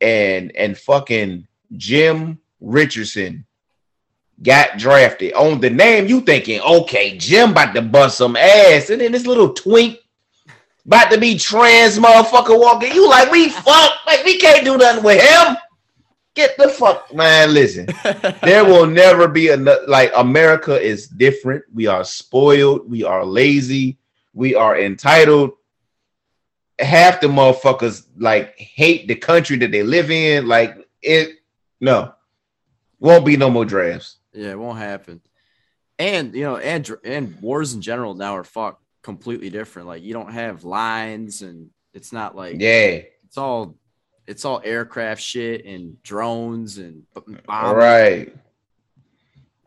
and 0.00 0.54
and 0.54 0.76
fucking 0.76 1.48
Jim 1.76 2.38
Richardson 2.60 3.45
got 4.42 4.78
drafted 4.78 5.32
on 5.34 5.60
the 5.60 5.70
name, 5.70 6.06
you 6.06 6.20
thinking, 6.20 6.60
okay, 6.60 7.16
Jim 7.16 7.50
about 7.50 7.74
to 7.74 7.82
bust 7.82 8.18
some 8.18 8.36
ass, 8.36 8.90
and 8.90 9.00
then 9.00 9.12
this 9.12 9.26
little 9.26 9.52
twink 9.52 9.98
about 10.86 11.10
to 11.10 11.18
be 11.18 11.36
trans 11.38 11.98
motherfucker 11.98 12.58
walking. 12.58 12.92
You 12.92 13.08
like 13.08 13.30
we 13.30 13.48
fuck, 13.48 13.92
like 14.06 14.24
we 14.24 14.38
can't 14.38 14.64
do 14.64 14.76
nothing 14.76 15.04
with 15.04 15.20
him. 15.20 15.56
Get 16.34 16.56
the 16.58 16.68
fuck, 16.68 17.14
man. 17.14 17.54
Listen, 17.54 17.88
there 18.42 18.64
will 18.66 18.86
never 18.86 19.26
be 19.26 19.48
another. 19.48 19.84
like 19.88 20.12
America 20.14 20.78
is 20.80 21.08
different. 21.08 21.64
We 21.72 21.86
are 21.86 22.04
spoiled. 22.04 22.88
We 22.90 23.04
are 23.04 23.24
lazy. 23.24 23.98
We 24.34 24.54
are 24.54 24.78
entitled. 24.78 25.52
Half 26.78 27.22
the 27.22 27.28
motherfuckers 27.28 28.06
like 28.18 28.56
hate 28.58 29.08
the 29.08 29.14
country 29.14 29.56
that 29.56 29.72
they 29.72 29.82
live 29.82 30.10
in. 30.10 30.46
Like 30.46 30.76
it, 31.00 31.36
no, 31.80 32.12
won't 33.00 33.24
be 33.24 33.38
no 33.38 33.50
more 33.50 33.64
drafts. 33.64 34.18
Yeah, 34.36 34.50
it 34.50 34.58
won't 34.58 34.78
happen. 34.78 35.20
And 35.98 36.34
you 36.34 36.44
know, 36.44 36.58
and 36.58 36.88
and 37.04 37.40
wars 37.40 37.72
in 37.72 37.80
general 37.80 38.14
now 38.14 38.36
are 38.36 38.44
fucked 38.44 38.82
completely 39.02 39.48
different. 39.50 39.88
Like 39.88 40.02
you 40.02 40.12
don't 40.12 40.32
have 40.32 40.64
lines, 40.64 41.42
and 41.42 41.70
it's 41.94 42.12
not 42.12 42.36
like 42.36 42.60
yeah, 42.60 43.00
it's 43.24 43.38
all 43.38 43.76
it's 44.26 44.44
all 44.44 44.60
aircraft 44.62 45.22
shit 45.22 45.64
and 45.64 46.02
drones 46.02 46.78
and 46.78 47.04
bombs. 47.46 47.76
right. 47.76 48.34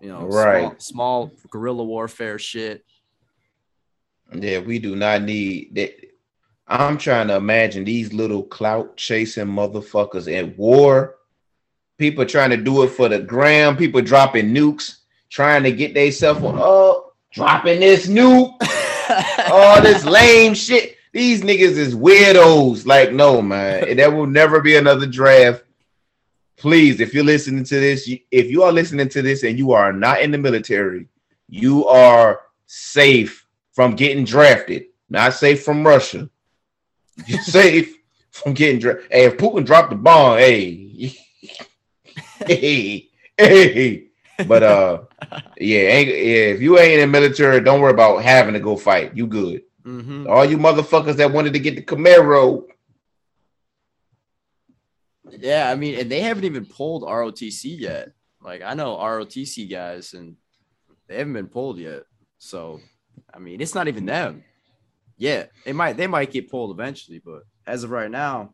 You 0.02 0.10
know, 0.10 0.28
right. 0.28 0.82
Small, 0.82 1.30
small 1.30 1.32
guerrilla 1.50 1.84
warfare 1.84 2.40
shit. 2.40 2.86
Yeah, 4.34 4.60
we 4.60 4.80
do 4.80 4.96
not 4.96 5.24
need 5.24 5.76
that. 5.76 5.96
I'm 6.68 7.00
trying 7.00 7.30
to 7.30 7.36
imagine 7.36 7.84
these 7.84 8.14
little 8.14 8.44
clout 8.44 8.96
chasing 8.96 9.48
motherfuckers 9.48 10.32
at 10.32 10.56
war. 10.58 11.16
People 12.00 12.26
trying 12.26 12.50
to 12.52 12.58
do 12.58 12.84
it 12.84 12.88
for 12.88 13.10
the 13.10 13.20
gram. 13.20 13.76
People 13.76 14.02
dropping 14.02 14.56
nukes, 14.56 15.00
trying 15.30 15.64
to 15.64 15.72
get 15.72 15.94
themselves 15.94 16.40
oh, 16.42 17.12
dropping 17.32 17.82
this 17.82 18.08
nuke. 18.08 18.56
All 19.52 19.82
this 19.82 20.06
lame 20.06 20.54
shit. 20.54 20.96
These 21.12 21.42
niggas 21.42 21.78
is 21.78 21.94
weirdos. 21.94 22.86
Like, 22.86 23.12
no, 23.12 23.42
man. 23.42 23.98
there 23.98 24.12
will 24.12 24.28
never 24.28 24.62
be 24.62 24.78
another 24.78 25.06
draft. 25.06 25.64
Please, 26.56 27.02
if 27.02 27.14
you're 27.14 27.24
listening 27.24 27.66
to 27.66 27.80
this, 27.80 28.10
if 28.32 28.50
you 28.50 28.64
are 28.64 28.72
listening 28.72 29.10
to 29.10 29.22
this 29.22 29.44
and 29.44 29.58
you 29.58 29.74
are 29.74 29.92
not 29.92 30.22
in 30.22 30.32
the 30.32 30.38
military, 30.38 31.08
you 31.50 31.86
are 31.88 32.42
safe 32.66 33.46
from 33.74 33.96
getting 33.96 34.24
drafted. 34.24 34.86
Not 35.10 35.34
safe 35.34 35.64
from 35.64 35.86
Russia. 35.86 36.30
You're 37.26 37.42
safe 37.42 37.98
from 38.30 38.54
getting 38.54 38.80
drafted. 38.80 39.12
Hey, 39.12 39.26
if 39.26 39.38
Putin 39.38 39.66
dropped 39.66 39.90
the 39.90 39.96
bomb, 39.96 40.38
hey, 40.38 41.18
hey, 42.58 43.10
hey. 43.38 44.06
But 44.48 44.64
uh, 44.64 45.02
yeah, 45.58 45.80
ain't, 45.80 46.08
yeah, 46.08 46.54
if 46.54 46.62
you 46.62 46.80
ain't 46.80 46.94
in 46.94 47.00
the 47.02 47.08
military, 47.08 47.60
don't 47.62 47.82
worry 47.82 47.92
about 47.92 48.24
having 48.24 48.54
to 48.54 48.60
go 48.60 48.78
fight. 48.78 49.16
You 49.16 49.28
good. 49.28 49.64
Mm-hmm. 49.86 50.28
All 50.30 50.46
you 50.46 50.58
motherfuckers 50.58 51.16
that 51.18 51.32
wanted 51.32 51.54
to 51.54 51.60
get 51.60 51.76
the 51.76 51.82
Camaro. 51.82 52.64
Yeah, 55.30 55.70
I 55.70 55.76
mean, 55.76 56.00
and 56.00 56.12
they 56.12 56.22
haven't 56.22 56.46
even 56.46 56.66
pulled 56.66 57.04
ROTC 57.04 57.80
yet. 57.80 58.12
Like 58.42 58.62
I 58.62 58.74
know 58.74 58.98
ROTC 58.98 59.70
guys, 59.70 60.14
and 60.14 60.36
they 61.08 61.18
haven't 61.18 61.34
been 61.34 61.48
pulled 61.48 61.78
yet. 61.78 62.04
So, 62.38 62.80
I 63.34 63.40
mean, 63.40 63.62
it's 63.62 63.76
not 63.76 63.88
even 63.88 64.06
them. 64.06 64.44
Yeah, 65.18 65.46
they 65.66 65.74
might 65.74 65.98
they 65.98 66.08
might 66.08 66.32
get 66.32 66.50
pulled 66.50 66.72
eventually, 66.72 67.22
but 67.24 67.44
as 67.68 67.84
of 67.84 67.92
right 67.92 68.10
now, 68.10 68.54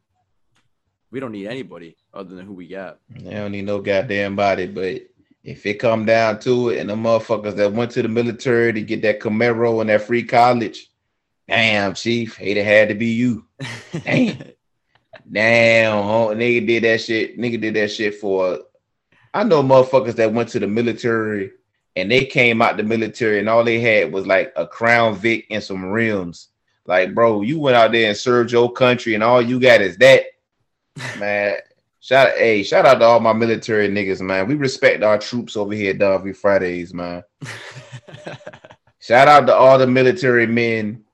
we 1.15 1.21
don't 1.21 1.31
need 1.31 1.47
anybody 1.47 1.95
other 2.13 2.35
than 2.35 2.45
who 2.45 2.51
we 2.51 2.67
got. 2.67 2.99
They 3.09 3.31
don't 3.31 3.53
need 3.53 3.63
no 3.63 3.79
goddamn 3.79 4.35
body, 4.35 4.67
but 4.67 5.03
if 5.45 5.65
it 5.65 5.75
come 5.75 6.05
down 6.05 6.41
to 6.41 6.71
it, 6.71 6.79
and 6.79 6.89
the 6.89 6.95
motherfuckers 6.95 7.55
that 7.55 7.71
went 7.71 7.91
to 7.91 8.01
the 8.01 8.09
military 8.09 8.73
to 8.73 8.81
get 8.81 9.01
that 9.03 9.21
Camaro 9.21 9.79
and 9.79 9.89
that 9.89 10.01
free 10.01 10.23
college, 10.23 10.91
Damn, 11.47 11.93
Chief, 11.93 12.35
hate 12.35 12.57
it 12.57 12.65
had 12.65 12.89
to 12.89 12.95
be 12.95 13.05
you. 13.05 13.45
Damn. 14.03 14.43
Damn, 15.31 16.03
nigga 16.37 16.67
did 16.67 16.83
that 16.83 16.99
shit. 16.99 17.39
Nigga 17.39 17.61
did 17.61 17.75
that 17.75 17.91
shit 17.91 18.15
for. 18.15 18.59
I 19.33 19.45
know 19.45 19.63
motherfuckers 19.63 20.15
that 20.15 20.33
went 20.33 20.49
to 20.49 20.59
the 20.59 20.67
military 20.67 21.51
and 21.95 22.11
they 22.11 22.25
came 22.25 22.61
out 22.61 22.75
the 22.75 22.83
military 22.83 23.39
and 23.39 23.47
all 23.47 23.63
they 23.63 23.79
had 23.79 24.11
was 24.11 24.27
like 24.27 24.51
a 24.57 24.67
Crown 24.67 25.15
Vic 25.15 25.45
and 25.49 25.63
some 25.63 25.85
rims. 25.85 26.49
Like, 26.85 27.15
bro, 27.15 27.41
you 27.41 27.57
went 27.57 27.77
out 27.77 27.93
there 27.93 28.09
and 28.09 28.17
served 28.17 28.51
your 28.51 28.69
country 28.69 29.13
and 29.13 29.23
all 29.23 29.41
you 29.41 29.61
got 29.61 29.79
is 29.79 29.95
that. 29.99 30.25
Man, 31.19 31.57
shout 31.99 32.37
hey, 32.37 32.63
shout 32.63 32.85
out 32.85 32.99
to 32.99 33.05
all 33.05 33.19
my 33.19 33.33
military 33.33 33.89
niggas, 33.89 34.21
man. 34.21 34.47
We 34.47 34.55
respect 34.55 35.03
our 35.03 35.17
troops 35.17 35.57
over 35.57 35.73
here 35.73 35.91
at 35.91 35.99
Darby 35.99 36.33
Fridays, 36.33 36.93
man. 36.93 37.23
shout 38.99 39.27
out 39.27 39.47
to 39.47 39.53
all 39.53 39.77
the 39.77 39.87
military 39.87 40.47
men 40.47 41.05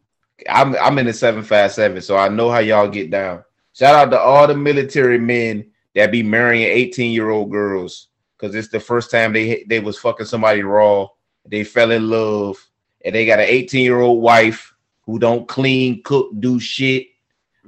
I'm 0.49 0.75
I'm 0.75 0.97
in 0.97 1.05
the 1.05 1.13
757, 1.13 2.01
so 2.01 2.17
I 2.17 2.29
know 2.29 2.49
how 2.49 2.59
y'all 2.59 2.87
get 2.87 3.11
down. 3.11 3.43
Shout 3.73 3.95
out 3.95 4.11
to 4.11 4.19
all 4.19 4.47
the 4.47 4.55
military 4.55 5.19
men 5.19 5.71
that 5.95 6.11
be 6.11 6.23
marrying 6.23 6.67
18 6.67 7.11
year 7.11 7.29
old 7.29 7.51
girls 7.51 8.07
because 8.37 8.55
it's 8.55 8.69
the 8.69 8.79
first 8.79 9.11
time 9.11 9.33
they 9.33 9.63
they 9.67 9.79
was 9.79 9.99
fucking 9.99 10.25
somebody 10.25 10.63
raw. 10.63 11.07
They 11.45 11.63
fell 11.63 11.91
in 11.91 12.09
love 12.09 12.57
and 13.03 13.13
they 13.13 13.25
got 13.25 13.39
an 13.39 13.47
18 13.47 13.83
year 13.83 13.99
old 13.99 14.21
wife 14.21 14.73
who 15.05 15.19
don't 15.19 15.47
clean, 15.47 16.01
cook, 16.03 16.31
do 16.39 16.59
shit. 16.59 17.07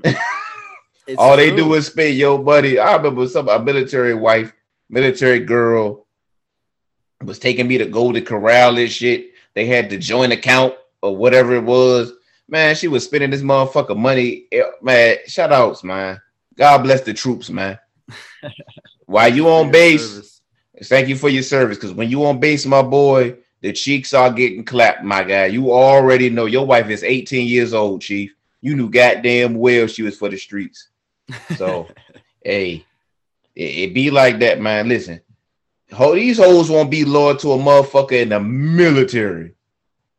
all 1.18 1.36
true. 1.36 1.50
they 1.50 1.56
do 1.56 1.74
is 1.74 1.88
spend 1.88 2.16
yo 2.16 2.38
money. 2.38 2.80
I 2.80 2.96
remember 2.96 3.28
some 3.28 3.50
a 3.50 3.62
military 3.62 4.14
wife, 4.14 4.54
military 4.90 5.40
girl 5.40 6.06
was 7.22 7.40
taking 7.40 7.68
me 7.68 7.78
to 7.78 7.86
go 7.86 8.12
to 8.12 8.22
corral 8.22 8.76
this 8.76 8.92
shit. 8.92 9.32
They 9.54 9.66
had 9.66 9.90
the 9.90 9.98
joint 9.98 10.34
account 10.34 10.74
or 11.02 11.16
whatever 11.16 11.56
it 11.56 11.64
was 11.64 12.14
man, 12.48 12.76
she 12.76 12.88
was 12.88 13.04
spending 13.04 13.32
this 13.32 13.42
motherfucker 13.42 13.98
money. 13.98 14.46
Eh, 14.52 14.62
man, 14.82 15.18
shout 15.28 15.52
outs, 15.52 15.84
man. 15.84 16.22
God 16.56 16.84
bless 16.84 17.02
the 17.02 17.14
troops, 17.14 17.50
man. 17.50 17.80
While 19.06 19.34
you 19.34 19.50
on 19.50 19.72
base, 19.72 20.08
service. 20.08 20.42
thank 20.84 21.08
you 21.08 21.16
for 21.16 21.30
your 21.30 21.44
service. 21.44 21.78
Because 21.78 21.94
when 21.94 22.10
you 22.10 22.26
on 22.26 22.40
base, 22.40 22.66
my 22.66 22.82
boy, 22.82 23.38
the 23.62 23.74
cheeks 23.74 24.14
are 24.14 24.32
getting 24.32 24.64
clapped, 24.64 25.04
my 25.04 25.24
guy. 25.24 25.48
You 25.48 25.72
already 25.72 26.30
know 26.30 26.46
your 26.46 26.66
wife 26.66 26.90
is 26.90 27.04
18 27.04 27.48
years 27.48 27.74
old, 27.74 28.02
Chief. 28.02 28.36
You 28.62 28.76
knew 28.76 28.90
goddamn 28.90 29.56
well 29.56 29.88
she 29.88 30.04
was 30.04 30.18
for 30.18 30.30
the 30.30 30.38
streets. 30.38 30.90
So, 31.58 31.88
hey, 32.44 32.86
it, 33.56 33.62
it, 33.62 33.94
be 33.94 34.12
like 34.12 34.40
that, 34.40 34.60
man. 34.60 34.88
Listen, 34.88 35.22
ho, 35.92 36.16
these 36.16 36.38
hoes 36.38 36.70
won't 36.70 36.92
be 36.92 37.06
loyal 37.06 37.38
to 37.38 37.54
a 37.54 37.58
motherfucker 37.58 38.22
in 38.22 38.30
the 38.30 38.40
military. 38.40 39.56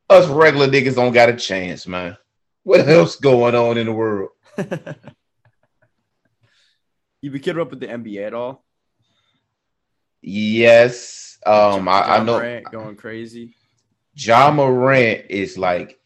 Us 0.09 0.27
regular 0.27 0.69
niggas 0.69 0.97
don't 0.97 1.13
got 1.13 1.29
a 1.29 1.37
chance, 1.37 1.87
man. 1.87 2.17
What 2.63 2.81
else 2.89 3.17
going 3.17 3.55
on 3.55 3.79
in 3.79 3.87
the 3.87 3.93
world? 3.93 4.31
you 4.59 4.67
been 7.31 7.41
keeping 7.41 7.61
up 7.61 7.71
with 7.71 7.81
the 7.81 7.87
NBA 7.87 8.27
at 8.27 8.35
all? 8.35 8.65
Yes. 10.23 11.39
Um, 11.45 11.89
I, 11.89 12.17
I, 12.17 12.25
know 12.25 12.39
Morant 12.39 12.73
going 12.73 12.97
crazy. 12.97 13.55
Ja 14.17 14.51
Morant 14.51 15.27
is 15.29 15.59
like 15.59 15.99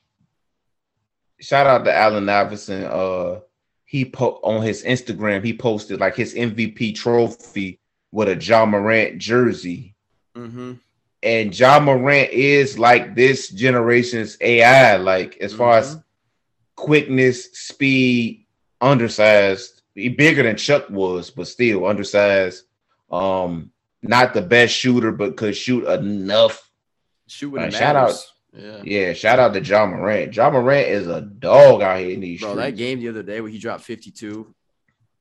shout 1.41 1.67
out 1.67 1.85
to 1.85 1.95
Allen 1.95 2.29
Iverson. 2.29 2.85
Uh 2.85 3.41
he 3.89 4.05
po- 4.05 4.41
on 4.43 4.63
his 4.63 4.85
Instagram, 4.85 5.45
he 5.45 5.57
posted 5.57 5.99
like 5.99 6.15
his 6.15 6.35
MVP 6.35 6.95
trophy 6.95 7.81
with 8.13 8.29
a 8.29 8.37
Ja 8.37 8.67
Morant 8.67 9.19
jersey. 9.19 9.95
Mm-hmm 10.37 10.75
and 11.23 11.59
Ja 11.59 11.81
Morant 11.81 12.31
is 12.31 12.79
like 12.79 13.15
this 13.15 13.49
generation's 13.49 14.37
AI, 14.41 14.97
like 14.97 15.37
as 15.39 15.51
mm-hmm. 15.53 15.59
far 15.59 15.79
as 15.79 15.91
mm-hmm. 15.91 16.01
quickness, 16.77 17.53
speed, 17.53 18.47
undersized. 18.81 19.83
He 19.95 20.09
bigger 20.09 20.45
than 20.45 20.57
Chuck 20.57 20.89
was, 20.91 21.31
but 21.31 21.49
still 21.49 21.87
undersized. 21.87 22.65
Um, 23.11 23.73
not 24.01 24.33
the 24.33 24.43
best 24.43 24.75
shooter, 24.75 25.11
but 25.11 25.37
could 25.37 25.57
shoot 25.57 25.87
enough. 25.87 26.71
Shoot 27.27 27.51
with 27.51 27.63
uh, 27.63 27.71
shout 27.71 27.97
out, 27.97 28.15
yeah. 28.53 28.81
yeah, 28.85 29.13
shout 29.13 29.39
out 29.39 29.55
to 29.55 29.61
Ja 29.61 29.87
Morant. 29.87 30.35
Ja 30.35 30.51
Morant 30.51 30.89
is 30.89 31.07
a 31.07 31.21
dog 31.21 31.83
out 31.83 31.99
here 31.99 32.11
in 32.11 32.21
these 32.21 32.41
Bro, 32.41 32.51
streets. 32.51 32.65
that 32.67 32.77
game 32.77 33.01
the 33.01 33.09
other 33.09 33.23
day 33.23 33.41
where 33.41 33.51
he 33.51 33.59
dropped 33.59 33.85
52. 33.85 34.55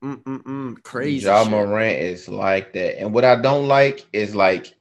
Mm-mm-mm, 0.02 0.82
crazy. 0.82 1.26
Ja 1.26 1.44
Morant 1.44 1.98
is 1.98 2.28
like 2.28 2.72
that. 2.74 3.00
And 3.00 3.12
what 3.12 3.24
I 3.24 3.40
don't 3.40 3.66
like 3.68 4.06
is 4.12 4.34
like 4.34 4.74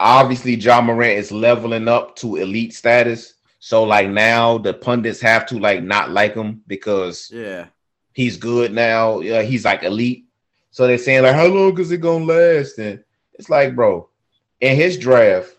obviously 0.00 0.54
Ja 0.54 0.80
Morant 0.80 1.18
is 1.18 1.32
leveling 1.32 1.88
up 1.88 2.16
to 2.16 2.36
elite 2.36 2.74
status. 2.74 3.34
So 3.58 3.84
like 3.84 4.08
now 4.08 4.58
the 4.58 4.74
pundits 4.74 5.20
have 5.20 5.46
to 5.46 5.58
like 5.58 5.82
not 5.82 6.10
like 6.10 6.34
him 6.34 6.62
because 6.66 7.30
yeah, 7.32 7.66
he's 8.12 8.36
good 8.36 8.72
now. 8.72 9.20
Yeah, 9.20 9.42
he's 9.42 9.64
like 9.64 9.82
elite. 9.82 10.26
So 10.70 10.86
they're 10.86 10.98
saying 10.98 11.22
like, 11.22 11.34
how 11.34 11.46
long 11.46 11.78
is 11.80 11.90
it 11.90 11.98
gonna 11.98 12.24
last? 12.24 12.78
And 12.78 13.02
it's 13.34 13.50
like, 13.50 13.74
bro, 13.74 14.08
in 14.60 14.76
his 14.76 14.98
draft, 14.98 15.55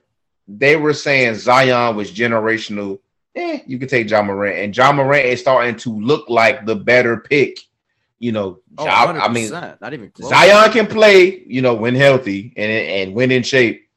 they 0.48 0.76
were 0.76 0.94
saying 0.94 1.36
Zion 1.36 1.96
was 1.96 2.12
generational. 2.12 3.00
Eh, 3.36 3.60
you 3.68 3.78
could 3.78 3.90
take 3.90 4.10
Ja 4.10 4.22
Morant, 4.22 4.58
and 4.58 4.76
Ja 4.76 4.92
Morant 4.92 5.26
is 5.26 5.40
starting 5.40 5.76
to 5.78 6.00
look 6.00 6.30
like 6.30 6.66
the 6.66 6.76
better 6.76 7.18
pick. 7.18 7.60
You 8.20 8.32
know, 8.32 8.60
Oh, 8.80 8.86
Ja- 8.86 9.12
I 9.12 9.28
mean, 9.28 9.52
not 9.52 9.94
even 9.94 10.10
close. 10.10 10.30
Zion 10.30 10.72
can 10.72 10.88
play, 10.88 11.44
you 11.46 11.62
know, 11.62 11.76
when 11.76 11.94
healthy 11.96 12.54
and 12.58 12.72
and 12.72 13.14
when 13.16 13.32
in 13.32 13.44
shape. 13.44 13.88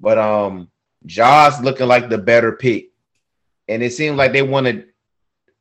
But 0.00 0.18
um 0.18 0.68
Ja's 1.06 1.60
looking 1.60 1.86
like 1.86 2.08
the 2.08 2.18
better 2.18 2.52
pick. 2.52 2.88
And 3.68 3.82
it 3.82 3.92
seems 3.92 4.16
like 4.16 4.32
they 4.32 4.42
want 4.42 4.66
to 4.66 4.84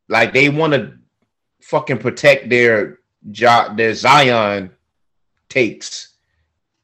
like 0.09 0.33
they 0.33 0.49
want 0.49 0.73
to 0.73 0.93
fucking 1.61 1.99
protect 1.99 2.49
their 2.49 2.99
job, 3.29 3.77
their 3.77 3.93
Zion 3.93 4.71
takes. 5.47 6.15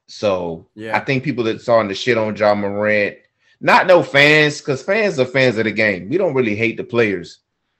So 0.07 0.67
Yeah. 0.75 0.95
I 0.95 0.99
think 0.99 1.23
people 1.23 1.43
that 1.45 1.61
starting 1.61 1.89
to 1.89 1.95
shit 1.95 2.17
on 2.17 2.35
Ja 2.35 2.53
Morant, 2.53 3.17
not 3.59 3.87
no 3.87 4.03
fans, 4.03 4.59
because 4.59 4.83
fans 4.83 5.19
are 5.19 5.25
fans 5.25 5.57
of 5.57 5.65
the 5.65 5.71
game. 5.71 6.09
We 6.09 6.17
don't 6.17 6.33
really 6.33 6.55
hate 6.55 6.77
the 6.77 6.83
players. 6.83 7.39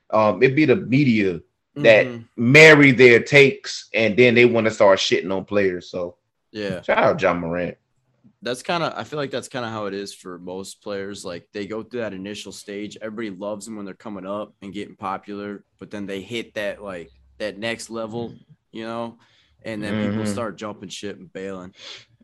Um, 0.10 0.42
it'd 0.42 0.56
be 0.56 0.66
the 0.66 0.76
media 0.76 1.42
that 1.76 2.08
Mhm. 2.08 2.26
marry 2.36 2.92
their 2.92 3.22
takes 3.22 3.88
and 3.94 4.18
then 4.18 4.34
they 4.34 4.46
want 4.46 4.66
to 4.66 4.72
start 4.72 4.98
shitting 5.00 5.32
on 5.36 5.46
players. 5.46 5.90
So 5.92 6.18
yeah. 6.52 6.82
shout 6.82 6.98
out 6.98 7.22
Ja 7.22 7.34
Morant. 7.34 7.78
that's 8.42 8.64
kind 8.64 8.82
of 8.84 8.94
I 8.96 9.04
feel 9.04 9.18
like 9.18 9.30
that's 9.32 9.48
kind 9.50 9.66
of 9.66 9.72
how 9.72 9.86
it 9.88 9.94
is 9.94 10.14
for 10.14 10.40
most 10.40 10.82
players. 10.82 11.24
Like 11.26 11.48
they 11.54 11.68
go 11.68 11.84
through 11.84 12.00
that 12.02 12.14
initial 12.14 12.52
stage. 12.52 12.98
Everybody 13.02 13.30
loves 13.30 13.66
them 13.66 13.76
when 13.76 13.86
they're 13.86 13.94
coming 13.94 14.26
up 14.26 14.54
and 14.62 14.74
getting 14.74 14.96
popular, 14.96 15.64
but 15.80 15.92
then 15.92 16.06
they 16.08 16.22
hit 16.22 16.54
that 16.56 16.82
like 16.82 17.12
that 17.38 17.60
next 17.60 17.90
level, 17.92 18.34
you 18.72 18.84
know, 18.84 19.20
and 19.64 19.84
then 19.84 20.10
people 20.10 20.24
Mhm. 20.24 20.28
start 20.32 20.58
jumping 20.58 20.90
shit 20.90 21.18
and 21.18 21.32
bailing. 21.32 21.74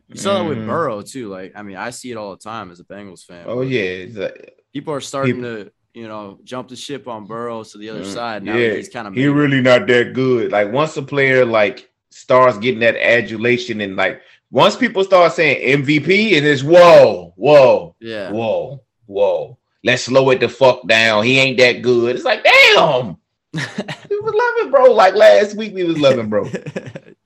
You 0.08 0.16
saw 0.16 0.38
that 0.42 0.48
with 0.48 0.58
Mhm. 0.58 0.66
Burrow 0.66 1.02
too. 1.02 1.28
Like 1.28 1.52
I 1.56 1.62
mean, 1.62 1.76
I 1.76 1.90
see 1.90 2.10
it 2.10 2.16
all 2.16 2.30
the 2.32 2.42
time 2.42 2.70
as 2.70 2.80
a 2.80 2.84
Bengals 2.84 3.24
fan. 3.24 3.44
Oh 3.46 3.62
yeah, 3.62 4.06
like- 4.14 4.54
people 4.72 4.92
are 4.94 5.00
starting 5.00 5.42
to 5.42 5.70
you 5.94 6.08
know 6.08 6.38
jump 6.44 6.68
the 6.68 6.76
ship 6.76 7.06
on 7.08 7.26
Burrow 7.26 7.62
to 7.64 7.78
the 7.78 7.88
other 7.90 8.00
Mm, 8.02 8.12
side. 8.12 8.42
Now 8.42 8.56
yeah, 8.56 8.74
he's 8.74 8.88
kind 8.88 9.06
of 9.08 9.14
he 9.14 9.26
really 9.28 9.60
not 9.60 9.86
that 9.86 10.12
good. 10.12 10.52
Like 10.52 10.72
once 10.72 10.96
a 10.96 11.02
player 11.02 11.44
like 11.44 11.90
starts 12.10 12.58
getting 12.58 12.80
that 12.80 12.96
adulation 12.96 13.80
and 13.80 13.96
like 13.96 14.20
once 14.50 14.76
people 14.76 15.02
start 15.04 15.32
saying 15.32 15.80
MVP 15.84 16.36
and 16.36 16.46
it's 16.46 16.62
whoa, 16.62 17.32
whoa, 17.36 17.96
yeah. 18.00 18.30
whoa, 18.30 18.82
whoa. 19.06 19.58
Let's 19.82 20.04
slow 20.04 20.30
it 20.30 20.40
the 20.40 20.48
fuck 20.48 20.86
down. 20.86 21.24
He 21.24 21.38
ain't 21.38 21.58
that 21.58 21.82
good. 21.82 22.14
It's 22.16 22.24
like 22.24 22.44
damn. 22.44 23.16
We 24.10 24.20
was 24.20 24.34
loving 24.34 24.70
bro. 24.70 24.92
Like 24.92 25.14
last 25.14 25.56
week 25.56 25.74
we 25.74 25.84
was 25.84 25.98
loving 25.98 26.28
bro. 26.28 26.48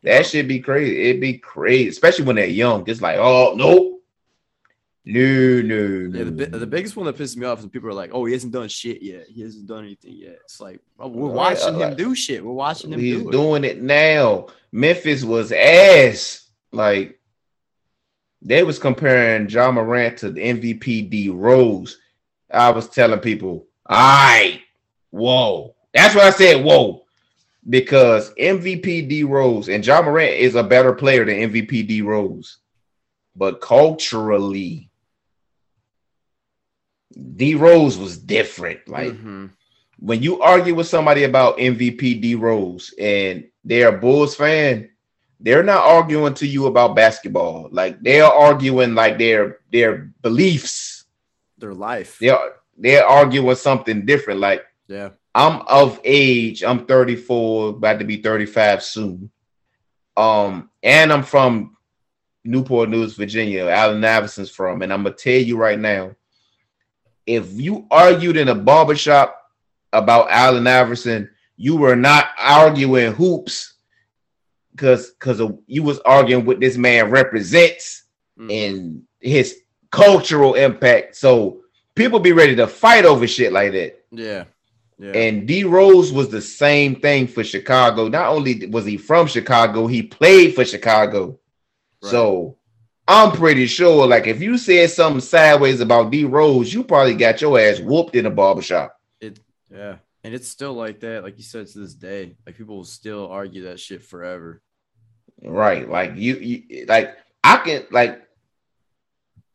That 0.05 0.27
should 0.27 0.49
be 0.49 0.61
crazy. 0.61 1.09
It'd 1.09 1.21
be 1.21 1.39
crazy, 1.39 1.89
especially 1.89 2.25
when 2.25 2.37
they're 2.37 2.47
young. 2.47 2.85
Just 2.85 3.03
like, 3.03 3.19
oh 3.19 3.55
no, 3.57 3.99
no, 5.05 5.63
no, 5.63 6.19
Yeah, 6.19 6.25
the, 6.25 6.59
the 6.59 6.67
biggest 6.67 6.95
one 6.95 7.07
that 7.07 7.17
pisses 7.17 7.37
me 7.37 7.47
off 7.47 7.61
is 7.61 7.67
people 7.67 7.89
are 7.89 7.95
like, 7.95 8.11
"Oh, 8.13 8.25
he 8.27 8.33
hasn't 8.35 8.53
done 8.53 8.69
shit 8.69 9.03
yet. 9.03 9.27
He 9.27 9.41
hasn't 9.41 9.67
done 9.67 9.85
anything 9.85 10.15
yet." 10.15 10.39
It's 10.45 10.61
like, 10.61 10.81
bro, 10.97 11.09
we're 11.09 11.29
watching 11.31 11.79
him 11.79 11.97
do 11.97 12.15
shit. 12.15 12.45
We're 12.45 12.53
watching 12.53 12.93
him 12.93 13.01
He's 13.01 13.23
do 13.23 13.31
doing 13.31 13.65
it 13.65 13.83
now. 13.83 14.49
Memphis 14.71 15.25
was 15.25 15.51
ass. 15.51 16.49
Like 16.73 17.19
they 18.43 18.63
was 18.63 18.79
comparing 18.79 19.49
Ja 19.49 19.71
Morant 19.71 20.19
to 20.19 20.31
the 20.31 20.43
MVP 20.43 21.09
D 21.09 21.31
Rose. 21.31 21.99
I 22.53 22.71
was 22.71 22.89
telling 22.89 23.21
people, 23.21 23.67
all 23.87 23.97
right, 23.97 24.61
whoa. 25.11 25.75
That's 25.99 26.15
what 26.15 26.25
I 26.25 26.31
said, 26.31 26.65
whoa. 26.65 27.05
Because 27.69 28.33
MVP 28.35 29.09
D 29.09 29.25
Rose 29.25 29.69
and 29.69 29.85
Ja 29.85 30.01
Morant 30.01 30.33
is 30.33 30.55
a 30.55 30.63
better 30.63 30.93
player 30.95 31.25
than 31.25 31.37
MVP 31.51 31.87
D 31.87 32.03
Rose. 32.03 32.59
But 33.37 33.61
culturally, 33.61 34.91
D 37.37 37.55
Rose 37.55 37.99
was 37.99 38.19
different. 38.19 38.87
Like 38.89 39.13
Mhm. 39.13 39.51
when 39.99 40.23
you 40.23 40.41
argue 40.41 40.75
with 40.75 40.87
somebody 40.87 41.25
about 41.25 41.59
MVP 41.59 42.15
D 42.21 42.35
Rose 42.35 42.95
and 42.99 43.45
they're 43.65 43.89
a 43.89 43.99
Bulls 43.99 44.35
fan, 44.35 44.89
they're 45.41 45.63
not 45.63 45.85
arguing 45.85 46.35
to 46.35 46.47
you 46.47 46.67
about 46.67 46.97
basketball. 46.97 47.69
Like 47.73 48.01
they're 48.03 48.25
arguing 48.25 48.95
like 48.95 49.19
their 49.19 49.59
their 49.73 50.11
beliefs. 50.23 51.05
their 51.59 51.75
life. 51.75 52.19
They're 52.21 52.39
they're 52.77 53.05
arguing 53.05 53.57
something 53.57 54.07
different. 54.07 54.39
Like 54.41 54.65
Yeah, 54.87 55.11
I'm 55.39 55.63
of 55.69 56.01
age. 56.05 56.65
I'm 56.65 56.85
34, 56.85 57.69
about 57.71 57.99
to 58.01 58.05
be 58.05 58.17
35 58.17 58.83
soon. 58.83 59.31
Um, 60.17 60.69
and 60.83 61.13
I'm 61.13 61.23
from 61.23 61.77
Newport 62.45 62.89
News, 62.89 63.15
Virginia. 63.15 63.67
Allen 63.67 64.05
Iverson's 64.05 64.51
from, 64.51 64.83
and 64.83 64.93
I'm 64.93 65.05
gonna 65.05 65.15
tell 65.15 65.41
you 65.41 65.57
right 65.57 65.79
now, 65.79 66.17
if 67.27 67.53
you 67.53 67.87
argued 67.91 68.37
in 68.37 68.49
a 68.49 68.55
barbershop 68.55 69.41
about 69.93 70.29
Allen 70.31 70.67
Iverson, 70.67 71.31
you 71.57 71.77
were 71.77 71.95
not 71.97 72.27
arguing 72.39 73.13
hoops 73.13 73.75
because 74.73 75.11
because 75.13 75.41
you 75.67 75.83
was 75.85 76.01
arguing 76.01 76.45
what 76.47 76.59
this 76.61 76.77
man 76.77 77.11
represents 77.11 78.05
Mhm. 78.39 78.51
and 78.67 79.03
his 79.21 79.61
cultural 79.91 80.55
impact. 80.55 81.15
So 81.17 81.63
people 81.95 82.19
be 82.21 82.33
ready 82.33 82.57
to 82.57 82.67
fight 82.67 83.05
over 83.05 83.27
shit 83.27 83.53
like 83.53 83.73
that. 83.73 84.05
yeah, 84.11 84.45
yeah. 84.99 85.13
And 85.13 85.47
D 85.47 85.65
Rose 85.65 86.13
was 86.13 86.29
the 86.29 86.43
same 86.43 86.97
thing 86.97 87.27
for 87.27 87.45
Chicago. 87.45 88.09
Not 88.09 88.29
only 88.29 88.67
was 88.67 88.85
he 88.85 88.97
from 88.97 89.27
Chicago, 89.27 89.87
he 89.87 90.03
played 90.03 90.55
for 90.55 90.65
Chicago. 90.65 91.39
Right. 92.03 92.11
So 92.11 92.57
I'm 93.07 93.33
pretty 93.33 93.67
sure, 93.67 94.07
like, 94.07 94.27
if 94.27 94.43
you 94.43 94.59
said 94.59 94.91
something 94.91 95.21
sideways 95.21 95.81
about 95.81 96.11
D 96.11 96.25
Rose, 96.25 96.73
you 96.73 96.85
probably 96.85 97.15
got 97.15 97.41
your 97.41 97.59
ass 97.59 97.81
whooped 97.81 98.15
in 98.15 98.27
a 98.27 98.31
barbershop. 98.31 98.99
It, 99.21 99.41
yeah, 99.71 99.97
and 100.25 100.35
it's 100.35 100.49
still 100.49 100.75
like 100.75 101.01
that. 101.01 101.23
Like 101.23 101.39
you 101.39 101.45
said, 101.45 101.67
to 101.69 101.79
this 101.79 101.95
day, 101.95 102.37
like 102.45 102.57
people 102.57 102.77
will 102.77 102.85
still 102.85 103.29
argue 103.29 103.65
that 103.65 103.81
shit 103.81 104.03
forever. 104.03 104.61
Right. 105.43 105.89
Like, 105.89 106.17
you, 106.17 106.37
you 106.37 106.87
like, 106.87 107.17
I 107.45 107.59
can, 107.59 107.87
like, 107.91 108.23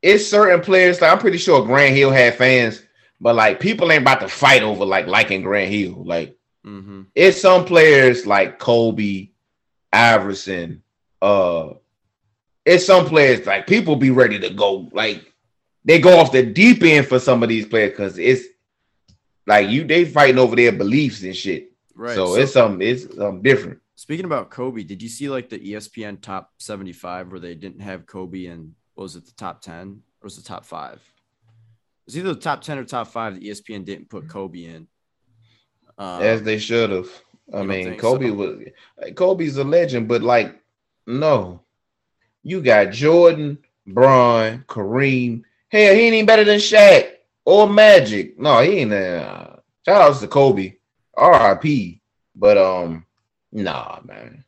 it's 0.02 0.28
certain 0.28 0.62
players, 0.62 1.02
like, 1.02 1.12
I'm 1.12 1.20
pretty 1.20 1.38
sure 1.38 1.66
Grant 1.66 1.96
Hill 1.96 2.12
had 2.12 2.36
fans, 2.36 2.83
but 3.24 3.36
like, 3.36 3.60
people 3.60 3.92
ain't 3.92 4.04
about 4.04 4.20
to 4.20 4.28
fight 4.28 4.64
over, 4.64 4.86
like, 4.86 5.08
liking 5.08 5.42
Grant 5.42 5.72
Hill. 5.72 6.04
Like, 6.06 6.38
hmm 6.64 7.04
it's 7.16 7.42
some 7.42 7.66
players 7.66 8.26
like 8.26 8.60
Kobe, 8.60 9.30
Iverson, 9.92 10.84
uh 11.22 11.74
it's 12.66 12.86
some 12.86 13.06
players 13.06 13.46
like 13.46 13.68
people 13.68 13.96
be 13.96 14.12
ready 14.12 14.40
to 14.40 14.50
go 14.50 14.90
like 14.94 15.34
they 15.86 16.00
go 16.00 16.18
off 16.18 16.32
the 16.32 16.44
deep 16.44 16.82
end 16.84 17.08
for 17.08 17.20
some 17.20 17.44
of 17.44 17.50
these 17.50 17.66
players 17.66 17.92
because 17.92 18.18
it's 18.18 18.46
like 19.46 19.70
you 19.70 19.84
they 19.84 20.06
fighting 20.06 20.40
over 20.40 20.56
their 20.56 20.72
beliefs 20.72 21.24
and 21.24 21.36
shit. 21.36 21.72
Right. 21.96 22.16
So, 22.16 22.36
it's 22.36 22.54
something 22.54 22.88
it's 22.88 23.04
something 23.16 23.42
different. 23.42 23.80
Speaking 23.96 24.26
about 24.26 24.50
Kobe, 24.50 24.84
did 24.84 25.02
you 25.02 25.10
see 25.10 25.30
like 25.30 25.50
the 25.50 25.60
ESPN 25.60 26.22
top 26.22 26.52
75 26.58 27.32
where 27.32 27.40
they 27.40 27.56
didn't 27.56 27.82
have 27.82 28.06
Kobe 28.06 28.46
and 28.46 28.74
what 28.96 29.04
was 29.04 29.16
it 29.16 29.26
the 29.26 29.34
top 29.34 29.62
10 29.62 30.02
or 30.22 30.26
was 30.26 30.38
it 30.38 30.44
the 30.44 30.48
top 30.48 30.66
five? 30.66 31.02
Was 32.06 32.18
either 32.18 32.34
the 32.34 32.40
top 32.40 32.62
10 32.62 32.78
or 32.78 32.84
top 32.84 33.08
five 33.08 33.36
that 33.36 33.44
ESPN 33.44 33.86
didn't 33.86 34.10
put 34.10 34.28
Kobe 34.28 34.66
in. 34.66 34.88
Um, 35.98 36.22
as 36.22 36.44
they 36.44 36.58
should 36.58 36.90
have. 36.90 37.10
I 37.54 37.64
mean, 37.64 37.98
Kobe 37.98 38.30
so? 38.30 38.34
was 38.34 38.60
Kobe's 39.16 39.58
a 39.58 39.64
legend, 39.64 40.08
but 40.08 40.22
like, 40.22 40.60
no, 41.06 41.62
you 42.42 42.62
got 42.62 42.92
Jordan, 42.92 43.58
Bron, 43.86 44.64
Kareem. 44.68 45.44
Hell, 45.70 45.94
he 45.94 46.02
ain't 46.02 46.14
even 46.14 46.26
better 46.26 46.44
than 46.44 46.60
Shaq 46.60 47.12
or 47.46 47.70
Magic. 47.70 48.40
No, 48.40 48.60
he 48.62 48.80
ain't. 48.80 48.94
Uh, 48.94 49.58
shout 49.86 50.02
outs 50.02 50.20
to 50.22 50.28
Kobe, 50.28 50.76
R.I.P. 51.16 52.02
But 52.36 52.58
um, 52.58 53.06
nah, 53.52 54.00
man. 54.04 54.44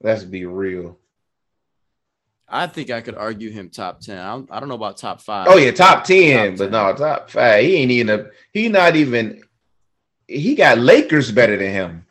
Let's 0.00 0.24
be 0.24 0.44
real. 0.44 0.98
I 2.54 2.68
think 2.68 2.90
I 2.90 3.00
could 3.00 3.16
argue 3.16 3.50
him 3.50 3.68
top 3.68 4.00
10. 4.00 4.16
I 4.16 4.30
don't, 4.30 4.48
I 4.52 4.60
don't 4.60 4.68
know 4.68 4.76
about 4.76 4.96
top 4.96 5.20
five. 5.20 5.48
Oh 5.50 5.56
yeah, 5.56 5.72
top 5.72 6.04
ten, 6.04 6.50
Top 6.50 6.58
but 6.58 6.70
no, 6.70 6.94
top 6.94 7.28
five. 7.28 7.64
He 7.64 7.74
ain't 7.76 7.90
even. 7.90 8.20
A, 8.20 8.26
he 8.52 8.68
not 8.68 8.94
even. 8.94 9.42
He 10.28 10.54
got 10.54 10.78
Lakers 10.78 11.32
better 11.32 11.56
than 11.56 11.72
him. 11.72 12.06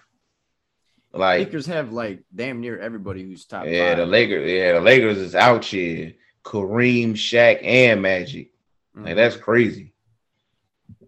Like 1.13 1.39
Lakers 1.47 1.65
have 1.67 1.93
like 1.93 2.23
damn 2.35 2.59
near 2.59 2.77
everybody 2.79 3.23
who's 3.23 3.45
top 3.45 3.65
Yeah, 3.67 3.89
five. 3.89 3.97
the 3.99 4.05
Lakers. 4.05 4.51
Yeah, 4.51 4.73
the 4.73 4.81
Lakers 4.81 5.17
is 5.17 5.33
out 5.35 5.63
here. 5.63 6.13
Kareem, 6.43 7.13
Shaq, 7.13 7.63
and 7.63 8.01
Magic. 8.01 8.51
Like 8.95 9.13
Mhm. 9.13 9.15
that's 9.15 9.37
crazy. 9.37 9.93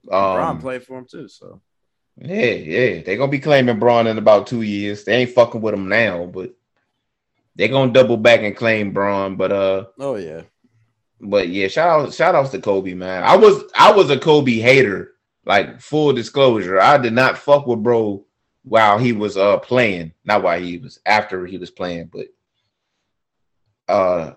Bron 0.05 0.55
Um, 0.55 0.61
played 0.61 0.83
for 0.83 0.97
him 0.97 1.05
too. 1.11 1.27
So 1.27 1.61
yeah, 2.17 2.51
yeah. 2.51 3.01
They're 3.01 3.17
gonna 3.17 3.31
be 3.31 3.39
claiming 3.39 3.79
Bron 3.79 4.07
in 4.07 4.17
about 4.17 4.47
two 4.47 4.61
years. 4.61 5.03
They 5.03 5.17
ain't 5.17 5.31
fucking 5.31 5.59
with 5.61 5.73
him 5.73 5.89
now, 5.89 6.25
but 6.25 6.53
they're 7.55 7.67
gonna 7.69 7.91
double 7.91 8.17
back 8.17 8.41
and 8.41 8.55
claim 8.55 8.91
Bron. 8.91 9.35
But 9.35 9.51
uh, 9.51 9.85
oh 9.99 10.15
yeah. 10.15 10.41
but 11.19 11.49
yeah, 11.49 11.67
shout 11.67 11.89
out, 11.89 12.13
shout 12.13 12.35
outs 12.35 12.51
to 12.51 12.59
Kobe, 12.59 12.93
man. 12.93 13.23
I 13.23 13.35
was 13.35 13.63
I 13.75 13.91
was 13.91 14.09
a 14.09 14.19
Kobe 14.19 14.53
hater. 14.53 15.11
Like 15.45 15.79
full 15.79 16.11
disclosure, 16.11 16.79
I 16.79 16.97
did 16.97 17.13
not 17.13 17.37
fuck 17.37 17.67
with 17.67 17.83
bro 17.83 18.25
while 18.63 18.97
he 18.97 19.11
was 19.11 19.37
uh 19.37 19.59
playing. 19.59 20.11
Not 20.23 20.41
while 20.41 20.59
he 20.59 20.79
was 20.79 20.99
after 21.05 21.45
he 21.45 21.59
was 21.59 21.69
playing, 21.69 22.09
but 22.11 22.27
uh 23.87 24.33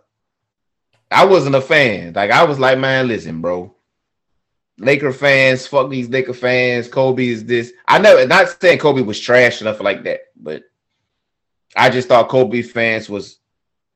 I 1.10 1.24
wasn't 1.24 1.54
a 1.54 1.62
fan. 1.62 2.12
Like 2.12 2.30
I 2.30 2.44
was 2.44 2.58
like, 2.58 2.78
man, 2.78 3.08
listen, 3.08 3.40
bro. 3.40 3.74
Laker 4.78 5.12
fans, 5.12 5.66
fuck 5.66 5.90
these 5.90 6.08
Laker 6.08 6.34
fans. 6.34 6.86
Kobe 6.88 7.26
is 7.26 7.44
this. 7.44 7.72
I 7.86 7.98
know, 7.98 8.24
not 8.26 8.60
saying 8.60 8.78
Kobe 8.78 9.00
was 9.00 9.18
trash 9.18 9.60
enough 9.60 9.80
like 9.80 10.04
that, 10.04 10.20
but 10.36 10.62
I 11.76 11.90
just 11.90 12.08
thought 12.08 12.28
Kobe 12.28 12.62
fans 12.62 13.08
was 13.08 13.38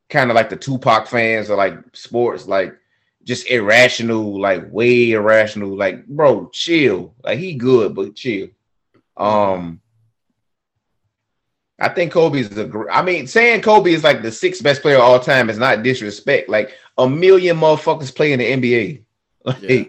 kind 0.09 0.29
of 0.29 0.35
like 0.35 0.49
the 0.49 0.55
Tupac 0.57 1.07
fans 1.07 1.49
or 1.49 1.55
like 1.57 1.77
sports, 1.93 2.47
like 2.47 2.75
just 3.23 3.49
irrational, 3.49 4.39
like 4.39 4.71
way 4.71 5.11
irrational. 5.11 5.75
Like, 5.77 6.05
bro, 6.07 6.49
chill. 6.51 7.13
Like 7.23 7.39
he 7.39 7.53
good, 7.55 7.95
but 7.95 8.15
chill. 8.15 8.49
Um, 9.17 9.81
I 11.79 11.89
think 11.89 12.11
Kobe's 12.13 12.47
gr- 12.49 12.89
I 12.89 13.01
mean, 13.01 13.27
saying 13.27 13.61
Kobe 13.61 13.91
is 13.91 14.03
like 14.03 14.21
the 14.21 14.31
sixth 14.31 14.63
best 14.63 14.81
player 14.81 14.95
of 14.97 15.01
all 15.01 15.19
time 15.19 15.49
is 15.49 15.57
not 15.57 15.83
disrespect. 15.83 16.49
Like 16.49 16.73
a 16.97 17.09
million 17.09 17.57
motherfuckers 17.57 18.15
play 18.15 18.31
in 18.33 18.39
the 18.39 18.45
NBA. 18.51 19.01
Like 19.45 19.61
Yeah. 19.61 19.83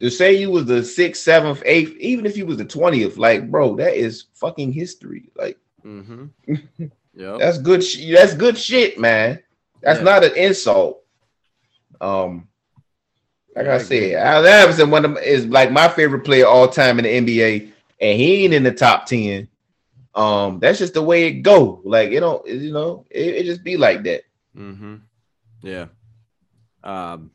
to 0.00 0.10
say 0.10 0.34
you 0.34 0.50
was 0.50 0.66
the 0.66 0.82
sixth, 0.84 1.22
seventh, 1.22 1.62
eighth, 1.64 1.94
even 1.98 2.26
if 2.26 2.36
you 2.36 2.46
was 2.46 2.56
the 2.56 2.64
twentieth, 2.64 3.16
like 3.16 3.48
bro, 3.50 3.76
that 3.76 3.94
is 3.94 4.24
fucking 4.34 4.72
history. 4.72 5.30
Like 5.36 5.58
Mm-hmm. 5.84 6.24
yep. 7.18 7.38
that's 7.38 7.58
good. 7.58 7.82
Sh- 7.84 8.10
that's 8.12 8.32
good 8.34 8.56
shit, 8.56 8.98
man. 8.98 9.40
That's 9.82 9.98
Yeah. 9.98 10.04
not 10.04 10.24
an 10.24 10.34
insult. 10.36 11.02
Um, 12.00 12.48
like 13.54 13.66
I 13.66 13.74
I, 13.74 13.78
said, 13.78 14.12
Allen 14.14 14.52
Iverson 14.52 14.90
one 14.90 15.04
of 15.04 15.10
my- 15.12 15.20
is 15.20 15.44
like 15.46 15.70
my 15.72 15.88
favorite 15.88 16.24
player 16.24 16.46
all 16.46 16.68
time 16.68 16.98
in 16.98 17.04
the 17.04 17.10
NBA, 17.36 17.72
and 18.00 18.20
he 18.20 18.44
ain't 18.44 18.54
in 18.54 18.62
the 18.62 18.72
top 18.72 19.06
ten. 19.06 19.48
Um, 20.14 20.58
that's 20.60 20.78
just 20.78 20.94
the 20.94 21.02
way 21.02 21.26
it 21.26 21.42
go. 21.42 21.80
Like 21.84 22.10
you 22.10 22.20
know, 22.20 22.42
you 22.46 22.72
know, 22.72 23.04
it, 23.10 23.34
it 23.36 23.44
just 23.44 23.62
be 23.64 23.76
like 23.76 24.02
that. 24.04 24.22
Mm-hmm. 24.56 24.96
Yeah. 25.62 25.86
Um, 26.84 27.30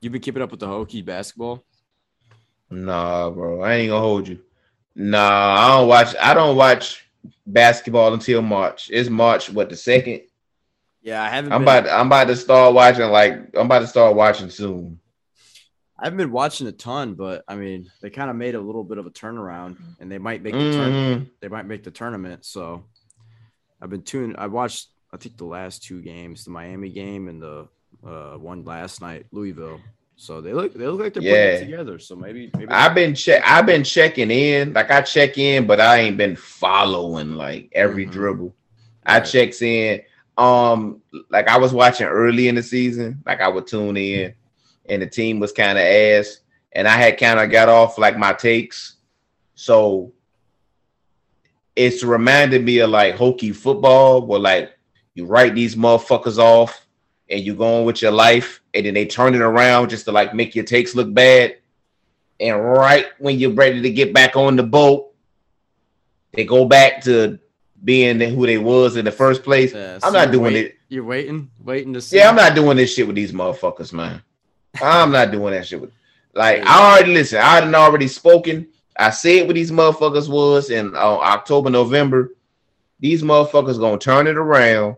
you've 0.00 0.12
been 0.12 0.22
keeping 0.22 0.42
up 0.42 0.50
with 0.50 0.60
the 0.60 0.66
Hokie 0.66 1.04
basketball? 1.04 1.64
Nah, 2.70 3.30
bro, 3.30 3.62
I 3.62 3.74
ain't 3.74 3.90
gonna 3.90 4.00
hold 4.00 4.28
you. 4.28 4.40
Nah, 4.94 5.18
I 5.20 5.68
don't 5.78 5.88
watch. 5.88 6.14
I 6.20 6.34
don't 6.34 6.56
watch 6.56 7.05
basketball 7.46 8.12
until 8.14 8.42
March. 8.42 8.90
It's 8.92 9.08
March. 9.08 9.50
What 9.50 9.68
the 9.68 9.76
second? 9.76 10.22
Yeah, 11.02 11.22
I 11.22 11.28
haven't. 11.28 11.52
I'm 11.52 11.64
been, 11.64 11.84
about. 11.84 11.88
I'm 11.88 12.06
about 12.06 12.26
to 12.28 12.36
start 12.36 12.74
watching. 12.74 13.08
Like 13.10 13.32
I'm 13.54 13.66
about 13.66 13.80
to 13.80 13.86
start 13.86 14.16
watching 14.16 14.50
soon. 14.50 14.98
I 15.98 16.04
haven't 16.06 16.18
been 16.18 16.32
watching 16.32 16.66
a 16.66 16.72
ton, 16.72 17.14
but 17.14 17.42
I 17.48 17.56
mean, 17.56 17.90
they 18.02 18.10
kind 18.10 18.28
of 18.28 18.36
made 18.36 18.54
a 18.54 18.60
little 18.60 18.84
bit 18.84 18.98
of 18.98 19.06
a 19.06 19.10
turnaround, 19.10 19.76
and 19.98 20.10
they 20.10 20.18
might 20.18 20.42
make 20.42 20.52
the 20.52 20.72
turn. 20.72 20.92
Mhm. 20.92 21.30
They 21.40 21.48
might 21.48 21.66
make 21.66 21.84
the 21.84 21.90
tournament. 21.90 22.44
So, 22.44 22.84
I've 23.80 23.88
been 23.88 24.02
tuned. 24.02 24.36
I 24.38 24.46
watched. 24.48 24.88
I 25.12 25.16
think 25.16 25.36
the 25.38 25.44
last 25.44 25.84
two 25.84 26.02
games, 26.02 26.44
the 26.44 26.50
Miami 26.50 26.90
game 26.90 27.28
and 27.28 27.40
the 27.40 27.68
uh, 28.06 28.36
one 28.36 28.64
last 28.64 29.00
night, 29.00 29.26
Louisville. 29.32 29.80
So 30.18 30.40
they 30.40 30.52
look. 30.54 30.72
They 30.74 30.86
look 30.86 31.00
like 31.00 31.12
they're 31.14 31.22
putting 31.22 31.36
it 31.36 31.60
together. 31.60 31.98
So 31.98 32.16
maybe. 32.16 32.50
maybe 32.56 32.70
I've 32.70 32.94
been 32.94 33.14
check. 33.14 33.42
I've 33.46 33.66
been 33.66 33.84
checking 33.84 34.30
in. 34.30 34.72
Like 34.72 34.90
I 34.90 35.02
check 35.02 35.36
in, 35.36 35.66
but 35.66 35.78
I 35.80 35.98
ain't 35.98 36.16
been 36.16 36.36
following 36.36 37.34
like 37.34 37.68
every 37.72 38.06
Mhm. 38.06 38.12
dribble. 38.12 38.54
I 39.04 39.18
Right. 39.18 39.26
checks 39.26 39.60
in. 39.62 40.00
Um, 40.38 41.02
like 41.30 41.48
I 41.48 41.58
was 41.58 41.72
watching 41.72 42.06
early 42.06 42.48
in 42.48 42.54
the 42.54 42.62
season. 42.62 43.22
Like 43.26 43.40
I 43.42 43.48
would 43.48 43.66
tune 43.66 43.96
in, 43.98 44.34
and 44.88 45.02
the 45.02 45.06
team 45.06 45.38
was 45.38 45.52
kind 45.52 45.76
of 45.78 45.84
ass, 45.84 46.40
and 46.72 46.88
I 46.88 46.96
had 46.96 47.18
kind 47.18 47.38
of 47.38 47.50
got 47.50 47.68
off 47.68 47.98
like 47.98 48.16
my 48.18 48.32
takes. 48.32 48.96
So 49.54 50.12
it's 51.74 52.02
reminded 52.02 52.64
me 52.64 52.78
of 52.78 52.90
like 52.90 53.16
Hokie 53.16 53.54
football, 53.54 54.26
where 54.26 54.40
like 54.40 54.70
you 55.14 55.26
write 55.26 55.54
these 55.54 55.76
motherfuckers 55.76 56.38
off, 56.38 56.86
and 57.28 57.40
you 57.40 57.54
go 57.54 57.80
on 57.80 57.84
with 57.84 58.00
your 58.02 58.12
life, 58.12 58.60
and 58.76 58.86
then 58.86 58.94
they 58.94 59.06
turn 59.06 59.34
it 59.34 59.40
around 59.40 59.90
just 59.90 60.04
to 60.04 60.12
like 60.12 60.34
make 60.34 60.54
your 60.54 60.64
takes 60.64 60.94
look 60.94 61.12
bad. 61.12 61.56
And 62.38 62.62
right 62.62 63.06
when 63.18 63.38
you're 63.38 63.52
ready 63.52 63.80
to 63.82 63.90
get 63.90 64.12
back 64.12 64.36
on 64.36 64.56
the 64.56 64.62
boat, 64.62 65.12
they 66.32 66.44
go 66.44 66.66
back 66.66 67.02
to 67.04 67.38
being 67.82 68.20
who 68.20 68.46
they 68.46 68.58
was 68.58 68.96
in 68.96 69.04
the 69.04 69.12
first 69.12 69.42
place. 69.42 69.72
Yeah, 69.72 69.98
I'm 70.02 70.12
not 70.12 70.30
doing 70.30 70.54
wait- 70.54 70.66
it. 70.66 70.72
You're 70.88 71.04
waiting, 71.04 71.50
waiting 71.64 71.94
to 71.94 72.00
see. 72.00 72.18
Yeah, 72.18 72.28
I'm 72.28 72.36
not 72.36 72.54
doing 72.54 72.76
this 72.76 72.94
shit 72.94 73.08
with 73.08 73.16
these 73.16 73.32
motherfuckers, 73.32 73.92
man. 73.92 74.22
I'm 74.80 75.10
not 75.10 75.32
doing 75.32 75.52
that 75.52 75.66
shit 75.66 75.80
with. 75.80 75.90
Like 76.32 76.62
I 76.64 76.92
already 76.92 77.14
listen. 77.14 77.40
I 77.40 77.60
didn't 77.60 77.74
already 77.74 78.06
spoken. 78.06 78.68
I 78.96 79.10
said 79.10 79.46
what 79.46 79.54
these 79.54 79.72
motherfuckers 79.72 80.28
was 80.28 80.70
in 80.70 80.94
uh, 80.94 80.98
October, 80.98 81.70
November. 81.70 82.34
These 83.00 83.22
motherfuckers 83.22 83.80
gonna 83.80 83.98
turn 83.98 84.26
it 84.26 84.36
around 84.36 84.96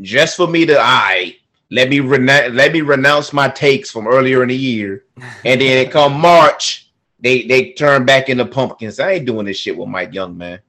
just 0.00 0.36
for 0.36 0.46
me 0.46 0.66
to. 0.66 0.78
I 0.78 1.37
let 1.70 1.88
me 1.88 2.00
renounce. 2.00 2.54
Let 2.54 2.72
me 2.72 2.80
renounce 2.80 3.32
my 3.32 3.48
takes 3.48 3.90
from 3.90 4.06
earlier 4.06 4.42
in 4.42 4.48
the 4.48 4.56
year, 4.56 5.04
and 5.44 5.60
then 5.60 5.90
come 5.90 6.18
March, 6.18 6.90
they 7.20 7.42
they 7.42 7.72
turn 7.72 8.04
back 8.04 8.28
into 8.28 8.46
pumpkins. 8.46 9.00
I 9.00 9.12
ain't 9.12 9.26
doing 9.26 9.46
this 9.46 9.58
shit 9.58 9.76
with 9.76 9.88
Mike 9.88 10.14
Young, 10.14 10.36
man. 10.36 10.60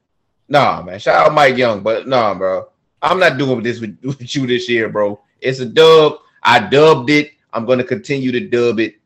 Nah, 0.47 0.81
man. 0.81 0.99
Shout 0.99 1.27
out 1.27 1.34
Mike 1.34 1.57
Young, 1.57 1.81
but 1.81 2.07
nah, 2.07 2.34
bro. 2.34 2.69
I'm 3.01 3.19
not 3.19 3.38
doing 3.38 3.63
this 3.63 3.80
with, 3.80 3.97
with 4.03 4.35
you 4.35 4.45
this 4.45 4.67
year, 4.67 4.89
bro. 4.89 5.21
It's 5.39 5.59
a 5.59 5.65
dub. 5.65 6.19
I 6.43 6.59
dubbed 6.59 7.09
it. 7.09 7.31
I'm 7.53 7.65
gonna 7.65 7.84
continue 7.84 8.31
to 8.31 8.41
dub 8.41 8.80
it. 8.80 8.95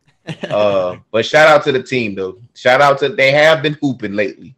Uh, 0.50 0.96
but 1.12 1.26
shout 1.26 1.50
out 1.50 1.66
to 1.66 1.74
the 1.74 1.84
team 1.84 2.16
though. 2.16 2.40
Shout 2.54 2.80
out 2.80 2.98
to 3.00 3.10
they 3.10 3.32
have 3.32 3.62
been 3.62 3.78
hooping 3.82 4.14
lately. 4.14 4.56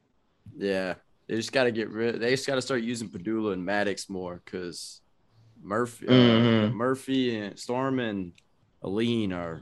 Yeah, 0.55 0.93
they 1.25 1.37
just 1.37 1.51
got 1.51 1.63
to 1.63 1.71
get 1.71 1.89
rid. 1.89 2.19
They 2.19 2.29
just 2.29 2.45
got 2.45 2.55
to 2.55 2.61
start 2.61 2.81
using 2.81 3.09
Pedulla 3.09 3.53
and 3.53 3.65
Maddox 3.65 4.07
more 4.07 4.41
because 4.45 5.01
Murphy, 5.65 6.07
uh, 6.07 6.11
Mhm. 6.11 6.73
Murphy 6.73 7.37
and 7.37 7.57
Storm 7.59 7.99
and 7.99 8.31
Alleyne 8.83 9.33
are 9.33 9.61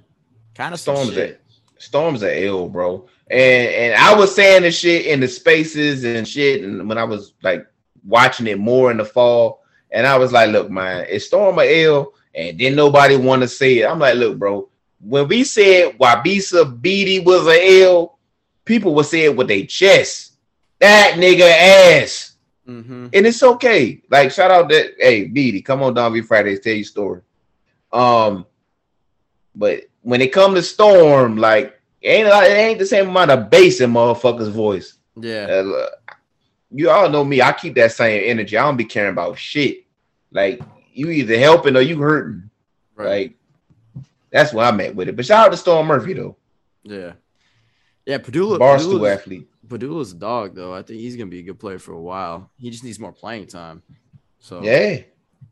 kind 0.53 0.73
of 0.73 0.79
Storms 0.79 1.13
shit. 1.13 1.39
Storms 1.77 2.23
are 2.23 2.33
ill, 2.33 2.67
bro. 2.67 3.07
And 3.29 3.69
and 3.69 3.95
I 3.95 4.13
was 4.13 4.35
saying 4.35 4.63
this 4.63 4.77
shit 4.77 5.05
in 5.05 5.21
the 5.21 5.27
spaces 5.27 6.03
and 6.03 6.27
shit, 6.27 6.61
and 6.63 6.87
when 6.89 6.97
I 6.97 7.05
was 7.05 7.33
like 7.41 7.65
watching 8.05 8.47
it 8.47 8.59
more 8.59 8.91
in 8.91 8.97
the 8.97 9.05
fall, 9.05 9.63
and 9.91 10.05
I 10.05 10.17
was 10.17 10.33
like, 10.33 10.51
look, 10.51 10.69
man, 10.69 11.05
it's 11.09 11.25
Storm 11.25 11.57
or 11.57 11.63
ill, 11.63 12.13
and 12.35 12.59
then 12.59 12.75
nobody 12.75 13.15
want 13.15 13.41
to 13.43 13.47
say 13.47 13.79
it. 13.79 13.85
I'm 13.85 13.99
like, 13.99 14.15
look, 14.15 14.37
bro, 14.37 14.69
when 14.99 15.27
we 15.29 15.43
said 15.45 15.97
Wabissa 15.99 16.81
Bede 16.81 17.25
was 17.25 17.47
a 17.47 17.81
ill, 17.81 18.17
people 18.65 18.93
would 18.95 19.05
say 19.05 19.21
it 19.21 19.35
with 19.35 19.47
their 19.47 19.65
chest. 19.65 20.33
That 20.79 21.13
nigga 21.15 21.49
ass. 21.49 22.32
Mm-hmm. 22.67 23.07
and 23.13 23.27
it's 23.27 23.43
okay. 23.43 24.01
Like 24.09 24.31
shout 24.31 24.49
out 24.51 24.69
that 24.69 24.93
hey 24.97 25.25
Bede, 25.25 25.65
come 25.65 25.83
on 25.83 25.93
down 25.93 26.13
V 26.13 26.21
Fridays, 26.21 26.61
tell 26.61 26.73
your 26.73 26.85
story. 26.85 27.21
Um, 27.91 28.45
but 29.55 29.81
when 30.01 30.21
it 30.21 30.31
come 30.31 30.55
to 30.55 30.61
Storm, 30.63 31.37
like 31.37 31.79
it 32.01 32.07
ain't 32.09 32.27
it 32.27 32.57
ain't 32.57 32.79
the 32.79 32.85
same 32.85 33.09
amount 33.09 33.31
of 33.31 33.49
bass 33.49 33.81
in 33.81 33.91
motherfuckers' 33.91 34.49
voice. 34.51 34.97
Yeah, 35.15 35.45
Uh, 35.45 35.87
you 36.71 36.89
all 36.89 37.09
know 37.09 37.23
me, 37.25 37.41
I 37.41 37.51
keep 37.51 37.75
that 37.75 37.91
same 37.91 38.29
energy. 38.29 38.57
I 38.57 38.63
don't 38.63 38.77
be 38.77 38.85
caring 38.85 39.11
about 39.11 39.37
shit. 39.37 39.83
Like 40.31 40.61
you 40.93 41.09
either 41.09 41.37
helping 41.37 41.75
or 41.75 41.81
you 41.81 41.97
hurting. 41.99 42.49
right. 42.95 43.07
Like 43.07 44.05
that's 44.31 44.53
where 44.53 44.65
I'm 44.65 44.79
at 44.81 44.95
with 44.95 45.09
it. 45.09 45.15
But 45.15 45.25
shout 45.25 45.47
out 45.47 45.51
to 45.51 45.57
Storm 45.57 45.85
Murphy 45.87 46.13
though, 46.13 46.37
yeah, 46.83 47.11
yeah. 48.05 48.17
Pedulla, 48.19 48.57
barstool 48.57 49.11
athlete. 49.11 49.47
Pedulla's 49.67 50.11
a 50.11 50.15
dog 50.15 50.55
though. 50.55 50.73
I 50.73 50.81
think 50.81 50.99
he's 50.99 51.15
gonna 51.15 51.29
be 51.29 51.39
a 51.39 51.43
good 51.43 51.59
player 51.59 51.79
for 51.79 51.93
a 51.93 52.01
while. 52.01 52.49
He 52.57 52.69
just 52.69 52.83
needs 52.83 52.99
more 52.99 53.11
playing 53.13 53.47
time. 53.47 53.81
So 54.39 54.61
Yeah. 54.63 55.01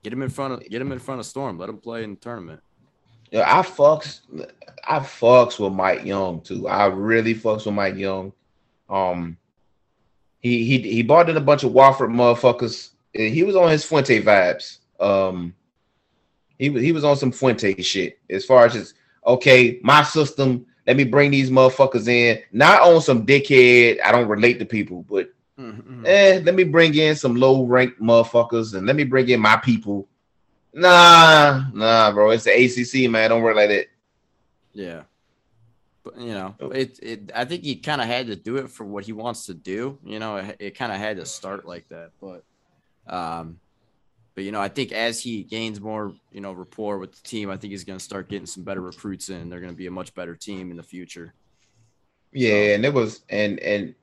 get 0.04 0.12
him 0.14 0.22
in 0.22 0.30
front 0.30 0.54
of 0.54 0.70
get 0.70 0.82
him 0.82 0.92
in 0.92 1.00
front 1.00 1.20
of 1.20 1.26
Storm. 1.26 1.58
Let 1.58 1.70
him 1.70 1.78
play 1.78 2.04
in 2.04 2.12
the 2.12 2.16
tournament. 2.18 2.62
Yeah, 3.32 3.46
I 3.48 3.62
fucks, 3.62 4.20
I 4.86 5.00
fucks 5.00 5.58
with 5.58 5.72
Mike 5.74 6.04
Young 6.04 6.42
too. 6.42 6.68
I 6.68 6.88
really 6.88 7.34
fucks 7.34 7.66
with 7.66 7.76
Mike 7.76 7.96
Young. 7.96 8.34
Um, 8.90 9.38
he 10.40 10.66
he 10.66 10.80
he 10.80 11.04
brought 11.04 11.30
in 11.30 11.38
a 11.38 11.42
bunch 11.42 11.64
of 11.64 11.72
Wofford 11.72 12.10
motherfuckers. 12.10 12.90
He 13.14 13.44
was 13.44 13.56
on 13.56 13.70
his 13.72 13.86
Fuente 13.86 14.22
vibes. 14.22 14.80
Um, 15.00 15.56
he 16.60 16.70
was 16.70 16.82
he 16.84 16.92
was 16.92 17.06
on 17.06 17.16
some 17.16 17.32
Fuente 17.32 17.82
shit. 17.82 18.20
As 18.30 18.44
far 18.44 18.66
as 18.66 18.74
just 18.74 18.96
okay, 19.26 19.80
my 19.82 20.04
system. 20.04 20.66
Let 20.88 20.98
me 20.98 21.04
bring 21.04 21.32
these 21.32 21.50
motherfuckers 21.52 22.08
in. 22.08 22.40
Not 22.52 22.82
on 22.82 23.02
some 23.02 23.26
dickhead. 23.26 24.00
I 24.04 24.12
don't 24.12 24.28
relate 24.28 24.60
to 24.60 24.66
people, 24.66 25.06
but 25.10 25.32
Mhm. 25.60 26.04
eh, 26.08 26.42
let 26.44 26.56
me 26.56 26.64
bring 26.64 26.96
in 26.96 27.16
some 27.16 27.36
low 27.36 27.64
ranked 27.66 28.02
motherfuckers 28.02 28.74
and 28.74 28.88
let 28.88 28.96
me 28.96 29.04
bring 29.04 29.30
in 29.30 29.40
my 29.40 29.58
people. 29.58 30.08
Nah, 30.74 31.66
nah, 31.74 32.12
bro. 32.12 32.32
It's 32.32 32.46
the 32.46 32.52
ACC, 32.52 33.08
man. 33.10 33.30
Don't 33.30 33.42
work 33.44 33.56
like 33.56 33.70
that. 33.70 33.88
Yeah. 34.74 35.04
But 36.04 36.18
you 36.20 36.30
know, 36.34 36.56
Oh. 36.60 36.70
it, 36.70 36.98
it 37.04 37.32
I 37.36 37.46
think 37.46 37.64
he 37.64 37.76
kind 37.76 38.02
of 38.02 38.08
had 38.08 38.28
to 38.28 38.36
do 38.36 38.58
it 38.58 38.70
for 38.72 38.84
what 38.86 39.06
he 39.06 39.12
wants 39.14 39.46
to 39.48 39.54
do. 39.54 40.00
You 40.04 40.18
know, 40.18 40.38
it, 40.38 40.56
it 40.60 40.76
kind 40.76 40.92
of 40.92 40.98
had 40.98 41.18
to 41.18 41.26
start 41.28 41.68
like 41.68 41.88
that. 41.90 42.12
But 42.20 42.44
um 43.06 43.60
but 44.42 44.46
you 44.46 44.52
know, 44.52 44.60
I 44.60 44.70
think 44.70 44.92
as 44.92 45.22
he 45.22 45.44
gains 45.44 45.80
more, 45.80 46.16
you 46.32 46.42
know, 46.42 46.52
rapport 46.52 46.98
with 46.98 47.12
the 47.12 47.22
team, 47.22 47.52
I 47.52 47.58
think 47.58 47.70
he's 47.70 47.84
gonna 47.84 48.00
start 48.00 48.28
getting 48.28 48.48
some 48.48 48.64
better 48.64 48.82
recruits 48.82 49.30
in. 49.30 49.50
They're 49.50 49.60
gonna 49.60 49.74
be 49.74 49.86
a 49.86 49.92
much 49.92 50.16
better 50.16 50.36
team 50.36 50.72
in 50.72 50.78
the 50.78 50.82
future. 50.84 51.36
Yeah, 52.32 52.74
and 52.74 52.84
it 52.84 52.92
was 52.92 53.22
and 53.30 53.60
and 53.60 53.94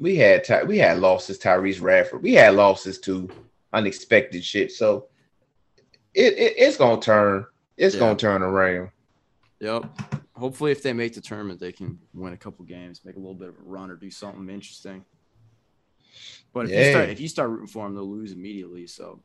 we 0.00 0.16
had 0.16 0.42
Ty, 0.44 0.64
we 0.64 0.78
had 0.78 1.00
losses. 1.00 1.38
Tyrece 1.38 1.82
Radford, 1.82 2.22
we 2.22 2.32
had 2.32 2.54
losses 2.54 2.98
to 3.00 3.28
unexpected 3.74 4.42
shit. 4.42 4.72
So 4.72 5.08
it, 6.14 6.32
it 6.38 6.54
it's 6.56 6.78
gonna 6.78 6.98
turn. 6.98 7.44
It's 7.76 7.94
Yeah. 7.94 8.00
gonna 8.00 8.16
turn 8.16 8.40
around. 8.40 8.88
Yep. 9.60 9.84
Hopefully, 10.34 10.72
if 10.72 10.82
they 10.82 10.94
make 10.94 11.12
the 11.12 11.20
tournament, 11.20 11.60
they 11.60 11.72
can 11.72 11.98
win 12.14 12.32
a 12.32 12.38
couple 12.38 12.64
games, 12.64 13.02
make 13.04 13.16
a 13.16 13.18
little 13.18 13.34
bit 13.34 13.48
of 13.48 13.58
a 13.58 13.62
run, 13.64 13.90
or 13.90 13.96
do 13.96 14.10
something 14.10 14.48
interesting. 14.48 15.04
But 16.52 16.66
if 16.66 16.70
you 16.70 16.90
start 16.90 17.08
if 17.10 17.20
you 17.20 17.28
start 17.28 17.50
rooting 17.50 17.66
for 17.66 17.84
them, 17.84 17.94
they'll 17.94 18.10
lose 18.10 18.32
immediately. 18.32 18.86
So 18.86 19.20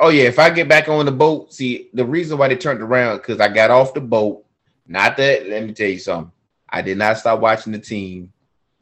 Oh 0.00 0.08
yeah, 0.08 0.24
if 0.24 0.38
I 0.38 0.50
get 0.50 0.68
back 0.68 0.88
on 0.88 1.06
the 1.06 1.12
boat, 1.12 1.52
see 1.52 1.88
the 1.94 2.04
reason 2.04 2.36
why 2.36 2.48
they 2.48 2.56
turned 2.56 2.82
around 2.82 3.18
because 3.18 3.40
I 3.40 3.48
got 3.48 3.70
off 3.70 3.94
the 3.94 4.00
boat. 4.00 4.44
Not 4.86 5.16
that. 5.16 5.48
Let 5.48 5.64
me 5.64 5.72
tell 5.72 5.88
you 5.88 5.98
something. 5.98 6.32
I 6.68 6.82
did 6.82 6.98
not 6.98 7.18
stop 7.18 7.40
watching 7.40 7.72
the 7.72 7.78
team. 7.78 8.32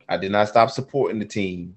I 0.08 0.16
did 0.16 0.32
not 0.32 0.48
stop 0.48 0.70
supporting 0.70 1.18
the 1.18 1.26
team. 1.26 1.76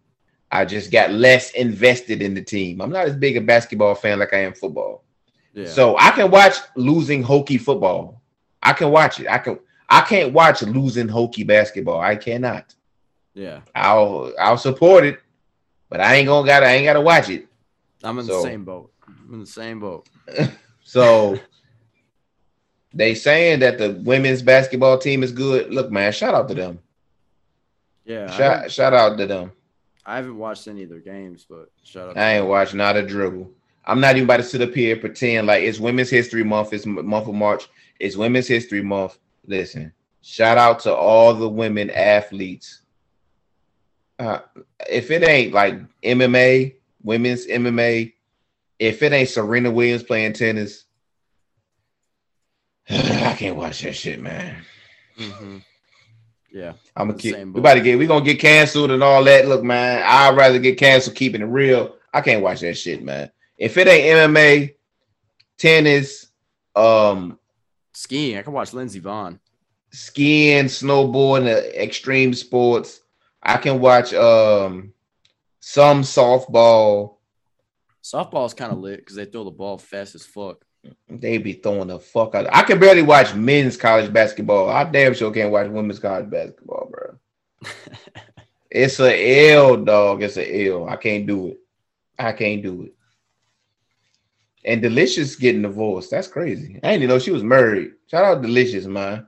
I 0.52 0.64
just 0.64 0.92
got 0.92 1.12
less 1.12 1.52
invested 1.52 2.22
in 2.22 2.34
the 2.34 2.42
team. 2.42 2.80
I'm 2.82 2.92
not 2.92 3.08
as 3.08 3.16
big 3.16 3.36
a 3.36 3.42
basketball 3.42 3.94
fan 3.96 4.20
like 4.20 4.34
I 4.34 4.44
am 4.44 4.54
football. 4.54 5.04
yeah. 5.54 5.68
So 5.68 5.98
I 5.98 6.12
can 6.12 6.32
watch 6.32 6.56
losing 6.76 7.24
Hokie 7.24 7.60
football. 7.60 8.22
I 8.64 8.74
can 8.74 8.90
watch 8.90 9.20
it. 9.20 9.28
I 9.28 9.38
can. 9.38 9.60
I 9.90 10.02
can't 10.02 10.34
watch 10.34 10.64
losing 10.64 11.08
Hokie 11.08 11.46
basketball. 11.46 12.00
I 12.00 12.16
cannot. 12.16 12.74
yeah, 13.34 13.62
I'll 13.76 14.34
I'll 14.40 14.58
support 14.58 15.04
it, 15.04 15.20
but 15.90 16.00
I 16.02 16.16
ain't 16.16 16.28
gonna 16.28 16.46
got. 16.48 16.64
I 16.64 16.74
ain't 16.74 16.86
gotta 16.86 17.02
watch 17.02 17.30
it. 17.30 17.48
I'm 18.04 18.20
in 18.20 18.26
So- 18.26 18.38
the 18.38 18.42
same 18.44 18.64
boat. 18.66 18.92
I'm 19.08 19.34
in 19.36 19.40
the 19.42 19.46
same 19.46 19.80
boat. 19.80 20.08
So 20.88 21.40
they 22.94 23.16
saying 23.16 23.60
that 23.62 23.80
the 23.80 24.00
women's 24.06 24.44
basketball 24.44 25.00
team 25.00 25.24
is 25.24 25.32
good. 25.32 25.74
Look, 25.74 25.92
man, 25.92 26.12
shout 26.12 26.36
out 26.36 26.48
to 26.50 26.54
them. 26.54 26.80
Yeah, 28.06 28.30
Shout 28.30 28.72
shout 28.72 28.94
out 28.94 29.18
to 29.18 29.26
them. 29.26 29.52
I 30.06 30.18
haven't 30.18 30.38
watched 30.38 30.68
any 30.68 30.84
of 30.84 30.90
their 30.90 31.00
games, 31.00 31.46
but 31.50 31.72
shout 31.84 32.10
out. 32.10 32.18
I 32.18 32.34
ain't 32.34 32.44
them. 32.44 32.50
watching 32.50 32.78
not 32.78 32.96
a 32.98 33.06
dribble. 33.06 33.50
I'm 33.86 34.00
not 34.00 34.16
even 34.16 34.26
about 34.26 34.38
to 34.38 34.44
sit 34.44 34.62
up 34.62 34.74
here 34.76 34.94
and 34.94 35.02
pretend 35.02 35.48
like 35.48 35.64
it's 35.64 35.80
Women's 35.80 36.12
History 36.12 36.44
Month. 36.44 36.72
It's 36.74 36.86
month 36.86 37.28
of 37.28 37.34
March. 37.34 37.68
It's 38.00 38.16
Women's 38.16 38.48
History 38.48 38.84
Month. 38.84 39.18
Listen, 39.48 39.92
shout 40.22 40.60
out 40.60 40.80
to 40.82 40.94
all 40.94 41.34
the 41.34 41.50
women 41.50 41.90
athletes. 41.90 42.82
Uh, 44.18 44.40
if 44.90 45.12
it 45.12 45.28
ain't 45.28 45.54
like 45.54 45.76
MMA, 46.04 46.76
women's 47.04 47.48
MMA, 47.48 48.14
if 48.80 49.04
it 49.04 49.12
ain't 49.14 49.30
Serena 49.30 49.72
Williams 49.72 50.04
playing 50.04 50.34
tennis, 50.34 50.86
I 52.90 53.36
can't 53.38 53.58
watch 53.58 53.82
that 53.82 53.94
shit, 53.96 54.22
man. 54.22 54.64
Mhm. 55.20 55.64
Yeah, 56.52 56.74
I'm 56.96 57.10
gonna 57.10 57.20
keep. 57.20 57.36
We 57.36 57.60
about 57.60 57.74
to 57.74 57.82
get. 57.82 58.00
We 58.00 58.08
gonna 58.08 58.24
get 58.24 58.40
canceled 58.40 58.92
and 58.92 59.04
all 59.04 59.24
that. 59.26 59.48
Look, 59.48 59.64
man, 59.64 60.02
I'd 60.06 60.38
rather 60.38 60.60
get 60.60 60.78
canceled 60.78 61.16
keeping 61.18 61.42
it 61.42 61.46
real. 61.46 61.96
I 62.14 62.22
can't 62.22 62.42
watch 62.42 62.62
that 62.62 62.78
shit, 62.78 63.04
man. 63.04 63.30
If 63.58 63.78
it 63.78 63.88
ain't 63.88 64.32
MMA, 64.32 64.76
tennis, 65.58 66.28
um, 66.76 67.38
skiing. 67.94 68.38
I 68.38 68.42
can 68.42 68.54
watch 68.54 68.74
Lindsey 68.74 69.02
Vonn. 69.02 69.40
skiing, 69.92 70.66
snowboarding, 70.66 71.48
uh, 71.54 71.68
extreme 71.78 72.34
sports, 72.34 73.02
I 73.46 73.58
can 73.58 73.80
watch 73.80 74.14
um 74.14 74.94
some 75.60 76.02
softball. 76.02 77.18
Softball 78.04 78.46
is 78.46 78.54
kind 78.54 78.72
of 78.72 78.80
lit 78.80 79.00
because 79.00 79.16
they 79.16 79.26
throw 79.26 79.44
the 79.44 79.52
ball 79.52 79.78
fast 79.78 80.16
as 80.16 80.26
fuck. 80.26 80.66
They 81.10 81.38
be 81.38 81.54
throwing 81.54 81.88
the 81.88 82.00
fuck 82.00 82.36
out. 82.36 82.48
I 82.52 82.64
can 82.64 82.80
barely 82.80 83.02
watch 83.02 83.34
men's 83.34 83.78
college 83.78 84.12
basketball. 84.12 84.70
I 84.70 84.84
damn 84.84 85.14
sure 85.14 85.32
can't 85.32 85.52
watch 85.52 85.68
women's 85.68 86.00
college 86.00 86.30
basketball, 86.30 86.90
bro. 86.92 87.18
It's 88.76 89.00
a 89.00 89.52
L, 89.52 89.78
dog. 89.78 90.22
It's 90.22 90.36
a 90.36 90.68
L. 90.68 90.90
I 90.90 90.98
can't 90.98 91.26
do 91.26 91.48
it. 91.48 91.60
I 92.20 92.34
can't 92.34 92.62
do 92.62 92.84
it. 92.84 92.94
And 94.66 94.82
Delicious 94.82 95.38
getting 95.38 95.62
divorced. 95.62 96.12
That's 96.12 96.28
crazy. 96.28 96.82
I 96.84 96.90
didn't 96.90 97.04
even 97.04 97.08
know 97.08 97.20
she 97.20 97.32
was 97.32 97.42
married. 97.42 97.94
Shout 98.08 98.26
out 98.26 98.42
Delicious, 98.42 98.86
man. 98.86 99.28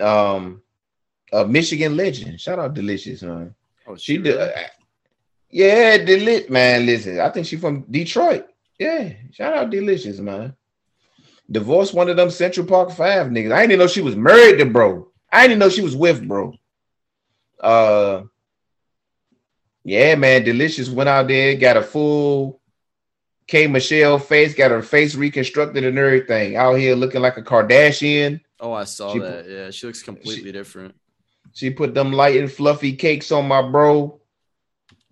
Um, 0.00 0.62
a 1.42 1.46
Michigan 1.46 1.96
legend. 1.96 2.40
Shout 2.40 2.58
out 2.58 2.74
Delicious, 2.74 3.22
man. 3.22 3.54
Oh, 3.86 3.96
She 3.96 4.14
shit, 4.14 4.24
did. 4.24 4.36
really? 4.36 4.52
Yeah, 5.50 5.98
Delit, 5.98 6.50
man. 6.50 6.86
Listen, 6.86 7.20
I 7.20 7.30
think 7.30 7.46
she 7.46 7.56
from 7.56 7.82
Detroit. 7.90 8.46
Yeah, 8.78 9.12
shout 9.32 9.54
out 9.56 9.70
Delicious, 9.70 10.18
man. 10.18 10.54
Divorced 11.50 11.94
one 11.94 12.08
of 12.08 12.16
them 12.16 12.30
Central 12.30 12.66
Park 12.66 12.90
Five 12.90 13.28
niggas. 13.28 13.52
I 13.52 13.60
didn't 13.60 13.72
even 13.72 13.78
know 13.78 13.86
she 13.86 14.00
was 14.02 14.16
married 14.16 14.58
to 14.58 14.66
bro. 14.66 15.08
I 15.32 15.42
didn't 15.42 15.52
even 15.52 15.58
know 15.60 15.68
she 15.68 15.82
was 15.82 15.94
with 15.96 16.26
bro. 16.26 16.52
Uh, 17.60 18.22
yeah, 19.84 20.14
man. 20.16 20.42
Delicious 20.44 20.88
went 20.90 21.08
out 21.08 21.28
there, 21.28 21.54
got 21.56 21.76
a 21.76 21.82
full 21.82 22.60
K 23.46 23.68
Michelle 23.68 24.18
face, 24.18 24.54
got 24.54 24.72
her 24.72 24.82
face 24.82 25.14
reconstructed 25.14 25.84
and 25.84 25.96
everything. 25.98 26.56
Out 26.56 26.74
here 26.74 26.96
looking 26.96 27.22
like 27.22 27.36
a 27.36 27.42
Kardashian. 27.42 28.40
Oh, 28.58 28.72
I 28.72 28.84
saw 28.84 29.12
She- 29.12 29.20
that. 29.20 29.48
Yeah, 29.48 29.70
she 29.70 29.86
looks 29.86 30.02
completely 30.02 30.50
different. 30.50 30.94
She 31.56 31.70
put 31.70 31.94
them 31.94 32.12
light 32.12 32.36
and 32.36 32.52
fluffy 32.52 32.92
cakes 32.92 33.32
on 33.32 33.48
my 33.48 33.62
bro, 33.62 34.20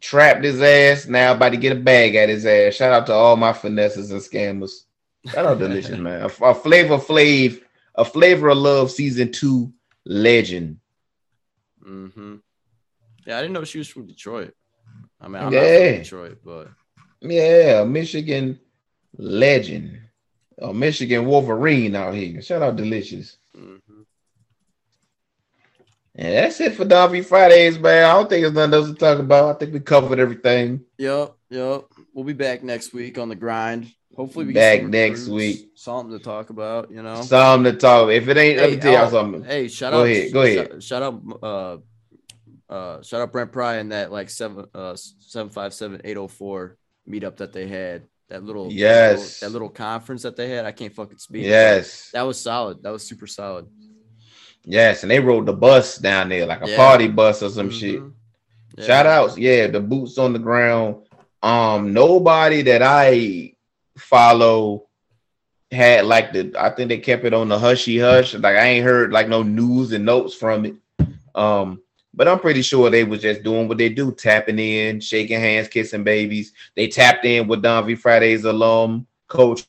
trapped 0.02 0.44
his 0.44 0.60
ass. 0.60 1.06
Now 1.06 1.32
about 1.32 1.52
to 1.52 1.56
get 1.56 1.72
a 1.72 1.80
bag 1.80 2.16
at 2.16 2.28
his 2.28 2.44
ass. 2.44 2.74
Shout 2.74 2.92
out 2.92 3.06
to 3.06 3.14
all 3.14 3.34
my 3.36 3.54
finesses 3.54 4.10
and 4.10 4.20
scammers. 4.20 4.84
Shout 5.26 5.46
out 5.46 5.58
delicious 5.58 5.96
man. 5.98 6.20
A, 6.20 6.26
a 6.44 6.54
flavor 6.54 6.98
flav, 6.98 7.62
a 7.94 8.04
flavor 8.04 8.50
of 8.50 8.58
love 8.58 8.90
season 8.90 9.32
two 9.32 9.72
legend. 10.04 10.80
hmm 11.82 12.34
Yeah, 13.26 13.38
I 13.38 13.40
didn't 13.40 13.54
know 13.54 13.64
she 13.64 13.78
was 13.78 13.88
from 13.88 14.06
Detroit. 14.06 14.52
I 15.18 15.28
mean, 15.28 15.36
I'm 15.42 15.50
not 15.50 15.62
Yeah. 15.62 15.92
from 15.92 16.02
Detroit, 16.02 16.38
but 16.44 16.68
Yeah, 17.22 17.84
Michigan 17.84 18.60
legend. 19.16 19.98
A 20.60 20.74
Michigan 20.74 21.24
Wolverine 21.24 21.96
out 21.96 22.12
here. 22.14 22.42
Shout 22.42 22.60
out 22.60 22.76
delicious. 22.76 23.38
mhm. 23.56 23.80
And 26.16 26.32
that's 26.32 26.60
it 26.60 26.74
for 26.74 26.84
Don 26.84 27.22
Fridays, 27.24 27.78
man. 27.78 28.04
I 28.04 28.12
don't 28.12 28.28
think 28.28 28.42
there's 28.42 28.52
nothing 28.54 28.74
else 28.74 28.88
to 28.88 28.94
talk 28.94 29.18
about. 29.18 29.56
I 29.56 29.58
think 29.58 29.72
we 29.72 29.80
covered 29.80 30.20
everything. 30.20 30.84
yep, 30.96 31.34
yep. 31.50 31.86
We'll 32.12 32.24
be 32.24 32.32
back 32.32 32.62
next 32.62 32.92
week 32.92 33.18
on 33.18 33.28
the 33.28 33.34
grind. 33.34 33.92
Hopefully, 34.16 34.44
we 34.44 34.52
Back 34.52 34.84
next 34.84 35.26
week. 35.26 35.72
Something 35.74 36.16
to 36.16 36.22
talk 36.22 36.50
about, 36.50 36.90
you 36.90 37.02
know. 37.02 37.22
Something 37.22 37.72
to 37.72 37.78
talk. 37.78 38.10
If 38.10 38.28
it 38.28 38.36
ain't, 38.36 38.58
let 38.58 38.70
me 38.70 38.76
tell 38.76 38.92
y'all 38.92 39.06
oh, 39.06 39.10
something. 39.10 39.42
Hey, 39.42 39.66
shout 39.66 39.92
Go 39.92 40.00
out! 40.02 40.06
ahead, 40.06 40.32
go 40.32 40.42
ahead. 40.42 40.68
Shout, 40.70 40.82
shout 40.82 41.02
out! 41.02 41.22
Uh, 41.42 42.72
uh, 42.72 43.02
shout 43.02 43.20
out 43.20 43.32
Brent 43.32 43.50
Pry 43.52 43.76
and 43.76 43.92
that 43.92 44.12
like 44.12 44.30
seven 44.30 44.66
uh 44.74 44.96
seven 44.96 45.50
five 45.50 45.74
seven 45.74 46.00
eight 46.04 46.14
zero 46.14 46.28
four 46.28 46.76
meetup 47.08 47.38
that 47.38 47.52
they 47.52 47.66
had. 47.66 48.04
That 48.28 48.42
little 48.42 48.72
Yes. 48.72 49.40
that 49.40 49.50
little 49.50 49.68
conference 49.68 50.22
that 50.22 50.36
they 50.36 50.48
had. 50.48 50.64
I 50.64 50.72
can't 50.72 50.94
fucking 50.94 51.18
speak. 51.18 51.44
Yes. 51.44 52.10
that 52.12 52.22
was 52.22 52.40
solid. 52.40 52.82
That 52.82 52.90
was 52.90 53.06
super 53.06 53.26
solid. 53.26 53.66
Yes, 54.64 55.02
and 55.02 55.10
they 55.10 55.20
rode 55.20 55.46
the 55.46 55.52
bus 55.52 55.98
down 55.98 56.28
there 56.30 56.46
like 56.46 56.62
a 56.64 56.68
Yeah. 56.70 56.76
party 56.76 57.08
bus 57.08 57.42
or 57.42 57.50
some 57.50 57.70
shit. 57.70 58.00
Mhm. 58.00 58.12
Yeah. 58.78 58.86
Shout 58.86 59.06
outs, 59.06 59.38
yeah, 59.38 59.66
the 59.68 59.80
boots 59.80 60.18
on 60.18 60.32
the 60.32 60.38
ground. 60.38 60.96
Um, 61.42 61.92
nobody 61.92 62.62
that 62.62 62.82
I 62.82 63.52
follow 63.98 64.86
had 65.70 66.06
like 66.06 66.32
the. 66.32 66.52
I 66.58 66.70
think 66.70 66.88
they 66.88 66.98
kept 66.98 67.24
it 67.24 67.34
on 67.34 67.48
the 67.48 67.58
hushy 67.58 67.98
hush. 67.98 68.34
Like 68.34 68.56
I 68.56 68.66
ain't 68.66 68.84
heard 68.84 69.12
like 69.12 69.28
no 69.28 69.42
news 69.42 69.92
and 69.92 70.04
notes 70.04 70.34
from 70.34 70.64
it. 70.64 70.74
Um, 71.34 71.80
but 72.14 72.28
I'm 72.28 72.38
pretty 72.38 72.62
sure 72.62 72.90
they 72.90 73.04
was 73.04 73.20
just 73.22 73.42
doing 73.42 73.66
what 73.68 73.76
they 73.78 73.88
do, 73.88 74.12
tapping 74.12 74.58
in, 74.58 75.00
shaking 75.00 75.40
hands, 75.40 75.68
kissing 75.68 76.04
babies. 76.04 76.52
They 76.76 76.86
tapped 76.88 77.24
in 77.24 77.48
with 77.48 77.62
Don 77.62 77.86
V 77.86 77.96
Fridays 77.96 78.44
alum 78.44 79.06
coach. 79.28 79.64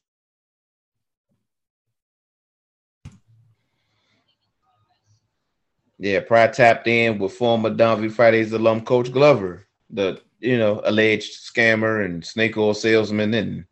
Yeah, 5.97 6.19
Pry 6.21 6.47
tapped 6.47 6.87
in 6.87 7.19
with 7.19 7.33
former 7.33 7.69
Don 7.69 8.01
V 8.01 8.09
Fridays 8.09 8.51
alum 8.51 8.81
Coach 8.81 9.11
Glover, 9.11 9.65
the 9.89 10.21
you 10.39 10.57
know 10.57 10.81
alleged 10.83 11.33
scammer 11.41 12.03
and 12.03 12.23
snake 12.25 12.57
oil 12.57 12.73
salesman 12.73 13.33
and 13.33 13.65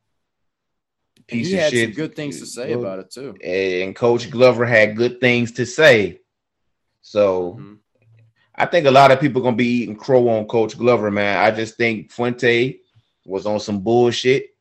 And 1.18 1.28
piece 1.28 1.48
he 1.48 1.54
of 1.56 1.60
had 1.60 1.72
shit. 1.74 1.90
some 1.90 1.96
good 1.96 2.16
things 2.16 2.40
to 2.40 2.46
say 2.46 2.72
about 2.74 3.00
it 3.00 3.12
too. 3.12 3.36
And 3.44 3.96
Coach 3.96 4.30
Glover 4.30 4.66
had 4.66 4.96
good 4.96 5.20
things 5.20 5.52
to 5.54 5.66
say. 5.66 6.20
So 7.02 7.58
Mhm. 7.60 7.78
I 8.56 8.68
think 8.68 8.86
a 8.86 8.92
lot 8.92 9.12
of 9.12 9.20
people 9.20 9.42
gonna 9.42 9.56
be 9.58 9.82
eating 9.82 9.96
crow 9.96 10.30
on 10.30 10.46
Coach 10.48 10.78
Glover, 10.78 11.12
man. 11.12 11.38
I 11.38 11.52
just 11.52 11.76
think 11.76 12.12
Fuente 12.12 12.80
was 13.26 13.46
on 13.46 13.60
some 13.60 13.82
bullshit 13.82 14.56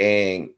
and 0.00 0.50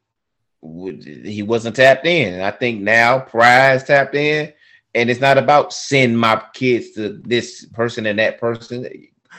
would- 0.61 1.03
he 1.03 1.43
wasn't 1.43 1.75
tapped 1.75 2.05
in. 2.07 2.33
And 2.35 2.43
I 2.43 2.51
think 2.51 2.81
now 2.81 3.19
Pry's 3.19 3.83
tapped 3.83 4.15
in, 4.15 4.53
and 4.93 5.09
it's 5.09 5.21
not 5.21 5.37
about 5.37 5.73
send 5.73 6.19
my 6.19 6.41
kids 6.53 6.91
to 6.91 7.09
this 7.23 7.65
person 7.67 8.05
and 8.05 8.19
that 8.19 8.39
person. 8.39 8.87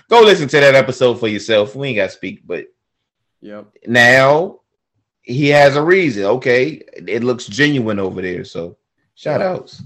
Go 0.09 0.21
listen 0.23 0.49
to 0.49 0.61
that 0.61 0.75
episode 0.75 1.21
for 1.21 1.29
yourself. 1.29 1.75
We 1.77 1.89
ain't 1.89 1.97
got 1.97 2.07
to 2.07 2.11
speak, 2.17 2.47
but 2.47 2.67
Yep. 3.41 3.67
now 3.87 4.61
he 5.23 5.49
has 5.49 5.77
a 5.77 5.83
reason. 5.83 6.25
Okay, 6.25 6.83
it 6.95 7.23
looks 7.25 7.47
genuine 7.47 7.99
over 7.99 8.23
there. 8.23 8.45
So 8.45 8.77
shout 9.15 9.41
Yeah. 9.41 9.51
outs. 9.53 9.83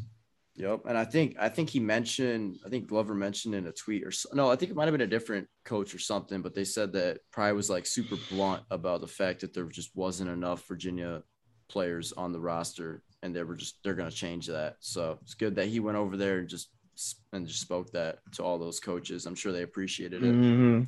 Yep. 0.59 0.83
And 0.89 0.97
I 0.97 1.05
think 1.05 1.37
I 1.39 1.49
think 1.51 1.69
he 1.71 1.81
mentioned 1.81 2.59
I 2.65 2.69
think 2.71 2.87
Glover 2.87 3.15
mentioned 3.15 3.55
in 3.55 3.67
a 3.67 3.73
tweet 3.73 4.05
or 4.05 4.13
no, 4.33 4.51
I 4.51 4.57
think 4.57 4.71
it 4.71 4.75
might 4.77 4.85
have 4.85 4.93
been 4.93 5.01
a 5.03 5.07
different 5.07 5.49
coach 5.65 5.95
or 5.95 5.99
something, 5.99 6.41
but 6.43 6.55
they 6.55 6.65
said 6.65 6.93
that 6.95 7.21
Pry 7.31 7.53
was 7.53 7.69
like 7.69 7.85
super 7.87 8.17
blunt 8.31 8.63
about 8.71 9.01
the 9.03 9.07
fact 9.07 9.41
that 9.41 9.53
there 9.53 9.65
just 9.67 9.95
wasn't 9.95 10.31
enough 10.31 10.67
Virginia 10.67 11.23
players 11.69 12.13
on 12.13 12.33
the 12.33 12.41
roster 12.41 13.03
and 13.23 13.35
they 13.35 13.43
were 13.43 13.55
just 13.55 13.83
they're 13.83 13.95
gonna 13.95 14.11
change 14.11 14.47
that. 14.47 14.77
So 14.81 15.19
it's 15.23 15.35
good 15.35 15.57
that 15.57 15.69
he 15.69 15.81
went 15.81 15.97
over 15.97 16.17
there 16.17 16.39
and 16.39 16.49
just 16.49 16.69
and 17.33 17.47
just 17.47 17.61
spoke 17.61 17.91
that 17.93 18.19
to 18.33 18.43
all 18.43 18.59
those 18.59 18.81
coaches. 18.81 19.27
I'm 19.27 19.35
sure 19.35 19.53
they 19.53 19.63
appreciated 19.63 20.23
it. 20.23 20.35
Mm-hmm. 20.35 20.83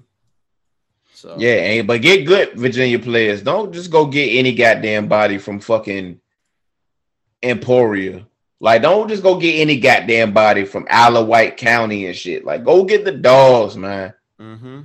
So 1.15 1.37
Yeah, 1.39 1.83
but 1.83 2.03
get 2.03 2.27
good 2.27 2.55
Virginia 2.55 2.99
players. 2.99 3.43
Don't 3.43 3.73
just 3.73 3.91
go 3.91 4.07
get 4.07 4.39
any 4.39 4.55
goddamn 4.55 5.09
body 5.09 5.39
from 5.39 5.61
fucking 5.61 6.21
Emporia. 7.43 8.27
Like, 8.61 8.83
don't 8.83 9.09
just 9.09 9.23
go 9.23 9.39
get 9.39 9.61
any 9.61 9.79
goddamn 9.79 10.33
body 10.33 10.65
from 10.65 10.87
White 10.87 11.57
County 11.57 12.07
and 12.07 12.17
shit. 12.17 12.45
Like, 12.45 12.65
go 12.65 12.85
get 12.85 13.05
the 13.05 13.13
dogs, 13.13 13.77
man. 13.77 14.15
Mm-hmm. 14.41 14.81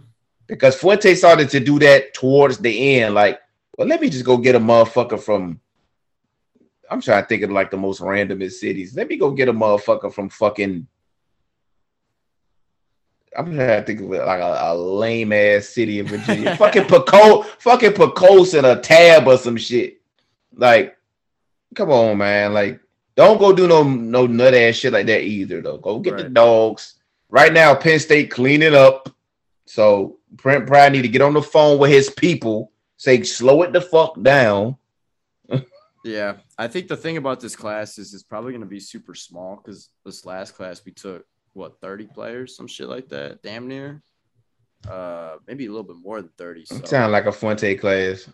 Because 0.45 0.75
Fuente 0.75 1.15
started 1.15 1.49
to 1.49 1.59
do 1.59 1.79
that 1.79 2.13
towards 2.13 2.59
the 2.59 2.99
end. 2.99 3.15
Like, 3.15 3.39
well, 3.77 3.87
let 3.87 4.01
me 4.01 4.09
just 4.09 4.25
go 4.25 4.37
get 4.37 4.55
a 4.55 4.59
motherfucker 4.59 5.19
from. 5.19 5.59
I'm 6.93 7.01
trying 7.01 7.23
to 7.23 7.27
think 7.27 7.41
of 7.41 7.49
like 7.49 7.71
the 7.71 7.77
most 7.77 8.01
randomest 8.01 8.53
cities. 8.53 8.95
Let 8.95 9.07
me 9.07 9.17
go 9.17 9.31
get 9.31 9.49
a 9.49 9.53
motherfucker 9.53 10.13
from 10.13 10.29
fucking. 10.29 10.85
I'm 13.35 13.45
trying 13.55 13.81
to 13.81 13.83
think 13.83 14.01
of 14.01 14.09
like 14.09 14.39
a, 14.39 14.59
a 14.61 14.75
lame 14.75 15.33
ass 15.33 15.69
city 15.69 15.97
in 15.97 16.05
Virginia. 16.05 16.55
fucking 16.55 16.83
Pico, 16.87 17.41
fucking 17.41 17.93
Pecos 17.93 18.53
and 18.53 18.67
a 18.67 18.79
tab 18.79 19.27
or 19.27 19.39
some 19.39 19.57
shit. 19.57 20.01
Like, 20.55 20.95
come 21.73 21.89
on, 21.89 22.19
man. 22.19 22.53
Like, 22.53 22.79
don't 23.15 23.39
go 23.39 23.53
do 23.53 23.67
no 23.67 23.81
no 23.81 24.27
nut 24.27 24.53
ass 24.53 24.75
shit 24.75 24.93
like 24.93 25.07
that 25.07 25.23
either, 25.23 25.61
though. 25.61 25.79
Go 25.79 25.97
get 25.97 26.17
the 26.17 26.29
dogs. 26.29 26.93
Right 27.29 27.51
now, 27.51 27.73
Penn 27.73 27.97
State 27.97 28.29
cleaning 28.29 28.75
up. 28.75 29.09
So 29.65 30.19
Brent 30.31 30.67
Pry 30.67 30.89
need 30.89 31.01
to 31.01 31.07
get 31.07 31.23
on 31.23 31.33
the 31.33 31.41
phone 31.41 31.79
with 31.79 31.89
his 31.89 32.11
people. 32.11 32.71
Say, 32.97 33.23
slow 33.23 33.63
it 33.63 33.73
the 33.73 33.81
fuck 33.81 34.21
down. 34.21 34.77
Yeah, 36.03 36.37
I 36.57 36.67
think 36.67 36.89
the 36.89 36.97
thing 36.97 37.17
about 37.17 37.39
this 37.39 37.55
class 37.55 37.97
is 37.97 38.13
it's 38.13 38.23
probably 38.23 38.51
going 38.51 38.61
to 38.61 38.67
be 38.67 38.79
super 38.79 39.15
small 39.15 39.55
because 39.55 39.89
this 40.05 40.25
last 40.25 40.55
class 40.55 40.81
we 40.85 40.91
took 40.91 41.25
what 41.53 41.79
30 41.81 42.07
players, 42.07 42.57
some 42.57 42.67
shit 42.67 42.89
like 42.89 43.07
that, 43.09 43.41
damn 43.41 43.67
near, 43.67 44.01
uh, 44.89 45.37
maybe 45.47 45.65
a 45.65 45.69
little 45.69 45.83
bit 45.83 45.95
more 45.95 46.21
than 46.21 46.31
30. 46.37 46.65
So 46.65 46.81
Sound 46.83 47.11
like 47.11 47.25
a 47.25 47.31
Fuente 47.31 47.75
class. 47.75 48.29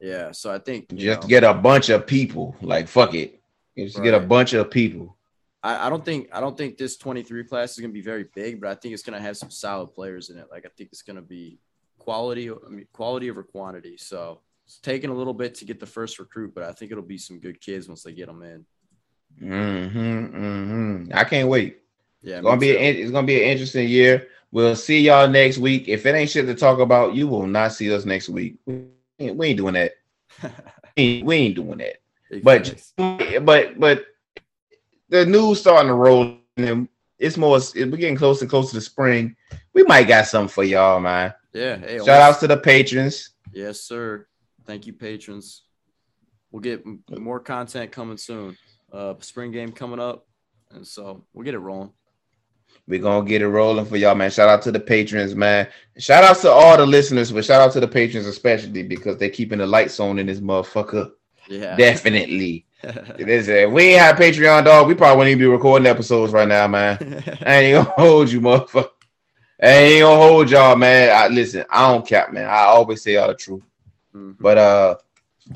yeah, 0.00 0.32
so 0.32 0.52
I 0.52 0.58
think 0.58 0.92
you 0.92 0.98
Just 0.98 1.22
know, 1.22 1.28
get 1.28 1.44
a 1.44 1.54
bunch 1.54 1.88
of 1.88 2.06
people. 2.06 2.54
Like 2.60 2.88
fuck 2.88 3.14
it. 3.14 3.40
Just 3.76 4.02
get 4.02 4.12
a 4.12 4.20
bunch 4.20 4.52
of 4.52 4.70
people. 4.70 5.16
I, 5.62 5.86
I 5.86 5.90
don't 5.90 6.04
think 6.04 6.28
I 6.32 6.40
don't 6.40 6.58
think 6.58 6.76
this 6.76 6.96
23 6.98 7.44
class 7.44 7.72
is 7.72 7.78
going 7.78 7.90
to 7.90 7.94
be 7.94 8.02
very 8.02 8.26
big, 8.34 8.60
but 8.60 8.70
I 8.70 8.74
think 8.74 8.92
it's 8.92 9.02
going 9.02 9.18
to 9.18 9.24
have 9.24 9.36
some 9.36 9.50
solid 9.50 9.94
players 9.94 10.30
in 10.30 10.36
it. 10.36 10.48
Like 10.50 10.66
I 10.66 10.68
think 10.76 10.90
it's 10.92 11.02
going 11.02 11.16
to 11.16 11.22
be 11.22 11.58
quality, 11.98 12.50
quality 12.92 13.30
over 13.30 13.42
quantity. 13.42 13.96
So 13.96 14.40
it's 14.68 14.78
taking 14.80 15.08
a 15.08 15.14
little 15.14 15.32
bit 15.32 15.54
to 15.54 15.64
get 15.64 15.80
the 15.80 15.86
first 15.86 16.18
recruit, 16.18 16.54
but 16.54 16.62
I 16.62 16.72
think 16.72 16.92
it'll 16.92 17.02
be 17.02 17.16
some 17.16 17.40
good 17.40 17.58
kids 17.58 17.88
once 17.88 18.02
they 18.02 18.12
get 18.12 18.26
them 18.26 18.42
in. 18.42 18.66
hmm 19.40 20.26
hmm 20.26 21.04
I 21.14 21.24
can't 21.24 21.48
wait. 21.48 21.78
Yeah, 22.20 22.36
It's 22.36 22.44
gonna 22.44 22.60
be 22.60 22.76
an, 22.76 22.96
it's 22.96 23.10
gonna 23.10 23.26
be 23.26 23.42
an 23.42 23.48
interesting 23.48 23.88
year. 23.88 24.28
We'll 24.52 24.76
see 24.76 25.00
y'all 25.00 25.26
next 25.26 25.56
week. 25.56 25.88
If 25.88 26.04
it 26.04 26.14
ain't 26.14 26.28
shit 26.28 26.44
to 26.46 26.54
talk 26.54 26.80
about, 26.80 27.14
you 27.14 27.28
will 27.28 27.46
not 27.46 27.72
see 27.72 27.90
us 27.94 28.04
next 28.04 28.28
week. 28.28 28.56
We 28.66 28.84
ain't, 29.18 29.36
we 29.36 29.46
ain't 29.48 29.56
doing 29.56 29.74
that. 29.74 29.92
We 30.96 31.04
ain't, 31.04 31.26
we 31.26 31.36
ain't 31.36 31.54
doing 31.54 31.78
that. 31.78 31.96
But 32.42 32.74
but 33.46 33.80
but 33.80 34.06
the 35.08 35.24
news 35.24 35.60
starting 35.60 35.88
to 35.88 35.94
roll, 35.94 36.36
and 36.58 36.88
it's 37.18 37.38
more. 37.38 37.58
We're 37.74 37.86
getting 37.86 38.16
closer 38.16 38.44
and 38.44 38.50
closer 38.50 38.74
to 38.74 38.80
spring. 38.82 39.34
We 39.72 39.84
might 39.84 40.08
got 40.08 40.26
something 40.26 40.52
for 40.52 40.64
y'all, 40.64 41.00
man. 41.00 41.32
yeah, 41.54 41.76
hey, 41.78 41.98
Shout 41.98 42.08
outs 42.20 42.40
to 42.40 42.48
the 42.48 42.56
patrons. 42.58 43.30
Yes, 43.52 43.80
sir. 43.80 44.27
Thank 44.68 44.86
you, 44.86 44.92
patrons. 44.92 45.62
We'll 46.52 46.60
get 46.60 46.84
more 47.10 47.40
content 47.40 47.90
coming 47.90 48.18
soon. 48.18 48.54
Uh, 48.92 49.14
spring 49.20 49.50
game 49.50 49.72
coming 49.72 49.98
up, 49.98 50.26
and 50.70 50.86
so 50.86 51.24
we'll 51.32 51.46
get 51.46 51.54
it 51.54 51.58
rolling. 51.58 51.90
We're 52.86 53.00
gonna 53.00 53.26
get 53.26 53.40
it 53.40 53.48
rolling 53.48 53.86
for 53.86 53.96
y'all, 53.96 54.14
man. 54.14 54.30
Shout 54.30 54.50
out 54.50 54.60
to 54.62 54.70
the 54.72 54.78
patrons, 54.78 55.34
man. 55.34 55.68
Shout 55.96 56.22
out 56.22 56.36
to 56.42 56.50
all 56.50 56.76
the 56.76 56.84
listeners, 56.84 57.32
but 57.32 57.46
shout 57.46 57.62
out 57.62 57.72
to 57.72 57.80
the 57.80 57.88
patrons 57.88 58.26
especially 58.26 58.82
because 58.82 59.16
they're 59.16 59.30
keeping 59.30 59.58
the 59.58 59.66
lights 59.66 59.98
on 60.00 60.18
in 60.18 60.26
this 60.26 60.40
motherfucker. 60.40 61.12
Yeah, 61.48 61.74
Definitely. 61.76 62.66
It 62.82 63.26
is. 63.26 63.48
uh, 63.48 63.70
We 63.70 63.84
ain't 63.84 64.00
have 64.02 64.16
Patreon, 64.16 64.66
dog. 64.66 64.86
We 64.86 64.94
probably 64.94 65.16
wouldn't 65.16 65.30
even 65.32 65.40
be 65.40 65.46
recording 65.46 65.86
episodes 65.86 66.34
right 66.34 66.46
now, 66.46 66.68
man. 66.68 66.98
I 67.46 67.54
ain't 67.56 67.86
gonna 67.86 67.94
hold 67.96 68.30
you, 68.30 68.42
motherfucker. 68.42 68.90
I 69.62 69.66
ain't 69.66 70.02
gonna 70.02 70.16
hold 70.22 70.50
y'all, 70.50 70.76
man. 70.76 71.10
I, 71.16 71.28
listen, 71.28 71.64
I 71.70 71.90
don't 71.90 72.06
cap, 72.06 72.34
man. 72.34 72.44
I 72.44 72.64
always 72.64 73.02
say 73.02 73.16
all 73.16 73.28
the 73.28 73.34
truth. 73.34 73.62
Mhm. 74.14 74.36
But 74.40 74.58
uh, 74.58 74.96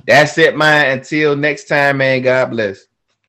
that's 0.07 0.39
it, 0.39 0.57
man. 0.57 0.99
Until 0.99 1.37
next 1.37 1.65
time, 1.65 1.99
man. 1.99 2.23
God 2.23 2.51
bless. 2.51 2.87